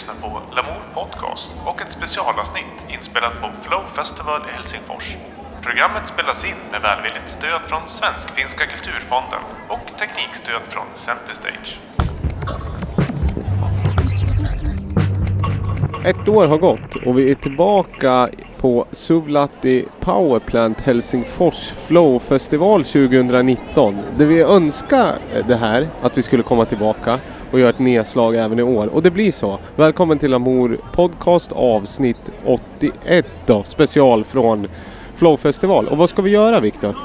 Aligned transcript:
lyssnar 0.00 0.30
på 0.30 0.42
Lamour 0.56 0.82
Podcast 0.94 1.54
och 1.66 1.80
ett 1.80 1.90
specialavsnitt 1.90 2.76
inspelat 2.88 3.32
på 3.42 3.52
Flow 3.52 3.84
Festival 3.86 4.40
i 4.48 4.52
Helsingfors. 4.56 5.16
Programmet 5.62 6.06
spelas 6.06 6.44
in 6.44 6.56
med 6.72 6.80
välvilligt 6.82 7.28
stöd 7.28 7.60
från 7.64 7.80
Svensk-finska 7.86 8.64
kulturfonden 8.66 9.40
och 9.68 9.98
teknikstöd 9.98 10.62
från 10.64 10.84
Centerstage. 10.94 11.80
Ett 16.04 16.28
år 16.28 16.46
har 16.46 16.58
gått 16.58 16.94
och 17.06 17.18
vi 17.18 17.30
är 17.30 17.34
tillbaka 17.34 18.28
på 18.58 18.86
Suvlati 18.92 19.84
Powerplant 20.00 20.80
Helsingfors 20.80 21.72
Flow 21.86 22.18
Festival 22.18 22.84
2019. 22.84 23.96
Där 24.18 24.26
vi 24.26 24.42
önskar 24.42 25.18
det 25.48 25.56
här, 25.56 25.88
att 26.02 26.18
vi 26.18 26.22
skulle 26.22 26.42
komma 26.42 26.64
tillbaka 26.64 27.18
och 27.50 27.60
gör 27.60 27.70
ett 27.70 27.78
nedslag 27.78 28.36
även 28.36 28.58
i 28.58 28.62
år. 28.62 28.86
Och 28.86 29.02
det 29.02 29.10
blir 29.10 29.32
så. 29.32 29.58
Välkommen 29.76 30.18
till 30.18 30.34
Amor 30.34 30.78
Podcast 30.92 31.52
avsnitt 31.52 32.30
81 32.44 33.26
då, 33.46 33.62
special 33.64 34.24
från 34.24 34.68
Flowfestival. 35.16 35.88
Och 35.88 35.98
vad 35.98 36.10
ska 36.10 36.22
vi 36.22 36.30
göra 36.30 36.60
Viktor? 36.60 36.96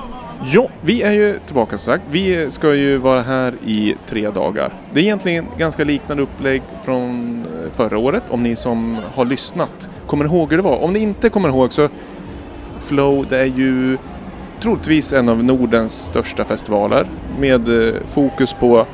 Ja, 0.53 0.67
vi 0.81 1.01
är 1.01 1.11
ju 1.11 1.37
tillbaka 1.45 1.77
som 1.77 1.93
sagt. 1.93 2.03
Vi 2.11 2.51
ska 2.51 2.75
ju 2.75 2.97
vara 2.97 3.21
här 3.21 3.53
i 3.65 3.95
tre 4.07 4.29
dagar. 4.29 4.73
Det 4.93 4.99
är 4.99 5.03
egentligen 5.03 5.45
ganska 5.57 5.83
liknande 5.83 6.23
upplägg 6.23 6.61
från 6.81 7.41
eh, 7.41 7.71
förra 7.71 7.97
året, 7.97 8.23
om 8.29 8.43
ni 8.43 8.55
som 8.55 8.97
har 9.15 9.25
lyssnat 9.25 9.89
kommer 10.07 10.25
ihåg 10.25 10.49
hur 10.49 10.57
det 10.57 10.63
var. 10.63 10.77
Om 10.77 10.93
ni 10.93 10.99
inte 10.99 11.29
kommer 11.29 11.49
ihåg 11.49 11.73
så 11.73 11.89
Flow, 12.79 13.25
det 13.29 13.37
är 13.37 13.45
ju 13.45 13.97
troligtvis 14.59 15.13
en 15.13 15.29
av 15.29 15.43
Nordens 15.43 16.05
största 16.05 16.45
festivaler 16.45 17.07
med 17.39 17.87
eh, 17.87 17.93
fokus 18.07 18.53
på 18.53 18.85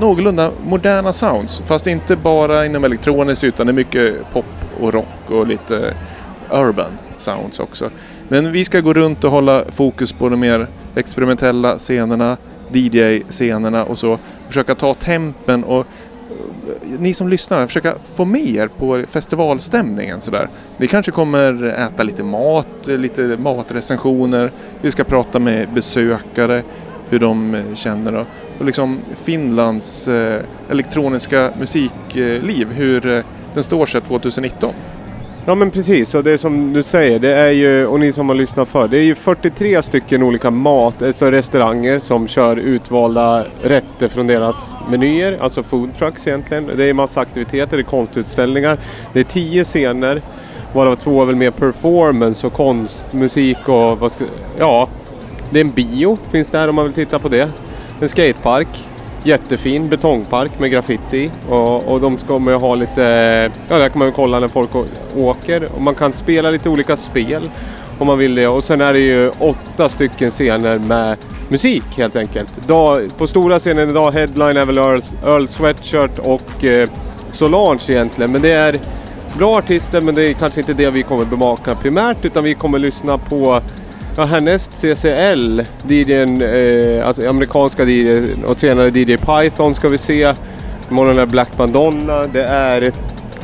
någorlunda 0.00 0.50
moderna 0.66 1.12
sounds. 1.12 1.62
Fast 1.66 1.86
inte 1.86 2.16
bara 2.16 2.66
inom 2.66 2.84
elektroniskt 2.84 3.44
utan 3.44 3.66
det 3.66 3.70
är 3.70 3.74
mycket 3.74 4.30
pop 4.32 4.44
och 4.80 4.92
rock 4.92 5.30
och 5.30 5.46
lite 5.46 5.94
urban 6.50 6.98
sounds 7.16 7.60
också. 7.60 7.90
Men 8.28 8.52
vi 8.52 8.64
ska 8.64 8.80
gå 8.80 8.92
runt 8.92 9.24
och 9.24 9.30
hålla 9.30 9.64
fokus 9.68 10.12
på 10.12 10.28
de 10.28 10.40
mer 10.40 10.66
experimentella 10.94 11.78
scenerna, 11.78 12.36
DJ-scenerna 12.72 13.84
och 13.84 13.98
så. 13.98 14.18
Försöka 14.48 14.74
ta 14.74 14.94
tempen 14.94 15.64
och 15.64 15.80
eh, 15.80 16.98
ni 16.98 17.14
som 17.14 17.28
lyssnar, 17.28 17.66
försöka 17.66 17.94
få 18.14 18.24
med 18.24 18.48
er 18.48 18.68
på 18.68 19.02
festivalstämningen 19.08 20.20
sådär. 20.20 20.48
Vi 20.76 20.88
kanske 20.88 21.12
kommer 21.12 21.64
äta 21.64 22.02
lite 22.02 22.24
mat, 22.24 22.86
lite 22.86 23.22
matrecensioner. 23.22 24.52
Vi 24.80 24.90
ska 24.90 25.04
prata 25.04 25.38
med 25.38 25.68
besökare, 25.74 26.62
hur 27.10 27.18
de 27.18 27.54
eh, 27.54 27.74
känner 27.74 28.14
och, 28.14 28.26
och 28.58 28.64
liksom 28.64 28.98
Finlands 29.14 30.08
eh, 30.08 30.42
elektroniska 30.70 31.50
musikliv, 31.58 32.68
eh, 32.70 32.76
hur 32.76 33.16
eh, 33.16 33.24
den 33.54 33.62
står 33.62 33.86
sig 33.86 34.00
2019. 34.00 34.74
Ja 35.46 35.54
men 35.54 35.70
precis, 35.70 36.14
och 36.14 36.24
det 36.24 36.38
som 36.38 36.72
du 36.72 36.82
säger, 36.82 37.18
det 37.18 37.34
är 37.34 37.50
ju, 37.50 37.86
och 37.86 38.00
ni 38.00 38.12
som 38.12 38.28
har 38.28 38.36
lyssnat 38.36 38.68
för, 38.68 38.88
det 38.88 38.98
är 38.98 39.02
ju 39.02 39.14
43 39.14 39.82
stycken 39.82 40.22
olika 40.22 40.50
mat, 40.50 41.02
alltså 41.02 41.30
restauranger 41.30 41.98
som 41.98 42.28
kör 42.28 42.56
utvalda 42.56 43.44
rätter 43.62 44.08
från 44.08 44.26
deras 44.26 44.76
menyer, 44.90 45.38
alltså 45.40 45.62
food 45.62 45.98
trucks 45.98 46.26
egentligen. 46.26 46.70
Det 46.76 46.84
är 46.84 46.94
massa 46.94 47.20
aktiviteter, 47.20 47.76
det 47.76 47.82
är 47.82 47.84
konstutställningar, 47.84 48.78
det 49.12 49.20
är 49.20 49.24
10 49.24 49.64
scener, 49.64 50.22
varav 50.72 50.94
två 50.94 51.22
är 51.22 51.26
väl 51.26 51.36
mer 51.36 51.50
performance 51.50 52.46
och 52.46 52.52
konst, 52.52 53.12
musik 53.12 53.68
och 53.68 53.98
vad 53.98 54.12
ska, 54.12 54.24
ja, 54.58 54.88
det 55.54 55.60
är 55.60 55.64
en 55.64 55.70
bio, 55.70 56.18
finns 56.30 56.50
där 56.50 56.68
om 56.68 56.74
man 56.74 56.84
vill 56.84 56.94
titta 56.94 57.18
på 57.18 57.28
det. 57.28 57.50
En 58.00 58.08
skatepark, 58.08 58.68
jättefin 59.24 59.88
betongpark 59.88 60.58
med 60.58 60.70
graffiti 60.70 61.30
och, 61.48 61.92
och 61.92 62.00
de 62.00 62.18
ska 62.18 62.38
man 62.38 62.54
ha 62.54 62.74
lite, 62.74 63.02
ja 63.68 63.78
där 63.78 63.88
kan 63.88 63.98
man 63.98 64.12
kolla 64.12 64.40
när 64.40 64.48
folk 64.48 64.70
åker 65.16 65.68
och 65.74 65.82
man 65.82 65.94
kan 65.94 66.12
spela 66.12 66.50
lite 66.50 66.68
olika 66.68 66.96
spel 66.96 67.50
om 67.98 68.06
man 68.06 68.18
vill 68.18 68.34
det 68.34 68.48
och 68.48 68.64
sen 68.64 68.80
är 68.80 68.92
det 68.92 68.98
ju 68.98 69.30
åtta 69.38 69.88
stycken 69.88 70.30
scener 70.30 70.78
med 70.78 71.16
musik 71.48 71.84
helt 71.96 72.16
enkelt. 72.16 72.68
Dag, 72.68 73.10
på 73.18 73.26
stora 73.26 73.58
scenen 73.58 73.90
idag, 73.90 74.12
headline 74.12 74.56
är 74.56 74.66
väl 74.66 74.78
Earl, 74.78 75.00
Earl 75.24 75.46
Sweatshirt 75.46 76.18
och 76.18 76.64
eh, 76.64 76.88
Solange 77.32 77.84
egentligen 77.88 78.32
men 78.32 78.42
det 78.42 78.52
är 78.52 78.76
bra 79.38 79.58
artister 79.58 80.00
men 80.00 80.14
det 80.14 80.26
är 80.26 80.32
kanske 80.32 80.60
inte 80.60 80.72
det 80.72 80.90
vi 80.90 81.02
kommer 81.02 81.24
bevaka 81.24 81.74
primärt 81.74 82.24
utan 82.24 82.44
vi 82.44 82.54
kommer 82.54 82.78
lyssna 82.78 83.18
på 83.18 83.60
Ja, 84.16 84.24
härnäst 84.24 84.72
CCL, 84.72 85.62
DJn, 85.88 86.42
eh, 86.42 87.06
alltså 87.06 87.28
amerikanska 87.28 87.84
DJ 87.84 88.34
och 88.46 88.56
senare 88.56 88.88
DJ 88.88 89.16
Python 89.16 89.74
ska 89.74 89.88
vi 89.88 89.98
se. 89.98 90.34
Imorgon 90.90 91.18
är 91.18 91.26
Black 91.26 91.58
Madonna. 91.58 92.26
Det 92.26 92.44
är 92.44 92.92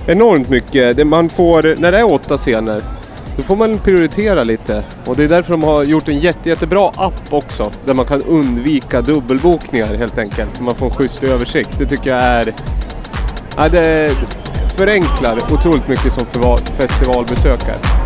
enormt 0.06 0.48
mycket. 0.48 0.96
Det 0.96 1.04
man 1.04 1.28
får, 1.28 1.74
när 1.78 1.92
det 1.92 1.98
är 1.98 2.12
åtta 2.14 2.36
scener, 2.36 2.82
då 3.36 3.42
får 3.42 3.56
man 3.56 3.78
prioritera 3.78 4.42
lite. 4.42 4.84
Och 5.06 5.16
det 5.16 5.24
är 5.24 5.28
därför 5.28 5.52
de 5.52 5.62
har 5.62 5.84
gjort 5.84 6.08
en 6.08 6.18
jätte, 6.18 6.48
jättebra 6.48 6.88
app 6.96 7.32
också. 7.32 7.70
Där 7.84 7.94
man 7.94 8.06
kan 8.06 8.22
undvika 8.22 9.00
dubbelbokningar 9.00 9.94
helt 9.94 10.18
enkelt. 10.18 10.56
Så 10.56 10.62
man 10.62 10.74
får 10.74 10.86
en 10.86 10.92
schysst 10.92 11.22
översikt. 11.22 11.78
Det 11.78 11.86
tycker 11.86 12.10
jag 12.10 12.22
är... 12.22 12.54
Ja, 13.56 13.68
det 13.68 14.10
förenklar 14.76 15.38
otroligt 15.52 15.88
mycket 15.88 16.12
som 16.12 16.26
festivalbesökare. 16.76 17.99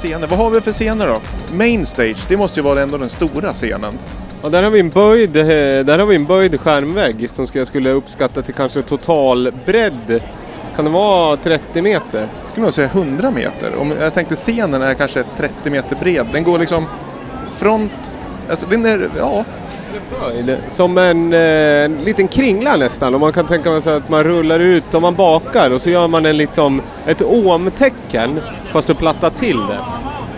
Scener. 0.00 0.26
Vad 0.26 0.38
har 0.38 0.50
vi 0.50 0.60
för 0.60 0.72
scener 0.72 1.06
då? 1.06 1.20
Main 1.56 1.86
stage, 1.86 2.24
det 2.28 2.36
måste 2.36 2.60
ju 2.60 2.64
vara 2.64 2.82
ändå 2.82 2.96
den 2.96 3.10
stora 3.10 3.52
scenen. 3.52 3.98
Ja, 4.42 4.48
där 4.48 4.62
har 4.62 4.70
vi 4.70 4.80
en 4.80 4.90
böjd, 4.90 5.30
där 5.30 5.98
har 5.98 6.06
vi 6.06 6.16
en 6.16 6.26
böjd 6.26 6.60
skärmvägg 6.60 7.30
som 7.30 7.46
jag 7.52 7.66
skulle 7.66 7.90
uppskatta 7.90 8.42
till 8.42 8.54
kanske 8.54 8.82
total 8.82 9.52
bredd. 9.66 10.22
Kan 10.76 10.84
det 10.84 10.90
vara 10.90 11.36
30 11.36 11.82
meter? 11.82 12.28
Jag 12.42 12.50
skulle 12.50 12.64
nog 12.64 12.74
säga 12.74 12.88
100 12.88 13.30
meter. 13.30 13.76
Om 13.76 13.92
jag 14.00 14.14
tänkte 14.14 14.36
scenen 14.36 14.82
är 14.82 14.94
kanske 14.94 15.24
30 15.36 15.70
meter 15.70 15.96
bred. 15.96 16.26
Den 16.32 16.44
går 16.44 16.58
liksom 16.58 16.86
front... 17.50 18.10
Alltså 18.50 18.66
den 18.66 18.86
är... 18.86 19.10
Ja. 19.18 19.44
Böjd, 20.20 20.56
som 20.68 20.98
en, 20.98 21.32
en 21.32 22.04
liten 22.04 22.28
kringla 22.28 22.76
nästan. 22.76 23.14
Och 23.14 23.20
man 23.20 23.32
kan 23.32 23.46
tänka 23.46 23.80
sig 23.80 23.96
att 23.96 24.08
man 24.08 24.24
rullar 24.24 24.60
ut 24.60 24.94
och 24.94 25.02
man 25.02 25.14
bakar 25.14 25.70
och 25.70 25.80
så 25.80 25.90
gör 25.90 26.08
man 26.08 26.26
en 26.26 26.36
liksom 26.36 26.82
ett 27.06 27.22
omtecken 27.22 28.40
fast 28.72 28.86
du 28.86 28.94
plattar 28.94 29.30
till 29.30 29.56
det. 29.56 29.78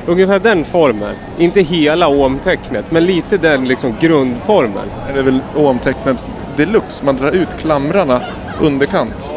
Ungefär 0.07 0.39
den 0.39 0.65
formen. 0.65 1.15
Inte 1.39 1.61
hela 1.61 2.09
omtecknet, 2.09 2.91
men 2.91 3.07
lite 3.07 3.37
den 3.37 3.69
liksom 3.69 3.97
grundformen. 4.01 4.89
Det 5.15 5.19
är 5.19 5.23
väl 5.23 5.41
omtecknet 5.55 6.27
deluxe, 6.57 7.05
man 7.05 7.17
drar 7.17 7.33
ut 7.33 7.57
klamrarna 7.59 8.21
underkant. 8.61 9.35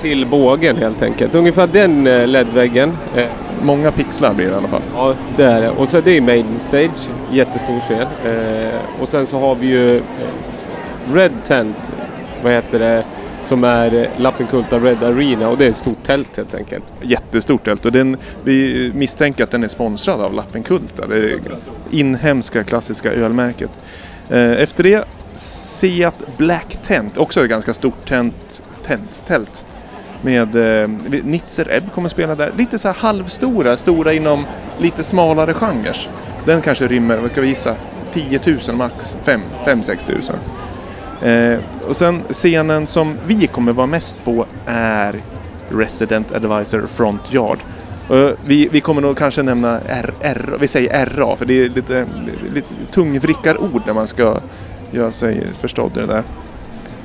Till 0.00 0.26
bågen 0.26 0.76
helt 0.76 1.02
enkelt. 1.02 1.34
Ungefär 1.34 1.66
den 1.66 2.06
eh, 2.06 2.26
LED-väggen. 2.26 2.96
Eh, 3.60 3.64
Många 3.66 3.92
pixlar 3.92 4.34
blir 4.34 4.46
det 4.46 4.52
i 4.52 4.54
alla 4.54 4.68
fall. 4.68 4.82
Ja, 4.94 5.14
det 5.36 5.44
är 5.44 5.62
det. 5.62 5.70
Och 5.70 5.88
så 5.88 6.00
det 6.00 6.16
är 6.16 6.20
Maiden 6.20 6.58
Stage, 6.58 7.08
jättestor 7.32 7.80
scen. 7.80 8.06
Eh, 8.24 9.00
och 9.02 9.08
sen 9.08 9.26
så 9.26 9.38
har 9.40 9.54
vi 9.54 9.66
ju 9.66 10.02
Red 11.12 11.32
Tent, 11.44 11.92
vad 12.42 12.52
heter 12.52 12.78
det? 12.78 13.04
som 13.42 13.64
är 13.64 14.10
Lappinkulta 14.16 14.78
Red 14.78 15.02
Arena 15.02 15.48
och 15.48 15.58
det 15.58 15.64
är 15.64 15.68
ett 15.68 15.76
stort 15.76 16.04
tält 16.06 16.36
helt 16.36 16.54
enkelt. 16.54 16.84
Jättestort 17.02 17.64
tält 17.64 17.86
och 17.86 17.92
den, 17.92 18.16
vi 18.44 18.90
misstänker 18.94 19.44
att 19.44 19.50
den 19.50 19.64
är 19.64 19.68
sponsrad 19.68 20.20
av 20.20 20.34
Lappinkulta, 20.34 21.06
det 21.06 21.38
inhemska 21.90 22.64
klassiska 22.64 23.12
ölmärket. 23.12 23.70
Efter 24.28 24.82
det 24.82 25.04
Seat 25.34 26.36
Black 26.36 26.78
Tent, 26.82 27.18
också 27.18 27.44
ett 27.44 27.50
ganska 27.50 27.74
stort 27.74 28.08
tent, 28.08 28.62
tent, 28.86 29.22
tält. 29.26 29.64
Med 30.22 30.82
eh, 30.82 30.88
Nitzer 31.24 31.70
Ebb 31.70 31.92
kommer 31.92 32.08
spela 32.08 32.34
där. 32.34 32.52
Lite 32.56 32.78
så 32.78 32.88
här 32.88 32.94
halvstora, 32.94 33.76
stora 33.76 34.12
inom 34.12 34.46
lite 34.78 35.04
smalare 35.04 35.54
genrer. 35.54 36.08
Den 36.44 36.60
kanske 36.60 36.86
rymmer, 36.86 37.16
vad 37.16 37.30
ska 37.30 37.40
vi 37.40 37.48
gissa, 37.48 37.76
10 38.12 38.40
000 38.68 38.76
max, 38.76 39.16
5-6 39.64 40.06
tusen. 40.06 40.36
Eh, 41.22 41.58
och 41.88 41.96
sen 41.96 42.22
scenen 42.30 42.86
som 42.86 43.16
vi 43.26 43.46
kommer 43.46 43.72
vara 43.72 43.86
mest 43.86 44.24
på 44.24 44.46
är 44.66 45.14
Resident 45.68 46.32
Advisor 46.32 46.86
Front 46.86 47.34
Yard. 47.34 47.58
Eh, 48.10 48.30
vi, 48.46 48.68
vi, 48.72 48.80
kommer 48.80 49.02
nog 49.02 49.18
kanske 49.18 49.42
nämna 49.42 49.80
R, 49.88 50.14
R, 50.20 50.56
vi 50.60 50.68
säger 50.68 51.06
RA 51.06 51.36
för 51.36 51.46
det 51.46 51.64
är 51.64 51.68
lite, 51.68 52.06
lite 52.54 52.68
tungvrickarord 52.90 53.82
när 53.86 53.94
man 53.94 54.06
ska 54.06 54.40
göra 54.90 55.10
sig 55.12 55.46
förstådd 55.58 55.96
i 55.96 56.00
det 56.00 56.06
där. 56.06 56.22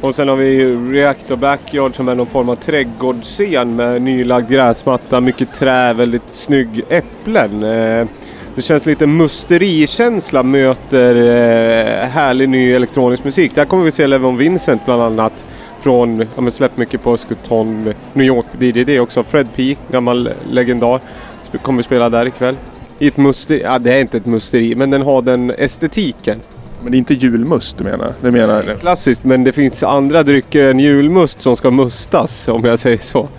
Och 0.06 0.16
sen 0.16 0.28
har 0.28 0.36
vi 0.36 0.66
Reactor 0.76 1.36
Backyard 1.36 1.96
som 1.96 2.08
är 2.08 2.16
någon 2.16 2.26
form 2.26 2.50
av 2.50 2.56
trädgårdsscen 2.56 3.76
med 3.76 4.02
nylagd 4.02 4.50
gräsmatta, 4.50 5.22
mycket 5.22 5.54
trä, 5.54 5.94
väldigt 5.94 6.30
snygg 6.30 6.84
äpplen. 6.90 7.64
Eh, 7.64 8.08
det 8.56 8.62
känns 8.62 8.86
lite 8.86 9.08
musterikänsla 9.08 10.44
möter 10.44 11.16
eh, 11.16 12.08
härlig 12.08 12.50
ny 12.50 12.72
elektronisk 12.72 13.24
musik. 13.24 13.56
Där 13.56 13.66
kommer 13.66 13.84
vi 13.84 13.92
se 13.92 14.08
Levon 14.08 14.38
Vincent 14.38 14.86
bland 14.86 15.02
annat 15.02 15.46
från, 15.80 16.20
ja 16.20 16.42
men 16.42 16.52
släppt 16.52 16.78
mycket 16.78 17.04
på 17.04 17.18
Skuton, 17.18 17.94
New 18.14 18.28
York 18.28 18.46
DDD 18.52 19.00
också. 19.00 19.24
Fred 19.24 19.48
P, 19.56 19.78
gammal 19.92 20.30
legendar, 20.50 21.02
kommer 21.62 21.82
spela 21.82 22.10
där 22.10 22.26
ikväll. 22.26 22.56
I 23.00 23.08
ett 23.08 23.18
musteri, 23.18 23.62
ja 23.62 23.80
det 23.80 23.94
är 23.94 24.00
inte 24.00 24.18
ett 24.18 24.26
musteri, 24.26 24.76
men 24.76 24.90
den 24.90 25.02
har 25.02 25.22
den 25.22 25.52
estetiken. 25.52 26.40
Men 26.86 26.92
det 26.92 26.98
är 26.98 27.00
inte 27.00 27.14
julmust 27.14 27.78
du 27.78 27.84
menar? 27.84 28.14
Det 28.22 28.32
menar 28.32 28.64
det 28.64 28.78
Klassiskt, 28.78 29.24
men 29.24 29.44
det 29.44 29.52
finns 29.52 29.84
andra 29.84 30.24
drycker 30.24 30.64
än 30.64 30.80
julmust 30.80 31.42
som 31.42 31.56
ska 31.56 31.72
mustas 31.72 32.48
om 32.48 32.66
jag 32.66 32.80
säger 32.80 32.98
så. 32.98 33.30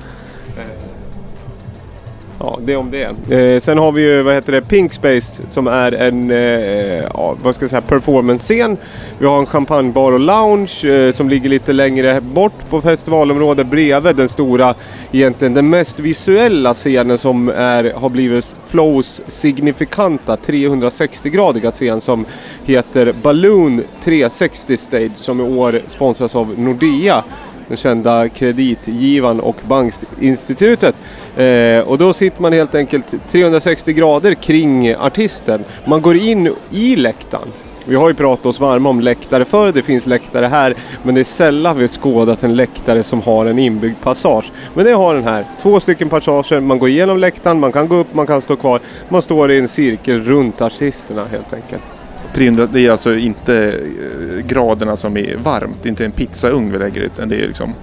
Ja, 2.39 2.59
det 2.65 2.77
om 2.77 2.91
det. 2.91 3.35
Eh, 3.35 3.61
sen 3.61 3.79
har 3.79 3.93
vi 3.93 4.03
ju, 4.03 4.23
vad 4.23 4.35
heter 4.35 4.53
det, 4.53 4.63
Pink 4.63 4.93
Space 4.93 5.43
som 5.49 5.67
är 5.67 5.93
en, 5.93 6.31
eh, 6.31 7.05
ja, 7.15 7.37
vad 7.43 7.55
ska 7.55 7.63
jag 7.63 7.71
säga, 7.71 7.81
performance-scen. 7.81 8.77
Vi 9.19 9.27
har 9.27 9.39
en 9.39 9.47
champagnebar 9.47 10.13
och 10.13 10.21
lounge 10.21 10.85
eh, 10.85 11.13
som 11.13 11.29
ligger 11.29 11.49
lite 11.49 11.73
längre 11.73 12.21
bort 12.21 12.71
på 12.71 12.81
festivalområdet 12.81 13.67
bredvid 13.67 14.17
den 14.17 14.29
stora, 14.29 14.75
egentligen 15.13 15.55
den 15.55 15.71
mest 15.71 16.01
visuella 16.01 16.75
scenen 16.75 17.19
som 17.19 17.49
är, 17.49 17.93
har 17.93 18.09
blivit 18.09 18.57
Flows 18.67 19.23
signifikanta 19.27 20.37
360-gradiga 20.37 21.71
scen 21.71 22.01
som 22.01 22.27
heter 22.65 23.15
Balloon 23.23 23.83
360 24.05 24.77
Stage 24.77 25.17
som 25.17 25.41
i 25.41 25.43
år 25.43 25.83
sponsras 25.87 26.35
av 26.35 26.59
Nordea 26.59 27.25
den 27.69 27.77
kända 27.77 28.29
Kreditgivaren 28.29 29.41
och 29.41 29.57
bankinstitutet. 29.69 30.95
Eh, 31.37 31.79
och 31.79 31.99
då 31.99 32.13
sitter 32.13 32.43
man 32.43 32.53
helt 32.53 32.75
enkelt 32.75 33.15
360 33.29 33.93
grader 33.93 34.35
kring 34.35 34.95
artisten. 34.95 35.65
Man 35.85 36.03
går 36.03 36.17
in 36.17 36.55
i 36.71 36.97
läktaren. 36.97 37.49
Vi 37.89 37.97
har 37.97 38.09
ju 38.09 38.15
pratat 38.15 38.47
oss 38.47 38.61
varma 38.61 38.89
om 38.89 39.01
läktare 39.01 39.45
förr, 39.45 39.73
det 39.73 39.83
finns 39.83 40.07
läktare 40.07 40.47
här, 40.47 40.75
men 41.03 41.15
det 41.15 41.21
är 41.21 41.25
sällan 41.25 41.77
vi 41.77 41.83
har 41.83 41.89
skådat 41.89 42.43
en 42.43 42.57
läktare 42.57 43.03
som 43.03 43.23
har 43.23 43.47
en 43.47 43.59
inbyggd 43.59 44.01
passage. 44.03 44.53
Men 44.75 44.85
det 44.85 44.93
har 44.93 45.15
den 45.15 45.25
här, 45.25 45.45
två 45.63 45.81
stycken 45.81 46.09
passager, 46.09 46.61
man 46.61 46.79
går 46.79 46.89
igenom 46.89 47.19
läktaren, 47.19 47.61
man 47.61 47.73
kan 47.73 47.89
gå 47.89 47.97
upp, 47.97 48.15
man 48.15 48.27
kan 48.27 48.41
stå 48.41 48.57
kvar, 48.57 48.81
man 49.09 49.23
står 49.23 49.53
i 49.53 49.59
en 49.59 49.69
cirkel 49.69 50.21
runt 50.21 50.63
artisterna 50.63 51.27
helt 51.27 51.53
enkelt. 51.53 51.96
300, 52.37 52.69
det 52.73 52.87
är 52.87 52.91
alltså 52.91 53.15
inte 53.15 53.55
eh, 53.57 54.47
graderna 54.47 54.97
som 54.97 55.17
är 55.17 55.37
varmt, 55.37 55.83
det 55.83 55.87
är 55.87 55.91
inte 55.91 56.05
en 56.05 56.13
pizzaugn 56.13 56.73
vi 56.73 56.79
lägger 56.79 57.01
utan 57.01 57.29
det 57.29 57.37
är 57.37 57.49
liksom 57.49 57.75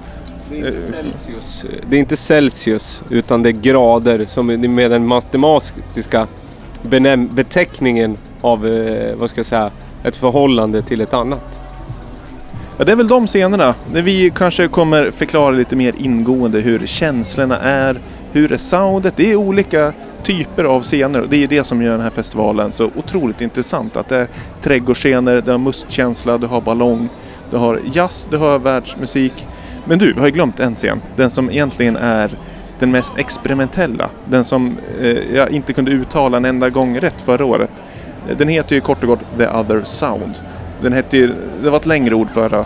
det 0.49 0.59
är, 0.59 0.67
inte 0.67 0.77
eh, 0.77 0.93
Celsius. 0.93 1.65
det 1.89 1.95
är 1.95 1.99
inte 1.99 2.17
Celsius 2.17 3.01
utan 3.09 3.43
det 3.43 3.49
är 3.49 3.51
grader 3.51 4.25
som 4.27 4.49
är 4.49 4.57
med 4.57 4.91
den 4.91 5.07
matematiska 5.07 6.27
beteckningen 7.31 8.17
av, 8.41 8.67
eh, 8.67 9.15
vad 9.15 9.29
ska 9.29 9.39
jag 9.39 9.45
säga, 9.45 9.71
ett 10.03 10.15
förhållande 10.15 10.81
till 10.81 11.01
ett 11.01 11.13
annat. 11.13 11.61
Ja, 12.77 12.85
det 12.85 12.91
är 12.91 12.95
väl 12.95 13.07
de 13.07 13.27
scenerna 13.27 13.75
vi 13.91 14.31
kanske 14.35 14.67
kommer 14.67 15.11
förklara 15.11 15.51
lite 15.51 15.75
mer 15.75 15.93
ingående 15.97 16.59
hur 16.59 16.85
känslorna 16.85 17.59
är, 17.59 18.01
hur 18.31 18.51
är 18.51 18.57
soundet, 18.57 19.13
det 19.17 19.31
är 19.31 19.35
olika 19.35 19.93
typer 20.23 20.63
av 20.63 20.81
scener 20.81 21.21
och 21.21 21.29
det 21.29 21.43
är 21.43 21.47
det 21.47 21.63
som 21.63 21.81
gör 21.81 21.91
den 21.91 22.01
här 22.01 22.09
festivalen 22.09 22.71
så 22.71 22.89
otroligt 22.95 23.41
intressant. 23.41 23.97
Att 23.97 24.09
det 24.09 24.17
är 24.17 24.27
trädgårdsscener, 24.61 25.41
det 25.41 25.51
har 25.51 25.59
mustkänsla, 25.59 26.37
du 26.37 26.47
har 26.47 26.61
ballong, 26.61 27.09
du 27.51 27.57
har 27.57 27.79
jazz, 27.93 28.27
du 28.31 28.37
har 28.37 28.59
världsmusik. 28.59 29.47
Men 29.85 29.99
du, 29.99 30.13
vi 30.13 30.19
har 30.19 30.27
ju 30.27 30.33
glömt 30.33 30.59
en 30.59 30.75
scen. 30.75 31.01
Den 31.15 31.29
som 31.29 31.49
egentligen 31.49 31.95
är 31.95 32.31
den 32.79 32.91
mest 32.91 33.17
experimentella. 33.17 34.09
Den 34.29 34.43
som 34.43 34.77
eh, 35.01 35.35
jag 35.35 35.51
inte 35.51 35.73
kunde 35.73 35.91
uttala 35.91 36.37
en 36.37 36.45
enda 36.45 36.69
gång 36.69 36.99
rätt 36.99 37.21
förra 37.21 37.45
året. 37.45 37.71
Den 38.37 38.47
heter 38.47 38.75
ju 38.75 38.81
kort 38.81 39.03
och 39.03 39.07
gott 39.07 39.19
The 39.37 39.47
Other 39.47 39.83
Sound. 39.83 40.35
Den 40.81 40.93
hette 40.93 41.17
ju, 41.17 41.31
det 41.63 41.69
var 41.69 41.77
ett 41.77 41.85
längre 41.85 42.15
ord 42.15 42.29
förra 42.29 42.65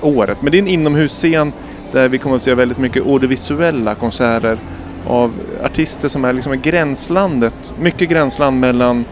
året, 0.00 0.38
men 0.42 0.52
det 0.52 0.58
är 0.58 0.62
en 0.62 0.68
inomhusscen 0.68 1.52
där 1.92 2.08
vi 2.08 2.18
kommer 2.18 2.36
att 2.36 2.42
se 2.42 2.54
väldigt 2.54 2.78
mycket 2.78 3.06
audiovisuella 3.06 3.94
konserter 3.94 4.58
av 5.06 5.32
artister 5.64 6.08
som 6.08 6.24
är 6.24 6.32
liksom 6.32 6.54
i 6.54 6.56
gränslandet, 6.56 7.74
mycket 7.80 8.08
gränsland 8.10 8.60
mellan 8.60 9.04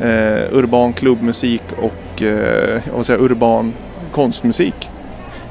eh, 0.00 0.56
urban 0.56 0.92
klubbmusik 0.92 1.62
och 1.82 2.22
eh, 2.22 2.80
vad 2.96 3.06
säger, 3.06 3.20
urban 3.20 3.72
konstmusik. 4.12 4.90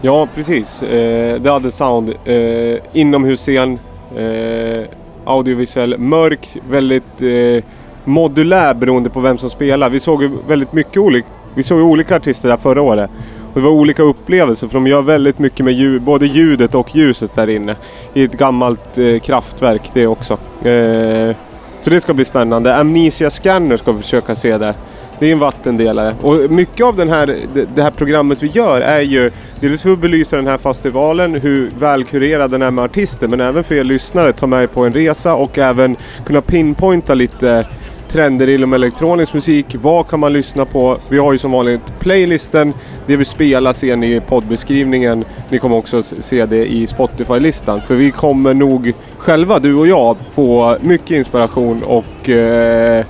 Ja, 0.01 0.27
precis. 0.35 0.83
Eh, 0.83 1.41
The 1.41 1.49
Other 1.49 1.69
Sound, 1.69 2.09
eh, 2.25 2.79
inomhusscen, 2.93 3.79
eh, 4.17 4.85
audiovisuell, 5.25 5.97
mörk, 5.97 6.57
väldigt 6.69 7.21
eh, 7.21 7.63
modulär 8.03 8.73
beroende 8.73 9.09
på 9.09 9.19
vem 9.19 9.37
som 9.37 9.49
spelar. 9.49 9.89
Vi 9.89 9.99
såg 9.99 10.23
ju 10.23 10.31
väldigt 10.47 10.73
mycket 10.73 10.97
olika, 10.97 11.27
vi 11.55 11.63
såg 11.63 11.79
olika 11.79 12.15
artister 12.15 12.49
där 12.49 12.57
förra 12.57 12.81
året. 12.81 13.09
Det 13.57 13.63
var 13.63 13.69
olika 13.69 14.03
upplevelser 14.03 14.67
för 14.67 14.73
de 14.73 14.87
gör 14.87 15.01
väldigt 15.01 15.39
mycket 15.39 15.65
med 15.65 15.73
ljud, 15.73 16.01
både 16.01 16.25
ljudet 16.25 16.75
och 16.75 16.95
ljuset 16.95 17.33
där 17.33 17.49
inne. 17.49 17.75
I 18.13 18.23
ett 18.23 18.37
gammalt 18.37 18.97
eh, 18.97 19.19
kraftverk 19.19 19.91
det 19.93 20.07
också. 20.07 20.33
Eh, 20.67 21.35
så 21.81 21.89
det 21.89 22.01
ska 22.01 22.13
bli 22.13 22.25
spännande. 22.25 22.75
Amnesia 22.75 23.29
Scanner 23.29 23.77
ska 23.77 23.91
vi 23.91 24.01
försöka 24.01 24.35
se 24.35 24.57
där. 24.57 24.73
Det 25.19 25.27
är 25.27 25.31
en 25.31 25.39
vattendelare. 25.39 26.15
Och 26.21 26.51
mycket 26.51 26.85
av 26.85 26.95
den 26.95 27.09
här, 27.09 27.37
det 27.75 27.83
här 27.83 27.91
programmet 27.91 28.43
vi 28.43 28.47
gör 28.47 28.81
är 28.81 29.01
ju 29.01 29.31
dels 29.59 29.81
för 29.81 29.91
att 29.91 29.99
belysa 29.99 30.35
den 30.35 30.47
här 30.47 30.57
festivalen, 30.57 31.35
hur 31.35 31.71
välkurerad 31.79 32.51
den 32.51 32.61
är 32.61 32.71
med 32.71 32.83
artister, 32.83 33.27
men 33.27 33.41
även 33.41 33.63
för 33.63 33.75
er 33.75 33.83
lyssnare 33.83 34.33
ta 34.33 34.47
med 34.47 34.63
er 34.63 34.67
på 34.67 34.85
en 34.85 34.93
resa 34.93 35.35
och 35.35 35.57
även 35.57 35.95
kunna 36.25 36.41
pinpointa 36.41 37.13
lite 37.13 37.67
trender 38.07 38.49
inom 38.49 38.73
elektronisk 38.73 39.33
musik. 39.33 39.75
Vad 39.81 40.07
kan 40.07 40.19
man 40.19 40.33
lyssna 40.33 40.65
på? 40.65 40.97
Vi 41.09 41.17
har 41.17 41.31
ju 41.31 41.37
som 41.37 41.51
vanligt 41.51 41.99
playlisten. 41.99 42.73
Det 43.07 43.15
vi 43.15 43.25
spelar 43.25 43.73
ser 43.73 43.95
ni 43.95 44.15
i 44.15 44.19
poddbeskrivningen. 44.19 45.25
Ni 45.49 45.59
kommer 45.59 45.75
också 45.75 46.03
se 46.03 46.45
det 46.45 46.65
i 46.65 46.87
Spotify-listan. 46.87 47.81
För 47.81 47.95
vi 47.95 48.11
kommer 48.11 48.53
nog 48.53 48.93
själva, 49.17 49.59
du 49.59 49.75
och 49.75 49.87
jag, 49.87 50.17
få 50.31 50.77
mycket 50.81 51.11
inspiration 51.11 51.83
och 51.83 52.29
eh, 52.29 53.05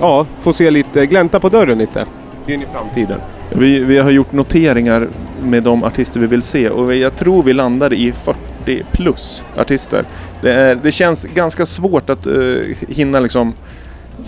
ja, 0.00 0.26
få 0.40 0.52
se 0.52 0.70
lite, 0.70 1.06
glänta 1.06 1.40
på 1.40 1.48
dörren 1.48 1.78
lite 1.78 2.06
in 2.46 2.62
i 2.62 2.66
framtiden. 2.72 3.20
Vi, 3.50 3.84
vi 3.84 3.98
har 3.98 4.10
gjort 4.10 4.32
noteringar 4.32 5.08
med 5.42 5.62
de 5.62 5.84
artister 5.84 6.20
vi 6.20 6.26
vill 6.26 6.42
se 6.42 6.70
och 6.70 6.94
jag 6.94 7.16
tror 7.16 7.42
vi 7.42 7.52
landar 7.52 7.92
i 7.92 8.12
40 8.12 8.84
plus 8.92 9.44
artister. 9.56 10.04
Det, 10.40 10.52
är, 10.52 10.74
det 10.74 10.92
känns 10.92 11.24
ganska 11.24 11.66
svårt 11.66 12.10
att 12.10 12.26
uh, 12.26 12.74
hinna 12.88 13.20
liksom 13.20 13.54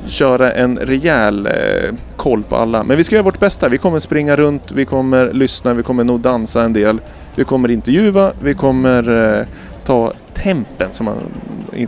köra 0.07 0.53
en 0.53 0.77
rejäl 0.79 1.47
eh, 1.47 1.95
koll 2.17 2.43
på 2.43 2.57
alla. 2.57 2.85
Men 2.85 2.97
vi 2.97 3.05
ska 3.05 3.15
göra 3.15 3.25
vårt 3.25 3.41
bästa. 3.41 3.69
Vi 3.69 3.79
kommer 3.79 3.99
springa 3.99 4.37
runt, 4.37 4.73
vi 4.73 4.85
kommer 4.85 5.33
lyssna, 5.33 5.75
vi 5.75 5.83
kommer 5.83 6.05
nog 6.05 6.21
dansa 6.21 6.63
en 6.63 6.73
del. 6.73 7.01
Vi 7.35 7.45
kommer 7.45 7.71
intervjua, 7.71 8.33
vi 8.43 8.55
kommer 8.55 9.39
eh, 9.39 9.47
ta 9.85 10.13
tempen 10.35 10.89
som 10.93 11.05
man 11.07 11.17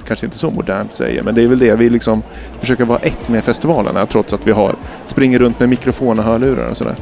kanske 0.07 0.27
inte 0.27 0.39
så 0.39 0.51
modernt 0.51 0.93
säger. 0.93 1.23
Men 1.23 1.35
det 1.35 1.43
är 1.43 1.49
väl 1.49 1.59
det 1.59 1.75
vi 1.75 1.91
liksom 1.91 2.23
försöker 2.61 2.85
vara 2.85 2.99
ett 2.99 3.29
med 3.29 3.45
festivalerna 3.45 4.07
trots 4.07 4.33
att 4.33 4.47
vi 4.47 4.53
har 4.53 4.75
springer 5.07 5.39
runt 5.39 5.61
med 5.61 5.69
mikrofon 5.69 6.19
och 6.19 6.25
hörlurar 6.25 6.69
och 6.71 6.77
sådär. 6.77 6.95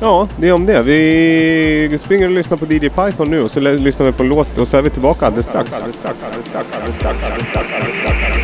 Ja, 0.00 0.28
det 0.36 0.48
är 0.48 0.52
om 0.52 0.66
det. 0.66 0.82
Vi 0.82 1.98
springer 2.04 2.26
och 2.26 2.32
lyssnar 2.32 2.56
på 2.56 2.72
DJ 2.72 2.88
Python 2.88 3.30
nu 3.30 3.42
och 3.42 3.50
så 3.50 3.60
lyssnar 3.60 4.06
vi 4.06 4.12
på 4.12 4.22
en 4.22 4.28
låt 4.28 4.58
och 4.58 4.68
så 4.68 4.76
är 4.76 4.82
vi 4.82 4.90
tillbaka 4.90 5.26
alldeles 5.26 5.46
strax. 5.46 5.74
Alldeles 5.74 5.96
strax, 5.96 6.16
alldeles 6.24 6.46
strax, 6.46 6.66
alldeles 6.72 7.48
strax, 7.48 8.41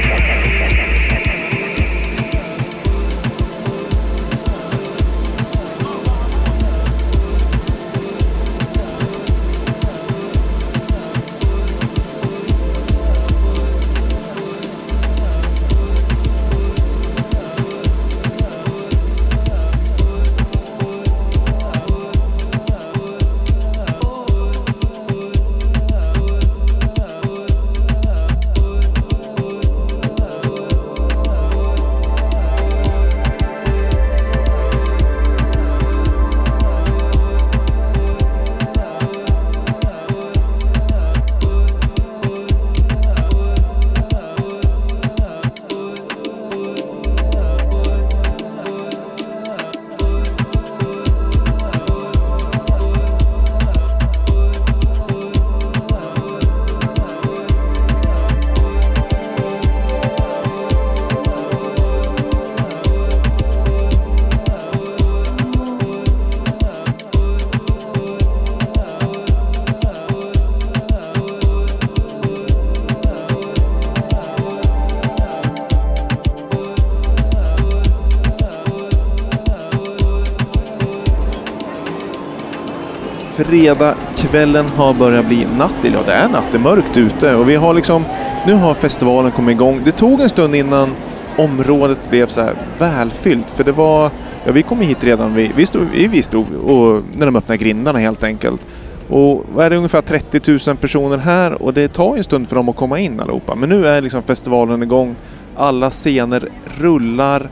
fredag, 83.58 83.94
kvällen 84.16 84.66
har 84.66 84.94
börjat 84.94 85.26
bli 85.26 85.46
natt. 85.58 85.84
Eller 85.84 85.96
ja, 85.96 86.02
det 86.06 86.12
är 86.12 86.28
natt, 86.28 86.44
det 86.50 86.56
är 86.56 86.60
mörkt 86.60 86.96
ute 86.96 87.34
och 87.34 87.48
vi 87.48 87.56
har 87.56 87.74
liksom, 87.74 88.04
nu 88.46 88.54
har 88.54 88.74
festivalen 88.74 89.32
kommit 89.32 89.54
igång. 89.54 89.80
Det 89.84 89.90
tog 89.90 90.20
en 90.20 90.28
stund 90.28 90.54
innan 90.54 90.90
området 91.38 91.98
blev 92.10 92.26
så 92.26 92.40
här 92.40 92.54
välfyllt 92.78 93.50
för 93.50 93.64
det 93.64 93.72
var, 93.72 94.10
ja 94.44 94.52
vi 94.52 94.62
kom 94.62 94.80
hit 94.80 95.04
redan, 95.04 95.34
vi, 95.34 95.52
vi 95.56 95.66
stod, 95.66 95.86
vi 95.92 96.22
stod 96.22 96.46
och, 96.54 97.02
när 97.16 97.26
de 97.26 97.36
öppnade 97.36 97.56
grindarna 97.58 97.98
helt 97.98 98.24
enkelt. 98.24 98.60
Och 99.08 99.44
vad 99.54 99.66
är 99.66 99.70
det 99.70 99.76
ungefär 99.76 100.02
30 100.02 100.68
000 100.68 100.76
personer 100.76 101.18
här 101.18 101.62
och 101.62 101.74
det 101.74 101.88
tar 101.88 102.14
ju 102.14 102.18
en 102.18 102.24
stund 102.24 102.48
för 102.48 102.56
dem 102.56 102.68
att 102.68 102.76
komma 102.76 102.98
in 102.98 103.20
allihopa. 103.20 103.54
Men 103.54 103.68
nu 103.68 103.86
är 103.86 104.02
liksom 104.02 104.22
festivalen 104.22 104.82
igång, 104.82 105.16
alla 105.56 105.90
scener 105.90 106.48
rullar 106.80 107.50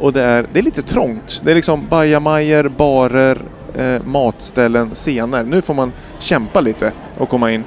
och 0.00 0.12
det 0.12 0.22
är, 0.22 0.46
det 0.52 0.58
är 0.58 0.62
lite 0.62 0.82
trångt. 0.82 1.40
Det 1.44 1.50
är 1.50 1.54
liksom 1.54 1.86
bajamajor, 1.90 2.68
barer, 2.68 3.38
eh, 3.74 4.02
matställen, 4.04 4.90
scener. 4.90 5.42
Nu 5.42 5.62
får 5.62 5.74
man 5.74 5.92
kämpa 6.18 6.60
lite 6.60 6.92
och 7.18 7.28
komma 7.28 7.52
in. 7.52 7.64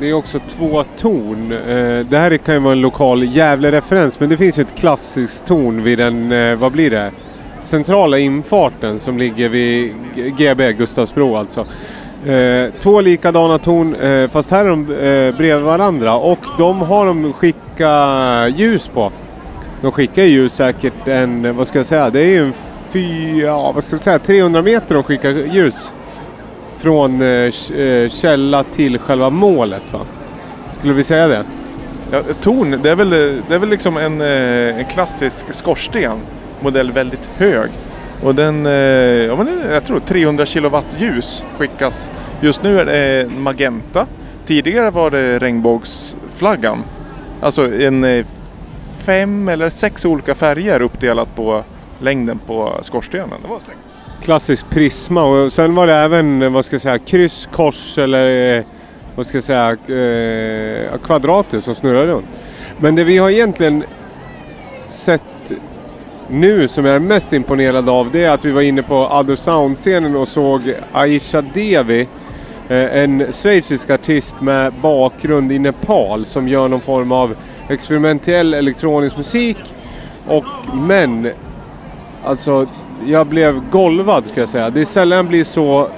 Det 0.00 0.10
är 0.10 0.12
också 0.12 0.38
två 0.38 0.84
torn. 0.96 1.52
Eh, 1.52 2.06
det 2.06 2.18
här 2.18 2.36
kan 2.36 2.54
ju 2.54 2.60
vara 2.60 2.72
en 2.72 2.80
lokal 2.80 3.22
Gävle-referens 3.22 4.20
men 4.20 4.28
det 4.28 4.36
finns 4.36 4.58
ju 4.58 4.62
ett 4.62 4.78
klassiskt 4.78 5.46
torn 5.46 5.82
vid 5.82 5.98
den, 5.98 6.32
eh, 6.32 6.56
vad 6.56 6.72
blir 6.72 6.90
det? 6.90 7.10
Centrala 7.60 8.18
infarten 8.18 9.00
som 9.00 9.18
ligger 9.18 9.48
vid 9.48 9.94
GB, 10.14 10.72
Gustavsbro 10.72 11.36
alltså. 11.36 11.66
Eh, 12.26 12.72
två 12.80 13.00
likadana 13.00 13.58
torn 13.58 13.96
fast 14.30 14.50
här 14.50 14.64
är 14.64 14.68
de 14.68 14.86
bredvid 15.36 15.64
varandra 15.64 16.14
och 16.14 16.38
de 16.58 16.80
har 16.80 17.06
de 17.06 17.32
skickat 17.32 18.58
ljus 18.58 18.88
på. 18.88 19.12
De 19.82 19.92
skickar 19.92 20.22
ju 20.22 20.28
ljus 20.28 20.52
säkert 20.52 21.08
en, 21.08 21.56
vad 21.56 21.68
ska 21.68 21.78
jag 21.78 21.86
säga, 21.86 22.10
det 22.10 22.20
är 22.20 22.28
ju 22.28 22.46
en 22.46 22.52
fy, 22.90 23.40
ja, 23.40 23.72
vad 23.72 23.84
ska 23.84 23.96
vi 23.96 24.02
säga, 24.02 24.18
300 24.18 24.62
meter 24.62 24.94
de 24.94 25.04
skickar 25.04 25.30
ljus. 25.30 25.92
Från 26.76 27.22
eh, 27.22 27.78
eh, 27.78 28.08
källa 28.08 28.64
till 28.64 28.98
själva 28.98 29.30
målet 29.30 29.92
va? 29.92 30.00
Skulle 30.78 30.92
vi 30.92 31.04
säga 31.04 31.28
det? 31.28 31.44
Ja, 32.12 32.22
torn, 32.40 32.80
det 32.82 32.90
är 32.90 32.96
väl, 32.96 33.10
det 33.48 33.54
är 33.54 33.58
väl 33.58 33.68
liksom 33.68 33.96
en, 33.96 34.20
eh, 34.20 34.78
en 34.78 34.84
klassisk 34.84 35.46
skorsten. 35.50 36.18
Modell 36.60 36.92
väldigt 36.92 37.30
hög. 37.36 37.70
Och 38.22 38.34
den, 38.34 38.66
eh, 38.66 38.72
ja, 38.72 39.36
men 39.36 39.62
jag 39.72 39.84
tror 39.84 40.00
300 40.00 40.46
kilowatt 40.46 40.96
ljus 40.98 41.44
skickas. 41.58 42.10
Just 42.40 42.62
nu 42.62 42.80
är 42.80 42.84
det 42.84 43.28
magenta. 43.30 44.06
Tidigare 44.46 44.90
var 44.90 45.10
det 45.10 45.38
regnbågsflaggan. 45.38 46.84
Alltså 47.40 47.72
en 47.72 48.24
fem 48.98 49.48
eller 49.48 49.70
sex 49.70 50.04
olika 50.04 50.34
färger 50.34 50.82
uppdelat 50.82 51.36
på 51.36 51.64
längden 52.00 52.38
på 52.46 52.78
skorstenen. 52.82 53.40
Det 53.42 53.48
var 53.48 53.58
snyggt. 53.58 53.78
Klassisk 54.22 54.70
prisma 54.70 55.24
och 55.24 55.52
sen 55.52 55.74
var 55.74 55.86
det 55.86 55.94
även, 55.94 56.52
vad 56.52 56.64
ska 56.64 56.74
jag 56.74 56.80
säga, 56.80 56.98
kryss, 56.98 57.48
kors 57.52 57.98
eller 57.98 58.58
eh, 58.58 58.64
vad 59.14 59.26
ska 59.26 59.36
jag 59.36 59.44
säga, 59.44 59.70
eh, 59.70 60.98
kvadrater 60.98 61.60
som 61.60 61.74
snurrar 61.74 62.06
runt. 62.06 62.26
Men 62.78 62.94
det 62.94 63.04
vi 63.04 63.18
har 63.18 63.30
egentligen 63.30 63.84
sett 64.88 65.22
nu 66.28 66.68
som 66.68 66.84
jag 66.84 66.94
är 66.94 67.00
mest 67.00 67.32
imponerad 67.32 67.88
av 67.88 68.10
det 68.10 68.24
är 68.24 68.30
att 68.30 68.44
vi 68.44 68.50
var 68.50 68.62
inne 68.62 68.82
på 68.82 68.96
Other 68.96 69.34
Sound-scenen 69.34 70.16
och 70.16 70.28
såg 70.28 70.74
Aisha 70.92 71.42
Devi 71.42 72.08
eh, 72.68 72.96
en 72.98 73.32
schweizisk 73.32 73.90
artist 73.90 74.40
med 74.40 74.72
bakgrund 74.72 75.52
i 75.52 75.58
Nepal 75.58 76.24
som 76.24 76.48
gör 76.48 76.68
någon 76.68 76.80
form 76.80 77.12
av 77.12 77.36
experimentell 77.68 78.54
elektronisk 78.54 79.16
musik. 79.16 79.58
Och, 80.26 80.44
men, 80.74 81.30
alltså 82.24 82.66
jag 83.06 83.26
blev 83.26 83.70
golvad 83.70 84.26
ska 84.26 84.40
jag 84.40 84.48
säga. 84.48 84.70
Det 84.70 84.80
är 84.80 84.84
sällan 84.84 85.16
jag 85.16 85.26
blir 85.26 85.44
så 85.44 85.88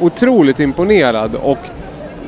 otroligt 0.00 0.60
imponerad 0.60 1.34
och 1.34 1.58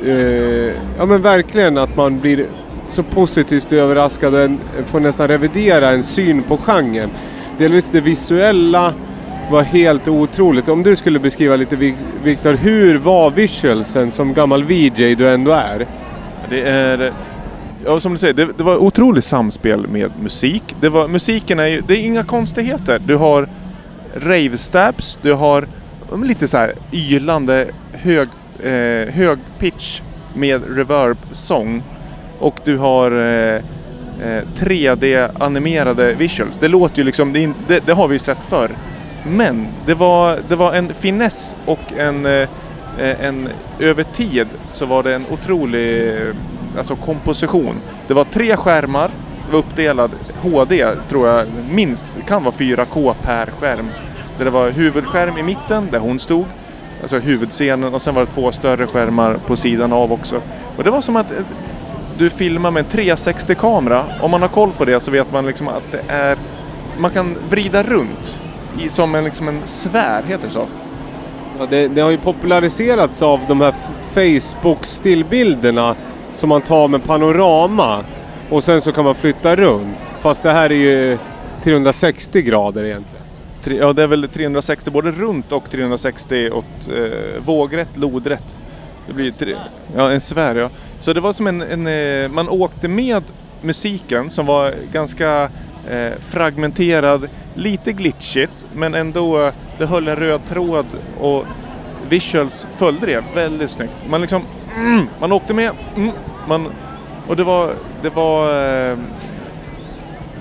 eh, 0.07 0.75
ja 0.99 1.07
men 1.07 1.23
verkligen 1.23 1.79
att 1.79 1.97
man 1.97 2.21
blir 2.21 2.47
så 2.89 3.03
positivt 3.03 3.73
överraskad 3.73 4.35
och 4.35 4.41
en, 4.41 4.59
får 4.87 5.01
nästan 5.01 5.29
revidera 5.29 5.91
en 5.91 6.03
syn 6.03 6.43
på 6.43 6.57
genren. 6.57 7.11
Delvis 7.59 7.91
det 7.91 8.01
visuella 8.01 8.95
var 9.51 9.63
helt 9.63 10.09
otroligt. 10.09 10.69
Om 10.69 10.83
du 10.83 10.97
skulle 10.97 11.19
beskriva 11.19 11.57
lite 11.57 11.77
Viktor, 12.23 12.53
hur 12.53 12.99
var 12.99 13.31
visualsen 13.31 14.11
som 14.11 14.35
gammal 14.35 14.65
VJ 14.65 15.15
du 15.15 15.29
ändå 15.29 15.53
är? 15.53 15.87
Det 16.51 16.63
är, 16.63 17.13
ja, 17.85 18.01
som 18.01 18.13
du 18.13 18.19
säger, 18.19 18.35
det, 18.35 18.49
det 18.59 18.63
var 18.63 18.77
otroligt 18.77 19.25
samspel 19.25 19.89
med 19.89 20.11
musik. 20.23 20.63
Det 20.81 20.89
var, 20.89 21.09
musiken 21.09 21.59
är 21.59 21.67
ju, 21.67 21.81
det 21.81 21.95
är 21.95 21.99
inga 21.99 22.25
konstigheter. 22.25 22.99
Du 23.07 23.17
har 23.17 23.49
rave-stabs, 24.15 25.19
du 25.23 25.33
har 25.33 25.67
lite 26.25 26.49
så 26.49 26.57
här 26.57 26.75
ylande 26.93 27.71
hög, 27.93 28.29
eh, 28.63 29.15
hög 29.15 29.39
pitch 29.59 30.01
med 30.35 30.77
reverb-sång. 30.77 31.83
Och 32.39 32.61
du 32.65 32.79
har 32.79 33.11
eh, 33.11 33.55
eh 33.55 34.43
3D-animerade 34.59 36.17
visuals. 36.17 36.59
Det 36.59 36.69
låter 36.69 36.99
ju 36.99 37.05
liksom, 37.05 37.33
det, 37.33 37.53
det, 37.69 37.87
det 37.87 37.93
har 37.93 38.09
vi 38.09 38.15
ju 38.15 38.19
sett 38.19 38.45
förr. 38.45 38.71
Men 39.27 39.69
det 39.87 39.95
var, 39.95 40.39
det 40.49 40.57
var 40.57 40.73
en 40.73 40.95
finess 40.95 41.57
och 41.67 41.93
en, 41.97 42.27
eh, 42.27 42.49
en 42.99 43.49
över 43.79 44.03
tid 44.03 44.47
så 44.73 44.87
var 44.87 45.03
det 45.03 45.15
en 45.15 45.25
otrolig 45.31 46.15
alltså 46.77 46.97
komposition. 46.97 47.75
Det 48.07 48.15
var 48.15 48.25
tre 48.25 48.57
skärmar, 48.57 49.11
det 49.47 49.53
var 49.53 49.59
uppdelad 49.59 50.11
HD 50.43 50.87
tror 51.09 51.29
jag 51.29 51.47
minst, 51.71 52.15
det 52.17 52.23
kan 52.23 52.45
vara 52.45 52.55
4K 52.55 53.15
per 53.23 53.47
skärm. 53.47 53.89
Där 54.39 54.45
det 54.45 54.51
var 54.51 54.71
huvudskärm 54.71 55.39
i 55.39 55.43
mitten 55.43 55.89
där 55.93 55.99
hon 55.99 56.19
stod, 56.19 56.45
alltså 57.03 57.19
huvudscenen 57.19 57.95
och 57.95 58.03
sen 58.03 58.15
var 58.15 58.25
det 58.25 58.31
två 58.31 58.53
större 58.53 58.87
skärmar 58.87 59.39
på 59.47 59.57
sidan 59.57 59.93
av 59.93 60.13
också. 60.13 60.41
Och 60.77 60.85
det 60.85 60.91
var 60.91 61.01
som 61.01 61.17
att 61.17 61.31
eh, 61.31 61.39
du 62.19 62.31
filmar 62.31 62.71
med 62.71 62.85
en 62.85 62.91
360-kamera. 62.91 64.05
Om 64.21 64.31
man 64.31 64.43
har 64.43 64.49
koll 64.49 64.73
på 64.73 64.85
det 64.85 65.01
så 65.01 65.11
vet 65.11 65.33
man 65.33 65.47
liksom 65.47 65.69
att 65.69 65.83
det 65.91 66.03
är... 66.09 66.39
Man 66.99 67.11
kan 67.11 67.37
vrida 67.51 67.83
runt 67.83 68.41
i, 68.79 68.89
som 68.89 69.15
en, 69.15 69.25
liksom 69.25 69.49
en 69.49 69.61
sfär, 69.65 70.23
heter 70.23 70.45
det 70.45 70.53
så? 70.53 70.67
Ja, 71.59 71.67
det, 71.71 71.89
det 71.89 72.01
har 72.01 72.11
ju 72.11 72.19
populariserats 72.19 73.23
av 73.23 73.41
de 73.49 73.61
här 73.61 73.75
Facebook-stillbilderna 74.15 75.95
som 76.41 76.49
man 76.49 76.63
tar 76.63 76.89
med 76.89 77.05
panorama 77.05 78.05
och 78.51 78.65
sen 78.65 78.81
så 78.81 78.93
kan 78.93 79.05
man 79.05 79.15
flytta 79.15 79.57
runt. 79.57 80.13
Fast 80.19 80.43
det 80.43 80.53
här 80.53 80.71
är 80.71 80.75
ju 80.75 81.19
360 81.65 82.43
grader 82.43 82.85
egentligen. 82.85 83.25
Ja, 83.81 83.93
det 83.93 84.03
är 84.03 84.07
väl 84.07 84.29
360 84.29 84.91
både 84.91 85.11
runt 85.11 85.53
och 85.53 85.71
360 85.71 86.51
åt 86.51 86.65
eh, 86.89 87.43
vågrätt, 87.45 87.97
lodrätt. 87.97 88.57
Det 89.07 89.13
blir 89.13 89.31
tre, 89.31 89.57
ja, 89.97 90.11
en 90.13 90.21
sfär 90.21 90.55
ja. 90.57 90.69
Så 91.01 91.13
det 91.13 91.21
var 91.21 91.33
som 91.33 91.47
en, 91.47 91.63
en 91.63 91.87
eh, 91.87 92.31
man 92.31 92.49
åkte 92.49 92.89
med 92.89 93.23
musiken 93.63 94.31
som 94.31 94.47
var 94.47 94.75
ganska 94.93 95.51
eh, 95.91 96.13
fragmenterad, 96.21 97.29
lite 97.55 97.93
glitchigt 97.93 98.67
men 98.75 98.95
ändå 98.95 99.47
eh, 99.47 99.53
det 99.79 99.87
höll 99.87 100.09
en 100.09 100.17
röd 100.17 100.41
tråd 100.49 100.87
och 101.21 101.45
visuals 102.09 102.67
följde 102.73 103.07
det 103.07 103.25
väldigt 103.35 103.71
snyggt. 103.71 104.07
Man 104.11 104.21
liksom, 104.21 104.43
mm, 104.77 105.07
man 105.21 105.33
åkte 105.33 105.55
med, 105.55 105.71
mm, 105.97 106.11
man, 106.49 106.69
och 107.29 107.37
det 107.37 107.45
var, 107.45 107.75
det 108.03 108.11
var 108.11 108.65
eh, 108.91 108.99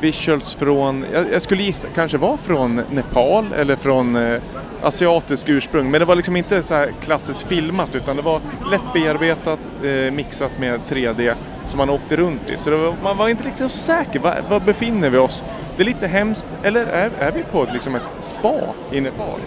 visuals 0.02 0.56
från, 0.56 1.06
jag, 1.14 1.26
jag 1.34 1.42
skulle 1.42 1.64
gissa, 1.64 1.88
kanske 1.96 2.18
var 2.18 2.38
från 2.38 2.82
Nepal 2.92 3.54
eller 3.54 3.76
från 3.76 4.16
eh, 4.16 4.42
asiatisk 4.84 5.50
ursprung. 5.50 5.92
Men 5.92 6.00
det 6.00 6.06
var 6.06 6.16
liksom 6.16 6.36
inte 6.36 6.64
så 6.64 6.74
här 6.74 6.92
klassiskt 7.02 7.48
filmat 7.48 7.96
utan 7.96 8.16
det 8.16 8.22
var 8.22 8.42
lätt 8.72 8.94
bearbetat, 8.94 9.60
eh, 9.84 10.14
mixat 10.14 10.52
med 10.60 10.80
3D 10.90 11.34
som 11.68 11.78
man 11.78 11.90
åkte 11.90 12.18
runt 12.18 12.50
i. 12.50 12.58
Så 12.58 12.70
det 12.70 12.78
var, 12.78 12.96
man 13.04 13.18
var 13.18 13.30
inte 13.30 13.44
riktigt 13.44 13.72
så 13.72 13.78
säker, 13.78 14.20
var, 14.20 14.38
var 14.50 14.60
befinner 14.60 15.10
vi 15.10 15.18
oss? 15.18 15.44
Det 15.78 15.84
är 15.84 15.86
lite 15.86 16.08
hemskt, 16.08 16.48
eller 16.64 16.86
är, 16.86 17.12
är 17.20 17.32
vi 17.32 17.44
på 17.52 17.64
ett, 17.64 17.74
liksom 17.74 17.96
ett 17.96 18.14
spa 18.22 18.60
i 18.92 19.02
Nepal? 19.02 19.40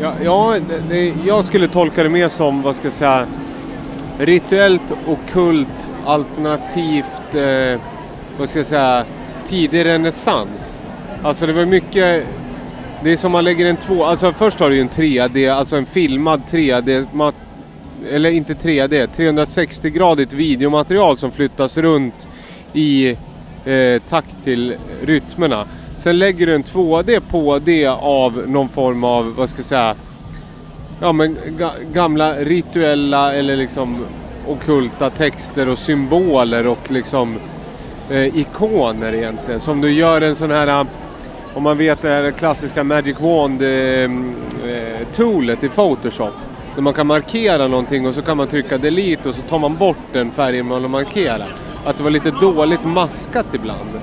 Ja, 0.00 0.12
ja 0.24 0.56
det, 0.68 0.82
det, 0.88 1.14
jag 1.26 1.44
skulle 1.44 1.68
tolka 1.68 2.02
det 2.02 2.08
mer 2.08 2.28
som, 2.28 2.62
vad 2.62 2.76
ska 2.76 2.86
jag 2.86 2.92
säga, 2.92 3.26
rituellt, 4.20 4.92
okult, 5.06 5.88
alternativt, 6.06 7.34
eh, 7.34 7.80
vad 8.38 8.48
ska 8.48 8.58
jag 8.58 8.66
säga, 8.66 9.04
tidig 9.46 9.84
renässans. 9.84 10.82
Alltså 11.22 11.46
det 11.46 11.52
var 11.52 11.64
mycket, 11.64 12.26
det 13.04 13.12
är 13.12 13.16
som 13.16 13.32
man 13.32 13.44
lägger 13.44 13.66
en 13.66 13.76
två, 13.76 14.04
alltså 14.04 14.32
först 14.32 14.60
har 14.60 14.70
du 14.70 14.76
ju 14.76 14.80
en 14.80 14.88
3D, 14.88 15.52
alltså 15.52 15.76
en 15.76 15.86
filmad 15.86 16.42
3D, 16.50 17.06
mat, 17.12 17.34
eller 18.10 18.30
inte 18.30 18.54
3D, 18.54 19.08
360-gradigt 19.16 20.32
videomaterial 20.32 21.18
som 21.18 21.30
flyttas 21.30 21.78
runt 21.78 22.28
i 22.72 23.16
eh, 23.64 24.02
takt 24.08 24.36
till 24.44 24.76
rytmerna. 25.02 25.64
Sen 25.98 26.18
lägger 26.18 26.46
du 26.46 26.54
en 26.54 26.64
2D 26.64 27.20
på 27.30 27.58
det 27.58 27.86
av 27.86 28.44
någon 28.48 28.68
form 28.68 29.04
av, 29.04 29.34
vad 29.34 29.48
ska 29.48 29.58
jag 29.58 29.64
säga, 29.64 29.94
ja 31.00 31.12
men 31.12 31.36
ga, 31.58 31.70
gamla 31.92 32.34
rituella 32.34 33.34
eller 33.34 33.56
liksom 33.56 34.06
okulta 34.46 35.10
texter 35.10 35.68
och 35.68 35.78
symboler 35.78 36.66
och 36.66 36.90
liksom 36.90 37.38
eh, 38.10 38.36
ikoner 38.38 39.14
egentligen. 39.14 39.60
Som 39.60 39.80
du 39.80 39.92
gör 39.92 40.20
en 40.20 40.34
sån 40.34 40.50
här, 40.50 40.66
eh, 40.66 40.86
om 41.54 41.62
man 41.62 41.78
vet 41.78 42.02
det 42.02 42.08
här 42.08 42.30
klassiska 42.30 42.84
Magic 42.84 43.20
Wand 43.20 43.62
eh, 43.62 43.68
eh 43.68 45.06
toolet 45.12 45.64
i 45.64 45.68
Photoshop. 45.68 46.34
Där 46.74 46.82
man 46.82 46.94
kan 46.94 47.06
markera 47.06 47.68
någonting 47.68 48.06
och 48.06 48.14
så 48.14 48.22
kan 48.22 48.36
man 48.36 48.46
trycka 48.46 48.78
delete 48.78 49.28
och 49.28 49.34
så 49.34 49.42
tar 49.42 49.58
man 49.58 49.76
bort 49.76 50.12
den 50.12 50.30
färgen 50.30 50.66
man 50.66 50.82
har 50.82 50.88
markerat. 50.88 51.62
Att 51.84 51.96
det 51.96 52.02
var 52.02 52.10
lite 52.10 52.30
dåligt 52.30 52.84
maskat 52.84 53.54
ibland. 53.54 54.00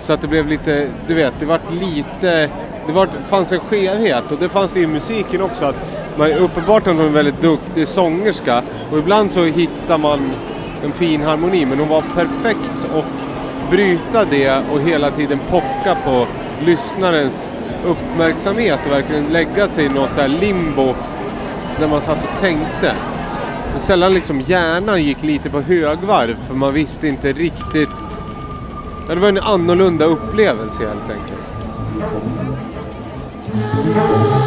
Så 0.00 0.12
att 0.12 0.20
det 0.20 0.28
blev 0.28 0.48
lite, 0.48 0.88
du 1.06 1.14
vet, 1.14 1.34
det 1.38 1.46
vart 1.46 1.72
lite... 1.72 2.50
Det 2.86 2.92
var, 2.92 3.08
fanns 3.26 3.52
en 3.52 3.60
skevhet 3.60 4.32
och 4.32 4.38
det 4.38 4.48
fanns 4.48 4.72
det 4.72 4.80
i 4.80 4.86
musiken 4.86 5.42
också. 5.42 5.64
Att 5.64 5.76
man, 6.16 6.32
uppenbart 6.32 6.86
är 6.86 6.92
hon 6.92 7.00
en 7.00 7.12
väldigt 7.12 7.42
duktig 7.42 7.88
sångerska 7.88 8.62
och 8.92 8.98
ibland 8.98 9.30
så 9.30 9.44
hittar 9.44 9.98
man 9.98 10.30
en 10.84 10.92
fin 10.92 11.22
harmoni 11.22 11.66
men 11.66 11.78
hon 11.78 11.88
var 11.88 12.02
perfekt 12.14 12.86
och 12.94 13.04
bryta 13.70 14.24
det 14.24 14.62
och 14.72 14.80
hela 14.80 15.10
tiden 15.10 15.38
pocka 15.38 15.96
på 16.04 16.26
lyssnarens 16.66 17.52
uppmärksamhet 17.86 18.86
och 18.86 18.92
verkligen 18.92 19.26
lägga 19.26 19.68
sig 19.68 19.84
i 19.84 19.88
något 19.88 20.10
så 20.10 20.20
här 20.20 20.28
limbo 20.28 20.94
när 21.80 21.88
man 21.88 22.00
satt 22.00 22.24
och 22.24 22.40
tänkte. 22.40 22.92
Och 23.74 23.80
sällan 23.80 24.14
liksom 24.14 24.40
hjärnan 24.40 25.02
gick 25.02 25.22
lite 25.22 25.50
på 25.50 25.60
högvarv 25.60 26.36
för 26.40 26.54
man 26.54 26.74
visste 26.74 27.08
inte 27.08 27.32
riktigt... 27.32 28.18
Ja, 29.08 29.14
det 29.14 29.20
var 29.20 29.28
en 29.28 29.38
annorlunda 29.38 30.04
upplevelse 30.04 30.86
helt 30.86 31.10
enkelt. 31.10 32.31
Thank 33.84 34.36
you. 34.36 34.41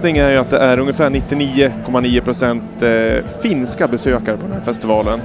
Gissning 0.00 0.18
är 0.18 0.30
ju 0.30 0.36
att 0.36 0.50
det 0.50 0.58
är 0.58 0.78
ungefär 0.78 1.10
99,9 1.10 2.20
procent 2.20 2.82
eh, 2.82 3.40
finska 3.42 3.88
besökare 3.88 4.36
på 4.36 4.42
den 4.42 4.52
här 4.52 4.60
festivalen. 4.60 5.20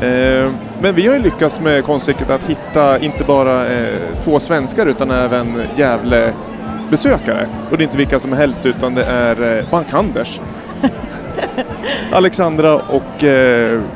Eh, 0.00 0.52
men 0.80 0.94
vi 0.94 1.06
har 1.06 1.14
ju 1.14 1.22
lyckats 1.22 1.60
med 1.60 1.84
konststycket 1.84 2.30
att 2.30 2.44
hitta 2.44 2.98
inte 2.98 3.24
bara 3.24 3.66
eh, 3.66 3.98
två 4.20 4.40
svenskar 4.40 4.86
utan 4.86 5.10
även 5.10 5.62
Gävle-besökare. 5.76 7.46
Och 7.70 7.76
det 7.76 7.82
är 7.82 7.84
inte 7.84 7.98
vilka 7.98 8.20
som 8.20 8.32
helst 8.32 8.66
utan 8.66 8.94
det 8.94 9.04
är 9.04 9.64
Bank-Anders. 9.70 10.40
Alexandra 12.12 12.74
och 12.74 13.24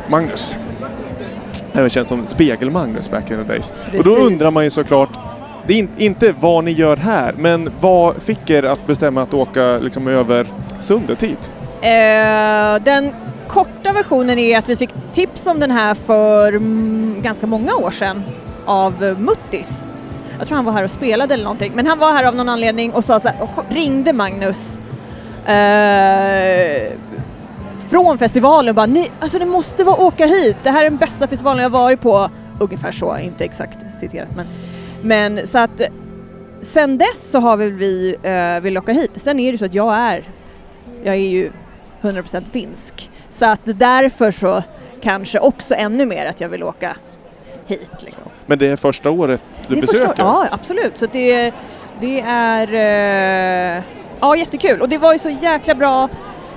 Magnus. 0.08 0.56
Även 1.72 1.90
känd 1.90 2.06
som 2.06 2.26
Spegel-Magnus 2.26 3.10
back 3.10 3.30
in 3.30 3.36
the 3.36 3.42
days. 3.52 3.72
Och 3.98 4.04
då 4.04 4.14
Precis. 4.14 4.26
undrar 4.26 4.50
man 4.50 4.64
ju 4.64 4.70
såklart, 4.70 5.10
det 5.66 5.74
är 5.74 5.78
in, 5.78 5.88
inte 5.96 6.34
vad 6.40 6.64
ni 6.64 6.70
gör 6.70 6.96
här, 6.96 7.34
men 7.38 7.70
vad 7.80 8.22
fick 8.22 8.50
er 8.50 8.62
att 8.62 8.86
bestämma 8.86 9.22
att 9.22 9.34
åka 9.34 9.78
liksom 9.78 10.08
över 10.08 10.46
sundet 10.78 11.22
hit? 11.22 11.52
Eh, 11.80 12.82
den 12.84 13.14
korta 13.48 13.92
versionen 13.92 14.38
är 14.38 14.58
att 14.58 14.68
vi 14.68 14.76
fick 14.76 14.90
tips 15.12 15.46
om 15.46 15.60
den 15.60 15.70
här 15.70 15.94
för 15.94 16.48
mm, 16.48 17.16
ganska 17.22 17.46
många 17.46 17.74
år 17.74 17.90
sedan 17.90 18.22
av 18.66 19.16
Muttis. 19.18 19.86
Jag 20.38 20.48
tror 20.48 20.56
han 20.56 20.64
var 20.64 20.72
här 20.72 20.84
och 20.84 20.90
spelade 20.90 21.34
eller 21.34 21.44
någonting, 21.44 21.72
men 21.74 21.86
han 21.86 21.98
var 21.98 22.12
här 22.12 22.24
av 22.24 22.34
någon 22.34 22.48
anledning 22.48 22.92
och 22.92 23.04
sa 23.04 23.20
så 23.20 23.28
här, 23.28 23.42
och 23.42 23.64
ringde 23.68 24.12
Magnus 24.12 24.80
eh, 25.46 26.92
från 27.88 28.18
festivalen 28.18 28.68
och 28.68 28.74
bara 28.74 28.86
ni, 28.86 29.10
alltså 29.20 29.38
ni 29.38 29.44
måste 29.44 29.84
vara 29.84 29.96
åka 29.96 30.26
hit, 30.26 30.56
det 30.62 30.70
här 30.70 30.80
är 30.80 30.90
den 30.90 30.96
bästa 30.96 31.26
festivalen 31.26 31.62
jag 31.62 31.70
varit 31.70 32.00
på. 32.00 32.30
Ungefär 32.60 32.92
så, 32.92 33.18
inte 33.18 33.44
exakt 33.44 33.94
citerat 34.00 34.28
men, 34.36 34.46
men 35.06 35.46
så 35.46 35.58
att 35.58 35.80
sen 36.60 36.98
dess 36.98 37.30
så 37.30 37.38
har 37.38 37.56
väl 37.56 37.72
vi 37.72 38.16
eh, 38.22 38.60
vill 38.62 38.78
åka 38.78 38.92
hit. 38.92 39.10
Sen 39.14 39.40
är 39.40 39.52
det 39.52 39.58
så 39.58 39.64
att 39.64 39.74
jag 39.74 39.94
är, 39.94 40.24
jag 41.04 41.14
är 41.14 41.28
ju 41.28 41.50
100% 42.02 42.44
finsk. 42.52 43.10
Så 43.28 43.46
att 43.46 43.60
därför 43.64 44.30
så 44.30 44.62
kanske 45.00 45.38
också 45.38 45.74
ännu 45.74 46.06
mer 46.06 46.26
att 46.26 46.40
jag 46.40 46.48
vill 46.48 46.62
åka 46.62 46.96
hit. 47.66 47.90
Liksom. 47.98 48.26
Men 48.46 48.58
det 48.58 48.66
är 48.66 48.76
första 48.76 49.10
året 49.10 49.42
du 49.68 49.74
det 49.74 49.80
är 49.80 49.82
besöker? 49.82 50.06
första, 50.06 50.22
ja, 50.22 50.48
absolut. 50.50 50.98
Så 50.98 51.06
det, 51.12 51.54
det 52.00 52.20
är 52.26 52.74
eh, 53.78 53.82
ja, 54.20 54.36
jättekul. 54.36 54.80
Och 54.80 54.88
det 54.88 54.98
var 54.98 55.12
ju 55.12 55.18
så 55.18 55.30
jäkla 55.30 55.74
bra 55.74 56.08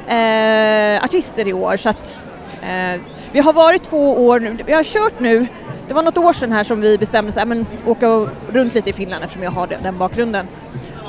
eh, 0.08 1.04
artister 1.04 1.48
i 1.48 1.54
år 1.54 1.78
så 1.78 1.90
att 1.90 2.24
eh, 2.62 3.02
vi 3.32 3.40
har 3.40 3.54
varit 3.54 3.84
två 3.84 4.28
år 4.28 4.40
nu. 4.40 4.58
Vi 4.66 4.74
har 4.74 4.84
kört 4.84 5.20
nu, 5.20 5.48
det 5.90 5.96
var 5.96 6.04
något 6.04 6.18
år 6.18 6.34
sedan 6.34 6.52
här 6.52 6.64
som 6.64 6.82
vi 6.82 6.98
bestämde 6.98 7.32
sig, 7.32 7.46
men 7.46 7.66
åka 7.86 8.28
runt 8.52 8.74
lite 8.76 8.90
i 8.90 8.94
Finland 8.94 9.24
eftersom 9.24 9.44
jag 9.44 9.52
har 9.52 9.68
den, 9.68 9.84
den 9.84 9.98
bakgrunden. 9.98 10.48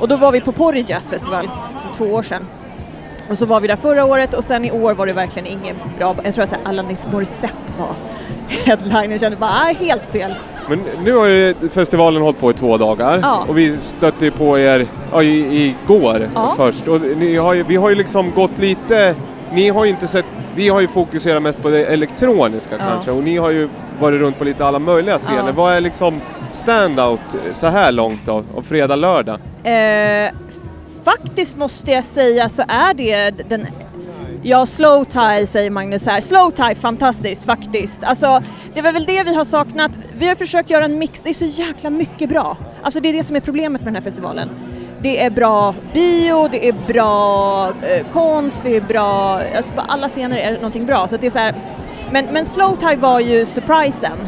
Och 0.01 0.09
då 0.09 0.17
var 0.17 0.33
vi 0.33 0.41
på 0.41 0.53
Porri 0.53 0.85
Jazz 0.89 1.11
Festival 1.11 1.51
för 1.79 1.95
två 1.95 2.05
år 2.15 2.23
sedan. 2.23 2.47
Och 3.31 3.39
så 3.39 3.47
var 3.47 3.61
vi 3.61 3.69
där 3.69 3.77
förra 3.77 4.05
året 4.05 4.35
och 4.35 4.45
sen 4.45 4.65
i 4.65 4.71
år 4.71 4.95
var 4.95 5.07
det 5.07 5.13
verkligen 5.13 5.47
ingen 5.47 5.77
bra, 5.99 6.17
jag 6.25 6.35
tror 6.35 6.45
att 6.45 6.55
Alanis 6.65 7.07
Morissette 7.13 7.75
var 7.79 7.89
headline, 8.67 9.11
jag 9.11 9.21
kände 9.21 9.37
bara, 9.37 9.51
ah, 9.51 9.75
helt 9.79 10.07
fel. 10.07 10.35
Men 10.69 10.81
nu 11.05 11.13
har 11.13 11.27
ju 11.27 11.55
festivalen 11.71 12.23
hållit 12.23 12.39
på 12.39 12.51
i 12.51 12.55
två 12.55 12.77
dagar 12.77 13.21
Ja. 13.23 13.45
och 13.49 13.59
vi 13.59 13.79
stötte 13.79 14.25
ju 14.25 14.31
på 14.31 14.59
er 14.59 14.87
ja, 15.13 15.23
i, 15.23 15.67
igår 15.85 16.31
Ja. 16.35 16.55
först. 16.57 16.89
Och 16.89 17.01
har 17.43 17.55
ju, 17.55 17.63
vi 17.63 17.77
har 17.77 17.89
ju 17.91 17.95
liksom 17.95 18.31
gått 18.31 18.59
lite... 18.59 19.15
Ni 19.53 19.69
har 19.69 19.85
ju 19.85 19.91
inte 19.91 20.09
sett... 20.09 20.25
Vi 20.57 20.69
har 20.69 20.81
ju 20.81 20.89
fokuserat 20.89 21.43
mest 21.43 21.63
på 21.63 21.71
det 21.71 21.85
elektroniska 21.87 22.75
Ja. 22.79 22.85
kanske 22.91 23.11
och 23.11 23.23
ni 23.23 23.37
har 23.37 23.51
ju 23.51 23.69
varit 24.01 24.21
runt 24.21 24.39
på 24.39 24.45
lite 24.45 24.67
alla 24.67 24.79
möjliga 24.79 25.19
scener. 25.19 25.47
Ja. 25.47 25.53
Vad 25.53 25.73
är 25.73 25.81
liksom 25.81 26.21
standout 26.53 27.21
så 27.53 27.67
här 27.67 27.93
långt 27.93 28.21
då, 28.27 28.45
av 28.57 28.63
fredag, 28.63 28.97
lördag? 28.97 29.39
Eh, 29.65 30.31
faktiskt 31.05 31.57
måste 31.57 31.91
jag 31.91 32.05
säga 32.05 32.49
så 32.49 32.63
är 32.69 32.95
det 32.95 33.31
den 33.49 33.67
Ja, 34.43 34.67
slow 34.67 35.05
tie 35.05 35.47
säger 35.47 35.71
Magnus 35.71 36.07
här. 36.07 36.21
Slow 36.21 36.51
tie, 36.51 36.75
fantastiskt 36.75 37.45
faktiskt. 37.45 38.05
Alltså, 38.05 38.43
det 38.75 38.83
var 38.83 38.93
väl 38.93 39.05
det 39.05 39.23
vi 39.23 39.35
har 39.35 39.45
saknat. 39.45 39.93
Vi 40.19 40.29
har 40.29 40.35
försökt 40.35 40.71
göra 40.71 40.85
en 40.85 40.99
mix, 40.99 41.21
det 41.21 41.29
är 41.29 41.35
så 41.35 41.45
jäkla 41.45 41.91
mycket 41.91 42.29
bra. 42.29 42.57
Alltså 42.83 43.01
det 43.01 43.09
är 43.09 43.13
det 43.13 43.23
som 43.23 43.37
är 43.37 43.41
problemet 43.41 43.81
med 43.81 43.87
den 43.87 43.95
här 43.95 44.03
festivalen. 44.03 44.49
Det 45.03 45.25
är 45.25 45.31
bra 45.31 45.75
bio, 45.95 46.49
det 46.49 46.69
är 46.69 46.75
bra 46.87 47.67
eh, 47.69 48.07
konst, 48.13 48.63
det 48.65 48.77
är 48.77 48.81
bra, 48.81 49.41
alltså 49.57 49.73
på 49.73 49.81
alla 49.81 50.09
scener 50.09 50.37
är 50.37 50.51
det 50.51 50.57
någonting 50.57 50.87
bra. 50.87 51.09
Så 51.09 51.15
att 51.15 51.21
det 51.21 51.27
är 51.27 51.31
så 51.31 51.39
här, 51.39 51.55
men, 52.13 52.27
men 52.27 52.45
slow 52.45 52.77
tie 52.77 52.97
var 52.97 53.21
ju 53.21 53.47
surprisen. 53.47 54.19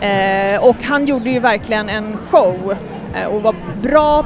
Eh, 0.00 0.64
och 0.64 0.76
han 0.82 1.06
gjorde 1.06 1.30
ju 1.30 1.40
verkligen 1.40 1.88
en 1.88 2.16
show 2.16 2.76
eh, 3.14 3.28
och 3.28 3.42
var 3.42 3.54
bra 3.82 4.24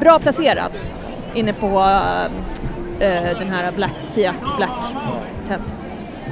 bra 0.00 0.18
placerad 0.18 0.70
inne 1.34 1.52
på 1.52 1.66
eh, 1.66 2.24
eh 3.08 3.38
den 3.38 3.50
här 3.50 3.72
Black 3.72 3.96
Seat 4.02 4.56
Black 4.56 4.84
Tent. 5.48 5.79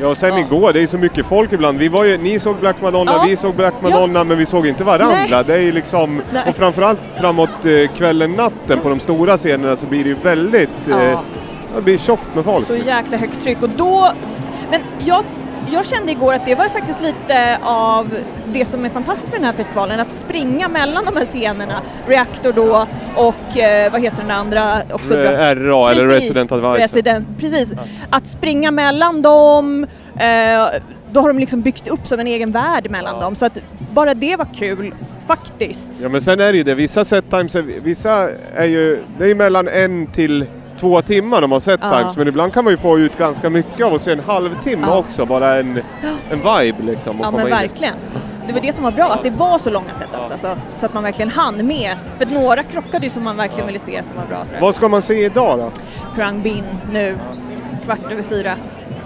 Ja, 0.00 0.14
sen 0.14 0.28
Ja. 0.32 0.38
igår, 0.38 0.72
det 0.72 0.82
är 0.82 0.86
så 0.86 0.98
mycket 0.98 1.26
folk 1.26 1.52
ibland. 1.52 1.78
Vi 1.78 1.88
var 1.88 2.04
ju, 2.04 2.18
ni 2.18 2.38
såg 2.38 2.56
Black 2.56 2.76
Madonna, 2.82 3.12
Ja. 3.12 3.24
vi 3.28 3.36
såg 3.36 3.54
Black 3.54 3.74
Madonna, 3.82 4.24
men 4.24 4.38
vi 4.38 4.46
såg 4.46 4.66
inte 4.66 4.84
varandra. 4.84 5.16
Nej. 5.30 5.44
Det 5.46 5.54
är 5.62 5.72
liksom, 5.72 6.22
Nej. 6.32 6.42
och 6.48 6.56
framförallt 6.56 7.00
framåt 7.20 7.64
eh, 7.64 7.94
kvällen, 7.96 8.32
natten 8.32 8.78
på 8.82 8.88
de 8.88 9.00
stora 9.00 9.36
scenerna 9.36 9.76
så 9.76 9.86
blir 9.86 10.04
det 10.04 10.08
ju 10.10 10.16
väldigt, 10.22 10.70
Ja. 10.88 11.00
eh, 11.02 11.20
det 11.76 11.82
blir 11.82 11.98
tjockt 11.98 12.34
med 12.34 12.44
folk. 12.44 12.66
Så 12.66 12.76
jäkla 12.76 13.16
högt 13.16 13.40
tryck 13.40 13.62
och 13.62 13.70
då, 13.76 14.08
men 14.70 14.80
jag, 15.04 15.24
jag 15.72 15.86
kände 15.86 16.12
igår 16.12 16.34
att 16.34 16.46
det 16.46 16.54
var 16.54 16.68
faktiskt 16.68 17.02
lite 17.02 17.58
av 17.62 18.14
det 18.52 18.64
som 18.64 18.84
är 18.84 18.88
fantastiskt 18.88 19.32
med 19.32 19.40
den 19.40 19.46
här 19.46 19.52
festivalen, 19.52 20.00
att 20.00 20.12
springa 20.12 20.68
mellan 20.68 21.04
de 21.04 21.16
här 21.16 21.26
scenerna, 21.26 21.82
Reactor 22.06 22.52
då 22.52 22.86
och 23.16 23.58
eh, 23.58 23.92
vad 23.92 24.00
heter 24.00 24.22
den 24.22 24.30
andra 24.30 24.62
också? 24.92 25.14
RA 25.14 25.90
eller 25.90 26.06
Precis, 26.06 26.10
Resident 26.10 26.52
Advisor. 26.52 26.78
Resident, 26.78 27.28
precis. 27.38 27.72
Att 28.10 28.26
springa 28.26 28.70
mellan 28.70 29.22
dem, 29.22 29.86
eh, 30.16 30.80
då 31.12 31.20
har 31.20 31.28
de 31.28 31.38
liksom 31.38 31.60
byggt 31.60 31.88
upp 31.88 32.06
som 32.06 32.20
en 32.20 32.26
egen 32.26 32.52
värld 32.52 32.90
mellan 32.90 33.20
dem. 33.20 33.34
Så 33.34 33.46
att 33.46 33.58
bara 33.94 34.14
det 34.14 34.36
var 34.36 34.46
kul 34.54 34.94
faktiskt. 35.26 35.90
Ja 36.02 36.08
men 36.08 36.20
sen 36.20 36.40
är 36.40 36.52
det 36.52 36.58
ju 36.58 36.64
det, 36.64 36.74
vissa 36.74 37.04
set 37.04 37.30
times, 37.30 37.54
vissa 37.82 38.30
är 38.54 38.64
ju, 38.64 39.04
det 39.18 39.30
är 39.30 39.34
mellan 39.34 39.68
en 39.68 40.06
till 40.06 40.46
två 40.80 41.02
timmar 41.02 41.40
de 41.40 41.52
har 41.52 41.60
set 41.60 41.80
Ja. 41.82 41.90
times 41.98 42.16
men 42.16 42.28
ibland 42.28 42.54
kan 42.54 42.64
man 42.64 42.72
ju 42.72 42.76
få 42.76 42.98
ut 42.98 43.18
ganska 43.18 43.50
mycket 43.50 43.86
av 43.86 43.94
att 43.94 44.02
se 44.02 44.12
en 44.12 44.20
halvtimme 44.20 44.86
Ja. 44.90 44.96
också, 44.98 45.26
bara 45.26 45.56
en, 45.56 45.76
en 46.30 46.38
vibe 46.38 46.82
liksom. 46.82 47.20
Ja 47.22 47.30
men 47.30 47.40
in 47.40 47.50
verkligen. 47.50 47.94
Det 48.46 48.52
var 48.54 48.60
det 48.60 48.72
som 48.72 48.84
var 48.84 48.90
bra, 48.92 49.04
att 49.12 49.22
det 49.22 49.30
var 49.30 49.58
så 49.58 49.70
långa 49.70 49.92
setups 49.94 50.30
alltså, 50.30 50.56
så 50.74 50.86
att 50.86 50.94
man 50.94 51.02
verkligen 51.02 51.30
hann 51.30 51.66
med. 51.66 51.96
För 52.18 52.26
några 52.26 52.62
krockade 52.62 53.06
ju 53.06 53.10
som 53.10 53.24
man 53.24 53.36
verkligen 53.36 53.66
ville 53.66 53.78
se 53.78 54.04
som 54.04 54.16
var 54.16 54.24
bra. 54.24 54.38
Vad 54.60 54.74
ska 54.74 54.88
man 54.88 55.02
se 55.02 55.24
idag 55.24 55.58
då? 55.58 55.70
Krang 56.14 56.42
Bin 56.42 56.64
nu, 56.92 57.18
kvart 57.84 58.12
över 58.12 58.22
fyra. 58.22 58.52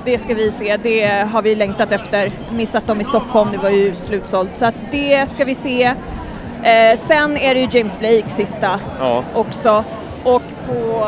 Det 0.04 0.18
ska 0.18 0.34
vi 0.34 0.50
se, 0.50 0.76
det 0.82 1.28
har 1.32 1.42
vi 1.42 1.54
längtat 1.54 1.92
efter. 1.92 2.30
Missat 2.50 2.86
dem 2.86 3.00
i 3.00 3.04
Stockholm, 3.04 3.48
det 3.52 3.58
var 3.58 3.70
ju 3.70 3.94
slutsålt. 3.94 4.56
Så 4.56 4.66
att 4.66 4.74
det 4.90 5.28
ska 5.28 5.44
vi 5.44 5.54
se. 5.54 5.84
Eh, 6.62 6.98
sen 6.98 7.36
är 7.36 7.54
det 7.54 7.60
ju 7.60 7.68
James 7.78 7.98
Blake 7.98 8.28
sista 8.30 8.80
Ja. 9.00 9.24
också. 9.34 9.84
Och 10.24 10.42
på... 10.66 11.06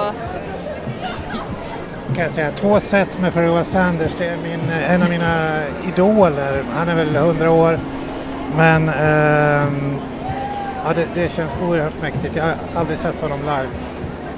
kan 2.14 2.22
jag 2.22 2.32
säga. 2.32 2.50
Två 2.50 2.80
set 2.80 3.20
med 3.20 3.32
Pharoah 3.32 3.62
Sanders, 3.62 4.14
det 4.14 4.26
är 4.26 4.36
min, 4.36 4.60
en 4.70 5.02
av 5.02 5.10
mina 5.10 5.62
idoler. 5.88 6.64
Han 6.72 6.88
är 6.88 6.94
väl 6.94 7.16
100 7.16 7.50
år. 7.50 7.80
Men 8.56 8.88
ehm, 8.88 10.00
ja, 10.84 10.92
det, 10.94 11.06
det 11.14 11.32
känns 11.32 11.56
oerhört 11.62 12.02
mäktigt. 12.02 12.36
Jag 12.36 12.44
har 12.44 12.54
aldrig 12.74 12.98
sett 12.98 13.20
honom 13.20 13.40
live. 13.40 13.68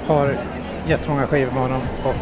Har 0.07 0.37
jättemånga 0.87 1.27
skivor 1.27 1.51
med 1.51 1.61
honom 1.61 1.81
och 2.03 2.15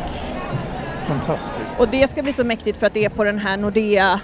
fantastiskt. 1.07 1.75
Och 1.77 1.87
det 1.87 2.07
ska 2.07 2.23
bli 2.23 2.33
så 2.33 2.43
mäktigt 2.43 2.77
för 2.77 2.87
att 2.87 2.93
det 2.93 3.05
är 3.05 3.09
på 3.09 3.23
den 3.23 3.39
här 3.39 3.57
Nordea 3.57 4.19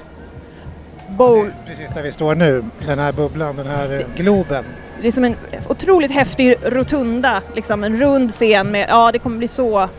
Bowl. 1.10 1.52
Precis 1.68 1.90
där 1.94 2.04
vi 2.04 2.12
står 2.12 2.36
nu, 2.36 2.64
den 2.88 3.00
här 3.00 3.12
bubblan, 3.12 3.56
den 3.56 3.68
här 3.68 4.06
globen. 4.16 4.66
Det 5.02 5.08
är 5.08 5.12
som 5.12 5.24
en 5.24 5.36
otroligt 5.70 6.12
häftig 6.12 6.56
rotunda, 6.64 7.42
liksom 7.56 7.84
en 7.84 8.00
rund 8.00 8.32
scen 8.32 8.72
med, 8.72 8.86
ja 8.90 9.12
det 9.12 9.20
kommer 9.20 9.38
bli 9.38 9.48
så 9.48 9.90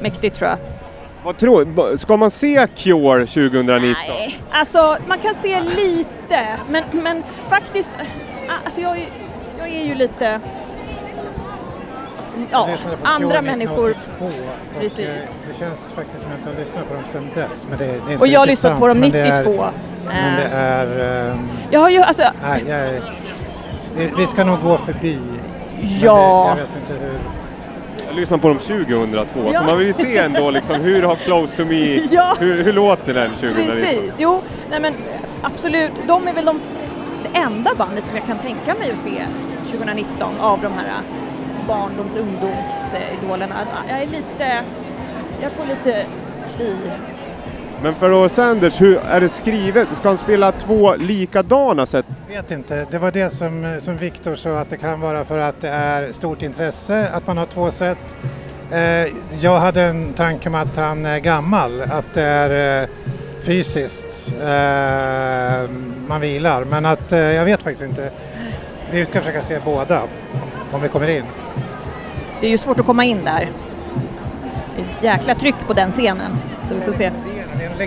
mäktigt 0.00 0.36
tror 0.36 0.50
jag. 0.50 0.58
Vad 1.24 1.36
tror 1.36 1.96
Ska 1.96 2.16
man 2.16 2.30
se 2.30 2.66
Cure 2.76 3.26
2019? 3.26 3.80
Nej, 3.82 4.40
alltså 4.52 4.96
man 5.06 5.18
kan 5.18 5.34
se 5.34 5.60
lite, 5.60 6.46
men, 6.70 6.84
men 6.92 7.22
faktiskt, 7.48 7.90
äh, 7.98 8.52
alltså 8.64 8.80
jag, 8.80 8.98
är- 8.98 9.08
jag 9.58 9.68
är 9.68 9.84
ju 9.84 9.94
lite, 9.94 10.40
ja, 12.50 12.68
andra 13.02 13.42
människor. 13.42 13.90
1982 13.90 14.24
och, 14.24 14.80
Precis. 14.80 15.06
eh, 15.08 15.48
Det 15.48 15.58
känns 15.58 15.92
faktiskt 15.92 16.20
som 16.22 16.30
att 16.30 16.36
jag 16.36 16.38
inte 16.40 16.50
har 16.50 16.60
lyssnat 16.64 16.88
på 16.88 16.94
dem 16.94 17.02
sedan 17.06 17.28
dess. 17.34 17.66
Men 17.70 17.78
det, 17.78 17.84
det 17.84 17.90
är 17.90 17.96
inte 17.96 18.16
Och 18.16 18.26
jag 18.26 18.40
har 18.40 18.46
lyssnat 18.46 18.78
på 18.78 18.88
dem 18.88 18.98
men 19.00 19.10
det 19.10 19.18
är- 19.20 19.44
92. 19.44 19.64
Men 20.06 20.36
det 20.36 20.42
Eh, 20.42 20.54
är... 20.58 21.30
ehm, 21.30 21.48
Jag 21.70 21.80
har 21.80 21.90
ju, 21.90 21.98
alltså, 22.00 22.22
nej, 22.42 22.64
jag, 22.68 22.88
vi, 23.96 24.12
vi 24.18 24.26
ska 24.26 24.44
nog 24.44 24.60
gå 24.60 24.78
förbi. 24.78 25.18
Ja. 26.02 26.52
Det, 26.54 26.60
jag 26.60 26.66
vet 26.66 26.76
inte 26.76 26.92
hur... 27.04 27.20
Jag 28.10 28.16
lyssnade 28.16 28.42
på 28.42 28.48
dem 28.48 28.58
2002, 28.58 29.40
Ja. 29.52 29.58
så 29.60 29.64
man 29.66 29.78
vill 29.78 29.86
ju 29.86 29.92
se 29.92 30.16
ändå 30.18 30.50
liksom 30.50 30.74
hur 30.80 31.02
har 31.02 31.14
Close 31.16 31.56
to 31.56 31.64
Me, 31.68 31.96
Ja. 32.10 32.36
hur, 32.40 32.64
hur 32.64 32.72
låter 32.72 33.14
den 33.14 33.30
2019? 33.30 33.76
Precis, 33.76 34.14
jo, 34.18 34.42
nej 34.70 34.80
men 34.80 34.94
absolut. 35.42 35.90
De 36.06 36.28
är 36.28 36.32
väl 36.32 36.44
de, 36.44 36.60
det 37.32 37.38
enda 37.38 37.70
bandet 37.78 38.06
som 38.06 38.16
jag 38.16 38.26
kan 38.26 38.38
tänka 38.38 38.74
mig 38.78 38.90
att 38.92 38.98
se 38.98 39.22
2019 39.70 40.34
av 40.40 40.60
de 40.62 40.72
här 40.72 41.00
barndoms 41.68 42.16
ungdomsidolerna. 42.16 43.54
Jag 43.88 44.02
är 44.02 44.06
lite, 44.06 44.64
jag 45.42 45.52
får 45.52 45.64
lite 45.64 46.06
kli. 46.56 46.76
Men 47.82 47.94
för 47.94 48.28
Sanders, 48.28 48.80
hur 48.80 48.96
är 48.96 49.20
det 49.20 49.28
skrivet? 49.28 49.88
Ska 49.92 50.08
han 50.08 50.18
spela 50.18 50.52
två 50.52 50.96
likadana 50.96 51.86
sätt? 51.86 52.06
vet 52.28 52.50
inte. 52.50 52.86
Det 52.90 52.98
var 52.98 53.10
det 53.10 53.30
som, 53.30 53.76
som 53.80 53.96
Viktor 53.96 54.34
sa 54.34 54.58
att 54.58 54.70
det 54.70 54.76
kan 54.76 55.00
vara 55.00 55.24
för 55.24 55.38
att 55.38 55.60
det 55.60 55.68
är 55.68 56.12
stort 56.12 56.42
intresse 56.42 57.08
att 57.08 57.26
man 57.26 57.36
har 57.36 57.46
två 57.46 57.70
set. 57.70 58.16
Eh, 58.70 59.06
jag 59.40 59.58
hade 59.58 59.82
en 59.82 60.12
tanke 60.12 60.48
om 60.48 60.54
att 60.54 60.76
han 60.76 61.06
är 61.06 61.18
gammal, 61.18 61.82
att 61.82 62.14
det 62.14 62.22
är 62.22 62.82
eh, 62.82 62.88
fysiskt 63.42 64.34
eh, 64.40 65.70
man 66.08 66.20
vilar. 66.20 66.64
Men 66.64 66.86
att 66.86 67.12
eh, 67.12 67.18
jag 67.18 67.44
vet 67.44 67.62
faktiskt 67.62 67.82
inte. 67.82 68.10
Vi 68.90 69.04
ska 69.04 69.20
försöka 69.20 69.42
se 69.42 69.60
båda 69.64 70.02
om 70.72 70.82
vi 70.82 70.88
kommer 70.88 71.08
in. 71.08 71.24
Det 72.40 72.46
är 72.46 72.50
ju 72.50 72.58
svårt 72.58 72.80
att 72.80 72.86
komma 72.86 73.04
in 73.04 73.24
där. 73.24 73.50
Det 74.76 75.08
är 75.08 75.12
jäkla 75.12 75.34
tryck 75.34 75.66
på 75.66 75.72
den 75.72 75.90
scenen. 75.90 76.38
Så 76.68 76.74
vi 76.74 76.80
får 76.80 76.92
se 76.92 77.10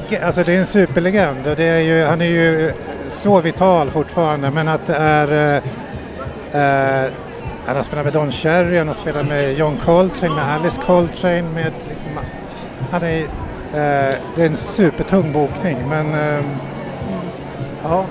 alltså 0.02 0.44
det 0.44 0.54
är 0.54 0.60
en 0.60 0.66
superlegend 0.66 1.48
och 1.48 1.56
det 1.56 1.64
är 1.64 1.80
ju, 1.80 2.04
han 2.04 2.22
är 2.22 2.26
ju 2.26 2.74
så 3.08 3.42
vital 3.42 3.90
fortfarande 3.92 4.52
men 4.52 4.68
att 4.68 4.86
det 4.86 4.96
är 4.96 5.32
eh, 5.32 5.64
eh, 6.62 7.12
han 7.66 7.76
har 7.76 7.84
spelat 7.84 8.06
med 8.06 8.14
Don 8.14 8.32
Cherry, 8.32 8.78
han 8.78 8.88
har 8.88 8.96
spelat 8.96 9.28
med 9.28 9.58
John 9.58 9.78
Coltrane, 9.78 10.36
med 10.36 10.56
Alice 10.56 10.82
Coltrane, 10.82 11.42
med 11.42 11.72
liksom, 11.90 12.12
han 12.92 13.04
är, 13.04 13.22
eh, 13.22 14.16
det 14.36 14.42
är 14.42 14.46
en 14.46 14.56
supertung 14.56 15.34
bokning 15.34 15.78
men 15.90 16.14
eh, 16.14 16.46
ja, 17.84 18.06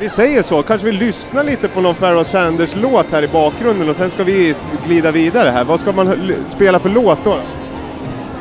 Vi 0.00 0.08
säger 0.08 0.42
så, 0.42 0.62
kanske 0.62 0.86
vi 0.86 0.92
lyssnar 0.92 1.44
lite 1.44 1.68
på 1.68 1.80
någon 1.80 1.94
Pharoah 1.94 2.24
Sanders 2.24 2.74
låt 2.76 3.10
här 3.10 3.22
i 3.22 3.28
bakgrunden 3.28 3.88
och 3.88 3.96
sen 3.96 4.10
ska 4.10 4.24
vi 4.24 4.54
glida 4.86 5.10
vidare 5.10 5.48
här. 5.48 5.64
Vad 5.64 5.80
ska 5.80 5.92
man 5.92 6.34
spela 6.48 6.78
för 6.78 6.88
låt 6.88 7.24
då? 7.24 7.38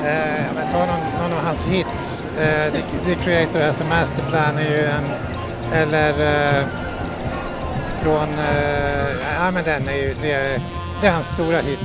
Eh, 0.05 0.45
men 0.55 0.71
ta 0.71 0.85
någon, 0.85 0.99
någon 1.21 1.37
av 1.37 1.45
hans 1.45 1.65
hits. 1.65 2.27
Eh, 2.39 2.73
The, 2.73 2.81
The 3.05 3.15
Creator 3.15 3.59
Has 3.61 3.81
a 3.81 3.85
Masterplan 3.89 4.57
är 4.57 4.69
ju 4.69 4.85
en, 4.85 5.03
eller 5.73 6.09
eh, 6.09 6.65
från, 8.03 8.29
eh, 8.29 9.09
ja 9.39 9.51
men 9.53 9.63
den 9.63 9.87
är 9.87 9.95
ju, 9.95 10.13
det 10.21 10.31
är, 10.31 10.61
det 11.01 11.07
är 11.07 11.11
hans 11.11 11.29
stora 11.29 11.57
hit. 11.59 11.79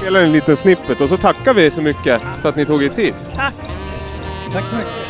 Spelar 0.00 0.20
en 0.20 0.32
liten 0.32 0.56
snippet 0.56 1.00
och 1.00 1.08
så 1.08 1.16
tackar 1.16 1.54
vi 1.54 1.70
så 1.70 1.82
mycket 1.82 2.22
för 2.42 2.48
att 2.48 2.56
ni 2.56 2.66
tog 2.66 2.82
er 2.84 2.88
tid. 2.88 3.14
Tack! 3.34 3.54
Tack 4.52 4.66
så 4.66 4.76
mycket. 4.76 5.05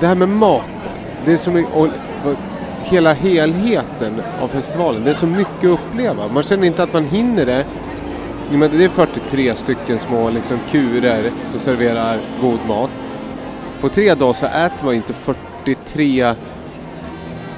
Det 0.00 0.06
här 0.06 0.14
med 0.14 0.28
maten, 0.28 0.72
det 1.24 1.32
är 1.32 1.36
så 1.36 1.50
mycket, 1.50 1.74
och, 1.74 1.86
och 2.24 2.36
hela 2.82 3.12
helheten 3.12 4.22
av 4.40 4.48
festivalen, 4.48 5.04
det 5.04 5.10
är 5.10 5.14
så 5.14 5.26
mycket 5.26 5.64
att 5.64 5.64
uppleva. 5.64 6.28
Man 6.32 6.42
känner 6.42 6.66
inte 6.66 6.82
att 6.82 6.92
man 6.92 7.04
hinner 7.04 7.46
det. 7.46 7.64
Men 8.50 8.78
det 8.78 8.84
är 8.84 8.88
43 8.88 9.54
stycken 9.54 9.98
små 9.98 10.30
liksom, 10.30 10.58
kurer 10.70 11.30
som 11.50 11.60
serverar 11.60 12.18
god 12.40 12.58
mat. 12.68 12.90
På 13.80 13.88
tre 13.88 14.14
dagar 14.14 14.32
så 14.32 14.46
äter 14.46 14.84
man 14.84 14.94
ju 14.94 14.96
inte 14.96 15.12
43... 15.12 16.34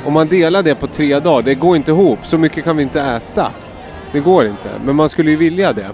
Om 0.05 0.13
man 0.13 0.29
delar 0.29 0.63
det 0.63 0.75
på 0.75 0.87
tre 0.87 1.21
dagar, 1.21 1.43
det 1.43 1.55
går 1.55 1.77
inte 1.77 1.91
ihop. 1.91 2.19
Så 2.23 2.39
mycket 2.39 2.65
kan 2.65 2.77
vi 2.77 2.83
inte 2.83 3.01
äta. 3.01 3.51
Det 4.13 4.21
går 4.21 4.47
inte, 4.47 4.69
men 4.85 4.97
man 4.97 5.09
skulle 5.09 5.31
ju 5.31 5.37
vilja 5.37 5.73
det. 5.73 5.91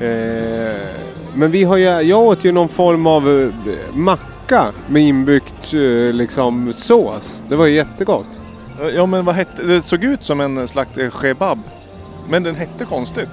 Eh, 0.00 0.90
men 1.34 1.50
vi 1.50 1.64
har 1.64 1.76
ju, 1.76 1.84
jag 1.84 2.22
åt 2.22 2.44
ju 2.44 2.52
någon 2.52 2.68
form 2.68 3.06
av 3.06 3.30
eh, 3.42 3.96
macka 3.96 4.35
macka 4.50 4.72
med 4.88 5.02
inbyggt 5.02 5.74
eh, 5.74 6.12
liksom 6.14 6.72
sås. 6.72 7.42
Det 7.48 7.56
var 7.56 7.66
jättegott. 7.66 8.26
Ja 8.94 9.06
men 9.06 9.24
vad 9.24 9.34
hette 9.34 9.62
det? 9.62 9.82
såg 9.82 10.04
ut 10.04 10.24
som 10.24 10.40
en 10.40 10.68
slags 10.68 10.98
eh, 10.98 11.10
kebab. 11.22 11.58
Men 12.30 12.42
den 12.42 12.54
hette 12.54 12.84
konstigt. 12.84 13.30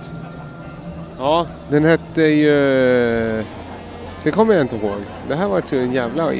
Ja, 1.18 1.48
den 1.70 1.86
hette 1.86 2.22
ju... 2.22 2.52
Det 4.24 4.32
kommer 4.32 4.54
jag 4.54 4.62
inte 4.62 4.76
ihåg. 4.76 5.02
Det 5.28 5.36
här 5.36 5.48
var 5.48 5.64
ju 5.72 5.84
en 5.84 5.92
jävla... 5.94 6.32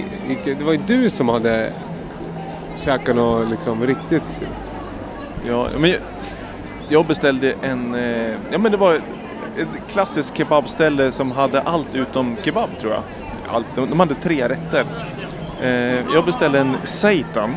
Det 0.46 0.64
var 0.64 0.74
ju 0.74 0.80
du 0.88 1.10
som 1.10 1.30
hade 1.30 1.74
käkat 2.82 3.16
något 3.16 3.50
liksom 3.50 3.86
riktigt... 3.86 4.44
Ja, 5.48 5.68
men 5.78 5.90
jag, 5.90 6.00
jag 6.90 7.06
beställde 7.06 7.54
en... 7.62 7.96
eh, 7.96 8.36
Ja 8.52 8.58
men 8.58 8.72
det 8.72 8.78
var 8.78 8.94
ett 8.94 9.68
klassiskt 9.92 10.38
kebabställe 10.38 11.12
som 11.12 11.32
hade 11.32 11.62
allt 11.62 11.96
utom 11.96 12.38
kebab 12.44 12.70
tror 12.82 12.94
jag. 12.94 13.04
Allt, 13.54 13.68
de, 13.76 13.90
de 13.90 14.00
hade 14.00 14.14
tre 14.16 14.48
rätter. 14.50 14.86
Eh, 15.62 16.14
jag 16.14 16.26
beställde 16.26 16.60
en 16.60 16.76
seitan. 16.84 17.56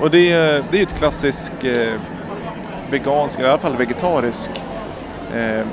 Och 0.00 0.10
det, 0.10 0.32
är- 0.32 0.64
det 0.70 0.76
är 0.76 0.78
ju 0.78 0.82
ett 0.82 0.98
klassiskt 0.98 1.52
eh, 1.64 2.00
vegansk, 2.90 3.38
eller 3.38 3.48
i 3.48 3.52
alla 3.52 3.60
fall 3.60 3.76
vegetarisk 3.76 4.50
eh, 5.34 5.66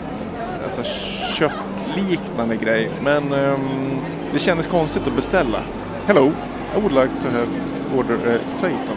alltså 0.63 0.82
köttliknande 1.34 2.56
grej. 2.56 2.91
Men 3.02 3.34
ehm, 3.34 3.97
det 4.34 4.39
kändes 4.39 4.67
konstigt 4.67 5.08
att 5.08 5.15
beställa. 5.15 5.60
Hello, 6.08 6.32
I 6.78 6.80
would 6.82 6.91
like 6.93 7.10
to 7.21 7.28
have 7.28 7.47
Order 7.97 8.13
eh, 8.28 8.45
seitan. 8.47 8.95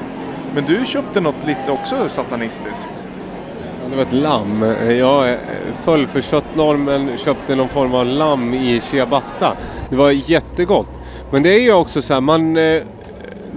Men 0.54 0.64
du 0.64 0.84
köpte 0.86 1.20
något 1.20 1.44
lite 1.46 1.70
också 1.72 2.08
satanistiskt. 2.08 3.04
Det 3.90 3.96
var 3.96 4.02
ett 4.02 4.12
lamm. 4.12 4.62
Eh, 4.62 4.92
jag 4.92 5.30
eh, 5.30 5.36
föll 5.84 6.06
för 6.06 6.20
köttnormen, 6.20 7.16
köpte 7.18 7.54
någon 7.54 7.68
form 7.68 7.94
av 7.94 8.06
lamm 8.06 8.54
i 8.54 8.80
ciabatta. 8.80 9.52
Det 9.90 9.96
var 9.96 10.10
jättegott. 10.10 10.88
Men 11.30 11.42
det 11.42 11.54
är 11.54 11.60
ju 11.60 11.72
också 11.72 12.02
så 12.02 12.14
här, 12.14 12.20
man... 12.20 12.56
Eh, 12.56 12.82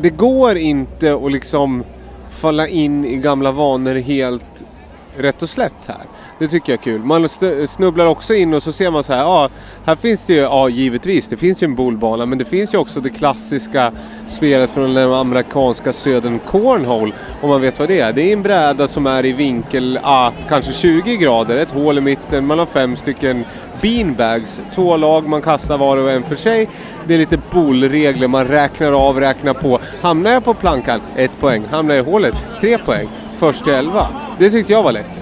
det 0.02 0.10
går 0.10 0.58
inte 0.58 1.14
att 1.16 1.32
liksom 1.32 1.84
falla 2.30 2.68
in 2.68 3.06
i 3.06 3.18
gamla 3.18 3.52
vanor 3.52 3.96
helt 3.96 4.64
rätt 5.18 5.42
och 5.42 5.50
slätt 5.50 5.88
här. 5.88 6.02
Det 6.40 6.48
tycker 6.48 6.74
jag 6.74 6.80
är 6.80 6.84
kul. 6.84 7.04
Man 7.04 7.30
snubblar 7.68 8.06
också 8.06 8.34
in 8.34 8.54
och 8.54 8.64
så 8.64 8.72
ser 8.72 8.92
man 8.92 9.04
så 9.04 9.14
här, 9.14 9.22
ja, 9.22 9.50
här 9.86 9.96
finns 9.96 10.26
det 10.26 10.34
ju, 10.34 10.40
ja 10.40 10.70
givetvis, 10.70 11.28
det 11.28 11.38
finns 11.38 11.64
ju 11.64 11.66
en 11.66 11.76
bolbana, 11.76 12.26
men 12.26 12.38
det 12.38 12.46
finns 12.46 12.74
ju 12.74 12.78
också 12.78 13.00
det 13.00 13.10
klassiska 13.10 13.92
spelet 14.28 14.70
från 14.70 14.94
den 14.94 15.14
amerikanska 15.14 15.94
södern 15.94 16.40
Cornhole, 16.40 17.12
om 17.42 17.50
man 17.50 17.62
vet 17.62 17.80
vad 17.80 17.88
det 17.88 18.00
är. 18.00 18.14
Det 18.14 18.22
är 18.22 18.34
en 18.34 18.44
bräda 18.44 18.88
som 18.88 19.08
är 19.08 19.26
i 19.26 19.32
vinkel, 19.32 20.00
ah, 20.04 20.32
kanske 20.50 20.74
20 20.74 21.18
grader, 21.18 21.58
ett 21.58 21.72
hål 21.72 21.98
i 21.98 22.02
mitten, 22.02 22.46
man 22.46 22.60
har 22.60 22.66
fem 22.66 22.96
stycken 22.96 23.46
beanbags, 23.82 24.60
två 24.76 24.98
lag, 24.98 25.28
man 25.28 25.42
kastar 25.42 25.78
var 25.78 25.98
och 25.98 26.12
en 26.12 26.24
för 26.24 26.36
sig. 26.36 26.70
Det 27.08 27.14
är 27.14 27.18
lite 27.18 27.40
bollregler, 27.52 28.28
man 28.28 28.48
räknar 28.48 29.08
av, 29.08 29.20
räknar 29.20 29.54
på. 29.54 29.80
Hamnar 30.02 30.32
jag 30.32 30.46
på 30.46 30.54
plankan, 30.54 31.02
ett 31.16 31.40
poäng. 31.40 31.64
Hamnar 31.72 31.96
jag 31.96 32.08
i 32.08 32.12
hålet, 32.12 32.36
tre 32.60 32.78
poäng. 32.78 33.08
Först 33.38 33.64
till 33.64 33.74
elva. 33.74 34.08
Det 34.40 34.50
tyckte 34.50 34.74
jag 34.74 34.84
var 34.84 34.92
lätt. 34.92 35.19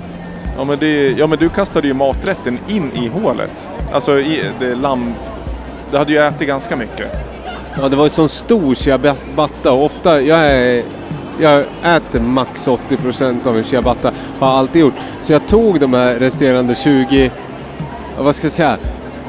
Ja 0.58 0.64
men, 0.64 0.80
det, 0.80 1.12
ja 1.12 1.28
men 1.28 1.40
du 1.40 1.50
kastade 1.50 1.88
ju 1.88 1.94
maträtten 1.94 2.60
in 2.68 2.92
i 2.94 3.08
hålet. 3.08 3.70
Alltså 3.92 4.20
i, 4.20 4.42
det 4.60 4.76
lamm... 4.76 5.14
Det 5.92 5.98
hade 5.98 6.12
ju 6.12 6.18
ätit 6.18 6.48
ganska 6.48 6.76
mycket. 6.76 7.12
Ja, 7.82 7.90
det 7.90 7.96
var 7.96 8.04
en 8.04 8.10
sån 8.10 8.30
stor 8.30 8.76
ciabatta 8.76 9.72
och 9.72 9.86
ofta, 9.86 10.22
jag, 10.22 10.40
är, 10.40 10.84
jag 11.40 11.64
äter 11.84 12.20
max 12.20 12.68
80% 12.68 13.48
av 13.48 13.58
en 13.58 13.64
ciabatta, 13.64 14.12
har 14.40 14.48
jag 14.48 14.58
alltid 14.58 14.82
gjort. 14.82 14.94
Så 15.24 15.32
jag 15.32 15.48
tog 15.48 15.80
de 15.80 15.94
här 15.94 16.16
resterande 16.16 16.76
20, 16.76 17.32
ja, 18.18 18.24
vad 18.24 18.36
ska 18.36 18.46
jag 18.46 18.52
säga? 18.52 18.78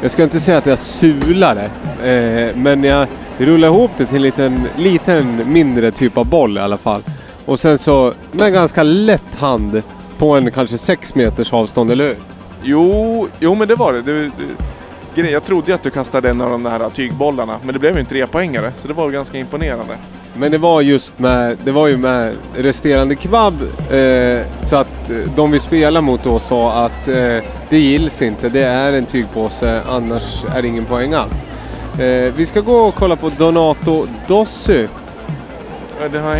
Jag 0.03 0.11
ska 0.11 0.23
inte 0.23 0.41
säga 0.41 0.59
att 0.59 0.67
jag 0.67 0.79
sulade, 0.79 1.71
eh, 2.05 2.57
men 2.57 2.85
jag 2.85 3.09
rullade 3.38 3.75
ihop 3.75 3.91
det 3.97 4.07
till 4.07 4.17
en 4.17 4.23
liten, 4.23 4.69
liten 4.77 5.53
mindre 5.53 5.91
typ 5.91 6.19
av 6.19 6.27
boll 6.27 6.59
i 6.59 6.61
alla 6.61 6.79
fall. 6.79 7.03
Och 7.45 7.61
sen 7.61 7.79
så 7.79 8.12
med 8.33 8.53
ganska 8.53 8.83
lätt 8.83 9.35
hand 9.38 9.83
på 10.19 10.35
en 10.35 10.51
kanske 10.51 10.79
6 10.79 11.15
meters 11.15 11.53
avstånd, 11.53 11.91
eller 11.91 12.07
hur? 12.07 12.17
Jo, 12.63 13.29
jo 13.41 13.55
men 13.55 13.69
det 13.69 13.75
var 13.75 13.93
det. 13.93 14.03
det, 14.03 14.31
det 15.15 15.31
jag 15.31 15.45
trodde 15.45 15.67
ju 15.67 15.73
att 15.75 15.83
du 15.83 15.91
kastade 15.91 16.31
en 16.31 16.41
av 16.41 16.51
de 16.51 16.67
här 16.67 16.91
tygbollarna, 16.91 17.57
men 17.63 17.73
det 17.73 17.79
blev 17.79 17.95
ju 17.95 18.01
en 18.01 18.07
trepoängare. 18.07 18.73
Så 18.79 18.89
det 18.89 18.95
var 18.95 19.07
ju 19.07 19.13
ganska 19.13 19.39
imponerande. 19.39 19.95
Men 20.37 20.53
det 20.53 20.59
var 20.59 20.81
just 20.81 21.19
med, 21.19 21.57
det 21.65 21.71
var 21.71 21.87
ju 21.87 21.97
med 21.97 22.35
resterande 22.57 23.17
kebab 23.17 23.55
eh, 23.91 24.47
så 24.63 24.77
att 24.77 25.11
eh, 25.11 25.17
de 25.37 25.51
vi 25.51 25.61
spelar 25.61 26.01
mot 26.01 26.23
då 26.25 26.39
sa 26.39 26.85
att 26.85 27.09
eh, 27.09 27.39
det 27.69 27.79
gills 27.79 28.23
inte, 28.23 28.49
det 28.49 28.63
är 28.63 28.93
en 28.93 29.07
tygpåse 29.07 29.83
annars 29.89 30.45
är 30.57 30.63
det 30.63 30.69
ingen 30.69 30.85
poäng 30.85 31.15
alls. 31.15 31.33
Eh, 32.01 32.33
vi 32.37 32.47
ska 32.47 32.61
gå 32.61 32.77
och 32.77 32.95
kolla 32.95 33.17
på 33.17 33.31
Donato 33.39 34.07
Dossu. 34.27 34.89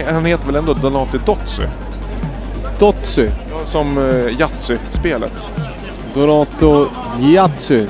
Han 0.07 0.25
heter 0.25 0.47
väl 0.47 0.57
ändå 0.57 0.75
Donati 0.75 1.19
Dotsu? 1.27 1.62
Dotsu. 2.79 3.29
Som 3.64 3.99
uh, 3.99 4.40
Yatzy-spelet. 4.40 5.47
Donato 6.14 6.87
Yatsu. 7.21 7.87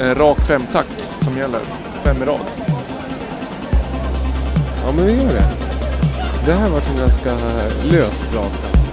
En 0.00 0.14
rak 0.14 0.38
femtakt 0.46 1.08
som 1.24 1.36
gäller. 1.36 1.60
Fem 2.02 2.22
i 2.22 2.26
rad. 2.26 2.40
Ja 4.86 4.92
men 4.96 5.06
vi 5.06 5.12
gör 5.12 5.32
det. 5.32 5.48
Det 6.46 6.52
här 6.52 6.68
var 6.68 6.80
en 6.92 6.98
ganska 6.98 7.34
lös 7.90 8.22
prata. 8.32 8.89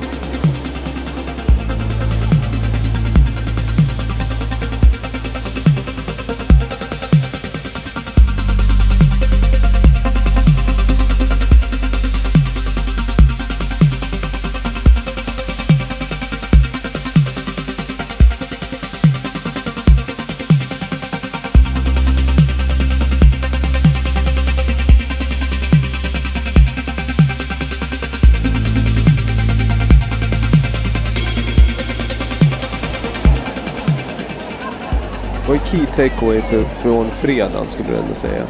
Takeaway 35.97 36.41
för, 36.41 36.63
från 36.63 37.05
fredagen 37.05 37.65
skulle 37.69 37.89
du 37.89 37.95
ändå 37.95 38.15
säga? 38.15 38.43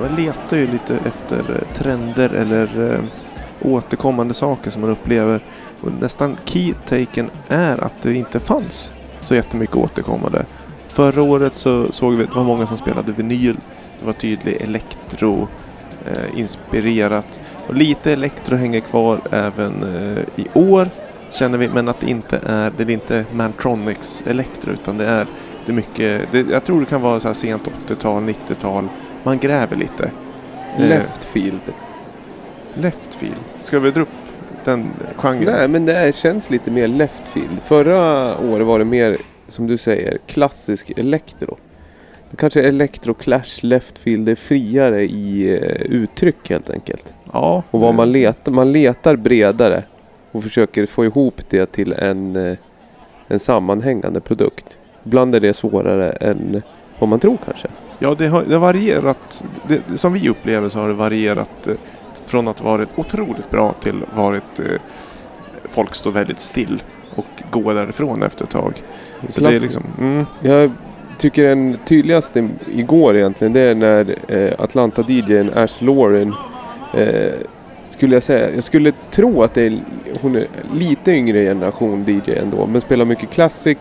Man 0.00 0.14
letar 0.16 0.56
ju 0.56 0.66
lite 0.66 0.96
efter 0.96 1.38
eh, 1.38 1.74
trender 1.78 2.30
eller 2.30 2.92
eh, 2.92 3.00
återkommande 3.62 4.34
saker 4.34 4.70
som 4.70 4.80
man 4.80 4.90
upplever. 4.90 5.40
Och 5.80 5.92
nästan 6.00 6.36
key-taken 6.44 7.30
är 7.48 7.84
att 7.84 8.02
det 8.02 8.14
inte 8.14 8.40
fanns 8.40 8.92
så 9.20 9.34
jättemycket 9.34 9.76
återkommande. 9.76 10.46
Förra 10.88 11.22
året 11.22 11.54
så 11.54 11.92
såg 11.92 12.14
vi 12.14 12.24
att 12.24 12.30
det 12.30 12.36
var 12.36 12.44
många 12.44 12.66
som 12.66 12.76
spelade 12.76 13.12
vinyl. 13.12 13.56
Det 14.00 14.06
var 14.06 14.12
tydligt 14.12 14.62
elektro 14.62 15.48
eh, 16.06 16.40
inspirerat. 16.40 17.40
Och 17.68 17.74
lite 17.74 18.12
elektro 18.12 18.56
hänger 18.56 18.80
kvar 18.80 19.20
även 19.30 19.82
eh, 19.82 20.22
i 20.36 20.46
år 20.54 20.88
känner 21.30 21.58
vi. 21.58 21.68
Men 21.68 21.88
att 21.88 22.00
det 22.00 22.10
inte 22.10 22.40
är, 22.46 22.72
det 22.76 22.82
är 22.82 22.90
inte 22.90 23.24
Mantronics 23.32 24.22
elektro 24.26 24.72
utan 24.72 24.98
det 24.98 25.06
är, 25.06 25.26
det 25.66 25.72
är 25.72 25.74
mycket, 25.74 26.32
det, 26.32 26.50
jag 26.50 26.64
tror 26.64 26.80
det 26.80 26.86
kan 26.86 27.02
vara 27.02 27.20
så 27.20 27.34
sent 27.34 27.62
80-tal, 27.88 28.22
90-tal. 28.22 28.88
Man 29.22 29.38
gräver 29.38 29.76
lite. 29.76 30.10
Eh, 30.78 30.88
Left 30.88 31.24
field. 31.24 31.60
Left 32.74 33.14
field. 33.14 33.44
Ska 33.60 33.78
vi 33.78 33.90
dra 33.90 34.00
upp 34.00 34.08
den 34.64 34.90
genren? 35.16 35.44
Nej, 35.44 35.68
men 35.68 35.86
det 35.86 36.14
känns 36.14 36.50
lite 36.50 36.70
mer 36.70 36.88
left 36.88 37.28
field. 37.28 37.60
Förra 37.64 38.38
året 38.38 38.66
var 38.66 38.78
det 38.78 38.84
mer, 38.84 39.18
som 39.48 39.66
du 39.66 39.76
säger, 39.78 40.18
klassisk 40.26 40.92
elektro. 40.98 41.56
Det 42.30 42.36
kanske 42.36 42.62
är 42.62 42.68
elektro 42.68 43.14
clash 43.14 43.60
left 43.62 43.98
field, 43.98 44.28
är 44.28 44.34
friare 44.34 45.02
i 45.02 45.54
eh, 45.54 45.82
uttryck 45.82 46.50
helt 46.50 46.70
enkelt. 46.70 47.14
Ja. 47.32 47.62
Och 47.70 47.80
vad 47.80 47.94
man 47.94 48.10
letar, 48.10 48.52
man 48.52 48.72
letar 48.72 49.16
bredare 49.16 49.82
och 50.32 50.42
försöker 50.42 50.86
få 50.86 51.04
ihop 51.04 51.40
det 51.50 51.66
till 51.66 51.92
en, 51.92 52.36
eh, 52.36 52.56
en 53.28 53.38
sammanhängande 53.38 54.20
produkt. 54.20 54.78
Ibland 55.06 55.34
är 55.34 55.40
det 55.40 55.54
svårare 55.54 56.10
än 56.10 56.62
vad 56.98 57.08
man 57.08 57.20
tror 57.20 57.38
kanske. 57.44 57.68
Ja, 57.98 58.14
det 58.18 58.26
har, 58.26 58.42
det 58.42 58.54
har 58.54 58.60
varierat. 58.60 59.44
Det, 59.68 59.98
som 59.98 60.12
vi 60.12 60.28
upplever 60.28 60.68
så 60.68 60.78
har 60.78 60.88
det 60.88 60.94
varierat 60.94 61.66
eh, 61.66 61.74
från 62.26 62.48
att 62.48 62.62
varit 62.62 62.88
otroligt 62.96 63.50
bra 63.50 63.74
till 63.80 64.04
varit 64.14 64.58
eh, 64.58 64.80
folk 65.68 65.94
står 65.94 66.12
väldigt 66.12 66.40
still 66.40 66.82
och 67.14 67.42
går 67.50 67.74
därifrån 67.74 68.22
efter 68.22 68.44
ett 68.44 68.50
tag. 68.50 68.82
Så 69.28 69.40
det 69.40 69.56
är 69.56 69.60
liksom, 69.60 69.82
mm, 69.98 70.26
Jag 70.40 70.70
tycker 71.18 71.44
den 71.44 71.78
tydligaste 71.84 72.48
igår 72.72 73.16
egentligen 73.16 73.52
det 73.52 73.60
är 73.60 73.74
när 73.74 74.14
eh, 74.28 74.52
Atlanta-DJn 74.58 75.50
Ash 75.54 75.82
Lauren 75.82 76.34
eh, 76.94 77.32
skulle 77.90 78.16
jag 78.16 78.22
säga, 78.22 78.54
jag 78.54 78.64
skulle 78.64 78.92
tro 79.10 79.42
att 79.42 79.54
det 79.54 79.62
är, 79.62 79.80
hon 80.20 80.36
är 80.36 80.46
lite 80.74 81.12
yngre 81.12 81.44
generation 81.44 82.04
DJ 82.08 82.38
ändå 82.38 82.66
men 82.66 82.80
spelar 82.80 83.04
mycket 83.04 83.30
classic 83.30 83.78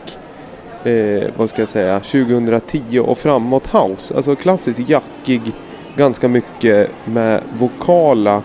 eh, 0.86 1.30
vad 1.38 1.50
ska 1.50 1.62
jag 1.62 1.70
säga, 1.70 2.00
2010 2.00 3.00
och 3.00 3.18
framåt 3.18 3.68
house. 3.68 4.16
Alltså 4.16 4.36
klassisk 4.36 4.90
jackig, 4.90 5.42
ganska 5.98 6.28
mycket 6.28 6.92
med 7.06 7.44
vokala 7.60 8.44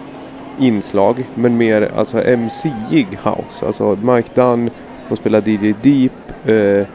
inslag 0.59 1.29
men 1.35 1.57
mer 1.57 1.93
alltså 1.97 2.25
MC-ig 2.25 3.09
house. 3.23 3.67
Alltså 3.67 3.99
Mike 4.03 4.31
Dunn, 4.35 4.71
hon 5.09 5.17
spelar 5.17 5.49
DJ 5.49 5.75
Deep 5.83 6.47
eh, 6.47 6.87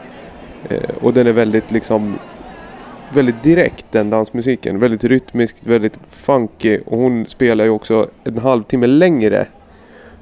Eh, 0.68 0.90
och 1.00 1.14
den 1.14 1.26
är 1.26 1.32
väldigt 1.32 1.70
liksom 1.70 2.18
väldigt 3.12 3.42
direkt 3.42 3.86
den 3.90 4.10
dansmusiken. 4.10 4.78
Väldigt 4.78 5.04
rytmiskt, 5.04 5.66
väldigt 5.66 5.98
funky. 6.10 6.80
Och 6.86 6.98
hon 6.98 7.26
spelar 7.26 7.64
ju 7.64 7.70
också 7.70 8.08
en 8.24 8.38
halvtimme 8.38 8.86
längre 8.86 9.46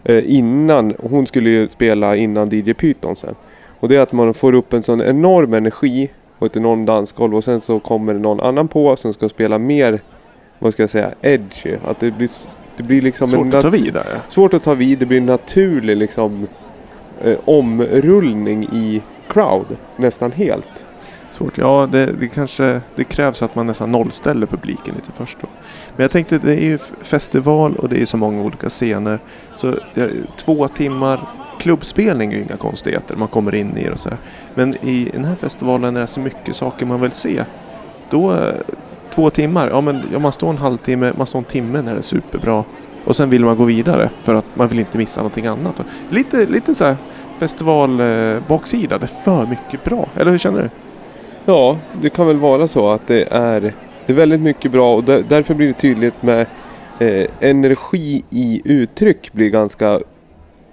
eh, 0.05 0.33
innan. 0.37 0.95
Hon 0.99 1.27
skulle 1.27 1.51
ju 1.51 1.69
spela 1.69 2.17
innan 2.17 2.49
DJ 2.49 2.75
Python 2.75 3.17
sen. 3.17 3.35
Och 3.85 3.89
det 3.89 3.97
är 3.97 4.01
att 4.01 4.13
man 4.13 4.35
får 4.35 4.55
upp 4.55 4.73
en 4.73 4.83
sån 4.83 5.03
enorm 5.03 5.55
energi 5.55 6.11
och 6.39 6.47
ett 6.47 6.57
enormt 6.57 6.87
dansgolv 6.87 7.37
och 7.37 7.45
sen 7.45 7.61
så 7.61 7.81
kommer 7.81 8.15
det 8.15 8.21
någon 8.21 8.41
annan 8.41 8.69
på 8.69 8.97
som 8.97 9.13
ska 9.13 9.29
spela 9.29 9.59
mer, 9.59 10.01
vad 10.59 10.73
ska 10.73 10.83
jag 10.83 10.91
säga, 10.91 11.11
edgy. 11.21 11.77
Att 11.85 12.01
det 12.01 12.11
blir, 12.11 12.31
det 12.77 12.83
blir 12.83 13.03
liksom 13.03 13.29
svårt 13.29 13.55
att 13.55 13.63
ta 13.63 13.71
vid 13.71 13.93
där. 13.93 14.07
ja. 14.13 14.21
svårt 14.29 14.55
att 14.55 14.63
ta 14.63 14.75
vid. 14.75 14.99
Det 14.99 15.07
blir 15.07 15.19
en 15.19 15.27
naturlig 15.27 15.97
liksom 15.97 16.47
eh, 17.23 17.37
omrullning 17.45 18.69
i 18.73 19.03
crowd 19.29 19.77
nästan 19.97 20.33
helt. 20.33 20.87
Svårt. 21.35 21.59
Ja, 21.59 21.89
det, 21.93 22.07
det 22.07 22.29
kanske 22.29 22.81
det 22.95 23.05
krävs 23.05 23.43
att 23.43 23.55
man 23.55 23.67
nästan 23.67 23.93
nollställer 23.93 24.47
publiken 24.47 24.95
lite 24.95 25.13
först 25.13 25.37
då. 25.41 25.49
Men 25.97 26.05
jag 26.05 26.11
tänkte 26.11 26.39
det 26.39 26.53
är 26.53 26.65
ju 26.65 26.79
festival 27.03 27.77
och 27.77 27.89
det 27.89 28.03
är 28.03 28.07
så 28.07 28.17
många 28.17 28.43
olika 28.43 28.69
scener. 28.69 29.19
Så 29.55 29.75
ja, 29.95 30.07
två 30.37 30.69
timmar 30.69 31.29
klubbspelning 31.59 32.33
är 32.33 32.37
ju 32.37 32.43
inga 32.43 32.57
konstigheter. 32.57 33.17
Man 33.17 33.29
kommer 33.29 33.55
in 33.55 33.77
i 33.77 33.85
det 33.85 33.91
och 33.91 33.99
så 33.99 34.09
här. 34.09 34.19
Men 34.55 34.75
i 34.75 35.11
den 35.13 35.25
här 35.25 35.37
festivalen 35.37 35.97
är 35.97 36.01
det 36.01 36.07
så 36.07 36.21
mycket 36.21 36.57
saker 36.57 36.87
man 36.87 37.01
vill 37.01 37.13
se. 37.13 37.45
Då, 38.11 38.33
eh, 38.33 38.55
två 39.11 39.31
timmar, 39.31 39.69
ja 39.69 39.81
men 39.81 40.03
ja, 40.13 40.19
man 40.19 40.33
står 40.33 40.51
en 40.51 40.59
halvtimme, 40.59 41.13
man 41.17 41.27
står 41.27 41.39
en 41.39 41.45
timme 41.45 41.83
när 41.83 41.93
det 41.93 42.01
är 42.01 42.03
superbra. 42.03 42.65
Och 43.05 43.17
sen 43.17 43.31
vill 43.31 43.45
man 43.45 43.57
gå 43.57 43.65
vidare 43.65 44.11
för 44.23 44.35
att 44.35 44.47
man 44.55 44.69
vill 44.69 44.79
inte 44.79 44.99
missa 44.99 45.21
någonting 45.21 45.47
annat. 45.47 45.81
Lite, 46.11 46.47
lite 46.47 46.75
så 46.75 46.85
här 46.85 46.97
festivalbaksida, 47.39 48.95
eh, 48.95 49.01
det 49.01 49.07
är 49.07 49.23
för 49.23 49.47
mycket 49.47 49.85
bra. 49.85 50.09
Eller 50.17 50.31
hur 50.31 50.39
känner 50.39 50.63
du? 50.63 50.71
Ja, 51.47 51.79
det 52.03 52.11
kan 52.11 52.27
väl 52.27 52.37
vara 52.37 52.69
så 52.69 52.91
att 52.91 53.07
det 53.07 53.29
är, 53.31 53.61
det 54.07 54.13
är 54.13 54.17
väldigt 54.17 54.41
mycket 54.41 54.73
bra 54.73 54.95
och 54.95 55.05
där, 55.05 55.25
därför 55.29 55.55
blir 55.55 55.67
det 55.67 55.73
tydligt 55.73 56.23
med 56.23 56.47
eh, 56.99 57.27
energi 57.41 58.25
i 58.31 58.63
uttryck 58.65 59.33
blir 59.33 59.51
ganska 59.51 60.01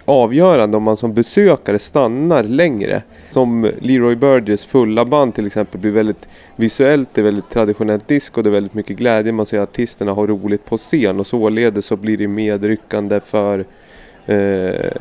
avgörande 0.06 0.78
om 0.78 0.84
man 0.84 0.98
som 0.98 1.14
besökare 1.14 1.80
stannar 1.80 2.44
längre. 2.44 3.02
Som 3.30 3.72
Leroy 3.80 4.16
Burgess 4.16 4.66
fulla 4.66 5.06
band 5.06 5.36
till 5.36 5.48
exempel 5.48 5.82
blir 5.82 5.92
väldigt 5.92 6.30
visuellt, 6.56 7.10
det 7.14 7.22
är 7.22 7.26
väldigt 7.26 7.50
traditionellt 7.50 8.08
disco, 8.08 8.42
det 8.42 8.50
är 8.50 8.52
väldigt 8.52 8.74
mycket 8.74 8.98
glädje, 8.98 9.32
man 9.32 9.46
ser 9.46 9.60
att 9.60 9.70
artisterna 9.70 10.14
har 10.14 10.28
roligt 10.28 10.66
på 10.66 10.78
scen 10.78 11.20
och 11.20 11.28
således 11.28 11.86
så 11.86 11.96
blir 11.96 12.18
det 12.18 12.28
medryckande 12.28 13.20
för 13.20 13.66
eh, 14.26 14.92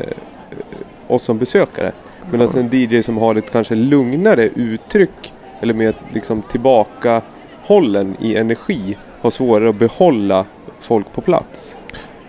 oss 1.06 1.22
som 1.22 1.38
besökare. 1.38 1.92
Medan 2.32 2.48
en 2.56 2.70
DJ 2.72 3.02
som 3.02 3.16
har 3.16 3.34
ett 3.34 3.52
kanske 3.52 3.74
lugnare 3.74 4.48
uttryck 4.54 5.32
eller 5.60 5.74
mer 5.74 5.94
liksom 6.12 6.42
tillbakahållen 6.42 8.16
i 8.20 8.36
energi 8.36 8.96
har 9.20 9.30
svårare 9.30 9.68
att 9.70 9.76
behålla 9.76 10.44
folk 10.80 11.12
på 11.12 11.20
plats. 11.20 11.76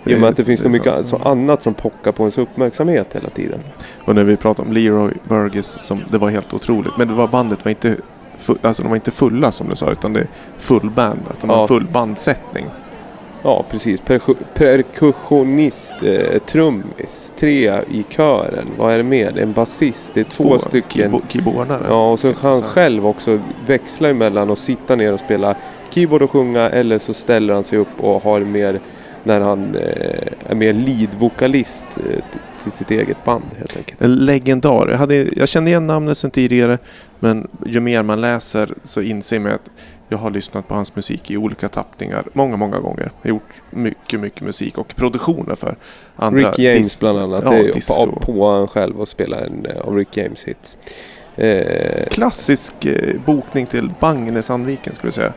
I 0.06 0.15
och 0.15 0.20
med 0.20 0.30
att 0.30 0.36
det 0.38 0.44
finns 0.44 0.62
så 0.62 0.70
mycket 0.70 0.94
sant. 0.96 1.06
så 1.08 1.17
annat 1.17 1.62
som 1.62 1.74
pockar 1.74 2.12
på 2.12 2.24
ens 2.24 2.38
uppmärksamhet 2.38 3.08
hela 3.15 3.30
tiden. 3.30 3.60
Och 4.06 4.15
när 4.15 4.24
vi 4.24 4.38
pratade 4.38 4.67
om 4.67 4.74
Leroy 4.74 5.13
Burgess, 5.24 5.82
som, 5.82 6.04
det 6.10 6.17
var 6.17 6.30
helt 6.30 6.54
otroligt. 6.54 6.98
Men 6.98 7.08
det 7.08 7.13
var, 7.13 7.28
bandet 7.28 7.65
var 7.65 7.70
inte, 7.70 7.96
fu- 8.39 8.58
alltså 8.62 8.84
de 8.84 8.89
var 8.89 8.96
inte 8.96 9.12
fulla 9.12 9.52
som 9.52 9.70
du 9.70 9.76
sa, 9.76 9.91
utan 9.91 10.13
det 10.13 10.20
är 10.20 10.28
full 10.58 10.89
band. 10.89 11.20
Att 11.28 11.39
de 11.39 11.50
har 11.50 11.58
Ja. 11.58 11.62
en 11.62 11.67
full 11.67 11.88
bandsättning. 11.88 12.65
Ja 13.44 13.66
precis, 13.70 14.02
Perku- 14.02 14.36
perkussionist, 14.54 15.96
eh, 16.04 16.38
trummis, 16.40 17.34
tre 17.40 17.72
i 17.92 18.06
kören. 18.10 18.68
Vad 18.78 18.94
är 18.94 18.98
det 18.98 19.04
mer? 19.04 19.38
En 19.40 19.52
basist, 19.54 20.12
det 20.14 20.20
är 20.20 20.24
två, 20.24 20.60
stycken. 20.60 21.12
keybo- 21.12 21.22
keyboardare. 21.30 21.86
Ja 21.90 22.12
och 22.12 22.20
så 22.20 22.34
kan 22.34 22.54
han 22.54 22.62
själv 22.62 23.08
också 23.08 23.40
växla 23.68 24.10
emellan 24.10 24.50
och 24.50 24.58
sitta 24.58 24.96
ner 24.96 25.14
och 25.14 25.20
spela 25.20 25.56
keyboard 25.90 26.22
och 26.22 26.32
sjunga 26.32 26.70
eller 26.70 27.00
så 27.00 27.14
ställer 27.14 27.54
han 27.54 27.64
sig 27.64 27.78
upp 27.80 28.00
och 28.00 28.24
har 28.24 28.40
mer 28.40 28.80
när 29.24 29.40
han 29.42 29.76
eh, 29.76 30.52
är 30.52 30.56
mer 30.56 30.74
lead-vokalist 30.74 31.86
eh, 31.98 32.24
till 32.64 32.72
sitt 32.72 32.92
eget 32.92 33.24
band 33.26 33.44
helt 33.58 33.78
enkelt. 33.78 34.02
En 34.02 34.16
legendar. 34.16 34.88
Jag, 34.90 34.98
hade, 34.98 35.16
jag 35.36 35.50
kände 35.50 35.70
igen 35.70 35.88
namnet 35.88 36.18
sedan 36.18 36.32
tidigare 36.32 36.78
men 37.20 37.48
ju 37.66 37.80
mer 37.80 38.04
man 38.04 38.22
läser 38.22 38.74
så 38.84 39.02
inser 39.02 39.40
man 39.40 39.52
att 39.52 39.72
jag 40.12 40.17
har 40.17 40.30
lyssnat 40.30 40.67
på 40.67 40.74
hans 40.74 40.95
musik 40.95 41.32
i 41.32 41.38
olika 41.38 41.69
tappningar 41.69 42.26
många, 42.34 42.58
många 42.58 42.80
gånger. 42.80 43.12
Jag 43.21 43.30
har 43.30 43.36
gjort 43.36 43.62
mycket, 43.69 44.19
mycket 44.19 44.41
musik 44.41 44.78
och 44.78 44.95
produktioner 44.95 45.56
för 45.56 45.76
andra. 46.15 46.50
Rick 46.50 46.60
James 46.60 47.00
bland 47.00 47.19
annat. 47.19 47.43
Ja, 47.43 47.52
det 47.52 47.58
är 47.58 47.74
disco. 47.74 48.06
på, 48.06 48.19
på 48.19 48.52
han 48.52 48.67
själv 48.67 49.02
och 49.02 49.08
spelar 49.08 49.38
en 49.38 49.65
eh, 49.65 49.82
av 49.82 49.95
Rick 49.95 50.17
James 50.17 50.43
hits. 50.43 50.78
Eh, 51.36 52.04
Klassisk 52.10 52.86
eh, 52.86 53.21
bokning 53.26 53.65
till 53.65 53.89
Bangnäs-Sandviken 54.00 54.95
skulle 54.95 55.08
jag 55.08 55.13
säga. 55.13 55.34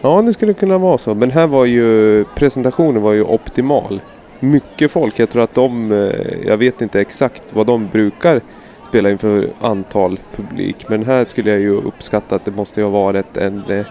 ja 0.00 0.22
det 0.22 0.32
skulle 0.32 0.54
kunna 0.54 0.78
vara 0.78 0.98
så. 0.98 1.14
Men 1.14 1.30
här 1.30 1.46
var 1.46 1.64
ju 1.64 2.24
presentationen 2.24 3.02
var 3.02 3.12
ju 3.12 3.24
optimal. 3.24 4.00
Mycket 4.40 4.90
folk. 4.90 5.18
Jag 5.18 5.30
tror 5.30 5.42
att 5.42 5.54
de, 5.54 5.92
eh, 5.92 6.46
jag 6.46 6.56
vet 6.56 6.82
inte 6.82 7.00
exakt 7.00 7.42
vad 7.52 7.66
de 7.66 7.88
brukar 7.88 8.40
spela 8.88 9.10
inför 9.10 9.50
antal 9.60 10.18
publik. 10.36 10.88
Men 10.88 11.04
här 11.04 11.24
skulle 11.24 11.50
jag 11.50 11.60
ju 11.60 11.72
uppskatta 11.72 12.36
att 12.36 12.44
det 12.44 12.50
måste 12.50 12.82
ha 12.82 12.90
varit 12.90 13.36
en 13.36 13.64
eh, 13.70 13.86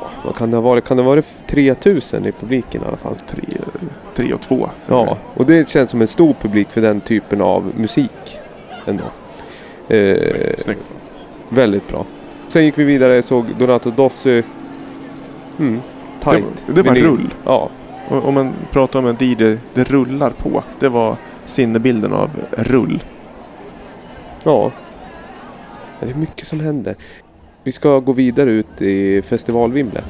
Ja, 0.00 0.08
vad 0.24 0.36
kan 0.36 0.50
det 0.50 0.56
ha 0.56 0.62
varit? 0.62 0.84
Kan 0.84 0.96
det 0.96 1.02
ha 1.02 1.10
varit 1.10 1.26
3000 1.46 2.26
i 2.26 2.32
publiken 2.32 2.82
i 2.82 2.86
alla 2.86 2.96
fall? 2.96 3.16
Tre, 3.26 3.42
tre 4.14 4.32
och 4.34 4.40
två. 4.40 4.70
Ja, 4.86 5.16
och 5.34 5.46
det 5.46 5.68
känns 5.68 5.90
som 5.90 6.00
en 6.00 6.06
stor 6.06 6.34
publik 6.40 6.70
för 6.70 6.80
den 6.80 7.00
typen 7.00 7.40
av 7.40 7.72
musik 7.76 8.38
ändå. 8.86 9.04
Eh, 9.88 10.16
Snyggt. 10.58 10.92
väldigt 11.48 11.88
bra. 11.88 12.06
Sen 12.48 12.64
gick 12.64 12.78
vi 12.78 12.84
vidare 12.84 13.18
och 13.18 13.24
såg 13.24 13.46
Donato 13.58 13.90
Dossi. 13.90 14.42
Mm, 15.58 15.80
tight. 16.20 16.64
Det, 16.66 16.72
det 16.72 16.82
var 16.82 16.94
vinyl. 16.94 17.10
rull. 17.10 17.34
Ja, 17.44 17.70
om 18.08 18.34
man 18.34 18.52
pratar 18.70 18.98
om 18.98 19.06
en 19.06 19.16
DJ, 19.20 19.56
det 19.74 19.90
rullar 19.90 20.30
på. 20.30 20.62
Det 20.80 20.88
var 20.88 21.16
sinnebilden 21.44 22.12
av 22.12 22.30
rull. 22.50 23.04
Ja, 24.44 24.72
Det 26.00 26.10
är 26.10 26.14
mycket 26.14 26.46
som 26.46 26.60
händer. 26.60 26.94
Vi 27.64 27.72
ska 27.72 27.98
gå 28.00 28.12
vidare 28.12 28.50
ut 28.50 28.80
i 28.80 29.22
festivalvimlet. 29.22 30.04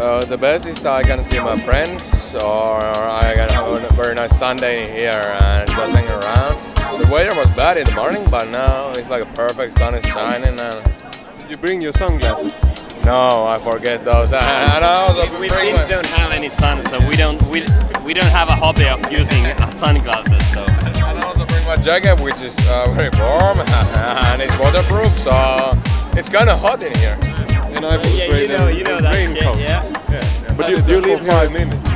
Uh, 0.00 0.20
the 0.20 0.36
best 0.36 0.68
is 0.68 0.84
I 0.86 1.02
can 1.04 1.24
see 1.24 1.40
my 1.40 1.58
friends, 1.58 2.34
or 2.34 2.78
I 3.24 3.34
can 3.34 3.48
have 3.50 3.66
a 3.90 3.94
very 4.02 4.14
nice 4.14 4.38
Sunday 4.38 4.86
here 4.86 5.36
and 5.42 5.68
just 5.68 5.92
hang 5.96 6.06
around. 6.06 6.56
The 7.02 7.08
weather 7.12 7.34
was 7.36 7.56
bad 7.56 7.76
in 7.76 7.84
the 7.84 7.94
morning, 7.94 8.22
but 8.30 8.46
now 8.52 8.90
it's 8.90 9.10
like 9.10 9.22
a 9.24 9.32
perfect 9.34 9.72
sun 9.78 9.94
is 9.94 10.04
shining. 10.06 10.60
And 10.60 10.80
You 11.50 11.56
bring 11.60 11.82
your 11.82 11.92
sunglasses. 11.92 12.54
no, 13.04 13.46
I 13.54 13.58
forget 13.58 14.04
those. 14.04 14.32
And 14.32 14.84
I 14.84 14.94
also 15.06 15.22
We, 15.40 15.48
we 15.50 15.72
my- 15.72 15.88
don't 15.90 16.06
have 16.06 16.30
any 16.36 16.48
sun, 16.50 16.78
so 16.90 16.96
we 17.08 17.16
don't 17.16 17.42
we, 17.50 17.60
we 18.06 18.12
don't 18.14 18.32
have 18.38 18.48
a 18.48 18.54
hobby 18.54 18.86
of 18.88 19.00
using 19.20 19.46
uh, 19.46 19.70
sunglasses. 19.70 20.42
So 20.54 20.62
and 21.70 21.88
I 21.88 21.92
also 21.92 22.00
bring 22.00 22.02
my 22.02 22.02
jacket, 22.02 22.22
which 22.22 22.40
is 22.42 22.56
uh, 22.68 22.90
very 22.94 23.10
warm 23.18 23.58
and 23.68 24.42
it's 24.42 24.58
waterproof, 24.58 25.16
so 25.18 25.72
it's 26.18 26.28
kind 26.28 26.48
of 26.48 26.58
hot 26.60 26.82
in 26.82 26.94
here. 26.98 27.18
And 27.74 27.84
I 27.84 27.96
will 27.96 28.06
yeah, 28.06 28.34
you 28.34 28.48
know 28.48 28.68
you 28.68 28.84
know 28.84 28.98
that 28.98 29.14
shit, 29.14 29.58
yeah. 29.58 30.54
But 30.56 30.70
you, 30.70 30.76
you 30.86 31.00
leave 31.00 31.20
five 31.20 31.52
minutes. 31.52 31.87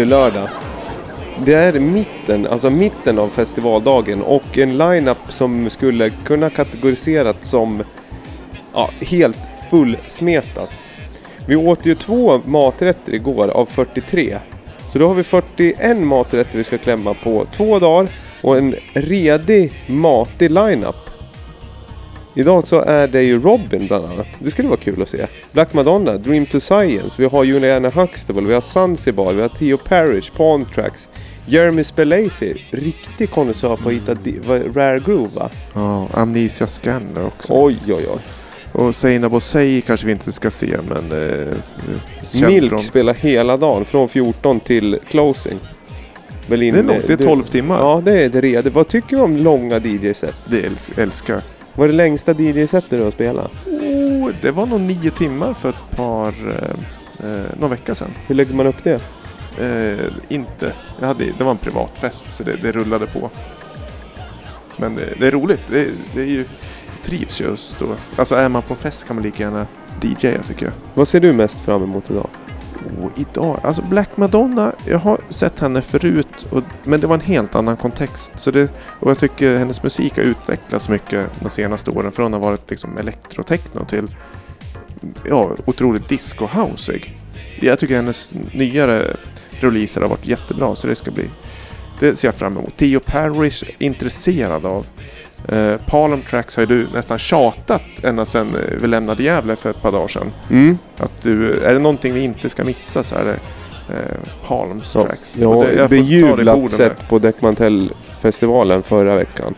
Det 0.00 0.06
lördag. 0.06 0.48
Det 1.44 1.54
är 1.54 1.80
mitten, 1.80 2.46
alltså 2.46 2.70
mitten 2.70 3.18
av 3.18 3.28
festivaldagen 3.28 4.22
och 4.22 4.58
en 4.58 4.78
line-up 4.78 5.18
som 5.28 5.70
skulle 5.70 6.10
kunna 6.10 6.50
kategoriseras 6.50 7.36
som 7.40 7.82
ja, 8.72 8.90
helt 9.00 9.38
fullsmetat. 9.70 10.70
Vi 11.46 11.56
åt 11.56 11.86
ju 11.86 11.94
två 11.94 12.40
maträtter 12.44 13.14
igår 13.14 13.48
av 13.48 13.66
43. 13.66 14.38
Så 14.92 14.98
då 14.98 15.06
har 15.06 15.14
vi 15.14 15.22
41 15.22 15.98
maträtter 15.98 16.58
vi 16.58 16.64
ska 16.64 16.78
klämma 16.78 17.14
på 17.14 17.46
två 17.52 17.78
dagar 17.78 18.08
och 18.42 18.58
en 18.58 18.74
redig, 18.92 19.72
matig 19.86 20.50
line-up. 20.50 21.09
Idag 22.34 22.66
så 22.68 22.80
är 22.80 23.08
det 23.08 23.22
ju 23.22 23.38
Robin 23.38 23.86
bland 23.86 24.04
annat. 24.04 24.26
Det 24.38 24.50
skulle 24.50 24.68
vara 24.68 24.78
kul 24.80 25.02
att 25.02 25.08
se. 25.08 25.26
Black 25.52 25.72
Madonna, 25.74 26.16
Dream 26.18 26.46
to 26.46 26.60
Science, 26.60 27.22
vi 27.22 27.24
har 27.24 27.44
Juliana 27.44 27.88
Huxtable, 27.88 28.42
vi 28.48 28.54
har 28.54 28.60
Zanzibar, 28.60 29.32
vi 29.32 29.42
har 29.42 29.48
Theo 29.48 29.76
Parrish, 29.76 30.32
Pawn 30.36 30.64
Tracks, 30.74 31.08
Jeremy 31.46 31.84
Spelacey, 31.84 32.54
riktig 32.70 33.30
konnässör 33.30 33.76
på 33.76 33.88
att 33.88 33.94
hitta 33.94 34.14
rare 34.74 34.98
groove 34.98 35.28
va? 35.34 35.50
Ja, 35.74 36.08
Amnesia 36.12 36.66
Scanner 36.66 37.26
också. 37.26 37.52
Oj 37.56 37.76
oj 37.86 37.94
oj. 37.94 38.18
Och 38.72 38.94
Seinabo 38.94 39.32
Bosei 39.36 39.80
kanske 39.80 40.06
vi 40.06 40.12
inte 40.12 40.32
ska 40.32 40.50
se 40.50 40.76
men... 40.88 41.22
Eh, 41.22 41.54
känd 42.32 42.52
Milk 42.54 42.68
från- 42.68 42.82
spelar 42.82 43.14
hela 43.14 43.56
dagen 43.56 43.84
från 43.84 44.08
14 44.08 44.60
till 44.60 44.98
closing. 45.08 45.58
Berlin, 46.46 46.74
Det 46.74 46.80
är 46.80 46.84
långt, 46.84 47.06
det 47.06 47.12
är 47.12 47.16
12 47.16 47.42
timmar. 47.44 47.78
Ja 47.78 48.02
det 48.04 48.12
är 48.24 48.28
det 48.28 48.40
redan. 48.40 48.72
Vad 48.72 48.88
tycker 48.88 49.16
du 49.16 49.22
om 49.22 49.36
långa 49.36 49.78
DJ-set? 49.78 50.34
Det 50.46 50.60
älsk, 50.66 50.90
älskar. 50.98 51.42
Vad 51.80 51.88
är 51.88 51.92
det 51.92 51.96
längsta 51.96 52.32
DJ-setet 52.32 52.90
du 52.90 53.02
har 53.02 53.10
spelat? 53.10 53.52
Oh, 53.66 54.30
det 54.42 54.50
var 54.50 54.66
nog 54.66 54.80
nio 54.80 55.10
timmar 55.10 55.54
för 55.54 55.68
ett 55.68 55.96
par... 55.96 56.28
Eh, 56.28 57.30
eh, 57.30 57.58
någon 57.60 57.70
vecka 57.70 57.94
sedan. 57.94 58.10
Hur 58.26 58.34
lägger 58.34 58.54
man 58.54 58.66
upp 58.66 58.84
det? 58.84 59.02
Eh, 59.60 60.12
inte. 60.28 60.72
Jag 61.00 61.06
hade, 61.06 61.24
det 61.38 61.44
var 61.44 61.50
en 61.50 61.56
privatfest 61.56 62.32
så 62.32 62.42
det, 62.42 62.56
det 62.62 62.72
rullade 62.72 63.06
på. 63.06 63.30
Men 64.76 64.94
det, 64.94 65.14
det 65.18 65.26
är 65.26 65.30
roligt. 65.30 65.60
Det, 65.70 65.88
det 66.14 66.20
är 66.20 66.26
ju, 66.26 66.44
trivs 67.02 67.40
ju 67.40 67.52
att 67.52 67.58
stå. 67.58 67.86
Alltså 68.16 68.34
är 68.34 68.48
man 68.48 68.62
på 68.62 68.74
fest 68.74 69.06
kan 69.06 69.16
man 69.16 69.22
lika 69.22 69.42
gärna 69.42 69.66
DJa 70.02 70.42
tycker 70.42 70.66
jag. 70.66 70.74
Vad 70.94 71.08
ser 71.08 71.20
du 71.20 71.32
mest 71.32 71.60
fram 71.60 71.82
emot 71.82 72.10
idag? 72.10 72.28
Och 73.02 73.10
idag, 73.16 73.60
alltså 73.62 73.82
Black 73.82 74.16
Madonna, 74.16 74.72
jag 74.86 74.98
har 74.98 75.20
sett 75.28 75.58
henne 75.58 75.82
förut 75.82 76.48
och, 76.50 76.62
men 76.84 77.00
det 77.00 77.06
var 77.06 77.14
en 77.14 77.20
helt 77.20 77.54
annan 77.54 77.76
kontext. 77.76 78.32
Så 78.34 78.50
det, 78.50 78.72
och 79.00 79.10
jag 79.10 79.18
tycker 79.18 79.58
hennes 79.58 79.82
musik 79.82 80.16
har 80.16 80.22
utvecklats 80.22 80.88
mycket 80.88 81.26
de 81.40 81.50
senaste 81.50 81.90
åren. 81.90 82.12
Från 82.12 82.34
att 82.34 82.40
ha 82.40 82.48
varit 82.48 82.70
liksom 82.70 82.98
elektrotechno 82.98 83.84
till 83.84 84.14
ja, 85.28 85.50
otroligt 85.64 86.08
disco-housig. 86.08 87.16
Jag 87.60 87.78
tycker 87.78 87.96
hennes 87.96 88.32
nyare 88.52 89.16
releaser 89.50 90.00
har 90.00 90.08
varit 90.08 90.26
jättebra 90.26 90.76
så 90.76 90.86
det 90.86 90.94
ska 90.94 91.10
bli 91.10 91.30
det 92.00 92.16
ser 92.16 92.28
jag 92.28 92.34
fram 92.34 92.56
emot. 92.56 92.76
Theo 92.76 93.00
Parrish 93.00 93.64
är 93.64 93.86
intresserad 93.86 94.66
av. 94.66 94.86
Eh, 95.48 95.74
Palm 95.86 96.22
Tracks 96.30 96.56
har 96.56 96.62
ju 96.62 96.66
du 96.66 96.86
nästan 96.94 97.18
tjatat 97.18 97.82
ända 98.02 98.24
sedan 98.24 98.48
eh, 98.54 98.76
vi 98.80 98.86
lämnade 98.86 99.22
Gävle 99.22 99.56
för 99.56 99.70
ett 99.70 99.82
par 99.82 99.92
dagar 99.92 100.08
sedan. 100.08 100.32
Mm. 100.50 100.78
Att 100.98 101.22
du, 101.22 101.52
är 101.60 101.72
det 101.72 101.78
någonting 101.80 102.14
vi 102.14 102.20
inte 102.20 102.48
ska 102.48 102.64
missa 102.64 103.02
så 103.02 103.14
är 103.14 103.24
det 103.24 103.32
eh, 103.94 104.46
Palms 104.46 104.94
Ja, 104.94 105.02
Tracks. 105.06 105.36
Och 105.36 105.64
det- 105.64 105.74
jag 105.74 105.90
bejublat 105.90 106.70
sett 106.70 107.08
på 107.08 107.18
Däckmantell-festivalen 107.18 108.82
förra 108.82 109.16
veckan. 109.16 109.54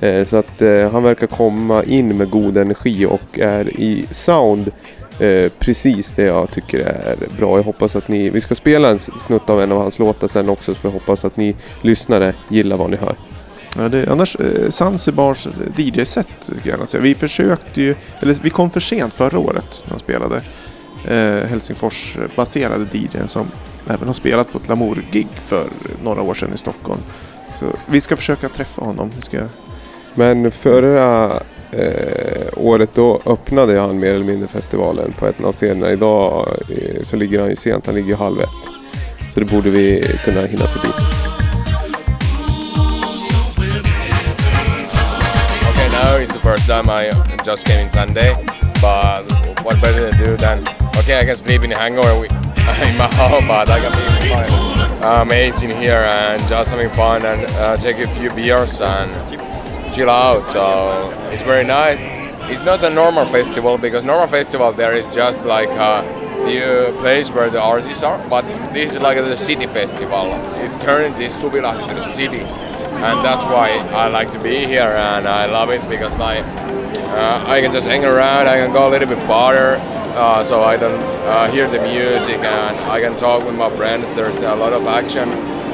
Eh, 0.00 0.24
så 0.24 0.36
att 0.36 0.62
eh, 0.62 0.90
han 0.92 1.02
verkar 1.02 1.26
komma 1.26 1.82
in 1.84 2.16
med 2.16 2.30
god 2.30 2.56
energi 2.58 3.06
och 3.06 3.38
är 3.38 3.80
i 3.80 4.06
sound 4.10 4.70
eh, 5.20 5.52
precis 5.58 6.12
det 6.12 6.24
jag 6.24 6.50
tycker 6.50 6.78
är 6.80 7.16
bra. 7.38 7.56
Jag 7.58 7.62
hoppas 7.64 7.96
att 7.96 8.08
ni, 8.08 8.30
vi 8.30 8.40
ska 8.40 8.54
spela 8.54 8.88
en 8.90 8.98
snutt 8.98 9.50
av 9.50 9.62
en 9.62 9.72
av 9.72 9.78
hans 9.78 9.98
låtar 9.98 10.28
sen 10.28 10.48
också 10.48 10.74
så 10.74 10.80
jag 10.86 10.90
hoppas 10.90 11.24
att 11.24 11.36
ni 11.36 11.56
lyssnare 11.82 12.34
gillar 12.48 12.76
vad 12.76 12.90
ni 12.90 12.96
hör. 12.96 13.14
Ja, 13.78 13.88
det, 13.88 14.08
annars, 14.08 14.36
eh, 14.36 14.70
Zanzibars 14.70 15.46
DJ-set 15.76 16.28
skulle 16.40 16.60
jag 16.64 16.66
gärna 16.66 16.86
säga. 16.86 17.02
Vi 17.02 17.14
försökte 17.14 17.82
ju, 17.82 17.94
eller 18.20 18.34
vi 18.42 18.50
kom 18.50 18.70
för 18.70 18.80
sent 18.80 19.14
förra 19.14 19.38
året 19.38 19.82
när 19.84 19.90
han 19.90 19.98
spelade. 19.98 20.42
Eh, 21.08 21.48
Helsingfors-baserade 21.48 22.86
DJn 22.92 23.28
som 23.28 23.46
även 23.86 24.08
har 24.08 24.14
spelat 24.14 24.52
på 24.52 24.58
ett 24.58 24.68
Lamour-gig 24.68 25.28
för 25.40 25.68
några 26.02 26.22
år 26.22 26.34
sedan 26.34 26.50
i 26.54 26.58
Stockholm. 26.58 27.00
Så 27.54 27.66
vi 27.86 28.00
ska 28.00 28.16
försöka 28.16 28.48
träffa 28.48 28.82
honom. 28.82 29.10
Vi 29.16 29.22
ska, 29.22 29.38
Men 30.14 30.50
förra 30.50 31.32
eh, 31.70 32.46
året 32.56 32.90
då 32.94 33.20
öppnade 33.26 33.80
han 33.80 33.98
mer 33.98 34.14
eller 34.14 34.24
mindre 34.24 34.48
festivalen 34.48 35.12
på 35.12 35.26
en 35.26 35.44
av 35.44 35.52
scenerna. 35.52 35.92
Idag 35.92 36.48
eh, 36.68 37.02
så 37.02 37.16
ligger 37.16 37.40
han 37.40 37.50
ju 37.50 37.56
sent, 37.56 37.86
han 37.86 37.94
ligger 37.94 38.08
ju 38.08 38.16
halv 38.16 38.40
ett. 38.40 38.48
Så 39.34 39.40
det 39.40 39.46
borde 39.46 39.70
vi 39.70 40.04
kunna 40.24 40.40
hinna 40.40 40.66
förbi. 40.66 40.88
First 46.46 46.68
time 46.68 46.88
I 46.88 47.10
just 47.42 47.66
came 47.66 47.86
in 47.86 47.90
Sunday, 47.90 48.32
but 48.80 49.24
what 49.64 49.82
better 49.82 50.12
to 50.12 50.16
do 50.16 50.36
than 50.36 50.60
okay? 50.98 51.18
I 51.18 51.24
can 51.24 51.34
sleep 51.34 51.64
in 51.64 51.72
hangover 51.72 52.24
in 52.26 52.96
my 52.96 53.10
home, 53.18 53.48
but 53.48 53.68
I 53.68 53.80
can 53.80 53.92
be 53.98 55.64
in 55.64 55.70
here 55.82 56.04
and 56.06 56.40
just 56.48 56.70
having 56.70 56.90
fun 56.90 57.24
and 57.24 57.50
uh, 57.50 57.76
take 57.78 57.98
a 57.98 58.06
few 58.14 58.30
beers 58.30 58.80
and 58.80 59.10
chill 59.92 60.08
out. 60.08 60.48
So 60.52 61.10
it's 61.32 61.42
very 61.42 61.64
nice. 61.64 61.98
It's 62.48 62.62
not 62.62 62.84
a 62.84 62.90
normal 62.90 63.24
festival 63.24 63.76
because 63.76 64.04
normal 64.04 64.28
festival 64.28 64.72
there 64.72 64.94
is 64.94 65.08
just 65.08 65.44
like 65.44 65.70
a 65.70 66.04
few 66.46 66.96
place 67.00 67.28
where 67.28 67.50
the 67.50 67.60
artists 67.60 68.04
are, 68.04 68.24
but 68.28 68.42
this 68.72 68.94
is 68.94 69.02
like 69.02 69.18
the 69.18 69.36
city 69.36 69.66
festival. 69.66 70.30
It's 70.62 70.76
turning 70.76 71.12
this 71.18 71.42
Suvilahti 71.42 71.88
to 71.88 71.94
the 71.94 72.02
city 72.02 72.44
and 72.96 73.24
that's 73.24 73.44
why 73.44 73.68
I 73.92 74.08
like 74.08 74.32
to 74.32 74.40
be 74.40 74.64
here 74.66 74.82
and 74.82 75.26
I 75.26 75.46
love 75.46 75.70
it 75.70 75.86
because 75.88 76.14
my 76.16 76.40
uh, 76.40 77.44
I 77.46 77.60
can 77.60 77.72
just 77.72 77.86
hang 77.86 78.04
around, 78.04 78.46
I 78.46 78.58
can 78.58 78.72
go 78.72 78.88
a 78.88 78.90
little 78.90 79.08
bit 79.08 79.18
farther 79.26 79.78
uh, 80.16 80.42
so 80.44 80.62
I 80.62 80.76
don't 80.76 81.02
uh, 81.26 81.50
hear 81.50 81.68
the 81.68 81.80
music 81.80 82.38
and 82.38 82.76
I 82.90 83.00
can 83.00 83.16
talk 83.16 83.44
with 83.44 83.56
my 83.56 83.74
friends. 83.76 84.12
There's 84.14 84.36
a 84.36 84.54
lot 84.54 84.72
of 84.72 84.86
action 84.86 85.30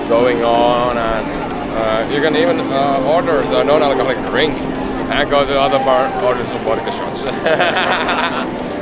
going 0.09 0.43
on 0.43 0.99
and 0.99 1.43
uh, 1.75 2.15
you 2.15 2.21
can 2.21 2.37
even 2.37 2.61
uh, 2.61 3.11
order 3.15 3.41
the 3.43 3.63
non-alcoholic 3.63 4.19
drink 4.31 4.55
and 4.55 5.31
go 5.31 5.45
to 5.45 5.53
the 5.53 5.61
other 5.61 5.79
bar 5.79 6.07
order 6.25 6.45
some 6.47 6.63
vodka 6.65 6.93
shots. 6.93 7.23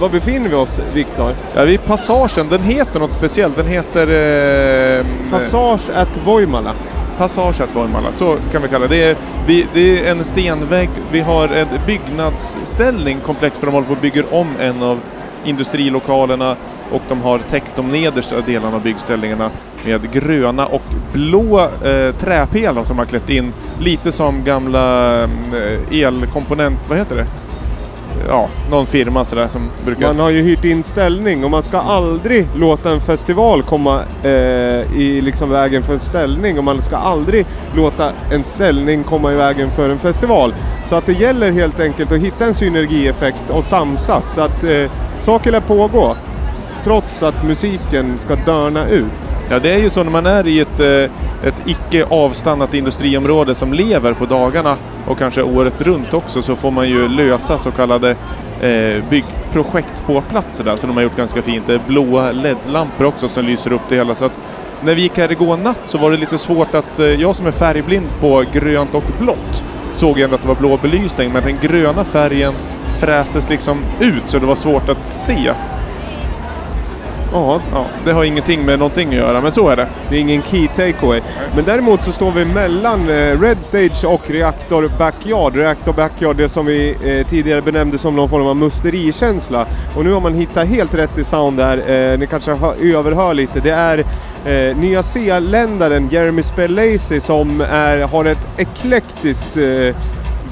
var 0.00 0.08
befinner 0.08 0.48
vi 0.48 0.54
oss 0.54 0.80
Viktor? 0.94 1.34
Ja, 1.54 1.64
vid 1.64 1.84
passagen, 1.84 2.48
den 2.48 2.62
heter 2.62 3.00
något 3.00 3.12
speciellt. 3.12 3.56
Den 3.56 3.66
heter... 3.66 4.06
Eh, 5.00 5.06
Passage 5.30 5.90
at 5.94 6.08
Voimala. 6.24 6.72
Passage 7.18 7.60
att 7.60 7.76
Voimala, 7.76 8.12
så 8.12 8.36
kan 8.52 8.62
vi 8.62 8.68
kalla 8.68 8.86
det. 8.86 8.96
Det 8.96 9.10
är, 9.10 9.16
vi, 9.46 9.66
det 9.74 10.06
är 10.06 10.10
en 10.10 10.24
stenvägg, 10.24 10.90
vi 11.12 11.20
har 11.20 11.48
en 11.48 11.66
byggnadsställning 11.86 13.20
komplex 13.20 13.58
för 13.58 13.66
de 13.66 13.72
håller 13.72 13.86
på 13.86 13.92
och 13.92 13.98
bygger 13.98 14.34
om 14.34 14.48
en 14.60 14.82
av 14.82 15.00
industrilokalerna 15.44 16.56
och 16.92 17.02
de 17.08 17.20
har 17.20 17.38
täckt 17.38 17.72
de 17.76 17.88
nedersta 17.88 18.40
delarna 18.40 18.76
av 18.76 18.82
byggställningarna 18.82 19.50
med 19.84 20.12
gröna 20.12 20.66
och 20.66 20.82
blå 21.12 21.60
eh, 21.60 22.14
träpelare 22.20 22.84
som 22.84 22.98
har 22.98 23.04
klätt 23.04 23.30
in. 23.30 23.52
Lite 23.80 24.12
som 24.12 24.44
gamla 24.44 25.14
eh, 25.22 26.02
elkomponent, 26.02 26.88
vad 26.88 26.98
heter 26.98 27.16
det? 27.16 27.26
Ja, 28.28 28.48
någon 28.70 28.86
firma 28.86 29.24
sådär 29.24 29.48
som 29.48 29.70
brukar... 29.84 30.06
Man 30.06 30.18
har 30.18 30.30
ju 30.30 30.42
hyrt 30.42 30.64
in 30.64 30.82
ställning 30.82 31.44
och 31.44 31.50
man 31.50 31.62
ska 31.62 31.78
aldrig 31.78 32.46
låta 32.56 32.90
en 32.90 33.00
festival 33.00 33.62
komma 33.62 34.00
eh, 34.22 34.30
i 35.00 35.20
liksom 35.24 35.50
vägen 35.50 35.82
för 35.82 35.92
en 35.92 36.00
ställning 36.00 36.58
och 36.58 36.64
man 36.64 36.82
ska 36.82 36.96
aldrig 36.96 37.46
låta 37.76 38.12
en 38.32 38.44
ställning 38.44 39.04
komma 39.04 39.32
i 39.32 39.36
vägen 39.36 39.70
för 39.70 39.88
en 39.88 39.98
festival. 39.98 40.54
Så 40.86 40.94
att 40.94 41.06
det 41.06 41.12
gäller 41.12 41.52
helt 41.52 41.80
enkelt 41.80 42.12
att 42.12 42.18
hitta 42.18 42.44
en 42.44 42.54
synergieffekt 42.54 43.50
och 43.50 43.64
samsas 43.64 44.34
så 44.34 44.40
att 44.40 44.64
eh, 44.64 44.90
saker 45.20 45.52
lär 45.52 45.60
pågå. 45.60 46.16
Trots 46.84 47.22
att 47.22 47.44
musiken 47.44 48.18
ska 48.18 48.36
dörna 48.36 48.88
ut. 48.88 49.37
Ja, 49.50 49.58
det 49.58 49.72
är 49.72 49.78
ju 49.78 49.90
så 49.90 50.04
när 50.04 50.10
man 50.10 50.26
är 50.26 50.46
i 50.46 50.60
ett, 50.60 50.80
eh, 50.80 51.48
ett 51.48 51.62
icke 51.66 52.04
avstannat 52.08 52.74
industriområde 52.74 53.54
som 53.54 53.72
lever 53.72 54.12
på 54.12 54.26
dagarna 54.26 54.76
och 55.06 55.18
kanske 55.18 55.42
året 55.42 55.80
runt 55.80 56.14
också 56.14 56.42
så 56.42 56.56
får 56.56 56.70
man 56.70 56.88
ju 56.88 57.08
lösa 57.08 57.58
så 57.58 57.70
kallade 57.70 58.10
eh, 58.60 59.04
byggprojekt 59.10 60.02
på 60.06 60.20
plats 60.20 60.58
där 60.58 60.76
som 60.76 60.88
de 60.88 60.96
har 60.96 61.02
gjort 61.02 61.16
ganska 61.16 61.42
fint. 61.42 61.66
Det 61.66 61.74
är 61.74 61.80
blåa 61.86 62.32
LED-lampor 62.32 63.04
också 63.04 63.28
som 63.28 63.44
lyser 63.44 63.72
upp 63.72 63.82
det 63.88 63.96
hela 63.96 64.14
så 64.14 64.24
att 64.24 64.38
när 64.82 64.94
vi 64.94 65.02
gick 65.02 65.18
här 65.18 65.32
igår 65.32 65.56
natt 65.56 65.80
så 65.86 65.98
var 65.98 66.10
det 66.10 66.16
lite 66.16 66.38
svårt 66.38 66.74
att, 66.74 66.98
eh, 66.98 67.06
jag 67.06 67.36
som 67.36 67.46
är 67.46 67.52
färgblind 67.52 68.06
på 68.20 68.44
grönt 68.52 68.94
och 68.94 69.04
blått, 69.20 69.64
såg 69.92 70.20
ändå 70.20 70.34
att 70.34 70.42
det 70.42 70.48
var 70.48 70.54
blå 70.54 70.76
belysning, 70.76 71.32
men 71.32 71.42
den 71.42 71.58
gröna 71.62 72.04
färgen 72.04 72.54
frästes 73.00 73.48
liksom 73.48 73.78
ut 74.00 74.22
så 74.26 74.38
det 74.38 74.46
var 74.46 74.54
svårt 74.54 74.88
att 74.88 75.06
se. 75.06 75.52
Ja, 77.32 77.60
Ja, 77.72 77.86
det 78.04 78.12
har 78.12 78.24
ingenting 78.24 78.64
med 78.64 78.78
någonting 78.78 79.08
att 79.08 79.14
göra, 79.14 79.40
men 79.40 79.52
så 79.52 79.68
är 79.68 79.76
det. 79.76 79.86
det 80.10 80.16
är 80.16 80.20
ingen 80.20 80.42
key 80.42 80.68
takeaway. 80.68 81.20
Men 81.54 81.64
däremot 81.64 82.04
så 82.04 82.12
står 82.12 82.32
vi 82.32 82.44
mellan 82.44 83.10
eh, 83.10 83.40
Red 83.40 83.56
Stage 83.60 84.04
och 84.04 84.30
Reaktor 84.30 84.90
Backyard. 84.98 85.56
Reaktor 85.56 85.92
Backyard, 85.92 86.36
det 86.36 86.48
som 86.48 86.66
vi 86.66 86.96
eh, 87.04 87.26
tidigare 87.26 87.62
benämnde 87.62 87.98
som 87.98 88.16
någon 88.16 88.28
form 88.28 88.46
av 88.46 88.56
musterikänsla. 88.56 89.66
Och 89.96 90.04
nu 90.04 90.12
har 90.12 90.20
man 90.20 90.34
hittat 90.34 90.68
helt 90.68 90.94
rätt 90.94 91.18
i 91.18 91.24
sound 91.24 91.56
där. 91.56 91.76
Eh, 92.12 92.18
ni 92.18 92.26
kanske 92.26 92.50
överhör 92.82 93.34
lite. 93.34 93.60
Det 93.60 93.70
är 93.70 93.98
eh, 94.44 94.76
Nya 94.76 95.02
Zeeländaren 95.02 96.08
Jeremy 96.08 96.42
Spelacy 96.42 97.20
som 97.20 97.60
är, 97.60 97.98
har 97.98 98.24
ett 98.24 98.46
eklektiskt 98.56 99.56
eh, 99.56 99.96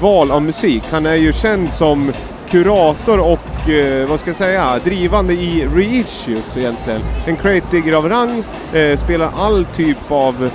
val 0.01 0.31
av 0.31 0.41
musik. 0.41 0.83
Han 0.91 1.05
är 1.05 1.15
ju 1.15 1.33
känd 1.33 1.69
som 1.69 2.11
kurator 2.49 3.19
och, 3.19 3.69
eh, 3.69 4.07
vad 4.09 4.19
ska 4.19 4.29
jag 4.29 4.37
säga, 4.37 4.79
drivande 4.83 5.33
i 5.33 5.67
reissues 5.75 6.57
egentligen. 6.57 7.01
En 7.25 7.35
creative 7.35 7.95
av 7.97 8.09
rang, 8.09 8.43
eh, 8.73 8.97
spelar 8.97 9.31
all 9.37 9.65
typ 9.65 10.11
av 10.11 10.49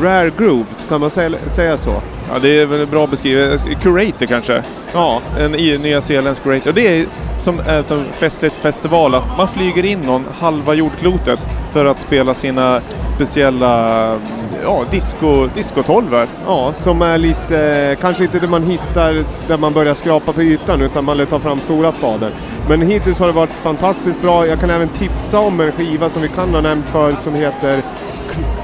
rare 0.00 0.30
grooves, 0.38 0.86
kan 0.88 1.00
man 1.00 1.10
säga, 1.10 1.78
så? 1.78 1.94
Ja, 2.32 2.38
det 2.42 2.60
är 2.60 2.66
väl 2.66 2.86
bra 2.86 3.06
beskrivet. 3.06 3.82
Curator 3.82 4.26
kanske? 4.26 4.62
Ja, 4.92 5.20
En 5.38 5.52
nyzeeländsk 5.52 6.42
curator. 6.42 6.68
Och 6.70 6.74
det 6.74 7.00
är 7.00 7.06
som 7.38 7.60
är 7.60 7.82
som 7.82 8.04
festligt 8.12 8.54
festival 8.54 9.14
att 9.14 9.36
man 9.38 9.48
flyger 9.48 9.84
in 9.84 10.00
någon 10.00 10.24
halva 10.38 10.74
jordklotet 10.74 11.38
för 11.72 11.86
att 11.86 12.00
spela 12.00 12.34
sina 12.34 12.80
speciella 13.14 14.18
ja, 14.62 14.84
disco, 14.90 15.46
discotolver. 15.54 16.28
ja, 16.46 16.72
som 16.82 17.02
är 17.02 17.18
lite, 17.18 17.58
eh, 17.58 17.98
kanske 18.00 18.22
inte 18.24 18.38
det 18.38 18.48
man 18.48 18.62
hittar 18.62 19.24
där 19.48 19.56
man 19.56 19.72
börjar 19.72 19.94
skrapa 19.94 20.32
på 20.32 20.42
ytan 20.42 20.80
utan 20.80 21.04
man 21.04 21.26
tar 21.26 21.38
fram 21.38 21.60
stora 21.60 21.92
spaden. 21.92 22.32
Men 22.68 22.82
hittills 22.82 23.18
har 23.18 23.26
det 23.26 23.32
varit 23.32 23.50
fantastiskt 23.62 24.22
bra. 24.22 24.46
Jag 24.46 24.60
kan 24.60 24.70
även 24.70 24.88
tipsa 24.88 25.38
om 25.38 25.60
en 25.60 25.72
skiva 25.72 26.10
som 26.10 26.22
vi 26.22 26.28
kan 26.28 26.54
ha 26.54 26.60
nämnt 26.60 26.86
förut 26.88 27.18
som 27.24 27.34
heter 27.34 27.82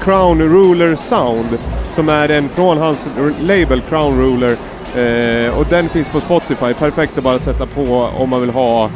Crown 0.03 0.41
Ruler 0.41 0.95
Sound. 0.95 1.57
Som 1.95 2.09
är 2.09 2.29
en 2.29 2.49
från 2.49 2.77
hans 2.77 2.99
label 3.41 3.81
Crown 3.89 4.17
Ruler. 4.21 4.57
Eh, 4.95 5.57
och 5.57 5.65
den 5.69 5.89
finns 5.89 6.09
på 6.09 6.21
Spotify. 6.21 6.73
Perfekt 6.73 7.17
att 7.17 7.23
bara 7.23 7.39
sätta 7.39 7.65
på 7.65 8.09
om 8.17 8.29
man 8.29 8.41
vill 8.41 8.49
ha 8.49 8.89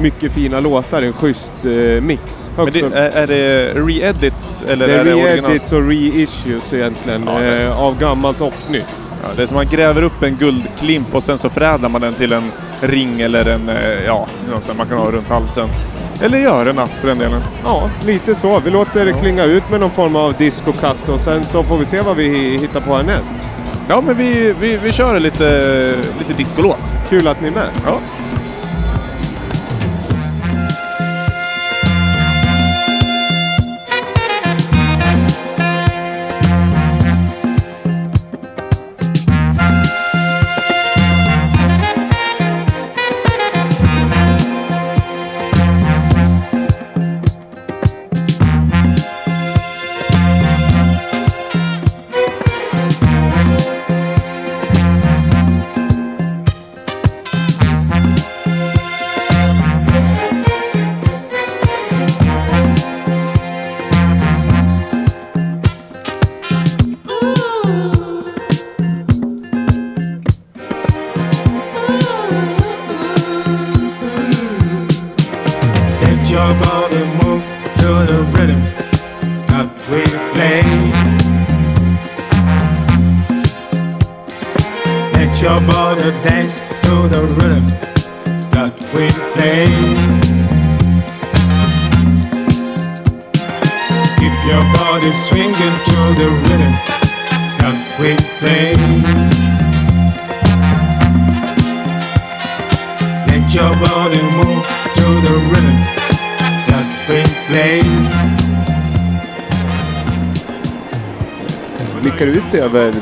mycket 0.00 0.32
fina 0.32 0.60
låtar. 0.60 1.02
En 1.02 1.12
schysst 1.12 1.52
eh, 1.64 2.02
mix. 2.02 2.50
Men 2.56 2.72
det, 2.72 2.80
är, 2.80 3.10
är 3.10 3.26
det 3.26 3.74
re-edits 3.74 4.64
eller 4.68 4.88
Det 4.88 4.94
är 4.94 4.98
är 4.98 5.04
det 5.04 5.14
original? 5.14 5.50
re-edits 5.50 5.72
och 5.72 5.88
reissues 5.88 6.72
egentligen. 6.72 7.22
Ja, 7.26 7.38
det- 7.38 7.62
eh, 7.62 7.80
av 7.82 7.98
gammalt 7.98 8.40
och 8.40 8.54
nytt. 8.70 8.86
Ja, 9.22 9.28
det 9.36 9.42
är 9.42 9.46
som 9.46 9.54
man 9.56 9.66
gräver 9.66 10.02
upp 10.02 10.22
en 10.22 10.36
guldklimp 10.36 11.14
och 11.14 11.22
sen 11.22 11.38
så 11.38 11.48
förädlar 11.48 11.88
man 11.88 12.00
den 12.00 12.14
till 12.14 12.32
en 12.32 12.52
ring 12.80 13.20
eller 13.20 13.48
en, 13.48 13.68
eh, 13.68 14.04
ja, 14.06 14.26
man 14.76 14.86
kan 14.86 14.98
ha 14.98 15.10
runt 15.10 15.28
halsen. 15.28 15.68
Eller 16.22 16.38
i 16.38 16.44
öronen 16.44 16.88
för 17.00 17.08
den 17.08 17.18
delen. 17.18 17.40
Ja, 17.64 17.90
lite 18.06 18.34
så. 18.34 18.60
Vi 18.60 18.70
låter 18.70 19.04
det 19.04 19.12
klinga 19.12 19.44
ut 19.44 19.70
med 19.70 19.80
någon 19.80 19.90
form 19.90 20.16
av 20.16 20.32
disco-cut 20.34 21.08
och 21.08 21.20
sen 21.20 21.44
så 21.44 21.62
får 21.62 21.76
vi 21.78 21.86
se 21.86 22.00
vad 22.00 22.16
vi 22.16 22.28
hi- 22.28 22.60
hittar 22.60 22.80
på 22.80 22.94
härnäst. 22.96 23.34
Ja, 23.88 24.02
men 24.06 24.16
vi, 24.16 24.54
vi, 24.60 24.76
vi 24.76 24.92
kör 24.92 25.20
lite, 25.20 25.94
lite 26.18 26.32
discolåt. 26.36 26.92
Kul 27.08 27.28
att 27.28 27.40
ni 27.40 27.48
är 27.48 27.52
med. 27.52 27.68
Ja. 27.84 27.98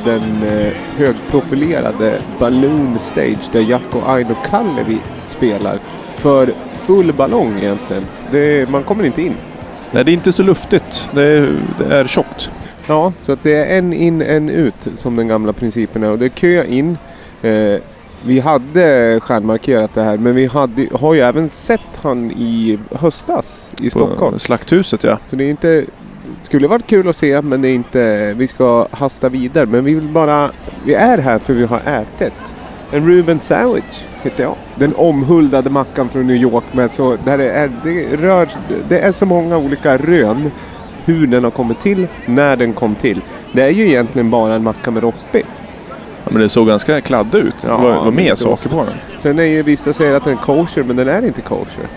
Den 0.05 0.43
eh, 0.43 0.73
högprofilerade 0.97 2.19
Balloon 2.39 2.99
Stage 3.01 3.51
där 3.53 3.61
Jack 3.61 3.95
och 3.95 4.11
Aino 4.11 4.35
Kallevi 4.51 4.99
spelar. 5.29 5.79
För 6.15 6.53
full 6.77 7.13
ballong 7.13 7.59
egentligen. 7.59 8.07
Det, 8.33 8.71
man 8.71 8.83
kommer 8.83 9.05
inte 9.05 9.23
in. 9.23 9.35
Nej, 9.91 10.05
det 10.05 10.11
är 10.11 10.15
inte 10.15 10.33
så 10.33 10.43
luftigt. 10.43 11.11
Det 11.15 11.23
är, 11.23 11.57
det 11.79 11.97
är 11.97 12.07
tjockt. 12.07 12.51
Ja, 12.87 13.13
så 13.21 13.33
att 13.33 13.43
det 13.43 13.55
är 13.55 13.79
en 13.79 13.93
in, 13.93 14.23
en 14.23 14.49
ut 14.49 14.89
som 14.95 15.17
den 15.17 15.29
gamla 15.29 15.53
principen 15.53 16.03
är. 16.03 16.11
Och 16.11 16.19
det 16.19 16.25
är 16.25 16.29
kö 16.29 16.65
in. 16.65 16.99
Eh, 17.43 17.81
vi 18.27 18.41
hade 18.41 19.21
stjärnmarkerat 19.21 19.95
det 19.95 20.03
här 20.03 20.19
men 20.19 20.35
vi 20.35 20.47
hade, 20.47 20.89
har 20.93 21.15
ju 21.15 21.21
även 21.21 21.49
sett 21.49 21.81
han 22.03 22.31
i 22.31 22.79
höstas 22.91 23.71
i 23.81 23.91
Stockholm. 23.91 24.33
På 24.33 24.39
Slakthuset, 24.39 25.05
ja. 25.05 25.19
Så 25.27 25.37
det 25.37 25.45
är 25.45 25.51
inte... 25.51 25.85
Skulle 26.41 26.69
varit 26.69 26.87
kul 26.87 27.09
att 27.09 27.17
se 27.17 27.43
men 27.43 27.63
det 27.63 27.69
är 27.69 27.75
inte... 27.75 28.35
Vi 28.35 28.47
ska 28.47 28.89
hasta 28.91 29.29
vidare. 29.29 29.67
Men 29.67 29.85
vi 29.85 29.95
vill 29.95 30.09
bara... 30.09 30.51
Vi 30.85 30.95
är 30.95 31.19
här 31.19 31.39
för 31.39 31.53
vi 31.53 31.65
har 31.65 31.81
ätit. 31.87 32.55
En 32.91 33.09
Ruben 33.09 33.41
Sandwich 33.41 34.05
heter 34.23 34.45
jag. 34.45 34.55
Den 34.77 34.95
omhuldade 34.95 35.71
mackan 35.71 36.09
från 36.09 36.27
New 36.27 36.37
York 36.37 36.65
med 36.73 36.91
så... 36.91 37.17
Där 37.25 37.39
det, 37.39 37.51
är, 37.51 37.71
det, 37.85 38.17
rör, 38.17 38.49
det 38.89 38.99
är 38.99 39.13
så 39.13 39.27
många 39.27 39.57
olika 39.57 39.97
rön. 39.97 40.51
Hur 41.05 41.27
den 41.27 41.45
har 41.45 41.51
kommit 41.51 41.81
till, 41.81 42.07
när 42.27 42.57
den 42.57 42.73
kom 42.73 42.95
till. 42.95 43.21
Det 43.53 43.63
är 43.63 43.71
ju 43.71 43.89
egentligen 43.89 44.31
bara 44.31 44.55
en 44.55 44.63
macka 44.63 44.91
med 44.91 45.03
rostbiff. 45.03 45.63
ja 46.25 46.31
men 46.31 46.43
det 46.43 46.49
såg 46.49 46.67
ganska 46.67 47.01
kladdig 47.01 47.39
ut. 47.39 47.55
Ja, 47.63 47.77
det 47.77 47.83
var, 47.83 48.05
var 48.05 48.11
mer 48.11 48.35
saker 48.35 48.69
på 48.69 48.77
den. 48.77 48.95
Sen 49.19 49.39
är 49.39 49.43
ju 49.43 49.63
vissa 49.63 49.93
säger 49.93 50.15
att 50.15 50.25
den 50.25 50.33
är 50.33 50.43
kosher 50.43 50.83
men 50.83 50.97
den 50.97 51.09
är 51.09 51.27
inte 51.27 51.41
kosher. 51.41 51.89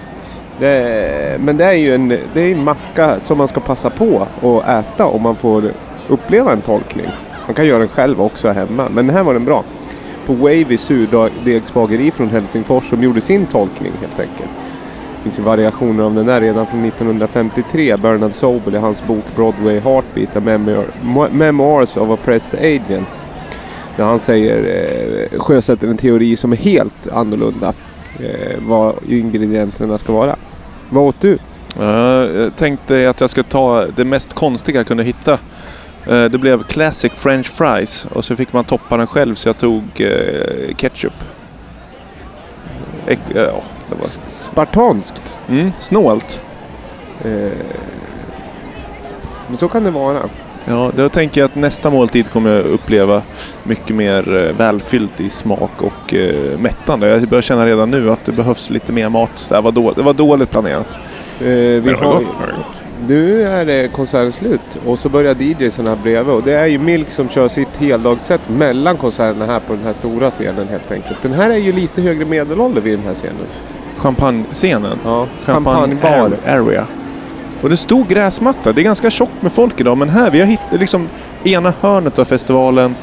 Det 0.60 1.38
men 1.40 1.58
det 1.58 1.66
är 1.66 1.74
ju 1.74 1.96
en, 1.96 2.08
det 2.08 2.42
är 2.42 2.52
en 2.52 2.64
macka 2.64 3.20
som 3.20 3.38
man 3.38 3.48
ska 3.48 3.60
passa 3.60 3.90
på 3.90 4.28
att 4.42 4.68
äta 4.68 5.06
om 5.06 5.22
man 5.22 5.36
får 5.36 5.72
uppleva 6.08 6.52
en 6.52 6.62
tolkning. 6.62 7.08
Man 7.46 7.56
kan 7.56 7.66
göra 7.68 7.80
den 7.80 7.88
själv 7.88 8.22
också 8.22 8.50
hemma 8.50 8.90
men 8.90 9.08
den 9.08 9.16
här 9.16 9.24
var 9.24 9.34
den 9.34 9.46
bra. 9.46 9.64
På 10.26 10.34
Wavy 10.34 10.78
surdegsbageri 10.78 12.12
från 12.12 12.30
Helsingfors 12.30 12.90
som 12.90 13.04
gjorde 13.04 13.22
sin 13.22 13.46
tolkning 13.46 13.92
helt 14.02 14.20
enkelt. 14.20 14.50
Det 15.18 15.24
finns 15.24 15.40
ju 15.40 15.44
variationer 15.44 16.04
av 16.04 16.16
den 16.16 16.26
där 16.26 16.42
redan 16.42 16.66
från 16.66 16.86
1953. 16.86 17.98
Bernard 17.98 18.34
Sobel 18.34 18.76
i 18.76 18.78
hans 18.78 19.08
bok 19.08 19.26
Broadway 19.36 19.80
Heartbeat, 19.80 20.36
A 20.36 20.40
Memoir, 20.40 20.86
Memoirs 21.32 21.98
of 21.98 22.10
a 22.10 22.18
Press 22.26 22.54
Agent. 22.54 23.24
Där 23.96 24.06
han 24.06 24.20
säger, 24.20 24.58
eh, 25.32 25.40
sjösätter 25.40 25.88
en 25.88 25.98
teori 25.98 26.36
som 26.36 26.52
är 26.52 26.58
helt 26.58 27.08
annorlunda. 27.12 27.74
Eh, 28.20 28.58
vad 28.60 28.96
ingredienserna 29.10 29.98
ska 29.98 30.14
vara. 30.14 30.36
Vad 30.90 31.04
åt 31.04 31.22
du? 31.22 31.38
Ja, 31.80 32.24
Jag 32.26 32.56
tänkte 32.56 33.10
att 33.10 33.22
jag 33.22 33.30
skulle 33.30 33.44
ta 33.44 33.86
det 33.96 34.06
mest 34.06 34.34
konstiga 34.34 34.80
jag 34.80 34.88
kunde 34.88 35.04
hitta. 35.04 35.34
Eh, 36.08 36.26
Det 36.26 36.38
blev 36.38 36.64
Classic 36.64 37.12
French 37.16 37.48
Fries 37.48 38.06
och 38.14 38.26
så 38.26 38.36
fick 38.36 38.54
man 38.54 38.64
toppa 38.66 38.98
den 38.98 39.08
själv 39.08 39.36
så 39.36 39.50
jag 39.50 39.58
tog 39.58 39.84
eh, 40.02 40.76
ketchup. 40.76 41.14
Eh, 43.08 43.18
ja, 43.36 43.62
det 43.90 43.96
var... 44.00 44.08
Spartanskt. 44.28 45.36
Mm, 45.50 45.72
snålt. 45.80 46.42
Eh, 47.24 47.52
Men 49.48 49.58
så 49.58 49.68
kan 49.68 49.84
det 49.84 49.92
vara. 49.92 50.20
Ja, 50.70 50.92
då 50.96 51.10
tänker 51.10 51.42
jag 51.42 51.46
att 51.46 51.56
nästa 51.56 51.90
måltid 51.90 52.30
kommer 52.30 52.50
jag 52.50 52.66
uppleva 52.66 53.22
mycket 53.64 53.96
mer 53.96 54.38
eh, 54.38 54.58
välfyllt 54.58 55.22
i 55.22 55.30
smak 55.30 55.82
och 55.82 56.14
eh, 56.14 56.60
mättande. 56.60 57.08
Jag 57.08 57.28
börjar 57.30 57.42
känna 57.42 57.66
redan 57.66 57.92
nu 57.92 58.12
att 58.12 58.26
det 58.26 58.32
behövs 58.32 58.70
lite 58.70 58.92
mer 58.92 59.10
mat. 59.10 59.48
Det, 59.50 59.62
var, 59.62 59.72
då, 59.72 59.92
det 59.92 60.02
var 60.02 60.14
dåligt 60.14 60.52
planerat. 60.52 60.88
Eh, 61.42 61.48
vi 61.48 61.96
har, 62.00 62.24
nu 63.08 63.44
är 63.44 63.66
det 63.66 63.88
konserten 63.88 64.32
slut 64.32 64.62
och 64.86 65.00
så 65.00 65.10
börjar 65.10 65.36
DJsen 65.36 65.88
här 65.88 65.96
bredvid 65.96 66.34
och 66.34 66.44
det 66.44 66.54
är 66.54 66.66
ju 66.66 66.80
Milk 66.80 67.12
som 67.12 67.30
kör 67.30 67.48
sitt 67.48 67.78
heldagssätt 67.78 68.42
mellan 68.50 68.98
konserterna 68.98 69.46
här 69.46 69.60
på 69.60 69.74
den 69.74 69.84
här 69.84 69.94
stora 69.94 70.32
scenen 70.32 70.68
helt 70.68 70.92
enkelt. 70.92 71.22
Den 71.22 71.34
här 71.34 71.50
är 71.50 71.58
ju 71.58 71.72
lite 71.72 72.02
högre 72.02 72.26
medelålder 72.26 72.82
vid 72.82 73.00
den 73.00 73.08
här 73.08 73.14
scenen. 73.14 73.36
Champagnescenen. 73.98 75.00
Ja, 75.06 75.28
Champagne 75.46 75.96
champagnebar. 75.98 76.38
area. 76.48 76.88
Och 77.62 77.70
det 77.70 77.78
stod 77.78 78.08
gräsmatta. 78.08 78.74
Det 78.74 78.82
är 78.82 78.84
ganska 78.84 79.10
tjockt 79.10 79.42
med 79.42 79.52
folk 79.52 79.80
idag 79.82 79.98
men 79.98 80.10
här, 80.10 80.32
vi 80.32 80.40
har 80.40 80.48
hittat 80.48 80.80
liksom 80.80 81.10
ena 81.44 81.74
hörnet 81.82 82.20
av 82.20 82.26
festivalen 82.26 82.96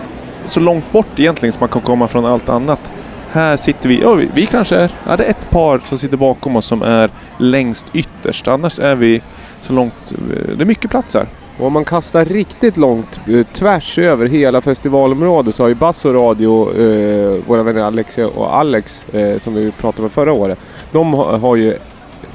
så 0.45 0.61
långt 0.61 0.93
bort 0.93 1.19
egentligen 1.19 1.53
som 1.53 1.61
man 1.61 1.69
kan 1.69 1.83
komma 1.83 2.09
från 2.09 2.25
allt 2.25 2.49
annat. 2.49 2.93
Här 3.31 3.57
sitter 3.57 3.89
vi, 3.89 4.01
ja 4.01 4.15
vi, 4.15 4.29
vi 4.35 4.47
kanske 4.47 4.77
är, 4.77 4.93
ja 5.07 5.17
det 5.17 5.25
är 5.25 5.31
ett 5.31 5.51
par 5.51 5.81
som 5.85 5.99
sitter 5.99 6.17
bakom 6.17 6.57
oss 6.57 6.67
som 6.67 6.83
är 6.83 7.11
längst 7.39 7.87
ytterst. 7.93 8.49
Annars 8.49 8.79
är 8.79 8.95
vi 8.95 9.23
så 9.61 9.73
långt, 9.73 10.13
eh, 10.13 10.57
det 10.57 10.63
är 10.63 10.67
mycket 10.67 10.91
plats 10.91 11.15
här. 11.15 11.27
Och 11.59 11.67
om 11.67 11.73
man 11.73 11.85
kastar 11.85 12.25
riktigt 12.25 12.77
långt 12.77 13.21
eh, 13.29 13.47
tvärs 13.47 13.99
över 13.99 14.27
hela 14.27 14.61
festivalområdet 14.61 15.55
så 15.55 15.63
har 15.63 15.69
ju 15.69 15.75
Bass 15.75 16.05
och 16.05 16.15
Radio, 16.15 16.81
eh, 16.81 17.41
våra 17.47 17.63
vänner 17.63 17.83
Alexia 17.83 18.29
och 18.29 18.57
Alex 18.57 19.05
eh, 19.13 19.39
som 19.39 19.55
vi 19.55 19.73
pratade 19.73 20.03
med 20.03 20.13
förra 20.13 20.33
året. 20.33 20.59
De 20.93 21.15
har, 21.15 21.39
har 21.39 21.57
ju, 21.57 21.79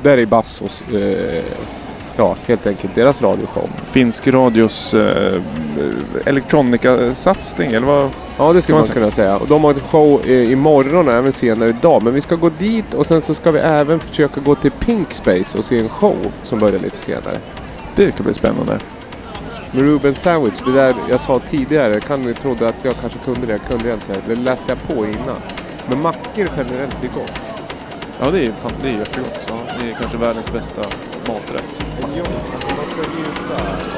där 0.02 0.18
är 0.18 0.26
Bassos, 0.26 0.84
eh, 0.94 1.44
ja 2.18 2.36
helt 2.46 2.68
enkelt 2.68 2.96
deras 2.96 3.22
radioshow. 3.22 3.70
Finsk 3.86 4.28
radios 4.28 4.94
eh, 4.94 5.42
elektronika-satsning 6.26 7.74
eller 7.74 7.88
vad? 7.88 8.10
Ja 8.38 8.54
det 8.54 8.62
skulle 8.62 8.78
man 8.78 8.86
man 8.88 8.96
kunna 8.96 9.12
säga. 9.12 9.38
Och 9.38 9.48
de 9.48 9.64
har 9.64 9.72
ett 9.72 9.82
show 9.82 10.22
eh, 10.26 10.52
imorgon 10.52 11.10
även 11.10 11.34
senare 11.34 11.70
idag. 11.70 12.04
Men 12.04 12.14
vi 12.14 12.22
ska 12.22 12.36
gå 12.36 12.50
dit 12.50 12.94
och 12.94 13.06
sen 13.06 13.22
så 13.22 13.34
ska 13.34 13.52
vi 13.52 13.60
även 13.60 14.00
försöka 14.00 14.42
gå 14.42 14.56
till 14.56 14.72
Pink 14.72 15.14
Space 15.14 15.58
och 15.58 15.66
se 15.66 15.80
en 15.80 15.90
show 15.90 16.18
som 16.44 16.60
börjar 16.60 16.80
lite 16.80 16.98
senare. 16.98 17.38
Det 17.96 18.12
kan 18.12 18.24
bli 18.24 18.34
spännande. 18.34 18.80
Med 19.72 19.82
Ruben 19.82 20.16
Sandwich, 20.16 20.60
det 20.66 20.72
där 20.72 20.94
jag 21.10 21.20
sa 21.20 21.40
tidigare, 21.40 22.00
kan, 22.00 22.24
jag 22.24 22.42
trodde 22.42 22.68
att 22.68 22.86
jag 22.86 22.94
kanske 23.02 23.20
kunde 23.20 23.46
det, 23.46 23.52
jag 23.52 23.62
kunde 23.62 23.88
jag 23.88 23.98
inte. 23.98 24.30
Det 24.30 24.36
läste 24.36 24.66
jag 24.68 24.96
på 24.96 25.06
innan. 25.06 25.38
Men 25.90 26.02
mackor 26.02 26.50
generellt 26.58 27.04
är 27.04 27.08
gott. 27.08 27.42
Ja 28.20 28.32
det 28.32 28.46
är, 28.46 28.52
fan, 28.52 28.72
det 28.82 28.88
är 28.88 28.98
jättegott. 28.98 29.46
Ja, 29.48 29.56
det 29.80 29.88
är 29.88 29.92
kanske 29.92 30.18
världens 30.18 30.54
bästa 30.54 30.82
maträtt. 31.28 31.80
Men 32.02 32.16
ja, 32.16 32.24
alltså, 32.54 32.76
man 32.76 32.86
ska 32.92 33.20
njuta 33.20 33.89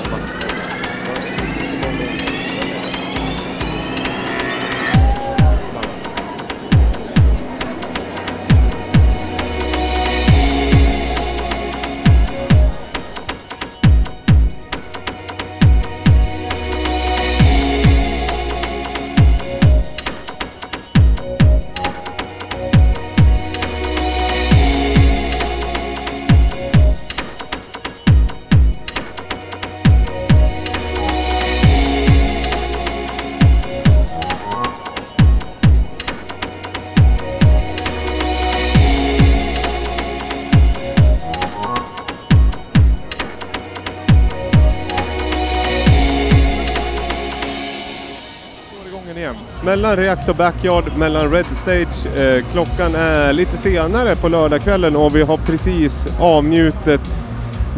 Mellan 49.92 50.06
Reactor 50.06 50.34
Backyard, 50.34 50.98
mellan 50.98 51.32
Red 51.32 51.46
Stage. 51.52 52.18
Eh, 52.18 52.44
klockan 52.52 52.96
är 52.96 53.34
lite 53.34 53.58
senare 53.58 54.16
på 54.16 54.28
lördagskvällen 54.28 54.96
och 54.96 55.16
vi 55.16 55.22
har 55.22 55.38
precis 55.38 56.08
avnjutit, 56.20 57.20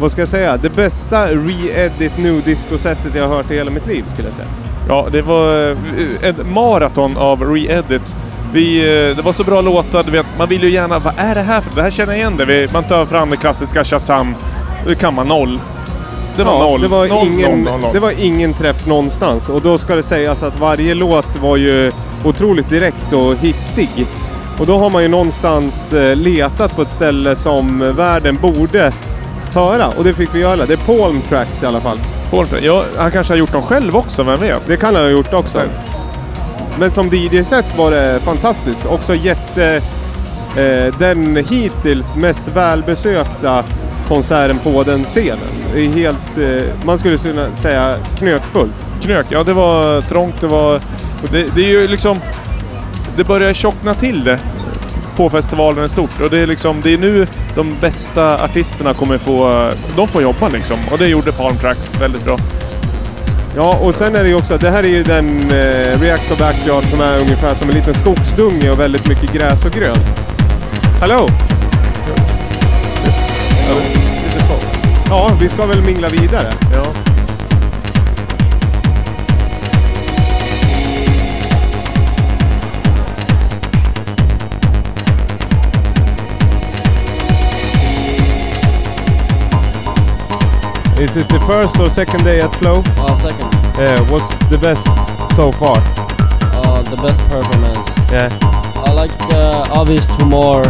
vad 0.00 0.10
ska 0.12 0.22
jag 0.22 0.28
säga, 0.28 0.56
det 0.56 0.70
bästa 0.70 1.28
re-edit 1.28 2.18
nu 2.18 2.40
disco-sättet 2.40 3.14
jag 3.14 3.28
har 3.28 3.36
hört 3.36 3.50
i 3.50 3.54
hela 3.54 3.70
mitt 3.70 3.86
liv 3.86 4.04
skulle 4.12 4.28
jag 4.28 4.36
säga. 4.36 4.48
Ja, 4.88 5.06
det 5.12 5.22
var 5.22 5.70
eh, 5.70 5.76
ett 6.22 6.46
maraton 6.46 7.16
av 7.16 7.42
re-edits. 7.42 8.16
Vi, 8.52 8.78
eh, 8.78 9.16
det 9.16 9.22
var 9.22 9.32
så 9.32 9.44
bra 9.44 9.60
låtar, 9.60 10.04
vet, 10.04 10.26
man 10.38 10.48
vill 10.48 10.62
ju 10.62 10.70
gärna, 10.70 10.98
vad 10.98 11.14
är 11.16 11.34
det 11.34 11.42
här 11.42 11.60
för? 11.60 11.76
Det 11.76 11.82
här 11.82 11.90
känner 11.90 12.12
jag 12.12 12.18
igen 12.18 12.36
det. 12.36 12.72
Man 12.72 12.84
tar 12.84 13.06
fram 13.06 13.30
det 13.30 13.36
klassiska 13.36 13.84
Shazam, 13.84 14.34
det 14.86 14.94
kan 14.94 15.14
man 15.14 15.28
noll. 15.28 15.60
Det 16.36 16.44
var 16.44 16.58
noll. 16.58 16.80
Det 16.80 16.88
var, 16.88 17.08
noll, 17.08 17.26
ingen, 17.26 17.62
noll, 17.62 17.92
det 17.92 18.00
var 18.00 18.14
ingen 18.18 18.54
träff 18.54 18.86
någonstans 18.86 19.48
och 19.48 19.62
då 19.62 19.78
ska 19.78 19.94
det 19.94 20.02
sägas 20.02 20.42
att 20.42 20.60
varje 20.60 20.94
låt 20.94 21.36
var 21.36 21.56
ju 21.56 21.92
otroligt 22.24 22.68
direkt 22.68 23.12
och 23.12 23.36
hittig. 23.36 24.06
Och 24.58 24.66
då 24.66 24.78
har 24.78 24.90
man 24.90 25.02
ju 25.02 25.08
någonstans 25.08 25.92
eh, 25.92 26.16
letat 26.16 26.76
på 26.76 26.82
ett 26.82 26.92
ställe 26.92 27.36
som 27.36 27.92
världen 27.96 28.38
borde 28.42 28.92
höra 29.52 29.88
och 29.88 30.04
det 30.04 30.14
fick 30.14 30.34
vi 30.34 30.40
göra. 30.40 30.66
Det 30.66 30.72
är 30.72 30.98
Palm 30.98 31.20
Tracks 31.28 31.62
i 31.62 31.66
alla 31.66 31.80
fall. 31.80 31.98
Paul, 32.30 32.46
ja, 32.62 32.84
han 32.96 33.10
kanske 33.10 33.32
har 33.32 33.38
gjort 33.38 33.52
dem 33.52 33.62
själv 33.62 33.96
också, 33.96 34.22
vem 34.22 34.40
vet? 34.40 34.66
Det 34.66 34.76
kan 34.76 34.94
han 34.94 35.04
ha 35.04 35.10
gjort 35.10 35.34
också. 35.34 35.60
Men 36.78 36.92
som 36.92 37.08
DJ-set 37.08 37.78
var 37.78 37.90
det 37.90 38.20
fantastiskt. 38.20 38.86
Också 38.86 39.14
jätte... 39.14 39.80
Eh, 40.56 40.94
den 40.98 41.36
hittills 41.36 42.16
mest 42.16 42.44
välbesökta 42.54 43.64
konserten 44.08 44.58
på 44.58 44.82
den 44.82 45.04
scenen. 45.04 45.63
Det 45.74 45.80
är 45.80 45.88
helt... 45.88 46.38
Eh, 46.38 46.86
man 46.86 46.98
skulle 46.98 47.18
kunna 47.18 47.48
säga 47.48 47.96
knökfullt. 48.18 48.74
Knök, 49.02 49.26
ja 49.28 49.44
det 49.44 49.52
var 49.52 50.00
trångt, 50.00 50.40
det 50.40 50.46
var... 50.46 50.80
Det, 51.32 51.46
det 51.56 51.64
är 51.64 51.80
ju 51.80 51.88
liksom... 51.88 52.18
Det 53.16 53.24
börjar 53.24 53.52
tjockna 53.52 53.94
till 53.94 54.24
det 54.24 54.38
på 55.16 55.30
festivalen 55.30 55.84
i 55.84 55.88
stort 55.88 56.20
och 56.20 56.30
det 56.30 56.38
är 56.38 56.46
liksom, 56.46 56.80
det 56.80 56.94
är 56.94 56.98
nu 56.98 57.26
de 57.54 57.76
bästa 57.80 58.44
artisterna 58.44 58.94
kommer 58.94 59.18
få, 59.18 59.70
de 59.96 60.08
får 60.08 60.22
jobba 60.22 60.48
liksom. 60.48 60.76
Och 60.92 60.98
det 60.98 61.08
gjorde 61.08 61.32
Palm 61.32 61.56
Tracks 61.56 62.00
väldigt 62.00 62.24
bra. 62.24 62.38
Ja, 63.56 63.78
och 63.82 63.94
sen 63.94 64.16
är 64.16 64.22
det 64.22 64.28
ju 64.28 64.34
också, 64.34 64.58
det 64.58 64.70
här 64.70 64.82
är 64.82 64.88
ju 64.88 65.02
den 65.02 65.40
eh, 65.40 66.00
Reactor 66.00 66.38
Backyard 66.38 66.84
som 66.84 67.00
är 67.00 67.20
ungefär 67.20 67.54
som 67.54 67.68
en 67.68 67.74
liten 67.74 67.94
skogsdunge 67.94 68.70
och 68.70 68.80
väldigt 68.80 69.08
mycket 69.08 69.32
gräs 69.32 69.64
och 69.64 69.72
grönt. 69.72 70.20
Hallå! 71.00 71.28
Ja, 75.14 75.30
vi 75.40 75.48
ska 75.48 75.66
väl 75.66 75.82
mingla 75.82 76.08
vidare. 76.08 76.52
Ja. 76.72 76.82
Is 90.96 91.16
it 91.16 91.28
the 91.28 91.40
first 91.40 91.78
or 91.80 91.90
second 91.90 92.24
day 92.24 92.40
at 92.40 92.54
Flow? 92.54 92.82
Uh, 92.96 93.14
second, 93.14 93.52
Yeah, 93.76 94.00
what's 94.10 94.28
the 94.48 94.56
best 94.58 94.86
so 95.34 95.50
far? 95.52 95.76
uh, 96.54 96.82
the 96.82 96.96
best 96.96 97.18
performance. 97.28 97.88
Yeah. 98.10 98.30
I 98.86 98.92
like 98.92 99.10
the 99.28 99.68
Avis 99.74 100.06
Tumor, 100.16 100.62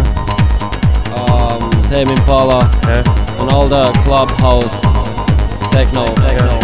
um, 1.14 1.60
Tame 1.90 2.08
Impala, 2.10 2.60
Yeah. 2.88 3.23
And 3.40 3.50
all 3.50 3.68
the 3.68 3.92
clubhouse 4.04 4.80
techno. 5.72 6.63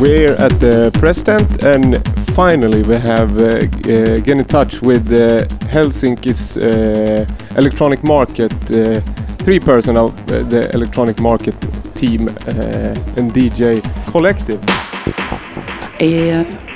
We're 0.00 0.34
at 0.36 0.58
the 0.60 0.90
press 0.98 1.22
tent 1.22 1.62
and 1.62 2.02
finally 2.30 2.82
we 2.82 2.96
have 2.96 3.36
uh, 3.36 3.48
uh, 3.48 4.16
get 4.20 4.28
in 4.38 4.44
touch 4.46 4.80
with 4.80 5.12
uh, 5.12 5.44
Helsinki's 5.68 6.56
uh, 6.56 7.26
electronic 7.58 8.02
market, 8.02 8.50
uh, 8.72 9.00
three 9.44 9.60
person 9.60 9.98
of 9.98 10.14
uh, 10.32 10.42
the 10.44 10.70
electronic 10.72 11.20
market 11.20 11.54
team 11.94 12.28
and 13.18 13.30
DJ 13.34 13.82
collective. 14.10 14.60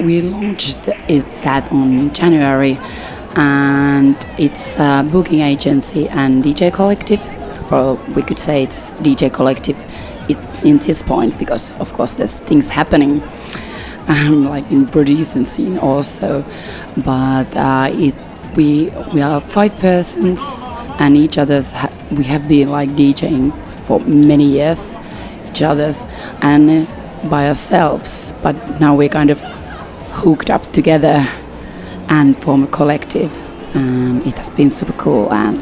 We 0.04 0.20
launched 0.20 0.86
it, 1.08 1.24
that 1.44 1.72
on 1.72 2.12
January, 2.12 2.78
and 3.36 4.16
it's 4.38 4.78
a 4.78 5.02
booking 5.10 5.40
agency 5.40 6.10
and 6.10 6.44
DJ 6.44 6.70
collective. 6.70 7.22
Or 7.72 7.94
we 8.14 8.22
could 8.22 8.38
say 8.38 8.64
it's 8.64 8.92
DJ 8.94 9.32
collective 9.32 9.78
it, 10.28 10.64
in 10.64 10.78
this 10.78 11.02
point 11.02 11.38
because, 11.38 11.78
of 11.80 11.92
course, 11.92 12.12
there's 12.14 12.38
things 12.40 12.68
happening, 12.68 13.22
um, 14.08 14.44
like 14.44 14.70
in 14.70 14.86
producing 14.86 15.44
scene 15.44 15.78
also. 15.78 16.44
But 17.04 17.54
uh, 17.56 17.88
it 17.92 18.14
we 18.56 18.90
we 19.12 19.20
are 19.22 19.40
five 19.40 19.76
persons, 19.78 20.40
and 20.98 21.16
each 21.16 21.38
other's 21.38 21.72
ha- 21.72 21.92
we 22.10 22.24
have 22.24 22.48
been 22.48 22.70
like 22.70 22.90
DJing 22.90 23.52
for 23.86 24.00
many 24.00 24.44
years, 24.44 24.94
each 25.48 25.62
other's, 25.62 26.04
and. 26.40 26.88
Uh, 26.88 27.00
by 27.28 27.48
ourselves, 27.48 28.34
but 28.42 28.54
now 28.80 28.94
we're 28.94 29.08
kind 29.08 29.30
of 29.30 29.40
hooked 30.12 30.50
up 30.50 30.62
together 30.72 31.26
and 32.08 32.36
form 32.36 32.64
a 32.64 32.66
collective. 32.66 33.32
Um, 33.74 34.22
it 34.24 34.36
has 34.38 34.50
been 34.50 34.70
super 34.70 34.92
cool 34.92 35.32
and 35.32 35.58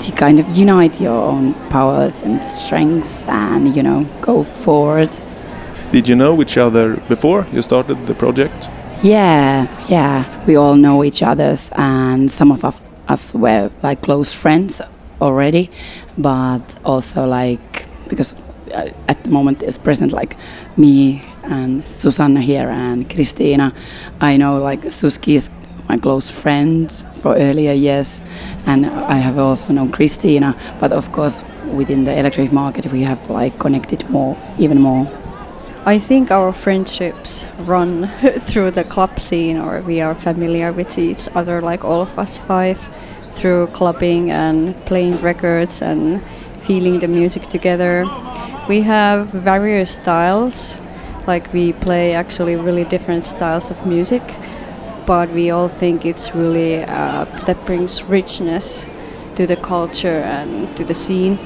to 0.00 0.12
kind 0.12 0.38
of 0.40 0.48
unite 0.56 1.00
your 1.00 1.14
own 1.20 1.54
powers 1.70 2.22
and 2.22 2.42
strengths 2.44 3.24
and 3.26 3.74
you 3.76 3.82
know 3.82 4.06
go 4.20 4.42
forward. 4.44 5.16
Did 5.92 6.06
you 6.08 6.16
know 6.16 6.40
each 6.42 6.56
other 6.58 6.96
before 7.08 7.46
you 7.52 7.62
started 7.62 8.06
the 8.06 8.14
project? 8.14 8.68
Yeah, 9.02 9.66
yeah, 9.88 10.24
we 10.46 10.56
all 10.56 10.76
know 10.76 11.04
each 11.04 11.22
other's 11.22 11.70
and 11.76 12.30
some 12.30 12.50
of 12.52 12.64
us- 12.64 13.32
were 13.34 13.70
like 13.82 14.02
close 14.02 14.32
friends 14.34 14.82
already, 15.20 15.70
but 16.18 16.60
also 16.84 17.26
like 17.26 17.86
because 18.08 18.34
uh, 18.74 18.90
at 19.08 19.22
the 19.24 19.30
moment 19.30 19.62
is 19.62 19.78
present 19.78 20.12
like 20.12 20.36
me 20.76 21.22
and 21.42 21.86
Susanna 21.88 22.40
here 22.40 22.68
and 22.68 23.08
Christina. 23.08 23.72
I 24.20 24.36
know 24.36 24.58
like 24.58 24.82
Suski 24.82 25.34
is 25.36 25.50
my 25.88 25.96
close 25.96 26.30
friend 26.30 26.90
for 27.18 27.34
earlier 27.36 27.72
years, 27.72 28.22
and 28.66 28.86
I 28.86 29.16
have 29.16 29.38
also 29.38 29.72
known 29.72 29.90
Christina. 29.92 30.56
But 30.80 30.92
of 30.92 31.12
course, 31.12 31.42
within 31.72 32.04
the 32.04 32.18
electric 32.18 32.52
market, 32.52 32.86
we 32.92 33.02
have 33.02 33.30
like 33.30 33.58
connected 33.58 34.08
more, 34.10 34.36
even 34.58 34.80
more. 34.80 35.06
I 35.86 35.98
think 35.98 36.30
our 36.30 36.52
friendships 36.52 37.46
run 37.60 38.08
through 38.48 38.72
the 38.72 38.84
club 38.84 39.18
scene, 39.18 39.56
or 39.56 39.80
we 39.80 40.00
are 40.00 40.14
familiar 40.14 40.72
with 40.72 40.98
each 40.98 41.28
other, 41.34 41.60
like 41.60 41.84
all 41.84 42.02
of 42.02 42.18
us 42.18 42.38
five, 42.38 42.78
through 43.30 43.68
clubbing 43.68 44.30
and 44.30 44.74
playing 44.86 45.16
records 45.22 45.80
and 45.80 46.22
feeling 46.60 46.98
the 46.98 47.08
music 47.08 47.44
together. 47.44 48.04
We 48.68 48.82
have 48.82 49.28
various 49.28 49.92
styles, 49.92 50.76
like 51.26 51.52
we 51.52 51.72
play 51.72 52.14
actually 52.14 52.56
really 52.56 52.84
different 52.84 53.24
styles 53.24 53.70
of 53.70 53.86
music, 53.86 54.22
but 55.08 55.30
we 55.30 55.50
all 55.50 55.68
think 55.68 56.04
it's 56.04 56.34
really 56.34 56.84
uh, 56.84 57.24
that 57.46 57.64
brings 57.64 58.02
richness 58.02 58.86
to 59.36 59.46
the 59.46 59.56
culture 59.56 60.20
and 60.20 60.76
to 60.76 60.84
the 60.84 60.92
scene. 60.92 61.38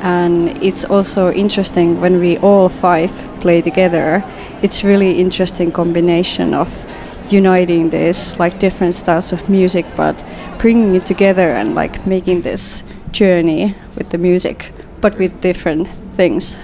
And 0.00 0.56
it's 0.62 0.82
also 0.82 1.30
interesting 1.30 2.00
when 2.00 2.18
we 2.18 2.38
all 2.38 2.70
five 2.70 3.12
play 3.40 3.60
together. 3.60 4.24
It's 4.62 4.82
really 4.82 5.20
interesting 5.20 5.70
combination 5.72 6.54
of 6.54 6.70
uniting 7.30 7.90
this 7.90 8.38
like 8.38 8.58
different 8.58 8.94
styles 8.94 9.30
of 9.30 9.50
music, 9.50 9.84
but 9.94 10.16
bringing 10.58 10.94
it 10.94 11.04
together 11.04 11.52
and 11.52 11.74
like 11.74 12.06
making 12.06 12.40
this 12.40 12.82
journey 13.10 13.74
with 13.94 14.08
the 14.08 14.16
music, 14.16 14.72
but 15.02 15.18
with 15.18 15.38
different 15.42 15.86
things. 16.16 16.56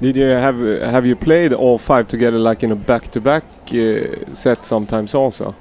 Did 0.00 0.16
you 0.16 0.24
have 0.24 0.58
have 0.80 1.04
you 1.04 1.14
played 1.14 1.52
all 1.52 1.78
five 1.78 2.08
together 2.08 2.38
like 2.38 2.62
in 2.62 2.72
a 2.72 2.76
back-to-back 2.76 3.44
uh, 3.74 4.32
set 4.34 4.64
sometimes 4.64 5.14
also? 5.14 5.54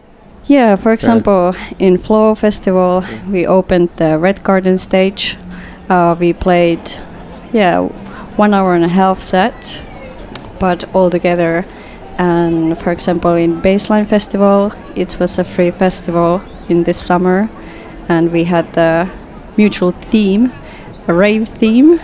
Yeah, 0.47 0.77
for 0.77 0.93
example, 0.93 1.53
in 1.77 1.97
Flow 1.97 2.35
Festival, 2.35 3.03
we 3.29 3.45
opened 3.45 3.89
the 3.97 4.17
Red 4.17 4.41
Garden 4.43 4.77
stage. 4.77 5.37
Uh, 5.89 6.15
we 6.19 6.33
played, 6.33 6.79
yeah, 7.51 7.81
one 8.37 8.53
hour 8.53 8.73
and 8.73 8.83
a 8.83 8.87
half 8.87 9.19
set, 9.19 9.83
but 10.57 10.85
all 10.95 11.09
together. 11.09 11.65
And 12.17 12.77
for 12.77 12.91
example, 12.91 13.33
in 13.35 13.61
Baseline 13.61 14.07
Festival, 14.07 14.71
it 14.95 15.19
was 15.19 15.37
a 15.37 15.43
free 15.43 15.71
festival 15.71 16.41
in 16.69 16.83
this 16.83 16.97
summer, 16.97 17.49
and 18.07 18.31
we 18.31 18.45
had 18.45 18.73
the 18.73 19.09
mutual 19.57 19.91
theme, 19.91 20.51
rave 21.13 21.47
theme, 21.47 21.99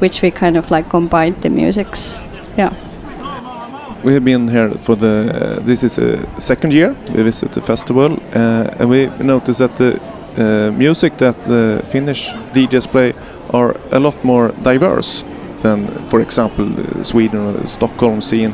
which 0.00 0.22
we 0.22 0.30
kind 0.30 0.56
of 0.56 0.70
like 0.70 0.90
combined 0.90 1.42
the 1.42 1.50
musics. 1.50 2.16
Yeah. 2.56 2.74
We 4.04 4.12
have 4.12 4.24
been 4.24 4.48
here 4.48 4.70
for 4.70 4.96
the. 4.96 5.30
Uh, 5.34 5.60
this 5.64 5.82
is 5.82 5.98
a 5.98 6.40
second 6.40 6.72
year 6.72 6.94
we 7.14 7.22
visit 7.22 7.52
the 7.52 7.60
festival, 7.60 8.12
uh, 8.34 8.78
and 8.78 8.88
we 8.88 9.06
noticed 9.18 9.58
that 9.58 9.76
the 9.76 10.00
uh, 10.38 10.70
music 10.70 11.16
that 11.16 11.42
the 11.42 11.82
Finnish 11.84 12.30
DJs 12.52 12.90
play 12.90 13.12
are 13.50 13.74
a 13.90 13.98
lot 13.98 14.24
more 14.24 14.52
diverse 14.62 15.24
than, 15.62 16.08
for 16.08 16.20
example, 16.20 16.68
uh, 16.78 17.02
Sweden 17.02 17.38
or 17.40 17.66
Stockholm 17.66 18.20
scene. 18.20 18.52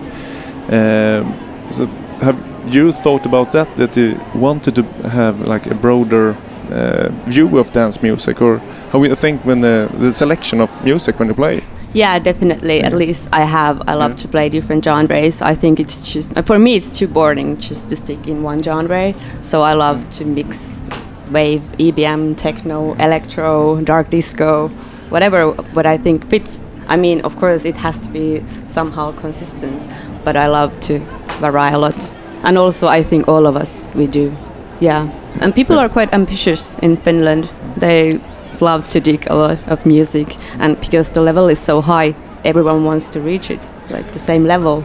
Um, 0.70 1.34
so, 1.70 1.86
have 2.20 2.38
you 2.70 2.92
thought 2.92 3.26
about 3.26 3.52
that? 3.52 3.74
That 3.74 3.96
you 3.96 4.18
wanted 4.34 4.74
to 4.76 4.82
have 5.11 5.40
like 5.46 5.66
a 5.66 5.74
broader 5.74 6.36
uh, 6.71 7.09
view 7.27 7.59
of 7.59 7.73
dance 7.73 8.03
music, 8.03 8.41
or 8.43 8.59
how 8.91 9.03
you 9.03 9.15
think 9.15 9.45
when 9.45 9.61
the, 9.61 9.91
the 9.99 10.12
selection 10.12 10.61
of 10.61 10.85
music 10.85 11.19
when 11.19 11.29
you 11.29 11.35
play? 11.35 11.62
Yeah, 11.95 12.19
definitely. 12.19 12.83
At 12.83 12.93
least 12.93 13.29
I 13.33 13.43
have. 13.43 13.81
I 13.89 13.95
love 13.95 14.17
to 14.17 14.29
play 14.29 14.49
different 14.49 14.85
genres. 14.85 15.41
I 15.41 15.55
think 15.55 15.79
it's 15.79 16.12
just 16.12 16.33
for 16.45 16.59
me 16.59 16.75
it's 16.75 16.89
too 16.99 17.07
boring 17.07 17.57
just 17.57 17.89
to 17.91 17.97
stick 17.97 18.27
in 18.27 18.43
one 18.43 18.65
genre. 18.65 19.15
So 19.43 19.62
I 19.62 19.75
love 19.75 20.11
to 20.19 20.25
mix 20.25 20.83
wave, 21.31 21.62
EBM, 21.79 22.37
techno, 22.37 22.95
electro, 22.95 23.81
dark 23.83 24.11
disco, 24.11 24.69
whatever 25.09 25.53
what 25.73 25.87
I 25.87 25.97
think 25.97 26.29
fits. 26.29 26.65
I 26.89 26.97
mean, 26.97 27.21
of 27.21 27.37
course, 27.37 27.65
it 27.65 27.77
has 27.77 27.97
to 27.99 28.11
be 28.11 28.45
somehow 28.67 29.12
consistent, 29.12 29.89
but 30.25 30.37
I 30.37 30.49
love 30.49 30.79
to 30.81 30.99
vary 31.39 31.73
a 31.73 31.79
lot. 31.79 32.12
And 32.43 32.59
also, 32.59 32.89
I 32.89 33.05
think 33.05 33.29
all 33.29 33.47
of 33.47 33.57
us 33.57 33.89
we 33.95 34.09
do. 34.09 34.37
Yeah, 34.81 35.09
and 35.41 35.55
people 35.55 35.78
are 35.78 35.89
quite 35.89 36.12
ambitious 36.12 36.78
in 36.78 36.97
Finland. 36.97 37.51
They 37.76 38.20
love 38.61 38.89
to 38.89 39.01
dig 39.01 39.26
a 39.30 39.35
lot 39.35 39.59
of 39.68 39.85
music, 39.87 40.37
and 40.59 40.78
because 40.80 41.11
the 41.11 41.20
level 41.20 41.49
is 41.49 41.59
so 41.59 41.80
high, 41.80 42.14
everyone 42.45 42.85
wants 42.85 43.07
to 43.07 43.20
reach 43.20 43.51
it, 43.51 43.61
like 43.91 44.12
the 44.12 44.18
same 44.18 44.45
level. 44.45 44.85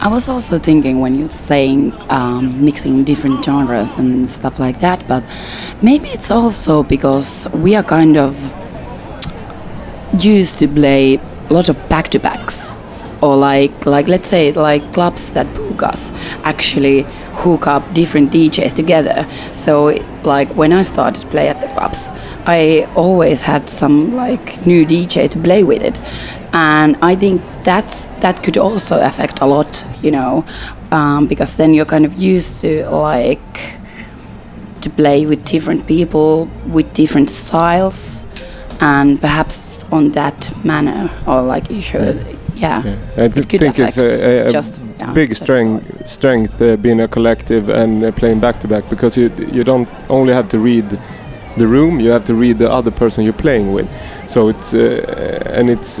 I 0.00 0.08
was 0.08 0.28
also 0.28 0.58
thinking 0.58 1.00
when 1.00 1.14
you're 1.14 1.30
saying 1.30 1.92
um, 2.10 2.64
mixing 2.64 3.04
different 3.04 3.44
genres 3.44 3.96
and 3.96 4.28
stuff 4.28 4.58
like 4.58 4.80
that, 4.80 5.06
but 5.08 5.22
maybe 5.80 6.08
it's 6.08 6.30
also 6.30 6.82
because 6.82 7.48
we 7.54 7.74
are 7.76 7.84
kind 7.84 8.16
of 8.16 8.36
used 10.18 10.58
to 10.58 10.68
play 10.68 11.20
a 11.48 11.52
lot 11.52 11.68
of 11.68 11.88
back 11.88 12.08
to 12.08 12.18
backs. 12.18 12.76
Or 13.24 13.36
like, 13.36 13.86
like 13.86 14.06
let's 14.14 14.28
say, 14.28 14.52
like 14.52 14.92
clubs 14.92 15.32
that 15.32 15.48
book 15.54 15.82
us 15.82 16.12
actually 16.42 17.06
hook 17.42 17.66
up 17.66 17.82
different 17.94 18.30
DJs 18.32 18.74
together. 18.74 19.26
So, 19.54 19.96
like 20.24 20.48
when 20.60 20.72
I 20.72 20.82
started 20.82 21.30
play 21.30 21.48
at 21.48 21.58
the 21.62 21.68
clubs, 21.68 22.10
I 22.46 22.86
always 22.94 23.40
had 23.42 23.70
some 23.70 24.12
like 24.12 24.66
new 24.66 24.84
DJ 24.84 25.30
to 25.30 25.38
play 25.38 25.62
with 25.64 25.82
it, 25.82 25.98
and 26.52 26.96
I 27.00 27.16
think 27.16 27.40
that's 27.64 28.08
that 28.20 28.42
could 28.44 28.58
also 28.58 29.00
affect 29.00 29.40
a 29.40 29.46
lot, 29.46 29.86
you 30.02 30.10
know, 30.10 30.44
um, 30.92 31.26
because 31.26 31.56
then 31.56 31.72
you're 31.74 31.90
kind 31.94 32.04
of 32.04 32.12
used 32.32 32.60
to 32.60 32.86
like 32.90 33.78
to 34.82 34.90
play 34.90 35.24
with 35.24 35.44
different 35.44 35.86
people 35.86 36.46
with 36.66 36.92
different 36.92 37.30
styles, 37.30 38.26
and 38.80 39.18
perhaps 39.20 39.82
on 39.90 40.12
that 40.12 40.52
manner, 40.64 41.08
or 41.26 41.40
like 41.42 41.70
you 41.70 41.80
yeah, 42.54 42.82
I 43.16 43.22
it 43.22 43.34
could 43.34 43.60
think 43.60 43.78
it's 43.78 43.98
a, 43.98 44.46
a 44.46 44.50
just 44.50 44.80
yeah, 44.98 45.12
big 45.12 45.30
just 45.30 45.42
strength 45.42 46.08
strength 46.08 46.62
uh, 46.62 46.76
being 46.76 47.00
a 47.00 47.08
collective 47.08 47.68
and 47.68 48.04
uh, 48.04 48.12
playing 48.12 48.40
back 48.40 48.60
to 48.60 48.68
back 48.68 48.88
because 48.88 49.16
you 49.16 49.30
you 49.52 49.64
don't 49.64 49.88
only 50.08 50.32
have 50.32 50.48
to 50.50 50.58
read 50.58 50.98
the 51.56 51.66
room 51.66 52.00
you 52.00 52.10
have 52.10 52.24
to 52.24 52.34
read 52.34 52.58
the 52.58 52.70
other 52.70 52.90
person 52.90 53.24
you're 53.24 53.32
playing 53.32 53.72
with. 53.72 53.88
So 54.28 54.48
it's 54.48 54.74
uh, 54.74 55.42
and 55.46 55.70
it's 55.70 56.00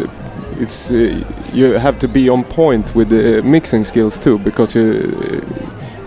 it's 0.58 0.90
uh, 0.90 1.24
you 1.52 1.72
have 1.72 1.98
to 1.98 2.08
be 2.08 2.28
on 2.28 2.44
point 2.44 2.94
with 2.94 3.08
the 3.08 3.42
mixing 3.42 3.84
skills 3.84 4.18
too 4.18 4.38
because 4.38 4.74
you 4.74 5.42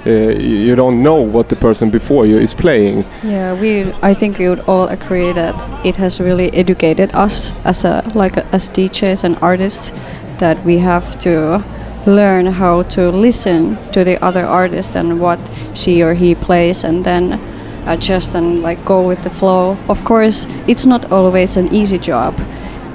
uh, 0.05 0.09
you 0.39 0.75
don't 0.75 1.03
know 1.03 1.15
what 1.15 1.49
the 1.49 1.55
person 1.55 1.89
before 1.89 2.25
you 2.25 2.37
is 2.37 2.53
playing. 2.53 3.03
Yeah, 3.23 3.59
we. 3.59 3.91
I 4.01 4.13
think 4.13 4.37
we 4.37 4.47
would 4.47 4.61
all 4.61 4.87
agree 4.87 5.33
that 5.33 5.85
it 5.85 5.97
has 5.97 6.21
really 6.21 6.49
educated 6.53 7.13
us 7.13 7.53
as 7.65 7.83
a 7.83 8.03
like 8.15 8.37
as 8.53 8.69
DJs 8.69 9.23
and 9.23 9.37
artists 9.41 9.91
that 10.39 10.63
we 10.63 10.79
have 10.79 11.17
to 11.19 11.63
learn 12.05 12.45
how 12.45 12.83
to 12.83 13.11
listen 13.11 13.77
to 13.91 14.03
the 14.03 14.23
other 14.23 14.45
artist 14.45 14.95
and 14.95 15.19
what 15.19 15.39
she 15.73 16.01
or 16.01 16.13
he 16.13 16.33
plays 16.33 16.83
and 16.83 17.03
then 17.03 17.39
adjust 17.85 18.35
and 18.35 18.61
like 18.61 18.83
go 18.85 19.05
with 19.05 19.23
the 19.23 19.29
flow. 19.29 19.77
Of 19.89 20.03
course, 20.03 20.47
it's 20.67 20.85
not 20.85 21.11
always 21.11 21.57
an 21.57 21.73
easy 21.73 21.97
job. 21.97 22.39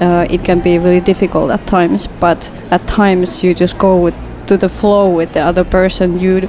Uh, 0.01 0.27
it 0.31 0.45
can 0.45 0.61
be 0.61 0.79
really 0.79 1.01
difficult 1.01 1.51
at 1.51 1.67
times, 1.67 2.07
but 2.07 2.51
at 2.71 2.87
times 2.87 3.45
you 3.45 3.55
just 3.55 3.79
go 3.79 3.97
with 3.97 4.15
to 4.47 4.57
the 4.57 4.69
flow 4.69 5.09
with 5.09 5.33
the 5.33 5.41
other 5.41 5.65
person 5.65 6.19
you 6.19 6.49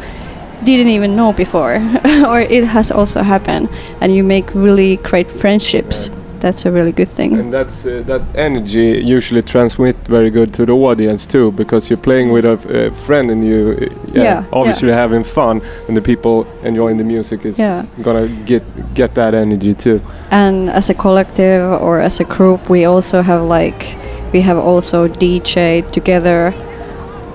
didn't 0.64 0.88
even 0.88 1.16
know 1.16 1.34
before, 1.34 1.76
or 2.28 2.40
it 2.42 2.64
has 2.64 2.92
also 2.92 3.22
happened, 3.22 3.70
and 4.02 4.16
you 4.16 4.24
make 4.24 4.54
really 4.56 4.98
great 4.98 5.30
friendships. 5.30 6.10
That's 6.44 6.66
a 6.66 6.72
really 6.72 6.92
good 6.92 7.08
thing. 7.08 7.40
And 7.40 7.54
that's 7.54 7.86
uh, 7.86 8.04
that 8.06 8.22
energy 8.36 9.02
usually 9.18 9.42
transmit 9.42 9.96
very 10.10 10.30
good 10.30 10.54
to 10.56 10.66
the 10.66 10.74
audience 10.74 11.26
too, 11.26 11.52
because 11.52 11.90
you're 11.90 12.04
playing 12.04 12.34
with 12.34 12.44
a 12.46 12.92
friend 13.06 13.32
and 13.32 13.42
you, 13.48 13.60
uh, 13.82 13.86
yeah, 14.14 14.24
Yeah, 14.24 14.44
obviously 14.52 14.92
having 14.92 15.24
fun, 15.24 15.62
and 15.88 15.96
the 15.96 16.02
people 16.02 16.46
enjoying 16.64 16.98
the 16.98 17.04
music 17.06 17.46
is 17.46 17.58
Yeah. 17.58 17.86
gonna 18.02 18.28
get 18.46 18.64
get 18.94 19.14
that 19.16 19.34
energy 19.34 19.74
too. 19.74 20.00
and 20.32 20.70
as 20.70 20.90
a 20.90 20.94
collective 20.94 21.64
or 21.82 22.02
as 22.02 22.20
a 22.20 22.24
group 22.24 22.70
we 22.70 22.86
also 22.88 23.22
have 23.22 23.44
like 23.62 23.96
we 24.34 24.42
have 24.42 24.58
also 24.60 25.08
dj 25.08 25.82
together 25.92 26.54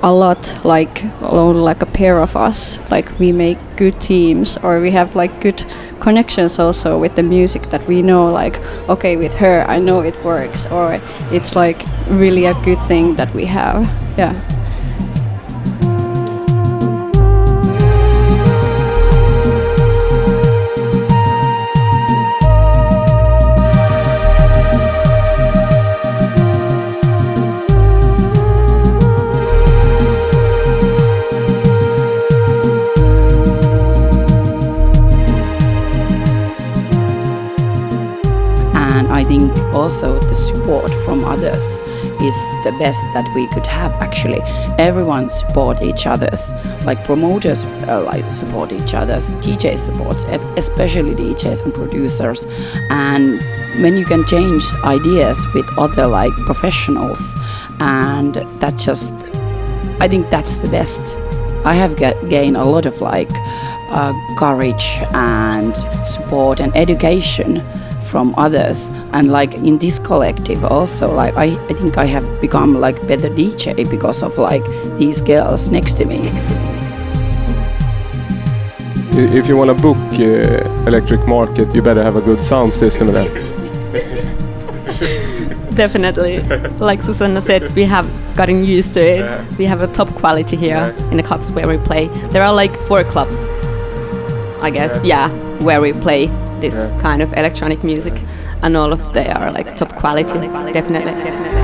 a 0.03 0.13
lot 0.13 0.61
like 0.65 1.05
alone 1.21 1.57
like 1.57 1.83
a 1.83 1.87
pair 1.87 2.21
of 2.21 2.37
us. 2.37 2.79
Like 2.91 3.19
we 3.19 3.33
make 3.33 3.59
good 3.77 4.01
teams 4.01 4.57
or 4.59 4.81
we 4.81 4.91
have 4.93 5.17
like 5.17 5.41
good 5.41 5.65
connections 6.01 6.59
also 6.59 6.99
with 6.99 7.17
the 7.17 7.23
music 7.23 7.71
that 7.71 7.87
we 7.87 8.03
know. 8.03 8.27
Like 8.31 8.63
okay 8.89 9.17
with 9.17 9.35
her 9.35 9.65
i 9.69 9.79
know 9.79 10.01
it 10.01 10.17
works 10.25 10.67
or 10.67 11.01
it's 11.33 11.55
like 11.55 11.83
really 12.09 12.47
a 12.47 12.55
good 12.63 12.81
thing 12.83 13.17
that 13.17 13.33
we 13.35 13.47
have. 13.47 13.83
Yeah 14.17 14.58
also 39.89 40.19
the 40.19 40.35
support 40.35 40.93
from 41.03 41.25
others 41.25 41.65
is 42.21 42.37
the 42.63 42.77
best 42.79 43.01
that 43.15 43.27
we 43.35 43.47
could 43.55 43.67
have 43.67 43.91
actually. 44.03 44.39
Everyone 44.77 45.31
support 45.31 45.81
each 45.81 46.07
others. 46.07 46.53
Like 46.85 47.03
promoters 47.07 47.65
uh, 47.65 48.03
like 48.05 48.27
support 48.35 48.71
each 48.71 48.93
others 48.93 49.31
DJs 49.45 49.79
supports 49.79 50.25
especially 50.59 51.15
DJs 51.15 51.65
and 51.65 51.73
producers. 51.73 52.47
And 52.91 53.41
when 53.83 53.97
you 53.97 54.05
can 54.05 54.27
change 54.27 54.63
ideas 54.85 55.39
with 55.55 55.67
other 55.79 56.07
like 56.07 56.35
professionals 56.45 57.23
and 57.81 58.35
that 58.61 58.77
just 58.77 59.11
I 60.01 60.07
think 60.07 60.29
that's 60.29 60.59
the 60.59 60.69
best. 60.69 61.17
I 61.65 61.73
have 61.73 61.97
get, 61.97 62.29
gained 62.29 62.59
a 62.59 62.65
lot 62.65 62.85
of 62.85 63.01
like 63.01 63.33
uh, 63.89 64.13
courage 64.37 64.99
and 65.15 65.75
support 66.05 66.61
and 66.61 66.77
education 66.77 67.65
from 68.03 68.35
others 68.37 68.91
and 69.19 69.33
like 69.33 69.55
in 69.55 69.79
this 69.79 69.99
collective 69.99 70.65
also 70.65 71.13
like 71.13 71.35
I, 71.37 71.47
I 71.69 71.73
think 71.75 71.99
I 71.99 72.05
have 72.07 72.41
become 72.41 72.75
like 72.81 73.05
better 73.09 73.29
DJ 73.29 73.75
because 73.91 74.23
of 74.23 74.39
like 74.39 74.65
these 74.97 75.21
girls 75.21 75.69
next 75.71 75.95
to 75.95 76.05
me 76.05 76.31
If 79.19 79.49
you 79.49 79.57
want 79.57 79.77
to 79.77 79.83
book 79.83 79.97
uh, 80.21 80.87
Electric 80.87 81.27
Market, 81.27 81.75
you 81.75 81.83
better 81.83 82.05
have 82.05 82.15
a 82.15 82.21
good 82.21 82.39
sound 82.39 82.73
system 82.73 83.11
then. 83.13 83.27
Definitely. 85.75 86.39
Like 86.79 87.03
Susanna 87.03 87.41
said, 87.41 87.75
we 87.75 87.85
have 87.85 88.07
gotten 88.37 88.63
used 88.63 88.95
to 88.95 89.01
it. 89.01 89.19
Yeah. 89.19 89.45
We 89.59 89.65
have 89.65 89.81
a 89.81 89.89
top 89.89 90.09
quality 90.21 90.57
here 90.57 90.95
in 91.11 91.17
the 91.17 91.25
clubs 91.25 91.51
where 91.51 91.67
we 91.67 91.79
play. 91.79 92.07
There 92.31 92.45
are 92.45 92.55
like 92.55 92.77
four 92.77 93.03
clubs, 93.03 93.51
I 94.63 94.71
guess, 94.71 95.03
yeah, 95.03 95.31
where 95.65 95.81
we 95.81 95.95
play 95.95 96.31
this 96.61 96.75
Yeah. 96.75 97.01
kind 97.01 97.23
of 97.23 97.33
electronic 97.33 97.83
music, 97.83 98.15
and 98.63 98.77
all 98.77 98.93
of 98.93 99.13
they 99.13 99.29
are 99.29 99.53
like 99.53 99.77
top 99.77 99.95
quality, 99.97 100.41
definitely. 100.73 101.59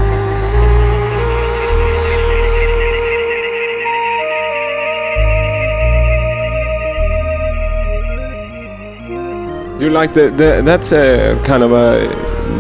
You 9.81 9.91
like 9.91 10.15
the, 10.15 10.31
the 10.31 10.63
that's 10.65 10.93
a 10.93 11.39
kind 11.45 11.63
of 11.63 11.73
a 11.73 12.07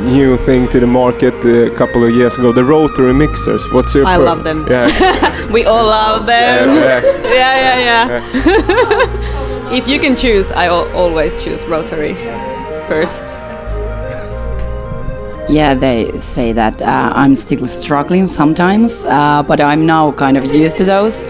new 0.04 0.36
thing 0.38 0.68
to 0.68 0.80
the 0.80 0.86
market 0.86 1.34
a 1.44 1.70
couple 1.76 2.04
of 2.04 2.14
years 2.14 2.36
ago. 2.36 2.52
The 2.52 2.64
rotary 2.64 3.14
mixers. 3.14 3.66
What's 3.72 3.94
your? 3.94 4.04
I 4.04 4.16
pro- 4.16 4.24
love 4.24 4.44
them. 4.44 4.66
Yeah. 4.68 5.46
we 5.52 5.64
all 5.64 5.86
love 5.86 6.26
them. 6.26 6.68
Yeah, 7.34 7.56
yeah, 7.56 7.78
yeah. 7.78 8.32
yeah. 8.44 9.72
if 9.78 9.88
you 9.88 9.98
can 9.98 10.16
choose, 10.16 10.52
I 10.52 10.68
always 10.68 11.42
choose 11.42 11.64
rotary 11.64 12.14
first. 12.88 13.40
Yeah 15.54 15.72
they 15.72 16.10
say 16.20 16.52
that 16.52 16.82
uh, 16.82 17.12
I'm 17.14 17.36
still 17.36 17.66
struggling 17.66 18.26
sometimes 18.26 19.04
uh, 19.04 19.42
but 19.46 19.60
I'm 19.60 19.86
now 19.86 20.10
kind 20.12 20.36
of 20.36 20.44
used 20.44 20.76
to 20.78 20.84
those. 20.84 21.24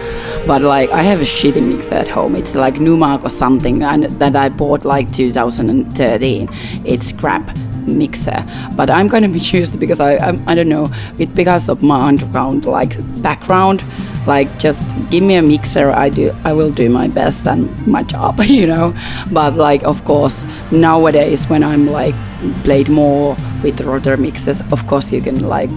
But 0.47 0.61
like 0.63 0.89
I 0.89 1.03
have 1.03 1.21
a 1.21 1.23
shitty 1.23 1.61
mixer 1.61 1.95
at 1.95 2.09
home. 2.09 2.35
It's 2.35 2.55
like 2.55 2.75
Numark 2.75 3.23
or 3.23 3.29
something 3.29 3.83
and 3.83 4.03
that 4.19 4.35
I 4.35 4.49
bought 4.49 4.83
like 4.83 5.11
2013 5.11 6.49
it's 6.85 7.11
crap 7.11 7.55
mixer. 7.85 8.43
But 8.75 8.89
I'm 8.89 9.09
kind 9.09 9.25
of 9.25 9.35
used 9.53 9.79
because 9.79 9.99
I 9.99 10.17
I'm, 10.17 10.43
I 10.49 10.55
don't 10.55 10.69
know 10.69 10.89
it 11.19 11.33
because 11.35 11.69
of 11.69 11.83
my 11.83 12.07
underground 12.07 12.65
like 12.65 12.93
background 13.21 13.83
like 14.27 14.59
just 14.59 14.81
give 15.09 15.23
me 15.23 15.35
a 15.35 15.41
mixer 15.41 15.91
I 15.91 16.09
do 16.09 16.31
I 16.43 16.53
will 16.53 16.71
do 16.71 16.89
my 16.89 17.07
best 17.07 17.45
and 17.45 17.69
my 17.87 18.03
job 18.03 18.39
you 18.43 18.67
know 18.67 18.93
but 19.31 19.55
like 19.55 19.83
of 19.83 20.03
course 20.05 20.45
nowadays 20.71 21.47
when 21.47 21.63
I'm 21.63 21.87
like 21.87 22.15
played 22.63 22.89
more 22.89 23.37
with 23.63 23.81
rotor 23.81 24.17
mixes 24.17 24.61
of 24.71 24.85
course 24.87 25.11
you 25.11 25.21
can 25.21 25.47
like 25.47 25.69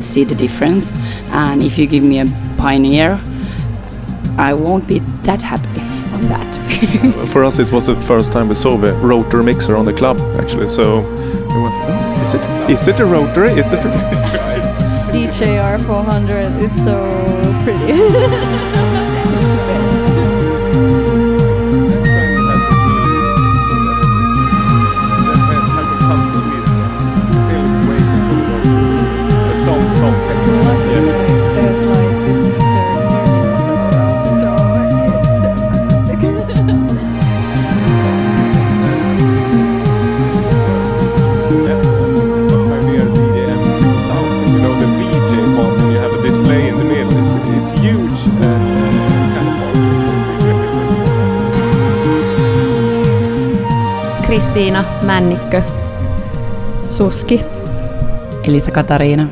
see 0.00 0.24
the 0.24 0.34
difference 0.34 0.94
and 1.30 1.62
if 1.62 1.78
you 1.78 1.86
give 1.86 2.02
me 2.02 2.20
a 2.20 2.26
pioneer 2.58 3.20
I 4.38 4.52
won't 4.52 4.86
be 4.86 4.98
that 5.24 5.42
happy 5.42 5.80
on 6.14 6.28
that 6.28 6.66
For 7.28 7.42
us, 7.42 7.58
it 7.58 7.72
was 7.72 7.86
the 7.86 7.96
first 7.96 8.32
time 8.32 8.48
we 8.48 8.54
saw 8.54 8.76
the 8.76 8.92
rotor 8.94 9.42
mixer 9.42 9.76
on 9.76 9.86
the 9.86 9.94
club, 9.94 10.18
actually. 10.38 10.68
So 10.68 10.98
it 11.00 11.58
was, 11.58 11.74
oh, 11.78 12.22
is 12.22 12.34
it 12.34 12.70
is 12.70 12.88
it 12.88 13.00
a 13.00 13.06
rotor 13.06 13.46
Is 13.46 13.72
it? 13.72 13.80
DJR 15.10 15.86
400. 15.86 16.62
It's 16.62 16.82
so 16.84 17.45
pretty. 17.66 18.66
Männikkö. 55.06 55.62
Suski. 56.88 57.42
Elisa 58.44 58.70
Katariina 58.70 59.26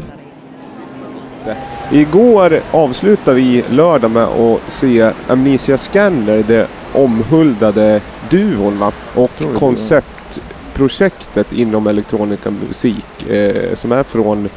Igår 1.92 2.60
avslutade 2.70 3.36
vi 3.36 3.64
lördag 3.70 4.10
med 4.10 4.24
att 4.24 4.60
se 4.68 5.12
Amnesia 5.28 5.78
Scanner, 5.78 6.44
det 6.48 6.66
omhuldade 6.92 8.00
duon 8.30 8.78
va? 8.78 8.92
och 9.14 9.30
konceptprojektet 9.58 11.52
inom 11.52 11.86
elektronika 11.86 12.50
musik 12.50 13.30
eh, 13.30 13.74
som 13.74 13.92
är 13.92 14.02
från 14.02 14.48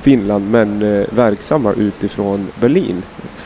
Finland 0.00 0.50
men 0.50 0.82
eh, 0.82 1.04
verksamma 1.10 1.72
utifrån 1.72 2.48
Berlin. 2.60 3.02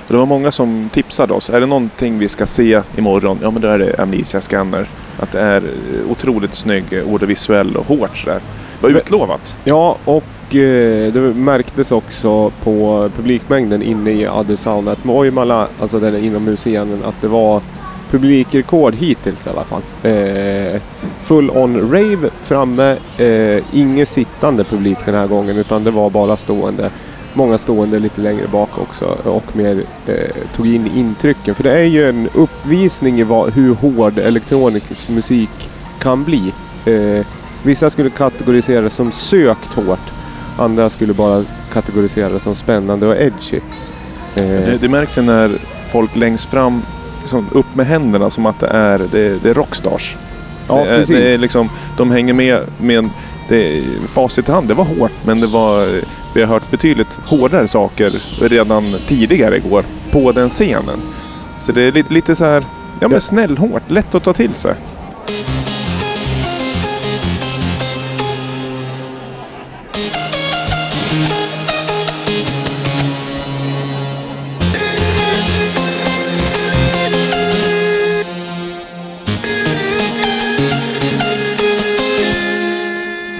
Det 0.08 0.16
var 0.16 0.26
många 0.26 0.50
som 0.50 0.90
tipsade 0.92 1.34
oss. 1.34 1.50
Är 1.50 1.60
det 1.60 1.66
någonting 1.66 2.18
vi 2.18 2.28
ska 2.28 2.46
se 2.46 2.82
imorgon? 2.96 3.38
Ja, 3.42 3.50
men 3.50 3.62
då 3.62 3.68
är 3.68 3.78
det 3.78 3.98
Amnesia 3.98 4.40
Scanner. 4.40 4.86
Att 5.18 5.32
det 5.32 5.40
är 5.40 5.62
eh, 5.62 6.10
otroligt 6.10 6.54
snygg, 6.54 6.84
eh, 6.90 7.04
både 7.06 7.26
visuell 7.26 7.76
och 7.76 7.86
hårt 7.86 8.16
sådär. 8.16 8.40
Det 8.80 8.86
var 8.86 8.90
utlovat. 8.90 9.56
Ja, 9.64 9.96
och 10.04 10.54
eh, 10.54 11.12
det 11.12 11.20
märktes 11.34 11.92
också 11.92 12.50
på 12.50 13.10
publikmängden 13.16 13.82
inne 13.82 14.10
i 14.10 14.26
Adesaunet 14.26 15.04
Moimala, 15.04 15.68
alltså 15.80 16.00
den 16.00 16.16
inomhusscenen, 16.16 17.04
att 17.04 17.20
det 17.20 17.28
var 17.28 17.62
publikrekord 18.10 18.94
hittills 18.94 19.46
i 19.46 19.50
alla 19.50 19.64
fall. 19.64 19.82
Eh, 20.02 20.80
full 21.22 21.50
on 21.50 21.92
rave 21.92 22.30
framme, 22.42 22.96
eh, 23.18 23.64
ingen 23.72 24.06
sittande 24.06 24.64
publik 24.64 24.98
den 25.04 25.14
här 25.14 25.26
gången 25.26 25.56
utan 25.56 25.84
det 25.84 25.90
var 25.90 26.10
bara 26.10 26.36
stående. 26.36 26.90
Många 27.36 27.58
stående 27.58 27.98
lite 27.98 28.20
längre 28.20 28.46
bak 28.52 28.78
också 28.78 29.04
och 29.24 29.56
mer 29.56 29.82
eh, 30.06 30.14
tog 30.56 30.66
in 30.66 30.86
intrycken. 30.96 31.54
För 31.54 31.62
det 31.62 31.72
är 31.72 31.84
ju 31.84 32.08
en 32.08 32.28
uppvisning 32.34 33.20
i 33.20 33.22
vad, 33.22 33.52
hur 33.52 33.74
hård 33.74 34.18
elektronisk 34.18 35.08
musik 35.08 35.50
kan 35.98 36.24
bli. 36.24 36.52
Eh, 36.86 37.26
vissa 37.62 37.90
skulle 37.90 38.10
kategorisera 38.10 38.80
det 38.80 38.90
som 38.90 39.12
sökt 39.12 39.74
hårt. 39.74 40.10
Andra 40.58 40.90
skulle 40.90 41.12
bara 41.14 41.44
kategorisera 41.72 42.28
det 42.28 42.40
som 42.40 42.54
spännande 42.54 43.06
och 43.06 43.16
edgy. 43.16 43.56
Eh, 44.36 44.42
Det, 44.42 44.78
det 44.80 44.88
märks 44.88 45.16
när 45.16 45.50
folk 45.92 46.16
längst 46.16 46.50
fram 46.50 46.82
liksom 47.20 47.46
upp 47.52 47.74
med 47.74 47.86
händerna 47.86 48.30
som 48.30 48.46
att 48.46 48.60
det 48.60 48.66
är, 48.66 48.98
det, 49.12 49.42
det 49.42 49.50
är 49.50 49.54
rockstars. 49.54 50.16
Ja, 50.68 50.76
det, 50.76 50.84
precis. 50.84 51.16
det 51.16 51.34
är 51.34 51.38
liksom, 51.38 51.68
de 51.96 52.10
hänger 52.10 52.32
med 52.34 52.60
med 52.78 53.10
det, 53.48 53.82
facit 54.06 54.48
i 54.48 54.52
hand. 54.52 54.68
Det 54.68 54.74
var 54.74 54.84
hårt 54.84 55.12
men 55.26 55.40
det 55.40 55.46
var, 55.46 55.88
vi 56.36 56.42
har 56.42 56.48
hört 56.48 56.70
betydligt 56.70 57.18
hårdare 57.26 57.68
saker 57.68 58.22
redan 58.40 58.96
tidigare 59.06 59.56
igår 59.56 59.84
på 60.12 60.32
den 60.32 60.48
scenen. 60.48 61.00
Så 61.60 61.72
det 61.72 61.82
är 61.82 61.92
lite, 61.92 62.14
lite 62.14 62.36
så 62.36 62.44
här, 62.44 62.64
ja 63.00 63.08
men 63.08 63.20
snällhårt, 63.20 63.90
lätt 63.90 64.14
att 64.14 64.24
ta 64.24 64.32
till 64.32 64.54
sig. 64.54 64.74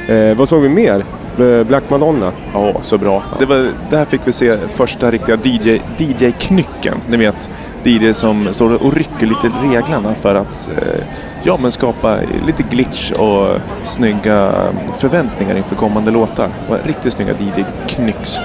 Eh, 0.09 0.37
vad 0.37 0.49
såg 0.49 0.63
vi 0.63 0.69
mer? 0.69 1.05
Eh, 1.41 1.65
Black 1.65 1.91
Madonna. 1.91 2.33
Ja, 2.53 2.73
så 2.83 2.99
bra. 2.99 3.23
Det 3.39 3.47
var, 3.47 3.69
där 3.91 4.05
fick 4.05 4.21
vi 4.25 4.33
se 4.33 4.57
första 4.69 5.11
riktiga 5.11 5.37
DJ, 5.43 5.81
DJ-knycken. 5.99 6.97
Ni 7.09 7.17
vet, 7.17 7.51
DJ 7.85 8.13
som 8.13 8.53
står 8.53 8.83
och 8.85 8.95
rycker 8.95 9.27
lite 9.27 9.51
reglarna 9.63 10.15
för 10.15 10.35
att 10.35 10.71
eh, 10.77 11.05
ja, 11.43 11.59
men 11.63 11.73
skapa 11.73 12.17
lite 12.47 12.63
glitch 12.63 13.13
och 13.13 13.49
snygga 13.83 14.53
förväntningar 14.95 15.57
inför 15.57 15.77
kommande 15.77 16.11
låtar. 16.11 16.49
Var 16.69 16.79
riktigt 16.85 17.13
snygga 17.13 17.33
DJ-knycks. 17.33 18.39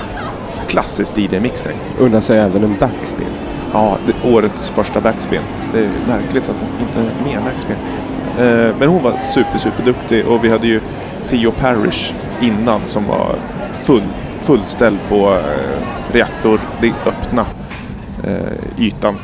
Klassisk 0.68 1.18
DJ-mixning. 1.18 1.78
Undrar 2.00 2.22
sig 2.22 2.40
även 2.40 2.64
en 2.64 2.76
backspin. 2.80 3.28
Ja, 3.74 3.98
årets 4.26 4.70
första 4.70 5.02
backspin. 5.02 5.42
Det 5.74 5.80
är 5.80 5.90
märkligt 6.08 6.50
att 6.50 6.56
det 6.60 6.84
inte 6.84 7.00
är 7.00 7.26
mer 7.26 7.42
backspin. 7.42 7.78
Eh, 8.40 8.76
men 8.80 8.90
hon 8.90 9.04
var 9.04 9.18
super, 9.18 9.58
super 9.58 9.84
duktig 9.84 10.28
och 10.28 10.44
vi 10.44 10.50
hade 10.50 10.68
ju 10.68 10.82
Theo 11.30 11.52
Parrish 11.52 12.14
innan 12.42 12.82
som 12.86 13.08
var 13.08 13.36
full, 13.74 14.04
fullställd 14.40 14.98
på 15.10 15.34
eh, 15.34 16.14
reaktor, 16.14 16.60
det 16.82 16.94
öppna 17.06 17.46
eh, 18.24 18.84
ytan. 18.84 19.16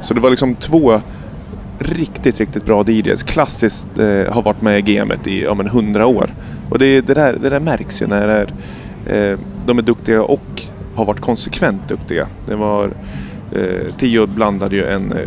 Så 0.00 0.14
det 0.14 0.20
var 0.20 0.30
liksom 0.30 0.54
två 0.54 1.00
riktigt, 1.78 2.40
riktigt 2.40 2.64
bra 2.64 2.84
DJs. 2.86 3.22
Klassiskt 3.22 3.98
eh, 3.98 4.32
har 4.32 4.42
varit 4.42 4.60
med 4.60 4.78
i 4.78 4.94
gamet 4.94 5.26
i 5.26 5.42
ja, 5.42 5.54
men 5.54 5.66
100 5.66 6.06
år. 6.06 6.30
Och 6.70 6.78
det, 6.78 7.00
det, 7.00 7.14
där, 7.14 7.36
det 7.40 7.48
där 7.48 7.60
märks 7.60 8.02
ju 8.02 8.06
när 8.06 8.26
det 8.26 8.46
är, 9.06 9.32
eh, 9.32 9.38
de 9.66 9.78
är 9.78 9.82
duktiga 9.82 10.22
och 10.22 10.62
har 10.94 11.04
varit 11.04 11.20
konsekvent 11.20 11.88
duktiga. 11.88 12.28
Det 12.46 12.54
var 12.54 12.90
eh, 13.52 13.94
Tio 13.98 14.26
blandade 14.26 14.76
ju 14.76 14.84
en 14.84 15.12
eh, 15.12 15.18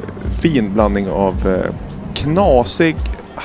fin 0.41 0.73
blandning 0.73 1.09
av 1.09 1.47
eh, 1.47 1.73
knasig 2.13 2.95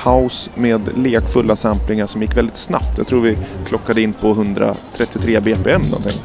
house 0.03 0.51
med 0.55 0.97
lekfulla 0.97 1.55
samplingar 1.55 2.07
som 2.07 2.21
gick 2.21 2.37
väldigt 2.37 2.55
snabbt. 2.55 2.97
Jag 2.97 3.07
tror 3.07 3.21
vi 3.21 3.37
klockade 3.67 4.01
in 4.01 4.13
på 4.13 4.31
133 4.31 5.39
BPM 5.39 5.81
någonting. 5.81 6.21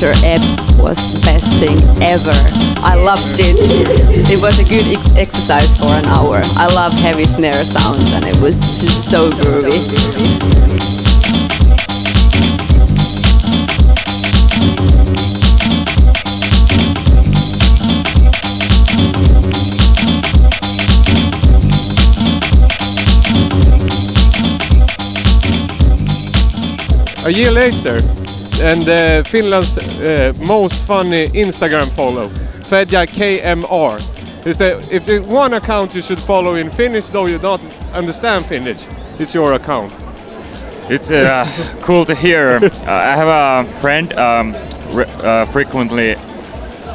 Meter 0.00 0.14
Ebb 0.24 0.40
was 0.78 0.96
the 1.12 1.20
best 1.26 1.60
thing 1.60 1.76
ever. 2.00 2.32
I 2.82 2.94
loved 2.94 3.38
it. 3.38 4.30
It 4.30 4.40
was 4.40 4.58
a 4.58 4.64
good 4.64 4.96
ex- 4.96 5.14
exercise 5.14 5.76
for 5.76 5.88
an 5.88 6.06
hour. 6.06 6.40
I 6.56 6.72
love 6.74 6.94
heavy 6.94 7.26
snare 7.26 7.52
sounds 7.52 8.10
and 8.12 8.24
it 8.24 8.40
was 8.40 8.80
just 8.80 9.10
so 9.10 9.28
groovy. 9.28 9.76
A 27.26 27.30
year 27.30 27.50
later, 27.50 28.00
and 28.60 28.88
uh, 28.88 29.22
Finland's 29.24 29.78
uh, 29.78 30.32
most 30.46 30.74
funny 30.86 31.28
Instagram 31.28 31.88
follow, 31.90 32.28
Fedja 32.68 33.06
KMR. 33.06 34.00
Is 34.46 34.56
that 34.58 34.92
if 34.92 35.04
there's 35.06 35.26
one 35.26 35.54
account 35.54 35.94
you 35.94 36.02
should 36.02 36.18
follow 36.18 36.54
in 36.54 36.70
Finnish, 36.70 37.06
though 37.06 37.26
you 37.26 37.38
don't 37.38 37.62
understand 37.92 38.46
Finnish, 38.46 38.86
it's 39.18 39.34
your 39.34 39.54
account. 39.54 39.92
It's 40.88 41.10
uh, 41.10 41.46
cool 41.82 42.04
to 42.04 42.14
hear. 42.14 42.58
Uh, 42.62 42.70
I 42.86 43.16
have 43.16 43.28
a 43.28 43.72
friend 43.80 44.12
um, 44.14 44.54
uh, 44.94 45.44
frequently 45.46 46.16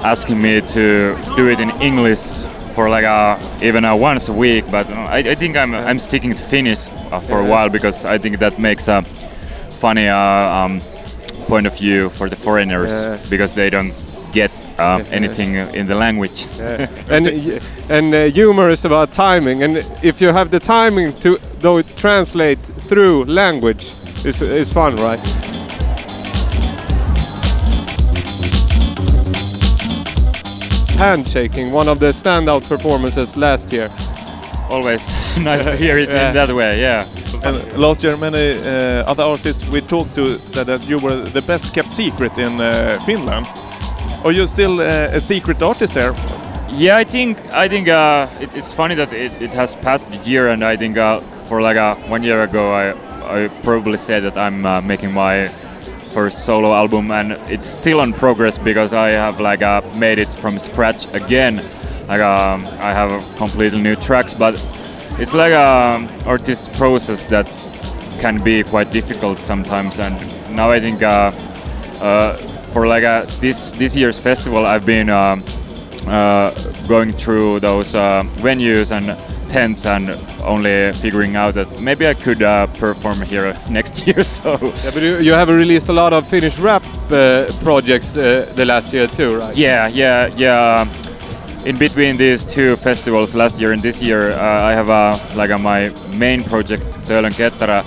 asking 0.03 0.41
me 0.41 0.61
to 0.61 1.17
do 1.35 1.49
it 1.49 1.59
in 1.59 1.69
English 1.81 2.43
for 2.73 2.89
like 2.89 3.05
a, 3.05 3.39
even 3.61 3.85
uh, 3.85 3.95
once 3.95 4.27
a 4.27 4.33
week, 4.33 4.65
but 4.69 4.89
uh, 4.89 4.93
I, 4.93 5.17
I 5.17 5.35
think 5.35 5.55
I'm, 5.55 5.73
I'm 5.73 5.97
sticking 5.97 6.31
to 6.33 6.41
Finnish 6.41 6.87
uh, 7.11 7.19
for 7.19 7.39
a 7.39 7.45
while 7.45 7.69
because 7.69 8.05
I 8.05 8.17
think 8.17 8.39
that 8.39 8.59
makes 8.59 8.87
a 8.87 9.01
funny 9.69 10.07
uh, 10.07 10.17
um, 10.17 10.81
point 11.47 11.67
of 11.67 11.77
view 11.77 12.09
for 12.09 12.29
the 12.29 12.35
foreigners 12.35 12.91
Yeah. 12.91 13.17
because 13.29 13.53
they 13.53 13.69
don't 13.69 13.93
get 14.33 14.51
uh, 14.79 15.03
anything 15.11 15.55
in 15.73 15.87
the 15.87 15.95
language. 15.95 16.45
Yeah. 16.57 16.87
and 17.09 17.25
y- 17.25 17.59
and 17.89 18.13
uh, 18.13 18.23
humor 18.25 18.69
is 18.69 18.85
about 18.85 19.11
timing, 19.11 19.63
and 19.63 19.77
if 20.03 20.21
you 20.21 20.33
have 20.33 20.49
the 20.49 20.59
timing 20.59 21.13
to 21.21 21.37
though 21.61 21.81
translate 21.97 22.59
through 22.89 23.25
language, 23.25 23.85
is 24.25 24.41
is 24.41 24.71
fun, 24.73 24.95
right? 24.97 25.19
Handshaking, 30.97 31.71
one 31.71 31.89
of 31.89 31.99
the 31.99 32.07
standout 32.07 32.67
performances 32.67 33.35
last 33.35 33.71
year. 33.73 33.89
Always 34.69 35.05
nice 35.37 35.65
to 35.65 35.75
hear 35.75 35.97
it 35.99 36.09
Yeah. 36.15 36.29
in 36.29 36.33
that 36.35 36.55
way, 36.55 36.79
yeah. 36.79 37.05
And 37.43 37.77
last 37.77 38.03
year, 38.03 38.17
many 38.17 38.57
uh, 38.59 39.11
other 39.11 39.23
artists 39.23 39.67
we 39.69 39.81
talked 39.81 40.15
to 40.15 40.37
said 40.37 40.67
that 40.67 40.87
you 40.87 40.99
were 40.99 41.15
the 41.15 41.41
best 41.41 41.73
kept 41.73 41.93
secret 41.93 42.37
in 42.37 42.59
uh, 42.59 42.99
Finland. 43.05 43.47
Are 44.23 44.31
you 44.31 44.47
still 44.47 44.79
uh, 44.79 45.17
a 45.17 45.19
secret 45.19 45.61
artist 45.61 45.93
there? 45.93 46.13
Yeah, 46.69 46.97
I 46.97 47.03
think 47.03 47.37
I 47.51 47.67
think 47.69 47.87
uh, 47.87 48.27
it, 48.39 48.55
it's 48.55 48.71
funny 48.71 48.95
that 48.95 49.13
it, 49.13 49.31
it 49.41 49.53
has 49.53 49.75
passed 49.75 50.07
a 50.09 50.17
year, 50.29 50.49
and 50.49 50.63
I 50.63 50.77
think 50.77 50.97
uh, 50.97 51.19
for 51.47 51.61
like 51.61 51.77
uh, 51.77 51.95
one 52.11 52.23
year 52.23 52.43
ago, 52.43 52.71
I 52.71 52.93
I 53.23 53.47
probably 53.63 53.97
said 53.97 54.23
that 54.23 54.37
I'm 54.37 54.87
making 54.87 55.13
my 55.13 55.47
first 56.13 56.45
solo 56.45 56.73
album, 56.73 57.11
and 57.11 57.33
it's 57.49 57.67
still 57.67 57.99
on 57.99 58.13
progress 58.13 58.57
because 58.57 58.93
I 58.93 59.09
have 59.09 59.39
like 59.39 59.61
made 59.95 60.17
it 60.19 60.33
from 60.33 60.59
scratch 60.59 61.13
again. 61.13 61.61
Like 62.07 62.21
um, 62.21 62.65
I 62.79 62.93
have 62.93 63.11
completely 63.37 63.81
new 63.81 63.95
tracks, 63.95 64.33
but 64.33 64.55
it's 65.19 65.33
like 65.33 65.53
a 65.53 66.07
artist 66.25 66.73
process 66.73 67.25
that 67.25 67.47
can 68.19 68.43
be 68.43 68.63
quite 68.63 68.91
difficult 68.91 69.39
sometimes. 69.39 69.99
And 69.99 70.15
now 70.55 70.71
I 70.71 70.79
think 70.79 71.03
uh, 71.03 71.31
uh, 72.01 72.37
for 72.73 72.87
like 72.87 73.03
uh, 73.03 73.25
this 73.39 73.71
this 73.73 73.95
year's 73.95 74.19
festival, 74.19 74.65
I've 74.65 74.85
been. 74.85 75.09
Um, 75.09 75.43
uh, 76.07 76.51
going 76.87 77.11
through 77.11 77.59
those 77.59 77.95
uh, 77.95 78.23
venues 78.37 78.91
and 78.91 79.17
tents 79.49 79.85
and 79.85 80.09
only 80.43 80.91
figuring 80.93 81.35
out 81.35 81.53
that 81.55 81.81
maybe 81.81 82.07
I 82.07 82.13
could 82.13 82.43
uh, 82.43 82.67
perform 82.67 83.21
here 83.21 83.57
next 83.69 84.05
year. 84.05 84.23
So 84.23 84.51
Yeah, 84.61 84.91
but 84.93 85.01
you, 85.03 85.17
you 85.17 85.33
have 85.33 85.49
released 85.49 85.89
a 85.89 85.93
lot 85.93 86.13
of 86.13 86.27
Finnish 86.27 86.57
rap 86.59 86.83
uh, 87.11 87.47
projects 87.63 88.17
uh, 88.17 88.51
the 88.55 88.65
last 88.65 88.93
year 88.93 89.07
too, 89.07 89.37
right? 89.37 89.55
yeah, 89.55 89.87
yeah, 89.87 90.27
yeah. 90.35 90.87
In 91.65 91.79
between 91.79 92.15
these 92.15 92.45
two 92.45 92.75
festivals, 92.75 93.33
last 93.33 93.59
year 93.59 93.71
and 93.71 93.81
this 93.81 93.99
year, 93.99 94.33
uh, 94.33 94.69
I 94.69 94.73
have 94.73 95.35
like 95.35 95.49
my 95.59 95.91
main 96.15 96.43
project, 96.43 96.83
Töölön 97.07 97.31
Kettara, 97.31 97.83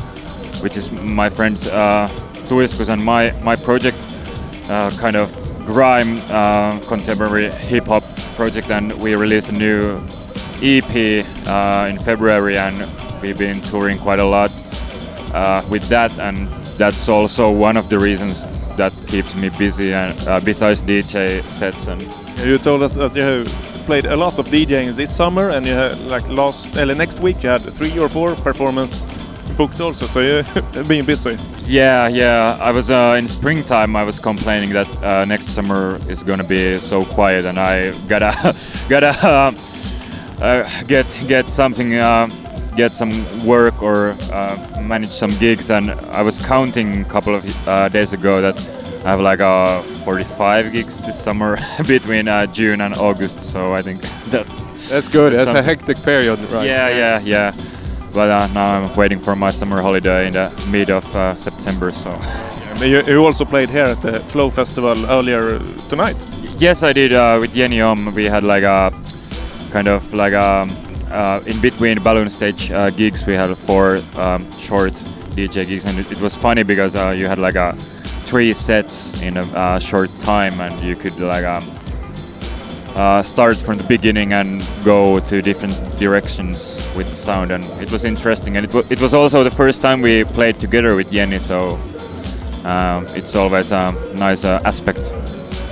which 0.64 0.76
is 0.76 0.90
my 0.90 1.28
friends 1.30 1.68
uh, 1.68 2.08
Tuiskus 2.48 2.88
and 2.88 3.04
my 3.04 3.30
my 3.44 3.54
project, 3.54 3.96
uh, 4.68 4.90
kind 4.98 5.14
of 5.14 5.30
grime 5.64 6.20
uh, 6.28 6.80
contemporary 6.88 7.52
hip 7.52 7.86
hop 7.86 8.02
project, 8.34 8.68
and 8.68 8.92
we 9.00 9.14
released 9.14 9.50
a 9.50 9.52
new 9.52 9.96
EP 10.60 11.24
uh, 11.46 11.86
in 11.88 12.00
February, 12.00 12.58
and 12.58 12.84
we've 13.22 13.38
been 13.38 13.60
touring 13.70 13.98
quite 13.98 14.18
a 14.18 14.26
lot 14.26 14.50
with 15.70 15.88
that, 15.88 16.10
and 16.18 16.48
that's 16.78 17.08
also 17.08 17.48
one 17.48 17.76
of 17.76 17.88
the 17.88 17.98
reasons 17.98 18.44
that 18.76 18.92
keeps 19.06 19.36
me 19.36 19.50
busy, 19.50 19.92
and 19.92 20.44
besides 20.44 20.82
DJ 20.82 21.42
sets 21.48 21.86
and 21.86 22.02
You 22.44 22.58
told 22.58 22.82
us 22.82 22.94
that 22.94 23.14
you 23.16 23.22
have 23.22 23.67
played 23.88 24.04
a 24.04 24.16
lot 24.16 24.38
of 24.38 24.46
DJing 24.48 24.94
this 24.94 25.16
summer, 25.16 25.48
and 25.48 25.64
you 25.64 25.72
have, 25.72 25.98
like 26.02 26.28
last, 26.28 26.76
uh, 26.76 26.84
next 26.92 27.20
week 27.20 27.42
you 27.42 27.48
had 27.48 27.62
three 27.62 27.98
or 27.98 28.06
four 28.06 28.34
performance 28.34 29.06
booked 29.56 29.80
also. 29.80 30.06
So 30.06 30.20
you've 30.20 30.88
been 30.88 31.06
busy. 31.06 31.38
Yeah, 31.64 32.06
yeah. 32.06 32.58
I 32.60 32.70
was 32.70 32.90
uh, 32.90 33.16
in 33.18 33.26
springtime. 33.26 33.96
I 33.96 34.04
was 34.04 34.18
complaining 34.18 34.74
that 34.74 34.88
uh, 35.02 35.24
next 35.24 35.46
summer 35.54 35.98
is 36.06 36.22
gonna 36.22 36.44
be 36.44 36.78
so 36.80 37.06
quiet, 37.06 37.46
and 37.46 37.58
I 37.58 37.92
gotta 38.08 38.54
gotta 38.90 39.12
uh, 39.26 39.52
uh, 40.44 40.82
get 40.86 41.06
get 41.26 41.48
something, 41.48 41.94
uh, 41.94 42.26
get 42.76 42.92
some 42.92 43.12
work 43.46 43.82
or 43.82 44.14
manage 44.82 45.14
some 45.22 45.32
gigs. 45.38 45.70
And 45.70 45.92
I 46.12 46.20
was 46.20 46.38
counting 46.38 47.00
a 47.00 47.08
couple 47.08 47.34
of 47.34 47.42
days 47.90 48.12
ago 48.12 48.42
that 48.42 48.56
I 49.06 49.10
have 49.12 49.20
like 49.20 49.40
uh, 49.40 49.82
45 50.08 50.72
gigs 50.72 51.02
this 51.02 51.22
summer 51.22 51.58
between 51.86 52.28
uh, 52.28 52.46
June 52.46 52.80
and 52.80 52.94
August. 52.94 53.40
So 53.40 53.74
I 53.74 53.82
think 53.82 54.00
that's 54.30 54.58
That's 54.90 55.08
good. 55.08 55.34
That's 55.34 55.50
a 55.50 55.62
hectic 55.62 56.02
period, 56.02 56.38
right? 56.50 56.66
Yeah, 56.66 56.88
yeah, 56.88 57.20
yeah. 57.20 57.52
But 58.14 58.30
uh, 58.30 58.46
now 58.54 58.68
I'm 58.76 58.96
waiting 58.96 59.20
for 59.20 59.36
my 59.36 59.50
summer 59.50 59.82
holiday 59.82 60.28
in 60.28 60.32
the 60.32 60.48
mid 60.70 60.88
of 60.88 61.04
uh, 61.14 61.34
September. 61.34 61.92
So. 61.92 62.10
Mean, 62.80 62.90
you, 62.90 63.02
you 63.02 63.26
also 63.26 63.44
played 63.44 63.68
here 63.68 63.84
at 63.84 64.00
the 64.00 64.20
Flow 64.20 64.48
Festival 64.48 64.96
earlier 65.10 65.58
tonight. 65.90 66.16
Yes, 66.58 66.82
I 66.82 66.94
did. 66.94 67.12
Uh, 67.12 67.36
with 67.40 67.52
Jenny 67.52 67.82
Om, 67.82 68.14
we 68.14 68.24
had 68.24 68.44
like 68.44 68.64
a 68.64 68.90
kind 69.72 69.88
of 69.88 70.14
like 70.14 70.32
um, 70.32 70.70
uh, 71.10 71.40
in 71.44 71.60
between 71.60 72.02
balloon 72.02 72.30
stage 72.30 72.70
uh, 72.70 72.88
gigs. 72.88 73.26
We 73.26 73.34
had 73.34 73.54
four 73.54 74.00
um, 74.16 74.50
short 74.52 74.94
DJ 75.36 75.66
gigs, 75.66 75.84
and 75.84 75.98
it, 75.98 76.10
it 76.12 76.20
was 76.20 76.34
funny 76.34 76.62
because 76.62 76.96
uh, 76.96 77.10
you 77.10 77.26
had 77.26 77.38
like 77.38 77.56
a 77.56 77.76
three 78.28 78.52
sets 78.52 79.20
in 79.22 79.38
a 79.38 79.42
uh, 79.56 79.78
short 79.78 80.10
time, 80.20 80.60
and 80.60 80.84
you 80.84 80.94
could 80.94 81.18
like 81.18 81.46
um, 81.46 81.64
uh, 82.94 83.22
start 83.22 83.56
from 83.56 83.78
the 83.78 83.84
beginning 83.84 84.34
and 84.34 84.62
go 84.84 85.18
to 85.20 85.40
different 85.40 85.74
directions 85.98 86.86
with 86.94 87.08
the 87.08 87.14
sound, 87.14 87.50
and 87.50 87.64
it 87.80 87.90
was 87.90 88.04
interesting. 88.04 88.58
And 88.58 88.66
it, 88.66 88.92
it 88.92 89.00
was 89.00 89.14
also 89.14 89.42
the 89.42 89.50
first 89.50 89.80
time 89.80 90.02
we 90.02 90.24
played 90.24 90.60
together 90.60 90.94
with 90.94 91.10
Jenny, 91.10 91.38
so 91.38 91.78
um, 92.64 93.06
it's 93.16 93.34
always 93.34 93.72
a 93.72 93.94
nice 94.16 94.44
uh, 94.44 94.60
aspect. 94.62 95.10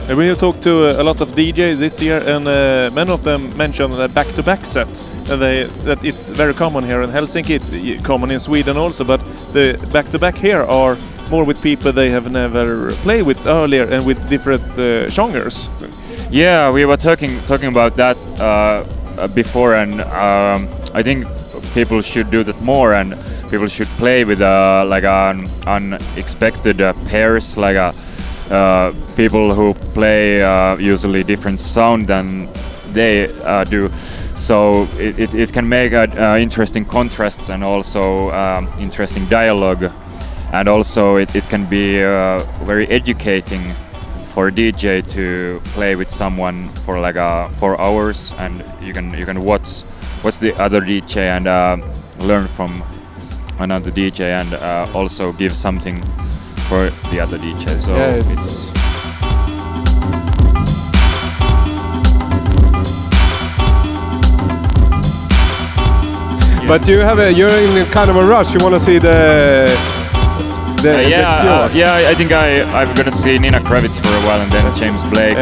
And 0.09 0.17
when 0.17 0.29
you 0.29 0.35
talk 0.35 0.59
to 0.63 0.99
uh, 0.99 1.03
a 1.03 1.05
lot 1.05 1.21
of 1.21 1.33
DJs 1.33 1.77
this 1.77 2.01
year, 2.01 2.23
and 2.25 2.49
uh, 2.49 2.91
many 2.95 3.11
of 3.11 3.23
them 3.23 3.55
mention 3.57 3.91
the 3.91 4.09
back-to-back 4.09 4.65
set, 4.65 4.89
and 5.29 5.43
they, 5.43 5.65
that 5.85 6.03
it's 6.03 6.31
very 6.31 6.55
common 6.55 6.85
here 6.85 7.03
in 7.03 7.11
Helsinki. 7.11 7.51
It's 7.51 8.07
common 8.07 8.31
in 8.31 8.41
Sweden 8.41 8.79
also, 8.79 9.05
but 9.05 9.21
the 9.53 9.79
back-to-back 9.93 10.37
here 10.37 10.63
are 10.63 10.97
more 11.31 11.45
with 11.45 11.63
people 11.63 11.93
they 11.93 12.11
have 12.11 12.31
never 12.31 12.93
played 13.03 13.23
with 13.23 13.47
earlier 13.47 13.85
and 13.85 14.05
with 14.07 14.29
different 14.29 14.63
uh, 14.79 15.09
genres. 15.09 15.69
Yeah, 16.31 16.71
we 16.71 16.85
were 16.85 16.97
talking 16.97 17.41
talking 17.47 17.69
about 17.69 17.97
that 17.97 18.17
uh, 18.39 18.85
uh, 19.19 19.29
before, 19.29 19.75
and 19.75 20.01
um, 20.01 20.69
I 20.95 21.03
think 21.03 21.27
people 21.75 22.03
should 22.03 22.31
do 22.31 22.43
that 22.45 22.61
more, 22.63 22.95
and 22.95 23.15
people 23.51 23.69
should 23.69 23.89
play 23.99 24.25
with 24.25 24.41
uh, 24.41 24.85
like 24.87 25.05
an 25.05 25.49
unexpected 25.67 26.81
uh, 26.81 26.93
pairs, 27.09 27.57
like 27.57 27.77
uh, 27.77 28.93
people 29.17 29.55
who 29.55 29.75
play 29.95 30.39
usually 30.79 31.23
different 31.23 31.61
sound 31.61 32.07
than 32.07 32.49
they 32.93 33.29
do. 33.71 33.89
So 34.37 34.87
it, 34.99 35.19
it, 35.19 35.35
it 35.35 35.53
can 35.53 35.67
make 35.67 35.95
uh, 35.95 36.37
interesting 36.39 36.85
contrasts 36.85 37.49
and 37.49 37.65
also 37.65 38.31
um, 38.33 38.69
interesting 38.79 39.25
dialogue, 39.27 39.91
and 40.53 40.69
also 40.69 41.17
it, 41.17 41.35
it 41.35 41.45
can 41.49 41.65
be 41.67 42.03
uh, 42.03 42.41
very 42.65 42.87
educating 42.89 43.73
for 44.33 44.49
a 44.49 44.53
DJ 44.53 45.03
to 45.13 45.61
play 45.73 45.97
with 45.97 46.11
someone 46.11 46.69
for 46.85 47.01
like 47.01 47.17
uh, 47.17 47.49
four 47.49 47.81
hours, 47.81 48.33
and 48.39 48.63
you 48.83 48.93
can 48.93 49.13
you 49.15 49.25
can 49.25 49.43
watch 49.45 49.83
watch 50.23 50.39
the 50.39 50.55
other 50.61 50.81
DJ 50.81 51.17
and 51.37 51.47
uh, 51.47 51.77
learn 52.21 52.47
from 52.47 52.83
another 53.59 53.91
DJ, 53.91 54.21
and 54.41 54.55
uh, 54.55 54.87
also 54.95 55.33
give 55.33 55.55
something 55.57 56.03
for 56.69 56.91
the 57.11 57.21
other 57.21 57.39
DJ. 57.39 57.79
So 57.79 57.95
Yeah, 57.97 58.17
it's- 58.17 58.33
it's 58.39 58.77
But 66.69 66.89
you 66.89 66.99
have 66.99 67.21
a, 67.21 67.33
you're 67.33 67.49
in 67.49 67.87
kind 67.93 68.11
of 68.11 68.17
a 68.17 68.25
rush. 68.27 68.53
You 68.53 68.59
want 68.61 68.75
to 68.75 68.81
see 68.81 68.99
the 68.99 69.69
the, 70.83 70.91
Uh, 70.91 70.97
the 71.03 71.09
yeah, 71.11 71.41
Cure. 71.41 71.53
uh, 71.53 71.69
yeah. 71.75 72.11
I 72.11 72.15
think 72.15 72.33
I 72.33 72.63
I'm 72.79 72.95
gonna 72.95 73.13
see 73.13 73.39
Nina 73.39 73.61
Kravitz 73.61 73.99
for 74.01 74.13
a 74.15 74.21
while 74.27 74.41
and 74.41 74.51
then 74.53 74.65
James 74.77 75.03
Blake. 75.05 75.37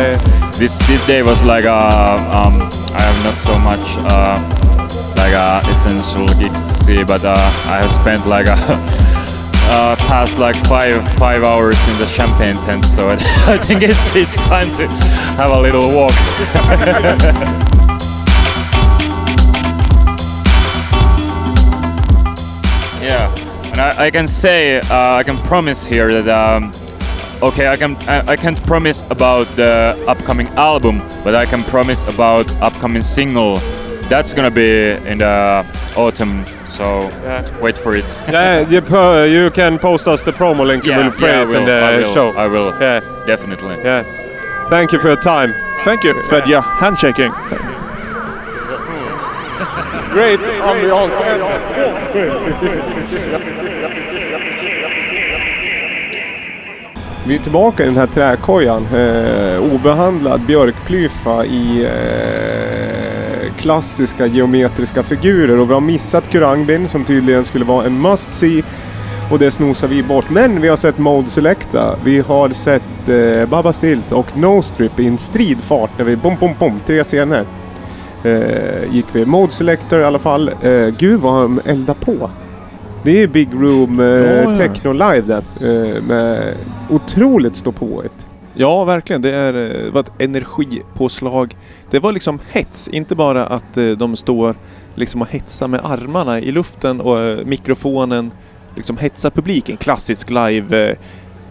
this 0.59 0.79
this 0.87 1.03
day 1.07 1.23
was 1.23 1.43
like 1.43 1.65
uh, 1.65 2.39
um, 2.39 2.55
I 2.95 3.01
have 3.09 3.19
not 3.25 3.39
so 3.39 3.59
much 3.59 3.85
uh, 4.13 4.39
like 5.17 5.35
uh, 5.35 5.63
essential 5.71 6.27
gigs 6.41 6.63
to 6.63 6.75
see, 6.75 7.05
but 7.05 7.25
uh, 7.25 7.35
I 7.67 7.77
have 7.83 7.93
spent 7.93 8.27
like 8.27 8.47
a 8.47 8.57
uh, 9.75 9.97
past 10.09 10.39
like 10.39 10.57
five 10.67 11.03
five 11.19 11.43
hours 11.43 11.79
in 11.89 11.97
the 11.99 12.07
champagne 12.07 12.57
tent, 12.67 12.85
so 12.85 13.09
I 13.55 13.59
think 13.59 13.83
it's 13.83 14.15
it's 14.15 14.37
time 14.49 14.71
to 14.79 14.87
have 15.39 15.51
a 15.51 15.61
little 15.61 15.89
walk. 15.95 16.15
Yeah, 23.01 23.29
and 23.75 23.81
I, 23.81 24.07
I 24.07 24.11
can 24.11 24.29
say 24.29 24.79
uh, 24.79 25.17
I 25.17 25.25
can 25.25 25.37
promise 25.49 25.85
here 25.85 26.23
that 26.23 26.29
um, 26.29 26.73
okay 27.43 27.67
I 27.67 27.77
can 27.77 27.97
I, 28.09 28.33
I 28.33 28.37
can't 28.37 28.63
promise 28.65 29.03
about 29.11 29.49
the 29.57 29.97
upcoming 30.07 30.47
album, 30.57 31.03
but 31.25 31.35
I 31.35 31.45
can 31.45 31.65
promise 31.65 32.05
about 32.05 32.49
upcoming 32.63 33.03
single. 33.03 33.57
That's 34.09 34.33
gonna 34.33 34.51
be 34.51 34.93
in 35.11 35.19
the 35.19 35.67
autumn, 35.97 36.45
so 36.67 37.11
wait 37.61 37.77
for 37.77 37.97
it. 37.97 38.05
yeah, 38.29 38.69
you, 38.69 38.81
po- 38.81 39.25
you 39.25 39.51
can 39.51 39.79
post 39.79 40.07
us 40.07 40.23
the 40.23 40.33
promo 40.33 40.65
link. 40.65 40.85
Yeah, 40.85 40.99
you 40.99 41.05
will 41.05 41.17
play 41.17 41.31
yeah, 41.31 41.41
I 41.41 41.43
it 41.43 41.49
will, 41.49 41.57
in 41.57 41.65
the 41.65 41.73
I 41.73 41.97
will, 41.99 42.15
show. 42.15 42.31
I 42.31 42.47
will. 42.47 42.81
Yeah, 42.81 43.01
definitely. 43.27 43.77
Yeah. 43.83 44.05
Thank 44.69 44.93
you 44.93 45.01
for 45.01 45.09
your 45.09 45.21
time. 45.21 45.53
Thank 45.85 46.05
you, 46.05 46.15
Fedja. 46.31 46.63
Handshaking. 46.63 47.33
Great 50.13 50.39
ambiance. 50.39 51.19
Vi 57.27 57.35
är 57.35 57.39
tillbaka 57.39 57.83
i 57.83 57.87
den 57.87 57.97
här 57.97 58.07
träkojan. 58.07 58.87
Eh, 58.95 59.75
obehandlad 59.75 60.41
björkplyfa 60.41 61.45
i 61.45 61.85
eh, 61.85 63.53
klassiska 63.59 64.27
geometriska 64.27 65.03
figurer. 65.03 65.61
Och 65.61 65.71
vi 65.71 65.75
har 65.75 65.81
missat 65.81 66.31
Kurangbin 66.31 66.89
som 66.89 67.05
tydligen 67.05 67.45
skulle 67.45 67.65
vara 67.65 67.87
en 67.87 68.01
must 68.01 68.35
see. 68.35 68.63
Och 69.31 69.39
det 69.39 69.51
snosar 69.51 69.89
vi 69.89 70.03
bort. 70.03 70.31
Men 70.31 70.61
vi 70.61 70.69
har 70.69 70.77
sett 70.77 70.99
Mode 70.99 71.31
Selecta. 71.31 71.97
Vi 72.05 72.21
har 72.21 72.51
sett 72.51 73.09
eh, 73.09 73.49
Baba 73.49 73.73
Stilts 73.73 74.13
och 74.13 74.37
No 74.37 74.63
Strip 74.63 75.01
i 75.01 75.07
en 75.07 75.19
stridfart 75.19 75.91
när 75.99 76.05
vi 76.05 76.17
bom, 76.17 76.37
bom, 76.41 76.55
bom, 76.59 76.81
tre 76.87 77.05
scener. 77.05 77.45
Eh, 78.25 78.95
gick 78.95 79.07
vi. 79.13 79.27
Mode 79.27 79.53
Selector 79.53 80.01
i 80.01 80.05
alla 80.05 80.19
fall. 80.19 80.51
Eh, 80.63 80.87
gud 80.99 81.21
vad 81.21 81.43
de 81.43 81.61
eldar 81.65 81.95
på. 81.95 82.31
Det 83.05 83.23
är 83.23 83.27
Big 83.27 83.49
Room 83.53 84.01
eh, 84.01 84.07
Ja. 84.07 84.57
Techno 84.57 84.93
Live 84.93 85.21
där. 85.21 85.43
Eh, 85.61 86.03
med 86.03 86.55
otroligt 86.91 87.57
ståpåigt. 87.57 88.29
Ja, 88.55 88.85
verkligen. 88.85 89.23
Det, 89.23 89.35
är, 89.35 89.55
eh, 89.55 89.85
det 89.85 89.91
var 89.91 90.01
ett 90.01 90.13
energipåslag. 90.19 91.57
Det 91.91 91.99
var 91.99 92.13
liksom 92.13 92.39
hets, 92.53 92.89
inte 92.89 93.15
bara 93.17 93.47
att 93.47 93.77
eh, 93.77 93.87
de 93.89 94.17
står 94.17 94.57
liksom 94.95 95.23
och 95.23 95.29
hetsar 95.29 95.69
med 95.69 95.81
armarna 95.85 96.41
i 96.41 96.53
luften 96.53 97.01
och 97.01 97.21
eh, 97.21 97.47
mikrofonen 97.47 98.31
liksom 98.77 98.99
hetsar 98.99 99.31
publiken. 99.31 99.77
Klassisk 99.77 100.31
live 100.31 100.91
eh, 100.91 100.97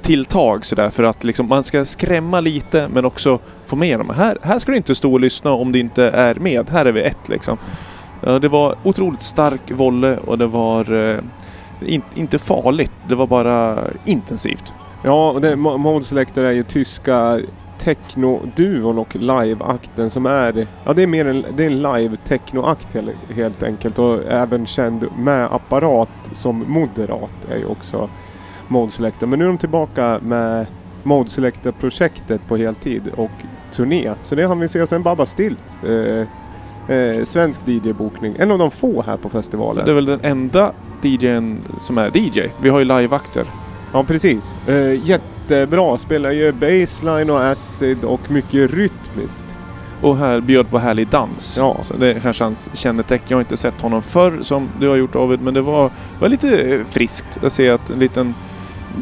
tilltag 0.02 0.66
sådär 0.66 0.90
för 0.90 1.04
att 1.04 1.24
liksom 1.24 1.48
man 1.50 1.64
ska 1.64 1.86
skrämma 1.86 2.40
lite 2.40 2.88
men 2.94 3.06
också 3.06 3.40
få 3.66 3.76
med 3.76 4.00
dem. 4.00 4.10
Här, 4.10 4.38
här 4.42 4.60
ska 4.60 4.72
du 4.72 4.78
inte 4.78 4.96
stå 4.96 5.14
och 5.14 5.20
lyssna 5.20 5.52
om 5.52 5.72
du 5.72 5.80
inte 5.80 6.04
är 6.04 6.36
med. 6.36 6.70
Här 6.70 6.86
är 6.86 6.92
vi 6.92 7.02
ett 7.02 7.30
liksom. 7.30 7.58
Det 8.42 8.48
var 8.48 8.76
otroligt 8.84 9.22
stark 9.22 9.62
volle 9.72 10.18
och 10.18 10.38
det 10.38 10.48
var 10.48 11.10
eh, 11.10 11.20
in, 11.85 12.01
inte 12.15 12.39
farligt, 12.39 12.91
det 13.07 13.15
var 13.15 13.27
bara 13.27 13.80
intensivt. 14.05 14.73
Ja, 15.03 15.38
det, 15.41 15.55
Mo- 15.55 15.77
Mode 15.77 16.05
Selector 16.05 16.43
är 16.43 16.51
ju 16.51 16.64
tyska 16.64 17.39
techno-duon 17.80 18.97
och 18.97 19.15
live-akten 19.15 20.10
som 20.10 20.26
är... 20.26 20.68
Ja, 20.85 20.93
det 20.93 21.03
är 21.03 21.07
mer 21.07 21.26
en, 21.26 21.45
det 21.55 21.65
är 21.65 21.69
en 21.72 21.81
live-techno-akt 21.81 22.93
helt, 22.93 23.15
helt 23.35 23.64
enkelt 23.64 23.99
och 23.99 24.23
även 24.27 24.65
känd 24.65 25.05
med 25.18 25.45
apparat 25.53 26.10
som 26.34 26.65
moderat 26.68 27.34
är 27.51 27.57
ju 27.57 27.65
också 27.65 28.10
Mode 28.68 28.91
Selector. 28.91 29.27
Men 29.27 29.39
nu 29.39 29.45
är 29.45 29.49
de 29.49 29.57
tillbaka 29.57 30.19
med 30.22 30.65
Mode 31.03 31.30
Selector-projektet 31.30 32.41
på 32.47 32.57
heltid 32.57 33.11
och 33.18 33.31
turné. 33.72 34.14
Så 34.22 34.35
det 34.35 34.43
har 34.43 34.55
vi 34.55 34.68
se 34.68 34.88
sen 34.88 35.03
Babba 35.03 35.26
Stilt. 35.26 35.80
Eh, 35.88 36.27
eh, 36.95 37.23
svensk 37.23 37.61
DJ-bokning. 37.68 38.35
En 38.39 38.51
av 38.51 38.57
de 38.60 38.72
få 38.72 39.01
här 39.01 39.18
på 39.18 39.30
festivalen. 39.30 39.85
Det 39.85 39.91
är 39.91 39.95
väl 39.95 40.05
den 40.05 40.19
enda 40.23 40.72
DJn 41.04 41.62
som 41.80 41.98
är 41.98 42.18
DJ. 42.18 42.42
Vi 42.62 42.70
har 42.70 42.80
ju 42.80 42.86
liveakter. 42.86 43.46
Ja 43.94 44.04
precis. 44.04 44.56
Eh, 44.68 45.08
jättebra. 45.08 45.98
Spelar 45.98 46.32
ju 46.32 46.52
baseline 46.52 47.30
och 47.30 47.46
acid 47.46 48.04
och 48.04 48.32
mycket 48.32 48.72
rytmiskt. 48.72 49.58
Och 50.02 50.18
här 50.18 50.42
bjöd 50.42 50.70
på 50.70 50.80
härlig 50.80 51.08
dans. 51.08 51.58
Ja. 51.60 51.78
Så 51.82 51.94
det 51.94 52.08
är 52.08 52.20
kanske 52.20 52.44
hans 52.44 52.70
kännetecken. 52.74 53.26
Jag 53.28 53.38
har 53.38 53.42
inte 53.42 53.58
sett 53.58 53.82
honom 53.82 54.02
förr 54.02 54.40
som 54.42 54.70
du 54.80 54.88
har 54.88 54.96
gjort 54.96 55.14
David, 55.14 55.42
men 55.42 55.54
det 55.54 55.62
var, 55.62 55.92
var 56.20 56.30
lite 56.30 56.74
eh, 56.74 56.84
friskt 56.86 57.44
att 57.44 57.54
se 57.54 57.70
att 57.70 57.90
en 57.90 58.00
liten 58.00 58.36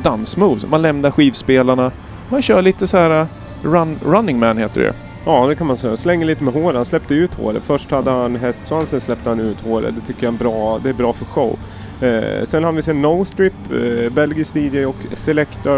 dansmove. 0.03 0.67
Man 0.67 0.81
lämnar 0.81 1.11
skivspelarna. 1.11 1.91
Man 2.29 2.41
kör 2.41 2.61
lite 2.61 2.87
så 2.87 2.97
här 2.97 3.21
eh, 3.21 3.27
run, 3.63 3.99
running 4.05 4.39
man 4.39 4.57
heter 4.57 4.81
det. 4.81 4.93
Ja 5.25 5.47
det 5.47 5.55
kan 5.55 5.67
man 5.67 5.77
säga. 5.77 5.97
Slänger 5.97 6.25
lite 6.25 6.43
med 6.43 6.53
håret. 6.53 6.75
Han 6.75 6.85
släppte 6.85 7.13
ut 7.13 7.35
håret. 7.35 7.63
Först 7.63 7.91
hade 7.91 8.11
han 8.11 8.35
hästsvansen 8.35 9.01
släppte 9.01 9.29
han 9.29 9.39
ut 9.39 9.61
håret. 9.61 9.95
Det 9.95 10.01
tycker 10.01 10.23
jag 10.23 10.33
är 10.33 10.37
bra. 10.37 10.79
Det 10.83 10.89
är 10.89 10.93
bra 10.93 11.13
för 11.13 11.25
show. 11.25 11.59
Eh, 12.01 12.45
sen 12.45 12.63
har 12.63 12.71
vi 12.71 12.81
sen 12.81 13.01
No 13.01 13.25
Strip, 13.25 13.53
eh, 13.71 14.13
belgisk 14.13 14.55
DJ 14.55 14.85
och 14.85 14.95
Selector. 15.13 15.77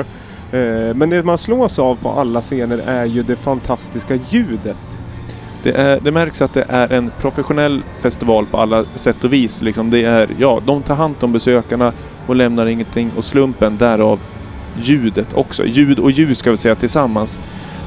Eh, 0.51 0.95
men 0.95 1.09
det 1.09 1.23
man 1.23 1.37
slås 1.37 1.79
av 1.79 1.95
på 1.95 2.09
alla 2.09 2.41
scener 2.41 2.77
är 2.77 3.05
ju 3.05 3.23
det 3.23 3.35
fantastiska 3.35 4.19
ljudet. 4.29 4.99
Det, 5.63 5.71
är, 5.71 5.99
det 6.01 6.11
märks 6.11 6.41
att 6.41 6.53
det 6.53 6.65
är 6.69 6.93
en 6.93 7.11
professionell 7.19 7.83
festival 7.99 8.45
på 8.45 8.57
alla 8.57 8.85
sätt 8.95 9.23
och 9.23 9.33
vis. 9.33 9.61
Liksom 9.61 9.89
det 9.89 10.03
är, 10.05 10.29
ja, 10.37 10.61
de 10.65 10.81
tar 10.81 10.95
hand 10.95 11.15
om 11.21 11.31
besökarna 11.31 11.93
och 12.27 12.35
lämnar 12.35 12.65
ingenting 12.65 13.11
och 13.17 13.25
slumpen, 13.25 13.77
därav 13.77 14.19
ljudet 14.75 15.33
också. 15.33 15.65
Ljud 15.65 15.99
och 15.99 16.11
ljus 16.11 16.37
ska 16.37 16.51
vi 16.51 16.57
säga 16.57 16.75
tillsammans. 16.75 17.39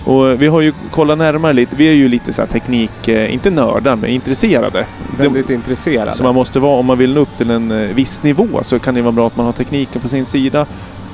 Och 0.06 0.42
vi 0.42 0.46
har 0.46 0.60
ju 0.60 0.72
kollat 0.90 1.18
närmare 1.18 1.52
lite, 1.52 1.76
vi 1.76 1.88
är 1.88 1.92
ju 1.92 2.08
lite 2.08 2.32
så 2.32 2.46
teknik, 2.46 3.08
eh, 3.08 3.34
inte 3.34 3.50
nördar, 3.50 3.96
men 3.96 4.10
intresserade. 4.10 4.86
Väldigt 5.18 5.50
intresserade. 5.50 6.12
Så 6.12 6.22
man 6.22 6.34
måste 6.34 6.60
vara, 6.60 6.78
om 6.78 6.86
man 6.86 6.98
vill 6.98 7.14
nå 7.14 7.20
upp 7.20 7.36
till 7.36 7.50
en 7.50 7.70
eh, 7.70 7.94
viss 7.94 8.22
nivå 8.22 8.48
så 8.62 8.78
kan 8.78 8.94
det 8.94 9.02
vara 9.02 9.12
bra 9.12 9.26
att 9.26 9.36
man 9.36 9.46
har 9.46 9.52
tekniken 9.52 10.02
på 10.02 10.08
sin 10.08 10.26
sida. 10.26 10.66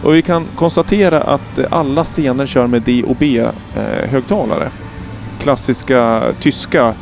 Och 0.02 0.14
vi 0.14 0.22
kan 0.22 0.46
konstatera 0.56 1.20
att 1.20 1.58
eh, 1.58 1.64
alla 1.70 2.04
scener 2.04 2.46
kör 2.46 2.66
med 2.66 2.82
DOB-högtalare. 2.82 4.68
Klassiska 5.40 6.22
tyska 6.40 6.94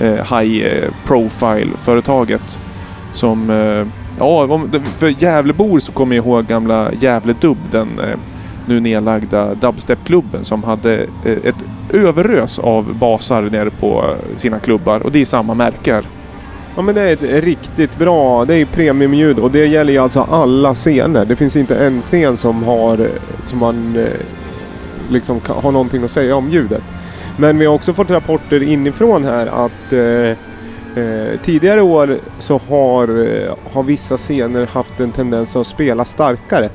eh, 0.00 0.38
high 0.38 0.66
eh, 0.66 0.90
profile-företaget 1.06 2.58
som 3.12 3.50
eh, 3.50 3.86
Ja, 4.18 4.60
för 4.94 5.22
Gävlebor 5.22 5.80
så 5.80 5.92
kommer 5.92 6.16
jag 6.16 6.24
ihåg 6.26 6.46
gamla 6.46 6.92
Gävle 7.00 7.34
Dubb, 7.40 7.58
den 7.70 7.98
eh, 7.98 8.18
nu 8.68 8.80
nedlagda 8.80 9.54
dubstepklubben 9.54 10.44
som 10.44 10.64
hade 10.64 10.94
eh, 11.24 11.38
ett 11.44 11.64
överös 11.92 12.58
av 12.58 12.94
basar 12.94 13.42
nere 13.42 13.70
på 13.70 14.04
eh, 14.04 14.36
sina 14.36 14.58
klubbar 14.58 15.00
och 15.00 15.12
det 15.12 15.20
är 15.20 15.24
samma 15.24 15.54
märker. 15.54 16.04
Ja 16.76 16.82
men 16.82 16.94
det 16.94 17.00
är 17.00 17.12
ett 17.12 17.44
riktigt 17.44 17.98
bra, 17.98 18.44
det 18.44 18.54
är 18.54 18.58
ju 18.58 18.66
premiumljud 18.66 19.38
och 19.38 19.50
det 19.50 19.66
gäller 19.66 19.92
ju 19.92 19.98
alltså 19.98 20.20
alla 20.20 20.74
scener. 20.74 21.24
Det 21.24 21.36
finns 21.36 21.56
inte 21.56 21.76
en 21.76 22.00
scen 22.00 22.36
som 22.36 22.62
har, 22.62 23.08
som 23.44 23.58
man 23.58 23.96
eh, 23.96 24.06
liksom 25.10 25.40
har 25.46 25.72
någonting 25.72 26.04
att 26.04 26.10
säga 26.10 26.36
om 26.36 26.50
ljudet. 26.50 26.82
Men 27.36 27.58
vi 27.58 27.66
har 27.66 27.74
också 27.74 27.94
fått 27.94 28.10
rapporter 28.10 28.62
inifrån 28.62 29.24
här 29.24 29.46
att 29.46 29.92
eh, 29.92 31.02
eh, 31.04 31.40
tidigare 31.42 31.82
år 31.82 32.18
så 32.38 32.60
har, 32.68 33.08
har 33.72 33.82
vissa 33.82 34.16
scener 34.16 34.66
haft 34.66 35.00
en 35.00 35.12
tendens 35.12 35.56
att 35.56 35.66
spela 35.66 36.04
starkare. 36.04 36.70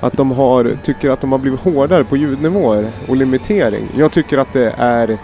Att 0.00 0.12
de 0.12 0.30
har, 0.30 0.78
tycker 0.82 1.10
att 1.10 1.20
de 1.20 1.32
har 1.32 1.38
blivit 1.38 1.60
hårdare 1.60 2.04
på 2.04 2.16
ljudnivåer 2.16 2.90
och 3.08 3.16
limitering. 3.16 3.88
Jag 3.96 4.12
tycker 4.12 4.38
att 4.38 4.52
det 4.52 4.74
är 4.78 5.18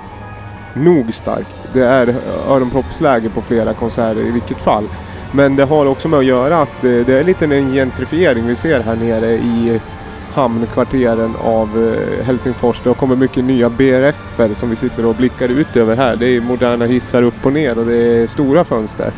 nog 0.74 1.15
starkt. 1.15 1.57
Det 1.73 1.85
är 1.85 2.15
öronproppsläge 2.49 3.31
på 3.31 3.43
flera 3.43 3.74
konserter 3.74 4.20
i 4.20 4.31
vilket 4.31 4.61
fall. 4.61 4.89
Men 5.32 5.57
det 5.57 5.65
har 5.65 5.86
också 5.86 6.09
med 6.09 6.19
att 6.19 6.24
göra 6.24 6.62
att 6.62 6.85
eh, 6.85 6.90
det 6.90 7.19
är 7.19 7.24
lite 7.24 7.44
en 7.44 7.73
gentrifiering 7.73 8.47
vi 8.47 8.57
ser 8.57 8.81
här 8.81 8.97
nere 8.97 9.32
i 9.32 9.81
hamnkvarteren 10.35 11.36
av 11.36 11.94
eh, 11.94 12.24
Helsingfors. 12.24 12.81
Det 12.82 12.90
har 12.90 12.94
kommit 12.94 13.19
mycket 13.19 13.44
nya 13.44 13.70
BRF-er 13.70 14.55
som 14.55 14.70
vi 14.70 14.77
sitter 14.77 15.07
och 15.07 15.15
blickar 15.15 15.49
ut 15.49 15.77
över 15.77 15.97
här. 15.97 16.16
Det 16.16 16.27
är 16.27 16.40
moderna 16.40 16.85
hissar 16.85 17.23
upp 17.23 17.47
och 17.47 17.53
ner 17.53 17.78
och 17.78 17.86
det 17.86 17.97
är 17.97 18.27
stora 18.27 18.65
fönster. 18.65 19.12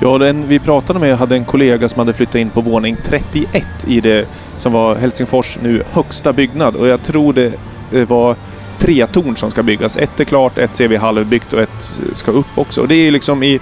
Ja, 0.00 0.18
den 0.18 0.48
vi 0.48 0.58
pratade 0.58 0.98
med 0.98 1.16
hade 1.16 1.36
en 1.36 1.44
kollega 1.44 1.88
som 1.88 1.98
hade 1.98 2.12
flyttat 2.12 2.34
in 2.34 2.50
på 2.50 2.60
våning 2.60 2.96
31 3.04 3.66
i 3.86 4.00
det 4.00 4.28
som 4.56 4.72
var 4.72 4.96
Helsingfors 4.96 5.58
nu 5.62 5.82
högsta 5.90 6.32
byggnad 6.32 6.76
och 6.76 6.86
jag 6.86 7.02
tror 7.02 7.32
det 7.32 8.04
var 8.04 8.36
tre 8.78 9.06
torn 9.06 9.36
som 9.36 9.50
ska 9.50 9.62
byggas. 9.62 9.96
Ett 9.96 10.20
är 10.20 10.24
klart, 10.24 10.58
ett 10.58 10.76
ser 10.76 10.88
vi 10.88 10.96
halvbyggt 10.96 11.52
och 11.52 11.60
ett 11.60 12.00
ska 12.12 12.30
upp 12.30 12.58
också. 12.58 12.80
Och 12.80 12.88
det 12.88 12.94
är 12.94 13.10
liksom 13.10 13.42
i 13.42 13.60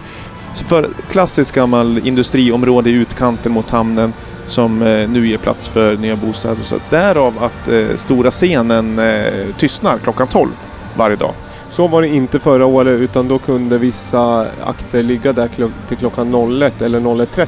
för 0.54 0.88
klassiskt 1.10 1.52
gammal 1.52 2.00
industriområde 2.04 2.90
i 2.90 2.92
utkanten 2.92 3.52
mot 3.52 3.70
hamnen 3.70 4.12
som 4.46 4.82
eh, 4.82 5.08
nu 5.08 5.28
ger 5.28 5.38
plats 5.38 5.68
för 5.68 5.96
nya 5.96 6.16
bostäder. 6.16 6.62
Så 6.62 6.76
därav 6.90 7.44
att 7.44 7.68
eh, 7.68 7.96
stora 7.96 8.30
scenen 8.30 8.98
eh, 8.98 9.24
tystnar 9.58 9.98
klockan 9.98 10.28
12 10.28 10.50
varje 10.96 11.16
dag. 11.16 11.34
Så 11.70 11.86
var 11.86 12.02
det 12.02 12.08
inte 12.08 12.38
förra 12.40 12.66
året 12.66 13.00
utan 13.00 13.28
då 13.28 13.38
kunde 13.38 13.78
vissa 13.78 14.46
akter 14.64 15.02
ligga 15.02 15.32
där 15.32 15.48
till 15.88 15.96
klockan 15.96 16.34
01 16.62 16.82
eller 16.82 17.00
01.30. 17.00 17.46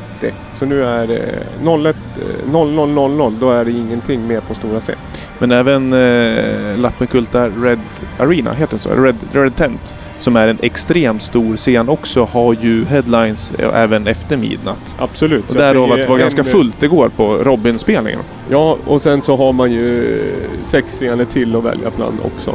Så 0.55 0.67
nu 0.67 0.85
är 0.85 1.07
det 1.07 1.39
01, 1.63 1.97
eh, 2.17 2.51
00.00 2.53 3.37
då 3.41 3.51
är 3.51 3.65
det 3.65 3.71
ingenting 3.71 4.27
mer 4.27 4.41
på 4.41 4.55
stora 4.55 4.81
scen. 4.81 4.97
Men 5.39 5.51
även 5.53 5.93
eh, 5.93 6.79
Lappenkulta 6.79 7.49
Red 7.49 7.79
Arena, 8.19 8.53
heter 8.53 8.77
det 8.77 8.83
så? 8.83 8.91
Red, 8.91 9.17
Red 9.33 9.57
Tent, 9.57 9.95
som 10.19 10.37
är 10.37 10.49
en 10.49 10.59
extremt 10.63 11.23
stor 11.23 11.57
scen 11.57 11.89
också, 11.89 12.25
har 12.33 12.57
ju 12.61 12.85
headlines 12.85 13.53
eh, 13.59 13.83
även 13.83 14.07
efter 14.07 14.37
midnatt. 14.37 14.97
Absolut. 14.99 15.51
Och 15.51 15.57
därav 15.57 15.93
att 15.93 16.03
det 16.03 16.09
var 16.09 16.15
en- 16.15 16.21
ganska 16.21 16.45
fullt 16.45 16.83
igår 16.83 17.11
på 17.17 17.35
Robin-spelningen. 17.37 18.21
Ja, 18.51 18.77
och 18.87 19.03
sen 19.03 19.23
så 19.23 19.37
har 19.37 19.53
man 19.53 19.73
ju 19.73 20.19
sex 20.63 20.93
scener 20.95 21.25
till 21.25 21.57
att 21.57 21.65
välja 21.65 21.91
bland 21.97 22.19
också. 22.25 22.55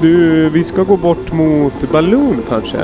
Du, 0.00 0.48
vi 0.48 0.64
ska 0.64 0.82
gå 0.82 0.96
bort 0.96 1.32
mot 1.32 1.90
Balloon 1.92 2.42
kanske? 2.48 2.78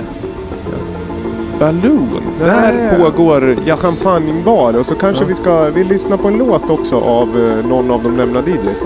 Balloon? 1.59 2.23
Det 2.39 2.45
Där 2.45 2.73
är 2.73 2.99
pågår 2.99 3.57
jazz. 3.65 4.03
Champagnebar 4.05 4.75
och 4.79 4.87
så 4.87 4.95
kanske 4.95 5.25
Ja. 5.25 5.29
vi 5.29 5.35
ska 5.35 5.71
vi 5.71 5.85
lyssna 5.85 6.17
på 6.17 6.29
en 6.29 6.39
låt 6.39 6.71
också 6.71 6.97
av 7.01 7.29
eh, 7.29 7.67
någon 7.69 7.91
av 7.91 8.03
de 8.03 8.17
nämnda 8.17 8.41
DJs. 8.41 8.83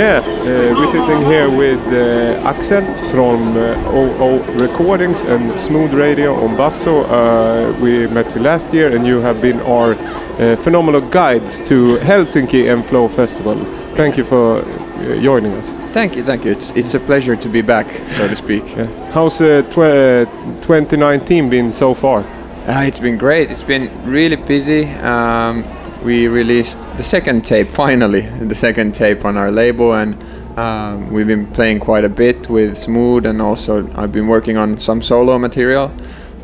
Yeah, 0.00 0.20
uh, 0.20 0.80
we're 0.80 0.86
sitting 0.86 1.22
here 1.26 1.50
with 1.54 1.78
uh, 1.92 2.48
Axel 2.48 2.82
from 3.10 3.54
uh, 3.54 3.92
OO 3.92 4.40
Recordings 4.58 5.24
and 5.24 5.60
Smooth 5.60 5.92
Radio 5.92 6.42
on 6.42 6.56
Basso. 6.56 7.04
Uh, 7.04 7.78
we 7.82 8.06
met 8.06 8.34
you 8.34 8.40
last 8.40 8.72
year 8.72 8.96
and 8.96 9.06
you 9.06 9.20
have 9.20 9.42
been 9.42 9.60
our 9.60 9.92
uh, 9.92 10.56
phenomenal 10.56 11.02
guides 11.02 11.60
to 11.68 11.98
Helsinki 11.98 12.72
and 12.72 12.82
Flow 12.86 13.08
Festival. 13.08 13.62
Thank 13.94 14.16
you 14.16 14.24
for 14.24 14.60
uh, 14.60 15.20
joining 15.20 15.52
us. 15.52 15.74
Thank 15.92 16.16
you, 16.16 16.24
thank 16.24 16.46
you. 16.46 16.52
It's 16.52 16.72
it's 16.74 16.94
a 16.94 17.00
pleasure 17.00 17.36
to 17.36 17.48
be 17.50 17.60
back, 17.60 17.90
so 18.12 18.26
to 18.26 18.34
speak. 18.34 18.64
How's 19.12 19.42
uh, 19.42 19.60
tw- 19.68 20.62
2019 20.62 21.50
been 21.50 21.72
so 21.72 21.92
far? 21.92 22.24
Uh, 22.66 22.86
it's 22.86 22.98
been 23.00 23.18
great. 23.18 23.50
It's 23.50 23.64
been 23.64 23.90
really 24.10 24.36
busy. 24.36 24.86
Um, 25.02 25.64
we 26.02 26.28
released 26.28 26.78
the 26.96 27.02
second 27.02 27.44
tape 27.44 27.70
finally, 27.70 28.20
the 28.20 28.54
second 28.54 28.94
tape 28.94 29.24
on 29.24 29.36
our 29.36 29.50
label, 29.50 29.94
and 29.94 30.16
um, 30.58 31.10
we've 31.12 31.26
been 31.26 31.46
playing 31.46 31.80
quite 31.80 32.04
a 32.04 32.08
bit 32.08 32.48
with 32.48 32.76
Smooth, 32.76 33.26
and 33.26 33.40
also 33.40 33.90
I've 33.94 34.12
been 34.12 34.26
working 34.26 34.56
on 34.56 34.78
some 34.78 35.02
solo 35.02 35.38
material, 35.38 35.92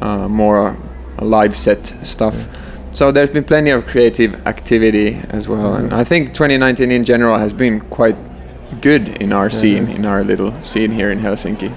uh, 0.00 0.28
more 0.28 0.76
live 1.20 1.56
set 1.56 1.86
stuff. 2.06 2.46
So 2.92 3.12
there's 3.12 3.30
been 3.30 3.44
plenty 3.44 3.70
of 3.70 3.86
creative 3.86 4.46
activity 4.46 5.20
as 5.30 5.48
well, 5.48 5.74
and 5.74 5.92
I 5.92 6.04
think 6.04 6.32
2019 6.32 6.90
in 6.90 7.04
general 7.04 7.38
has 7.38 7.52
been 7.52 7.80
quite 7.80 8.16
good 8.80 9.20
in 9.20 9.32
our 9.32 9.50
scene, 9.50 9.88
in 9.88 10.04
our 10.04 10.24
little 10.24 10.52
scene 10.62 10.90
here 10.90 11.10
in 11.10 11.18
Helsinki. 11.18 11.74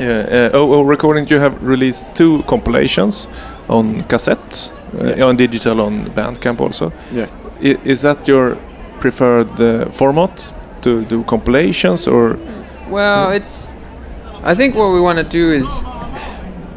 Yeah, 0.00 0.50
uh, 0.52 0.56
OO 0.56 0.84
Recording, 0.84 1.26
you 1.28 1.40
have 1.40 1.60
released 1.62 2.14
two 2.14 2.42
compilations 2.44 3.26
on 3.68 4.02
cassette, 4.04 4.72
uh, 4.94 5.26
on 5.26 5.36
digital 5.36 5.80
on 5.80 6.06
Bandcamp 6.06 6.60
also. 6.60 6.92
Yeah. 7.12 7.28
I, 7.60 7.76
is 7.84 8.02
that 8.02 8.28
your 8.28 8.56
preferred 9.00 9.60
uh, 9.60 9.90
format 9.90 10.54
to 10.82 11.04
do 11.04 11.24
compilations 11.24 12.06
or? 12.06 12.38
Well, 12.88 13.32
it's. 13.32 13.72
I 14.42 14.54
think 14.54 14.74
what 14.74 14.92
we 14.92 15.00
want 15.00 15.18
to 15.18 15.24
do 15.24 15.50
is 15.52 15.82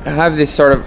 have 0.05 0.35
this 0.35 0.51
sort 0.51 0.73
of 0.73 0.85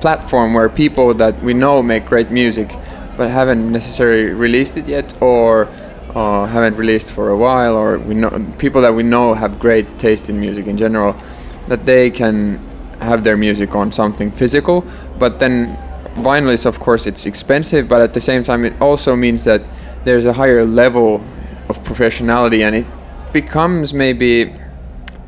platform 0.00 0.54
where 0.54 0.68
people 0.68 1.14
that 1.14 1.42
we 1.42 1.54
know 1.54 1.82
make 1.82 2.06
great 2.06 2.30
music, 2.30 2.76
but 3.16 3.30
haven't 3.30 3.72
necessarily 3.72 4.30
released 4.30 4.76
it 4.76 4.86
yet, 4.86 5.16
or 5.20 5.68
uh, 6.14 6.46
haven't 6.46 6.76
released 6.76 7.12
for 7.12 7.30
a 7.30 7.36
while, 7.36 7.74
or 7.74 7.98
we 7.98 8.14
know 8.14 8.30
people 8.58 8.82
that 8.82 8.94
we 8.94 9.02
know 9.02 9.34
have 9.34 9.58
great 9.58 9.98
taste 9.98 10.28
in 10.30 10.38
music 10.38 10.66
in 10.66 10.76
general, 10.76 11.16
that 11.66 11.86
they 11.86 12.10
can 12.10 12.58
have 13.00 13.24
their 13.24 13.36
music 13.36 13.74
on 13.74 13.90
something 13.92 14.30
physical. 14.30 14.84
But 15.18 15.38
then 15.38 15.78
vinyl 16.18 16.52
is, 16.52 16.66
of 16.66 16.78
course, 16.78 17.06
it's 17.06 17.26
expensive, 17.26 17.88
but 17.88 18.00
at 18.00 18.14
the 18.14 18.20
same 18.20 18.42
time, 18.42 18.64
it 18.64 18.80
also 18.80 19.16
means 19.16 19.44
that 19.44 19.62
there's 20.04 20.26
a 20.26 20.32
higher 20.32 20.64
level 20.64 21.16
of 21.68 21.78
professionality, 21.78 22.60
and 22.60 22.76
it 22.76 22.86
becomes 23.32 23.92
maybe 23.92 24.54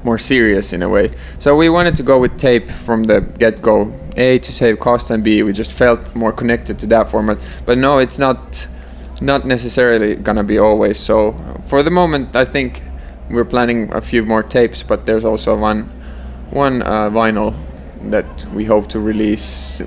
more 0.04 0.18
serious 0.18 0.72
in 0.72 0.82
a 0.82 0.88
way. 0.88 1.10
So 1.38 1.56
we 1.56 1.68
wanted 1.68 1.96
to 1.96 2.02
go 2.02 2.18
with 2.18 2.38
tape 2.38 2.70
from 2.70 3.04
the 3.04 3.20
get-go. 3.20 3.92
A 4.16 4.38
to 4.40 4.52
save 4.52 4.80
cost 4.80 5.10
and 5.10 5.22
B 5.22 5.42
we 5.42 5.52
just 5.52 5.72
felt 5.72 6.14
more 6.16 6.32
connected 6.32 6.78
to 6.80 6.86
that 6.88 7.08
format. 7.08 7.38
But 7.64 7.78
no, 7.78 7.98
it's 7.98 8.18
not 8.18 8.66
not 9.20 9.44
necessarily 9.44 10.16
gonna 10.16 10.42
be 10.42 10.58
always 10.58 10.98
so. 10.98 11.32
For 11.68 11.82
the 11.82 11.90
moment, 11.90 12.34
I 12.34 12.44
think 12.44 12.82
we're 13.30 13.44
planning 13.44 13.92
a 13.94 14.00
few 14.00 14.24
more 14.24 14.42
tapes, 14.42 14.82
but 14.82 15.06
there's 15.06 15.24
also 15.24 15.56
one 15.56 15.84
one 16.50 16.82
uh, 16.82 17.10
vinyl 17.10 17.54
that 18.10 18.46
we 18.52 18.64
hope 18.64 18.88
to 18.88 19.00
release. 19.00 19.82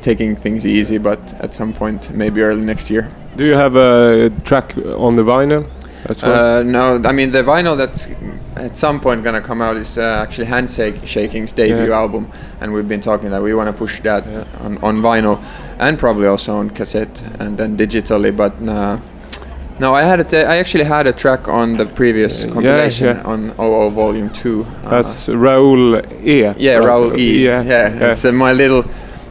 Taking 0.00 0.34
things 0.36 0.64
easy, 0.64 0.98
but 0.98 1.18
at 1.40 1.52
some 1.54 1.72
point, 1.72 2.10
maybe 2.14 2.40
early 2.40 2.64
next 2.64 2.90
year. 2.90 3.10
Do 3.36 3.44
you 3.44 3.54
have 3.54 3.76
a 3.76 4.30
track 4.44 4.74
on 4.76 5.16
the 5.16 5.22
vinyl 5.22 5.68
as 6.08 6.22
well? 6.22 6.58
Uh, 6.58 6.62
no, 6.62 7.00
I 7.04 7.12
mean 7.12 7.30
the 7.32 7.42
vinyl 7.42 7.76
that's 7.76 8.08
at 8.56 8.76
some 8.76 8.98
point 9.00 9.22
gonna 9.22 9.40
come 9.42 9.60
out 9.62 9.76
is 9.76 9.98
uh, 9.98 10.22
actually 10.22 10.46
Handshake 10.46 11.06
Shaking's 11.06 11.52
debut 11.52 11.88
Yeah. 11.88 11.98
album, 12.00 12.26
and 12.60 12.72
we've 12.72 12.88
been 12.88 13.00
talking 13.02 13.30
that 13.30 13.42
we 13.42 13.52
want 13.54 13.68
to 13.68 13.72
push 13.72 14.00
that 14.00 14.26
on, 14.60 14.78
on 14.82 15.02
vinyl, 15.02 15.38
and 15.78 15.98
probably 15.98 16.26
also 16.26 16.56
on 16.56 16.70
cassette 16.70 17.22
and 17.38 17.56
then 17.58 17.76
digitally. 17.76 18.34
But 18.34 18.54
uh, 18.68 18.98
no, 19.78 19.94
I 19.94 20.02
had 20.02 20.20
a 20.32 20.46
I 20.46 20.56
actually 20.56 20.84
had 20.84 21.06
a 21.06 21.12
track 21.12 21.46
on 21.48 21.76
the 21.76 21.86
previous 21.86 22.44
yeah, 22.44 22.52
compilation 22.52 23.06
yeah. 23.16 23.22
on 23.32 23.50
OO 23.58 23.90
Volume 23.90 24.30
Two. 24.30 24.66
uh, 24.84 24.90
That's 24.90 25.28
Raoul 25.28 25.96
E. 26.24 26.42
yeah, 26.56 26.76
right? 26.78 26.88
Raul 26.88 27.18
E. 27.18 27.44
Yeah, 27.44 27.62
yeah. 27.62 28.10
It's 28.10 28.24
uh, 28.24 28.32
my 28.32 28.52
little. 28.52 28.84